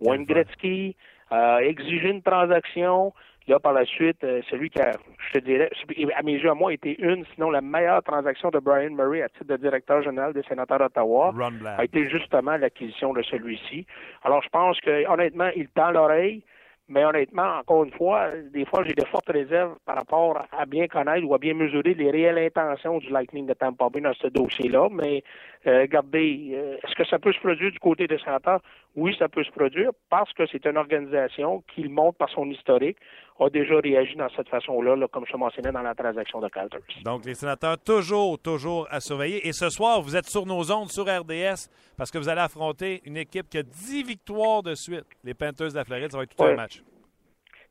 Wayne 0.00 0.24
Gretzky, 0.24 0.96
a 1.30 1.62
exigé 1.62 2.08
une 2.08 2.22
transaction. 2.22 3.12
Là, 3.48 3.58
par 3.58 3.72
la 3.72 3.86
suite, 3.86 4.22
euh, 4.24 4.42
celui 4.50 4.68
qui 4.68 4.78
a, 4.78 4.90
je 5.28 5.38
te 5.38 5.44
dirais, 5.44 5.70
à 6.14 6.22
mes 6.22 6.34
yeux, 6.34 6.50
à 6.50 6.54
moi, 6.54 6.70
été 6.70 7.00
une, 7.00 7.24
sinon 7.34 7.50
la 7.50 7.62
meilleure 7.62 8.02
transaction 8.02 8.50
de 8.50 8.58
Brian 8.58 8.90
Murray 8.90 9.22
à 9.22 9.30
titre 9.30 9.46
de 9.46 9.56
directeur 9.56 10.02
général 10.02 10.34
des 10.34 10.42
sénateurs 10.42 10.78
d'Ottawa, 10.78 11.32
a 11.78 11.84
été 11.84 12.10
justement 12.10 12.58
l'acquisition 12.58 13.14
de 13.14 13.22
celui-ci. 13.22 13.86
Alors, 14.22 14.42
je 14.42 14.50
pense 14.50 14.78
que, 14.80 15.08
honnêtement, 15.08 15.48
il 15.56 15.68
tend 15.68 15.90
l'oreille. 15.90 16.42
Mais 16.90 17.04
honnêtement, 17.04 17.58
encore 17.58 17.84
une 17.84 17.92
fois, 17.92 18.30
des 18.50 18.64
fois, 18.64 18.82
j'ai 18.82 18.94
de 18.94 19.04
fortes 19.04 19.28
réserves 19.28 19.76
par 19.84 19.96
rapport 19.96 20.42
à 20.50 20.64
bien 20.64 20.86
connaître 20.86 21.26
ou 21.26 21.34
à 21.34 21.38
bien 21.38 21.52
mesurer 21.52 21.92
les 21.92 22.10
réelles 22.10 22.38
intentions 22.38 22.96
du 22.96 23.10
Lightning 23.10 23.46
de 23.46 23.52
Tampa 23.52 23.90
Bay 23.90 24.00
dans 24.00 24.14
ce 24.14 24.28
dossier-là. 24.28 24.88
Mais 24.90 25.22
euh, 25.66 25.82
regardez, 25.82 26.50
euh, 26.52 26.76
est-ce 26.76 26.94
que 26.94 27.04
ça 27.04 27.18
peut 27.18 27.32
se 27.32 27.38
produire 27.40 27.72
du 27.72 27.78
côté 27.78 28.06
des 28.06 28.18
sénateurs? 28.18 28.60
Oui, 28.94 29.14
ça 29.18 29.28
peut 29.28 29.42
se 29.42 29.50
produire 29.50 29.90
parce 30.08 30.32
que 30.32 30.46
c'est 30.46 30.64
une 30.66 30.76
organisation 30.76 31.64
qui, 31.74 31.82
le 31.82 31.88
montre 31.88 32.16
par 32.16 32.28
son 32.30 32.48
historique, 32.50 32.96
a 33.40 33.50
déjà 33.50 33.78
réagi 33.78 34.16
dans 34.16 34.28
cette 34.36 34.48
façon-là, 34.48 34.96
comme 35.12 35.24
je 35.30 35.36
mentionnais 35.36 35.72
dans 35.72 35.82
la 35.82 35.94
transaction 35.94 36.40
de 36.40 36.48
Calters. 36.48 36.80
Donc, 37.04 37.24
les 37.24 37.34
sénateurs, 37.34 37.78
toujours, 37.78 38.38
toujours 38.38 38.88
à 38.90 39.00
surveiller. 39.00 39.46
Et 39.46 39.52
ce 39.52 39.70
soir, 39.70 40.00
vous 40.00 40.16
êtes 40.16 40.26
sur 40.26 40.46
nos 40.46 40.72
ondes, 40.72 40.90
sur 40.90 41.04
RDS, 41.04 41.68
parce 41.96 42.10
que 42.10 42.18
vous 42.18 42.28
allez 42.28 42.40
affronter 42.40 43.00
une 43.04 43.16
équipe 43.16 43.48
qui 43.48 43.58
a 43.58 43.62
10 43.62 44.02
victoires 44.04 44.62
de 44.62 44.74
suite. 44.74 45.04
Les 45.22 45.34
Panthers 45.34 45.70
de 45.70 45.76
la 45.76 45.84
Floride, 45.84 46.10
ça 46.10 46.18
va 46.18 46.24
être 46.24 46.34
tout 46.34 46.44
un 46.44 46.54
match. 46.54 46.82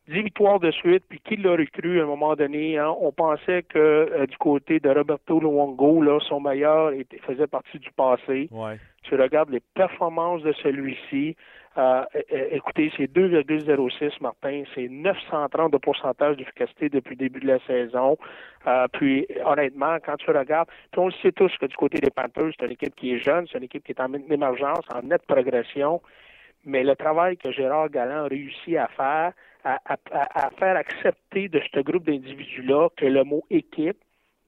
10 0.07 0.21
victoires 0.21 0.59
de 0.59 0.71
suite, 0.71 1.03
puis 1.09 1.19
qui 1.19 1.35
l'aurait 1.35 1.67
cru 1.67 1.99
à 1.99 2.03
un 2.03 2.05
moment 2.05 2.35
donné? 2.35 2.77
Hein? 2.77 2.95
On 2.99 3.11
pensait 3.11 3.63
que 3.63 3.77
euh, 3.77 4.25
du 4.25 4.37
côté 4.37 4.79
de 4.79 4.89
Roberto 4.89 5.39
Luongo, 5.39 6.01
là, 6.01 6.19
son 6.27 6.39
meilleur 6.39 6.91
était, 6.93 7.17
faisait 7.19 7.47
partie 7.47 7.77
du 7.79 7.91
passé. 7.91 8.47
Ouais. 8.51 8.79
Tu 9.03 9.15
regardes 9.15 9.49
les 9.49 9.61
performances 9.75 10.43
de 10.43 10.53
celui-ci. 10.63 11.35
Euh, 11.77 12.03
écoutez, 12.51 12.91
c'est 12.97 13.11
2,06, 13.11 14.13
Martin. 14.21 14.63
C'est 14.73 14.87
930 14.89 15.71
de 15.71 15.77
pourcentage 15.77 16.37
d'efficacité 16.37 16.89
depuis 16.89 17.11
le 17.11 17.17
début 17.17 17.39
de 17.39 17.47
la 17.47 17.59
saison. 17.67 18.17
Euh, 18.65 18.87
puis, 18.93 19.27
honnêtement, 19.45 19.97
quand 20.03 20.15
tu 20.17 20.31
regardes, 20.31 20.69
puis 20.91 20.99
on 20.99 21.07
le 21.07 21.13
sait 21.21 21.31
tous 21.31 21.55
que 21.57 21.67
du 21.67 21.75
côté 21.75 21.99
des 21.99 22.09
Panthers, 22.09 22.51
c'est 22.57 22.65
une 22.65 22.71
équipe 22.71 22.95
qui 22.95 23.13
est 23.13 23.19
jeune, 23.19 23.45
c'est 23.51 23.59
une 23.59 23.65
équipe 23.65 23.83
qui 23.83 23.91
est 23.91 24.01
en 24.01 24.11
émergence, 24.13 24.85
en 24.93 25.03
nette 25.03 25.25
progression. 25.27 26.01
Mais 26.65 26.83
le 26.83 26.95
travail 26.95 27.37
que 27.37 27.51
Gérard 27.51 27.89
Galland 27.89 28.25
a 28.25 28.27
réussi 28.27 28.75
à 28.75 28.87
faire, 28.87 29.33
à, 29.85 30.49
faire 30.57 30.75
accepter 30.75 31.49
de 31.49 31.61
ce 31.73 31.79
groupe 31.81 32.05
d'individus-là 32.05 32.89
que 32.95 33.05
le 33.05 33.23
mot 33.23 33.43
équipe 33.49 33.97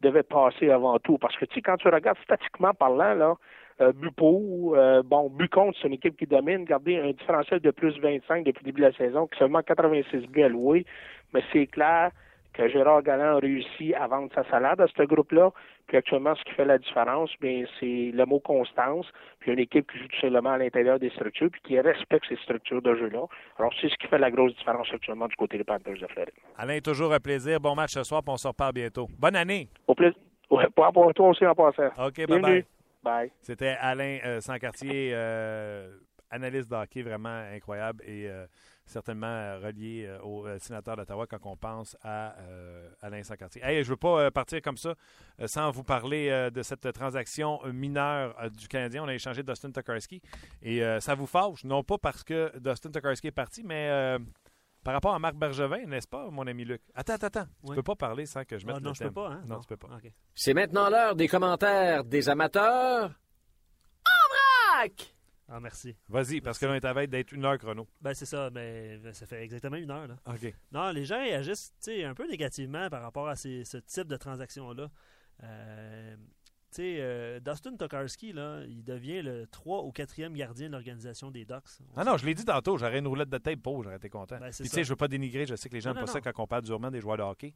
devait 0.01 0.23
passer 0.23 0.69
avant 0.69 0.97
tout. 0.99 1.17
Parce 1.17 1.35
que, 1.35 1.45
tu 1.45 1.55
sais, 1.55 1.61
quand 1.61 1.77
tu 1.77 1.87
regardes 1.89 2.17
statiquement 2.23 2.73
parlant, 2.73 3.13
là, 3.13 3.35
euh, 3.81 3.91
Bupo, 3.93 4.75
euh, 4.75 5.01
bon, 5.03 5.29
Bucon, 5.29 5.71
c'est 5.73 5.87
une 5.87 5.93
équipe 5.93 6.17
qui 6.17 6.25
domine. 6.25 6.61
Regardez, 6.61 6.97
un 6.97 7.11
différentiel 7.11 7.59
de 7.59 7.71
plus 7.71 7.97
25 7.99 8.43
depuis 8.43 8.63
le 8.63 8.65
début 8.65 8.81
de 8.81 8.87
la 8.87 8.93
saison, 8.93 9.27
qui 9.27 9.37
seulement 9.37 9.61
86 9.61 10.27
buts 10.27 10.43
alloués. 10.43 10.85
Mais 11.33 11.43
c'est 11.51 11.67
clair 11.67 12.11
que 12.59 12.69
Gérard 12.69 13.03
Galland 13.03 13.37
a 13.37 13.39
réussi 13.39 13.93
à 13.93 14.07
vendre 14.07 14.29
sa 14.35 14.43
salade 14.49 14.81
à 14.81 14.87
ce 14.87 15.03
groupe-là. 15.03 15.51
Puis 15.87 15.97
actuellement, 15.97 16.35
ce 16.35 16.43
qui 16.43 16.51
fait 16.51 16.65
la 16.65 16.77
différence, 16.77 17.31
bien, 17.39 17.63
c'est 17.79 18.11
le 18.13 18.25
mot 18.25 18.39
constance, 18.39 19.07
puis 19.39 19.51
une 19.51 19.59
équipe 19.59 19.89
qui 19.91 19.97
joue 19.97 20.07
tout 20.07 20.19
simplement 20.19 20.51
à 20.51 20.57
l'intérieur 20.57 20.99
des 20.99 21.09
structures, 21.11 21.49
puis 21.49 21.61
qui 21.61 21.79
respecte 21.79 22.25
ces 22.27 22.35
structures 22.37 22.81
de 22.81 22.95
jeu-là. 22.95 23.25
Alors, 23.57 23.73
c'est 23.79 23.89
ce 23.89 23.95
qui 23.95 24.07
fait 24.07 24.17
la 24.17 24.29
grosse 24.29 24.55
différence 24.55 24.87
actuellement 24.93 25.27
du 25.27 25.35
côté 25.35 25.57
des 25.57 25.63
Panthers 25.63 25.99
de 25.99 26.07
Floride. 26.07 26.33
Alain, 26.57 26.79
toujours 26.79 27.13
un 27.13 27.19
plaisir. 27.19 27.59
Bon 27.59 27.75
match 27.75 27.91
ce 27.91 28.03
soir, 28.03 28.21
puis 28.21 28.33
on 28.33 28.37
se 28.37 28.47
reparle 28.47 28.73
bientôt. 28.73 29.07
Bonne 29.17 29.35
année. 29.35 29.69
Au 29.87 29.95
plaisir. 29.95 30.19
Ouais, 30.51 30.65
pour 30.75 31.13
toi 31.13 31.29
aussi 31.29 31.45
en 31.45 31.55
passant. 31.55 31.87
OK, 31.97 32.17
bye-bye. 32.17 32.65
Bye. 33.01 33.31
C'était 33.39 33.77
Alain 33.79 34.17
euh, 34.25 34.41
Sancartier, 34.41 35.11
euh, 35.13 35.89
analyste 36.29 36.69
d'hockey 36.69 37.01
vraiment 37.01 37.43
incroyable 37.53 38.03
et 38.05 38.27
euh, 38.27 38.45
certainement 38.89 39.27
euh, 39.27 39.59
relié 39.59 40.05
euh, 40.05 40.19
au 40.21 40.45
euh, 40.45 40.57
sénateur 40.59 40.97
d'Ottawa 40.97 41.27
quand 41.27 41.39
on 41.43 41.55
pense 41.55 41.95
à 42.03 42.35
Alain 43.01 43.23
Sancartier. 43.23 43.61
Hey, 43.63 43.83
je 43.83 43.89
ne 43.89 43.93
veux 43.93 43.97
pas 43.97 44.31
partir 44.31 44.61
comme 44.61 44.77
ça 44.77 44.95
sans 45.45 45.71
vous 45.71 45.83
parler 45.83 46.49
de 46.51 46.61
cette 46.63 46.91
transaction 46.93 47.59
mineure 47.71 48.35
du 48.51 48.67
Canadien. 48.67 49.03
On 49.03 49.07
a 49.07 49.13
échangé 49.13 49.43
Dustin 49.43 49.71
Tokarski 49.71 50.21
et 50.61 50.81
ça 50.99 51.15
vous 51.15 51.27
fâche, 51.27 51.63
non 51.63 51.83
pas 51.83 51.97
parce 51.97 52.23
que 52.23 52.51
Dustin 52.59 52.91
Tokarski 52.91 53.27
est 53.27 53.31
parti, 53.31 53.63
mais 53.63 54.17
par 54.83 54.93
rapport 54.93 55.13
à 55.13 55.19
Marc 55.19 55.35
Bergevin, 55.35 55.85
n'est-ce 55.85 56.07
pas, 56.07 56.29
mon 56.29 56.47
ami 56.47 56.65
Luc? 56.65 56.81
Attends, 56.95 57.13
attends, 57.13 57.27
attends. 57.27 57.47
Tu 57.63 57.71
ne 57.71 57.75
peux 57.75 57.83
pas 57.83 57.95
parler 57.95 58.25
sans 58.25 58.43
que 58.43 58.57
je 58.57 58.65
mette 58.65 58.77
ah, 58.77 58.81
non, 58.81 58.89
le 58.89 58.95
je 58.95 59.03
Peux 59.03 59.11
pas, 59.11 59.29
hein? 59.29 59.43
Non, 59.45 59.59
tu 59.59 59.67
peux 59.67 59.77
pas. 59.77 59.89
C'est 60.33 60.53
maintenant 60.53 60.89
l'heure 60.89 61.15
des 61.15 61.27
commentaires 61.27 62.03
des 62.03 62.29
amateurs. 62.29 63.11
En 64.05 64.77
vrac! 64.77 65.18
Ah, 65.51 65.59
merci. 65.59 65.95
Vas-y, 66.07 66.41
parce 66.41 66.59
que 66.59 66.65
là, 66.67 66.73
on 66.73 66.75
est 66.75 66.85
à 66.85 67.07
d'être 67.07 67.31
une 67.31 67.43
heure 67.43 67.57
chrono. 67.57 67.87
Ben, 68.01 68.13
c'est 68.13 68.25
ça, 68.27 68.49
mais 68.53 68.99
ça 69.13 69.25
fait 69.25 69.43
exactement 69.43 69.77
une 69.77 69.89
heure. 69.89 70.07
Là. 70.07 70.15
OK. 70.27 70.53
Non, 70.71 70.91
les 70.91 71.05
gens 71.05 71.19
réagissent 71.19 71.73
tu 71.81 71.91
sais, 71.91 72.03
un 72.03 72.13
peu 72.13 72.27
négativement 72.29 72.87
par 72.89 73.01
rapport 73.01 73.27
à 73.27 73.35
ces- 73.35 73.65
ce 73.65 73.77
type 73.77 74.07
de 74.07 74.15
transaction-là. 74.17 74.89
Euh, 75.43 76.15
tu 76.71 76.75
sais, 76.75 76.97
euh, 76.99 77.39
Dustin 77.39 77.75
Tokarski, 77.75 78.31
là, 78.33 78.63
il 78.67 78.83
devient 78.83 79.21
le 79.21 79.47
3 79.47 79.83
ou 79.83 79.91
4e 79.91 80.33
gardien 80.33 80.67
de 80.67 80.73
l'organisation 80.73 81.31
des 81.31 81.43
Ducks. 81.45 81.79
Ah 81.95 82.03
non, 82.03 82.15
je 82.17 82.25
l'ai 82.25 82.33
dit 82.35 82.45
tantôt, 82.45 82.77
j'aurais 82.77 82.99
une 82.99 83.07
roulette 83.07 83.29
de 83.29 83.37
tape 83.39 83.59
pour, 83.61 83.83
j'aurais 83.83 83.95
été 83.95 84.09
content. 84.09 84.37
Ben, 84.39 84.49
Puis, 84.51 84.63
tu 84.63 84.69
sais, 84.69 84.83
je 84.83 84.89
veux 84.89 84.95
pas 84.95 85.07
dénigrer, 85.07 85.45
je 85.47 85.55
sais 85.55 85.67
que 85.69 85.73
les 85.73 85.81
gens 85.81 85.89
n'aiment 85.91 86.05
pas 86.05 86.11
non, 86.11 86.13
ça 86.13 86.21
quand 86.21 86.43
on 86.43 86.47
parle 86.47 86.63
durement 86.63 86.91
des 86.91 87.01
joueurs 87.01 87.17
de 87.17 87.23
hockey. 87.23 87.53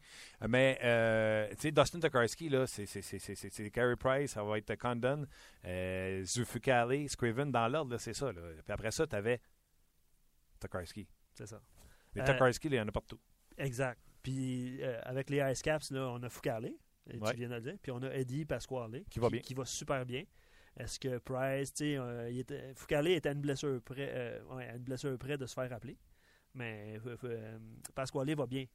Mais, 0.47 0.79
euh, 0.83 1.47
tu 1.51 1.57
sais, 1.59 1.71
Dustin 1.71 1.99
Tokarski, 1.99 2.49
là, 2.49 2.65
c'est- 2.67 2.85
c'est- 2.87 3.01
c'est 3.03 3.19
c'est- 3.19 3.35
c'est- 3.35 3.49
c'est 3.53 3.69
Carey 3.69 3.95
Price, 3.95 4.31
ça 4.31 4.43
va 4.43 4.57
être 4.57 4.75
Condon, 4.77 5.25
euh, 5.65 6.23
Zufukale, 6.25 7.07
Scriven, 7.07 7.51
dans 7.51 7.67
l'ordre, 7.67 7.91
là, 7.91 7.99
c'est 7.99 8.13
ça. 8.13 8.31
Là. 8.31 8.41
Puis 8.63 8.73
après 8.73 8.91
ça, 8.91 9.05
tu 9.05 9.15
avais 9.15 9.39
Tokarski. 10.59 11.07
C'est 11.33 11.45
ça. 11.47 11.61
Les 12.15 12.21
Euh, 12.21 12.25
Tokarski, 12.25 12.67
il 12.67 12.73
y 12.75 12.79
en 12.81 12.87
a 12.87 12.91
partout. 12.91 13.19
Exact. 13.57 13.99
Puis 14.21 14.81
euh, 14.81 14.99
avec 15.03 15.29
les 15.29 15.39
Ice 15.51 15.61
Caps, 15.61 15.91
là, 15.91 16.09
on 16.09 16.23
a 16.23 16.29
Foucalé, 16.29 16.77
Ouais. 17.07 17.31
tu 17.31 17.37
viens 17.37 17.49
de 17.49 17.55
le 17.55 17.61
dire. 17.61 17.75
Puis 17.81 17.91
on 17.91 18.01
a 18.03 18.13
Eddie 18.13 18.45
Pasquale, 18.45 19.03
Qui 19.09 19.19
va 19.19 19.29
bien. 19.29 19.41
Qui 19.41 19.53
va 19.53 19.65
super 19.65 20.05
bien. 20.05 20.23
Est-ce 20.77 20.99
que 20.99 21.17
Price, 21.19 21.73
tu 21.73 21.83
sais, 21.83 21.97
euh, 21.97 22.29
il 22.31 22.39
était- 22.39 22.73
Foucalé 22.73 23.13
était 23.13 23.29
à 23.29 23.33
une 23.33 23.41
blessure 23.41 23.79
près, 23.83 24.09
euh, 24.11 24.43
ouais, 24.55 24.67
à 24.69 24.75
une 24.75 24.83
blessure 24.83 25.15
près 25.19 25.37
de 25.37 25.45
se 25.45 25.53
faire 25.53 25.69
rappeler. 25.69 25.97
Mais 26.55 26.99
euh, 27.05 27.15
euh, 27.25 27.59
Pasquale 27.93 28.33
va 28.35 28.45
bien. 28.47 28.65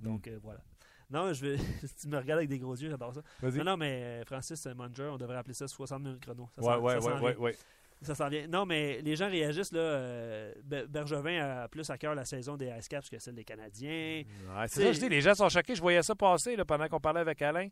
Donc 0.00 0.26
euh, 0.28 0.38
voilà. 0.42 0.60
Non, 1.08 1.32
je 1.32 1.46
veux. 1.46 1.56
tu 2.00 2.08
me 2.08 2.16
regardes 2.18 2.38
avec 2.38 2.48
des 2.50 2.58
gros 2.58 2.74
yeux, 2.74 2.90
j'adore 2.90 3.14
ça. 3.14 3.22
Non, 3.42 3.64
non, 3.64 3.76
mais 3.76 4.22
Francis 4.26 4.66
Munger, 4.66 5.04
on 5.12 5.16
devrait 5.16 5.36
appeler 5.36 5.54
ça 5.54 5.68
60 5.68 6.02
minutes 6.02 6.20
chrono. 6.20 6.48
Ça 6.54 6.60
Ouais, 6.62 6.76
ouais, 6.76 6.98
ouais, 6.98 7.20
ouais, 7.20 7.36
ouais. 7.36 7.56
Ça 8.02 8.14
s'en 8.14 8.28
vient. 8.28 8.46
Non, 8.46 8.66
mais 8.66 9.00
les 9.02 9.16
gens 9.16 9.28
réagissent, 9.28 9.72
là. 9.72 9.80
euh, 9.80 10.52
Be- 10.62 10.86
Bergevin 10.86 11.40
a 11.62 11.68
plus 11.68 11.88
à 11.88 11.96
cœur 11.96 12.14
la 12.14 12.24
saison 12.26 12.56
des 12.56 12.68
Ice 12.78 12.88
Caps 12.88 13.08
que 13.08 13.18
celle 13.18 13.34
des 13.34 13.44
Canadiens. 13.44 14.22
Ouais, 14.54 14.68
c'est 14.68 14.82
ça, 14.84 14.92
je 14.92 14.98
dis, 15.00 15.08
les 15.08 15.20
gens 15.22 15.34
sont 15.34 15.48
choqués. 15.48 15.74
Je 15.74 15.80
voyais 15.80 16.02
ça 16.02 16.14
passer 16.14 16.56
là, 16.56 16.64
pendant 16.64 16.88
qu'on 16.88 17.00
parlait 17.00 17.20
avec 17.20 17.40
Alain. 17.42 17.68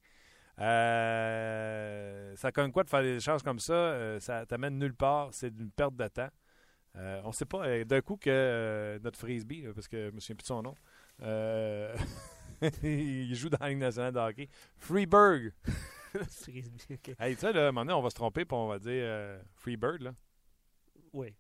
Euh, 1.05 2.35
ça 2.37 2.53
cogne 2.53 2.71
quoi 2.73 2.85
de 2.85 2.89
faire 2.91 3.03
des 3.03 3.21
choses 3.21 3.43
comme 3.43 3.59
ça? 3.59 3.73
Euh, 3.73 4.21
ça 4.21 4.47
t'amène 4.47 4.79
nulle 4.79 4.95
part. 4.95 5.29
C'est 5.33 5.49
une 5.49 5.71
perte 5.71 5.97
de 5.97 6.09
temps. 6.09 6.29
Euh, 6.97 7.21
on 7.25 7.29
ne 7.29 7.33
sait 7.33 7.45
pas. 7.45 7.85
D'un 7.85 8.01
coup 8.01 8.17
que 8.17 8.99
notre 9.03 9.19
frisbee, 9.19 9.63
là, 9.63 9.73
parce 9.75 9.89
que 9.89 10.09
je 10.11 10.15
me 10.15 10.21
souviens 10.21 10.37
plus 10.37 10.45
de 10.45 10.47
son 10.47 10.63
nom, 10.63 10.75
il 12.83 13.35
joue 13.35 13.49
dans 13.51 13.59
la 13.61 13.69
Ligue 13.69 13.79
nationale 13.79 14.13
de 14.13 14.19
hockey. 14.19 14.49
Freeberg. 14.79 15.53
Frisbee, 16.31 16.95
ok. 16.95 17.15
Hey, 17.19 17.35
tu 17.35 17.41
sais, 17.41 17.53
là, 17.53 17.67
à 17.67 17.69
un 17.69 17.73
moment 17.73 17.85
donné, 17.85 17.95
on 17.95 18.03
va 18.03 18.11
se 18.11 18.15
tromper 18.15 18.45
puis 18.45 18.57
on 18.57 18.69
va 18.69 18.79
dire 18.79 18.91
euh, 18.93 19.43
Freebird, 19.55 20.03
là. 20.03 20.15
Oui. 21.13 21.35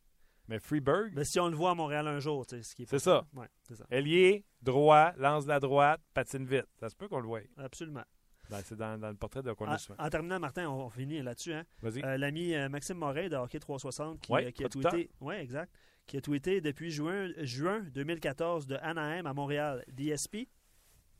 Mais 0.48 0.58
Freeberg, 0.58 1.12
Mais 1.14 1.24
si 1.24 1.40
on 1.40 1.48
le 1.48 1.56
voit 1.56 1.70
à 1.70 1.74
Montréal 1.74 2.06
un 2.06 2.18
jour, 2.20 2.44
tu 2.46 2.56
sais, 2.56 2.62
ce 2.62 2.74
qui 2.74 2.82
est 2.82 2.86
C'est 2.86 2.98
ça. 2.98 3.26
Ouais, 3.34 3.46
c'est 3.62 3.76
ça. 3.76 3.86
ailier, 3.90 4.44
droit, 4.60 5.12
lance 5.16 5.44
de 5.44 5.48
la 5.48 5.58
droite, 5.58 6.02
patine 6.12 6.44
vite. 6.44 6.66
Ça 6.78 6.90
se 6.90 6.96
peut 6.96 7.08
qu'on 7.08 7.20
le 7.20 7.26
voie. 7.26 7.40
Absolument. 7.56 8.04
Ben, 8.50 8.60
c'est 8.62 8.76
dans, 8.76 8.98
dans 8.98 9.08
le 9.08 9.16
portrait 9.16 9.42
de 9.42 9.52
qu'on 9.52 9.66
En, 9.66 10.08
terminant, 10.10 10.38
Martin, 10.38 10.68
on, 10.68 10.84
on 10.84 10.90
finit 10.90 11.22
là-dessus. 11.22 11.54
Hein. 11.54 11.64
Vas-y. 11.80 12.04
Euh, 12.04 12.18
L'ami 12.18 12.54
euh, 12.54 12.68
Maxime 12.68 12.98
Morin 12.98 13.28
de 13.28 13.36
Hockey 13.36 13.58
360 13.58 14.20
qui, 14.20 14.32
Ouais, 14.32 14.46
euh, 14.46 14.50
qui 14.50 14.64
a 14.64 14.68
tweeté. 14.68 15.10
Oui, 15.20 15.34
exact. 15.36 15.72
Qui 16.06 16.18
a 16.18 16.20
tweeté 16.20 16.60
depuis 16.60 16.90
juin, 16.90 17.30
juin 17.38 17.80
2014 17.94 18.66
de 18.66 18.76
Anaheim 18.82 19.24
à 19.24 19.32
Montréal. 19.32 19.82
DSP, 19.88 20.48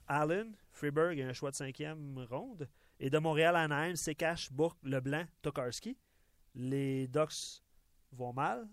Allen, 0.07 0.55
Freeberg 0.71 1.19
et 1.19 1.23
un 1.23 1.33
choix 1.33 1.51
de 1.51 1.57
cinquième 1.57 2.19
ronde. 2.29 2.69
Et 3.05 3.11
de 3.11 3.19
Montréal 3.19 3.55
à 3.55 3.61
Anaheim, 3.61 3.97
Sekash, 3.97 4.51
Bourque, 4.51 4.79
Leblanc, 4.83 5.25
Tokarski. 5.43 5.95
Les 6.55 7.07
Ducks 7.07 7.63
vont 8.13 8.33
mal. 8.33 8.67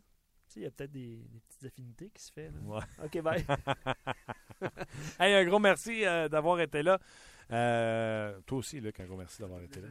Il 0.55 0.61
y 0.61 0.65
a 0.65 0.71
peut-être 0.71 0.93
des, 0.93 1.17
des 1.17 1.39
petites 1.41 1.65
affinités 1.65 2.09
qui 2.11 2.23
se. 2.23 2.31
Ouais. 2.39 2.79
OK, 3.03 3.21
bye. 3.21 3.45
Hey, 5.19 5.33
un 5.33 5.43
gros 5.43 5.59
merci 5.59 6.05
euh, 6.05 6.29
d'avoir 6.29 6.61
été 6.61 6.81
là. 6.81 6.97
Euh, 7.51 8.39
toi 8.45 8.59
aussi, 8.59 8.79
Luc, 8.79 9.01
un 9.01 9.05
gros 9.05 9.17
merci 9.17 9.41
d'avoir 9.41 9.61
été 9.61 9.81
là. 9.81 9.87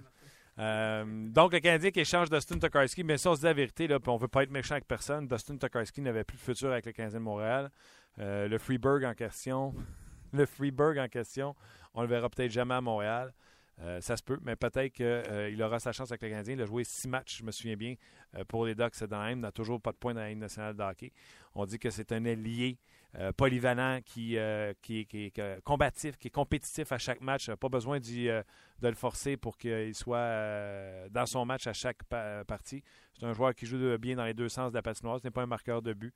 Euh, 0.59 1.29
donc, 1.29 1.53
le 1.53 1.61
Canadien 1.61 1.91
qui 1.91 2.01
échange 2.01 2.31
Dustin 2.31 2.59
Tokarski, 2.59 3.05
mais 3.05 3.19
ça, 3.19 3.33
on 3.33 3.35
se 3.35 3.41
dit 3.41 3.47
la 3.47 3.53
vérité, 3.53 3.89
là, 3.89 3.99
on 4.07 4.17
veut 4.17 4.29
pas 4.29 4.45
être 4.45 4.51
méchant 4.51 4.73
avec 4.73 4.87
personne. 4.87 5.29
Dustin 5.29 5.59
Tokarski 5.59 6.01
n'avait 6.01 6.25
plus 6.25 6.39
de 6.39 6.43
futur 6.43 6.73
avec 6.73 6.87
le 6.87 6.93
Canadien 6.93 7.19
de 7.19 7.25
Montréal. 7.25 7.71
Le 8.17 8.57
Freeburg 8.57 9.05
en 9.05 9.13
question, 9.13 9.75
le 10.33 10.47
Freeburg 10.47 10.97
en 10.97 11.09
question, 11.09 11.55
on 11.93 12.01
le 12.01 12.09
verra 12.09 12.31
peut-être 12.31 12.53
jamais 12.53 12.75
à 12.75 12.81
Montréal. 12.81 13.35
Euh, 13.83 14.01
ça 14.01 14.17
se 14.17 14.23
peut, 14.23 14.39
mais 14.43 14.57
peut-être 14.57 14.93
qu'il 14.93 15.63
aura 15.63 15.79
sa 15.79 15.93
chance 15.93 16.11
avec 16.11 16.23
le 16.23 16.29
Canadien. 16.29 16.55
Il 16.55 16.63
a 16.63 16.67
joué 16.67 16.85
six 16.85 17.09
matchs, 17.09 17.39
je 17.39 17.45
me 17.45 17.51
souviens 17.51 17.77
bien, 17.77 17.95
euh, 18.37 18.45
pour 18.45 18.67
les 18.67 18.75
Ducks 18.75 19.03
d'Anaheim. 19.05 19.37
Il 19.37 19.41
n'a 19.41 19.53
toujours 19.53 19.81
pas 19.81 19.93
de 19.93 19.97
points 19.97 20.13
dans 20.13 20.21
la 20.21 20.29
Ligue 20.29 20.39
nationale 20.39 20.77
de 20.77 20.83
hockey. 20.83 21.13
On 21.55 21.65
dit 21.65 21.79
que 21.79 21.89
c'est 21.89 22.13
un 22.13 22.25
ailier 22.25 22.79
euh, 23.17 23.33
polyvalent 23.33 24.01
qui, 24.05 24.37
euh, 24.39 24.73
qui, 24.83 25.01
est- 25.01 25.05
qui 25.05 25.25
est 25.27 25.39
euh, 25.39 25.61
combatif, 25.65 26.17
qui 26.17 26.29
est 26.29 26.31
compétitif 26.31 26.93
à 26.93 26.99
chaque 26.99 27.21
match. 27.21 27.51
Pas 27.53 27.69
besoin 27.69 27.99
de 28.01 28.43
le 28.83 28.95
forcer 28.95 29.37
pour 29.37 29.59
qu'il 29.59 29.95
soit 29.95 31.09
dans 31.11 31.27
son 31.27 31.45
match 31.45 31.67
à 31.67 31.73
chaque 31.73 32.05
pa- 32.05 32.45
partie. 32.45 32.83
C'est 33.19 33.27
un 33.27 33.33
joueur 33.33 33.55
qui 33.55 33.67
joue 33.67 33.99
bien 33.99 34.17
dans 34.17 34.25
les 34.25 34.35
deux 34.35 34.49
sens 34.49 34.71
de 34.73 34.77
la 34.77 34.83
patinoire. 34.83 35.19
Ce 35.21 35.27
n'est 35.27 35.31
pas 35.31 35.43
un 35.43 35.47
marqueur 35.47 35.83
de 35.83 35.93
but. 35.93 36.15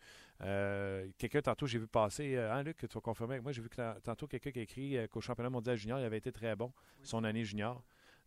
Quelqu'un, 1.18 1.42
tantôt, 1.42 1.66
j'ai 1.66 1.78
vu 1.78 1.86
passer, 1.86 2.36
hein, 2.36 2.62
Luc, 2.62 2.78
tu 2.78 2.86
vas 2.86 3.00
confirmer 3.00 3.34
avec 3.34 3.42
moi, 3.42 3.52
j'ai 3.52 3.60
vu 3.62 3.68
que 3.68 3.76
ta- 3.76 3.96
tantôt 4.02 4.26
quelqu'un 4.26 4.50
qui 4.52 4.58
a 4.60 4.62
écrit 4.62 5.08
qu'au 5.10 5.20
championnat 5.20 5.50
mondial 5.50 5.76
junior, 5.76 5.98
il 5.98 6.04
avait 6.04 6.18
été 6.18 6.32
très 6.32 6.54
bon 6.56 6.72
son 7.02 7.24
année 7.24 7.44
junior. 7.44 7.82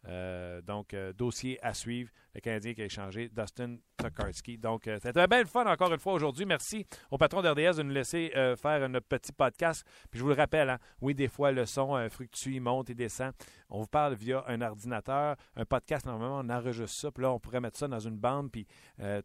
Euh, 0.07 0.61
donc, 0.61 0.93
euh, 0.93 1.13
dossier 1.13 1.59
à 1.61 1.73
suivre. 1.73 2.09
Le 2.33 2.41
Canadien 2.41 2.73
qui 2.75 2.83
a 2.83 2.85
échangé 2.85 3.29
Dustin 3.29 3.77
Tokarski. 3.97 4.59
Donc, 4.59 4.87
euh, 4.87 4.99
c'était 5.01 5.19
un 5.19 5.25
bel 5.25 5.47
fun 5.47 5.65
encore 5.65 5.91
une 5.91 5.99
fois 5.99 6.13
aujourd'hui. 6.13 6.45
Merci 6.45 6.85
au 7.09 7.17
patron 7.17 7.41
d'RDS 7.41 7.77
de 7.77 7.83
nous 7.83 7.93
laisser 7.93 8.31
faire 8.61 8.87
notre 8.89 9.07
petit 9.07 9.31
podcast. 9.31 9.83
Puis 10.11 10.19
je 10.19 10.23
vous 10.23 10.29
le 10.29 10.35
rappelle, 10.35 10.69
hein, 10.69 10.77
oui, 11.01 11.15
des 11.15 11.27
fois, 11.27 11.51
le 11.51 11.65
son 11.65 12.07
fructue, 12.09 12.53
il 12.53 12.61
monte 12.61 12.91
et 12.91 12.93
descend. 12.93 13.31
On 13.69 13.79
vous 13.79 13.87
parle 13.87 14.13
via 14.13 14.43
un 14.47 14.61
ordinateur. 14.61 15.35
Un 15.55 15.65
podcast, 15.65 16.05
normalement, 16.05 16.41
on 16.43 16.49
enregistre 16.49 16.95
ça. 16.95 17.11
Puis 17.11 17.23
là, 17.23 17.31
on 17.31 17.39
pourrait 17.39 17.59
mettre 17.59 17.79
ça 17.79 17.87
dans 17.87 17.99
une 17.99 18.17
bande 18.17 18.51
puis 18.51 18.67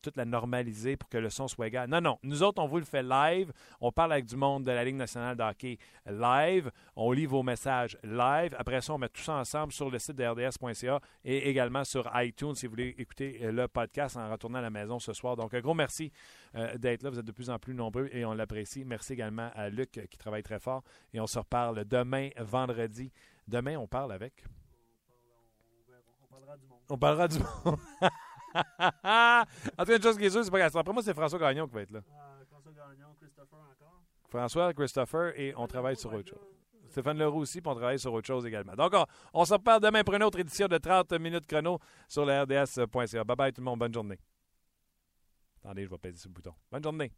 toute 0.00 0.16
la 0.16 0.24
normaliser 0.24 0.96
pour 0.96 1.10
que 1.10 1.18
le 1.18 1.28
son 1.28 1.48
soit 1.48 1.66
égal. 1.66 1.90
Non, 1.90 2.00
non. 2.00 2.18
Nous 2.22 2.42
autres, 2.42 2.62
on 2.62 2.66
vous 2.66 2.78
le 2.78 2.84
fait 2.84 3.02
live. 3.02 3.52
On 3.80 3.92
parle 3.92 4.14
avec 4.14 4.24
du 4.24 4.36
monde 4.36 4.64
de 4.64 4.70
la 4.72 4.84
Ligue 4.84 4.96
nationale 4.96 5.36
de 5.36 5.76
live. 6.06 6.70
On 6.96 7.12
lit 7.12 7.26
vos 7.26 7.42
messages 7.42 7.98
live. 8.02 8.54
Après 8.58 8.80
ça, 8.80 8.94
on 8.94 8.98
met 8.98 9.10
tout 9.10 9.20
ça 9.20 9.34
ensemble 9.34 9.72
sur 9.72 9.90
le 9.90 9.98
site 9.98 10.16
de 10.16 10.24
Et 11.24 11.48
également 11.48 11.84
sur 11.84 12.10
iTunes 12.14 12.54
si 12.54 12.66
vous 12.66 12.70
voulez 12.70 12.94
écouter 12.98 13.38
euh, 13.42 13.52
le 13.52 13.68
podcast 13.68 14.16
en 14.16 14.30
retournant 14.30 14.58
à 14.58 14.62
la 14.62 14.70
maison 14.70 14.98
ce 14.98 15.12
soir. 15.12 15.36
Donc, 15.36 15.54
un 15.54 15.60
gros 15.60 15.74
merci 15.74 16.12
euh, 16.54 16.76
d'être 16.78 17.02
là. 17.02 17.10
Vous 17.10 17.18
êtes 17.18 17.24
de 17.24 17.32
plus 17.32 17.50
en 17.50 17.58
plus 17.58 17.74
nombreux 17.74 18.08
et 18.12 18.24
on 18.24 18.34
l'apprécie. 18.34 18.84
Merci 18.84 19.14
également 19.14 19.50
à 19.54 19.68
Luc 19.68 19.98
euh, 19.98 20.06
qui 20.06 20.18
travaille 20.18 20.42
très 20.42 20.60
fort. 20.60 20.82
Et 21.12 21.20
on 21.20 21.26
se 21.26 21.38
reparle 21.38 21.84
demain, 21.84 22.30
vendredi. 22.38 23.10
Demain, 23.48 23.76
on 23.76 23.86
parle 23.86 24.12
avec? 24.12 24.44
On 26.88 26.98
parlera 26.98 27.28
du 27.28 27.38
monde. 27.38 27.78
en 28.52 29.44
tout 29.78 29.86
cas, 29.86 29.96
une 29.96 30.02
chose 30.02 30.18
qui 30.18 30.24
est 30.24 30.30
sûre, 30.30 30.44
c'est 30.44 30.50
pas 30.50 30.58
grave. 30.58 30.76
Après 30.76 30.92
moi, 30.92 31.02
c'est 31.02 31.14
François 31.14 31.38
Gagnon 31.38 31.66
qui 31.66 31.74
va 31.74 31.82
être 31.82 31.90
là. 31.90 32.00
François, 34.28 34.72
Christopher, 34.72 35.38
et 35.38 35.54
on 35.56 35.66
travaille 35.66 35.96
sur 35.96 36.12
autre 36.12 36.30
chose. 36.30 36.52
Stéphane 36.92 37.18
Leroux 37.18 37.40
aussi, 37.40 37.60
puis 37.60 37.70
on 37.70 37.74
travaille 37.74 37.98
sur 37.98 38.12
autre 38.12 38.26
chose 38.26 38.46
également. 38.46 38.74
Donc, 38.74 38.92
on, 39.32 39.44
se 39.44 39.54
reparle 39.54 39.80
demain 39.80 40.04
pour 40.04 40.14
une 40.14 40.22
autre 40.22 40.38
édition 40.38 40.68
de 40.68 40.78
30 40.78 41.12
minutes 41.14 41.46
chrono 41.46 41.78
sur 42.08 42.24
le 42.24 42.42
RDS.ca. 42.42 43.24
Bye 43.24 43.36
bye 43.36 43.52
tout 43.52 43.60
le 43.60 43.64
monde, 43.64 43.78
bonne 43.78 43.94
journée. 43.94 44.18
Attendez, 45.64 45.84
je 45.84 45.90
vais 45.90 45.98
peser 45.98 46.28
le 46.28 46.32
bouton. 46.32 46.54
Bonne 46.70 46.82
journée. 46.82 47.12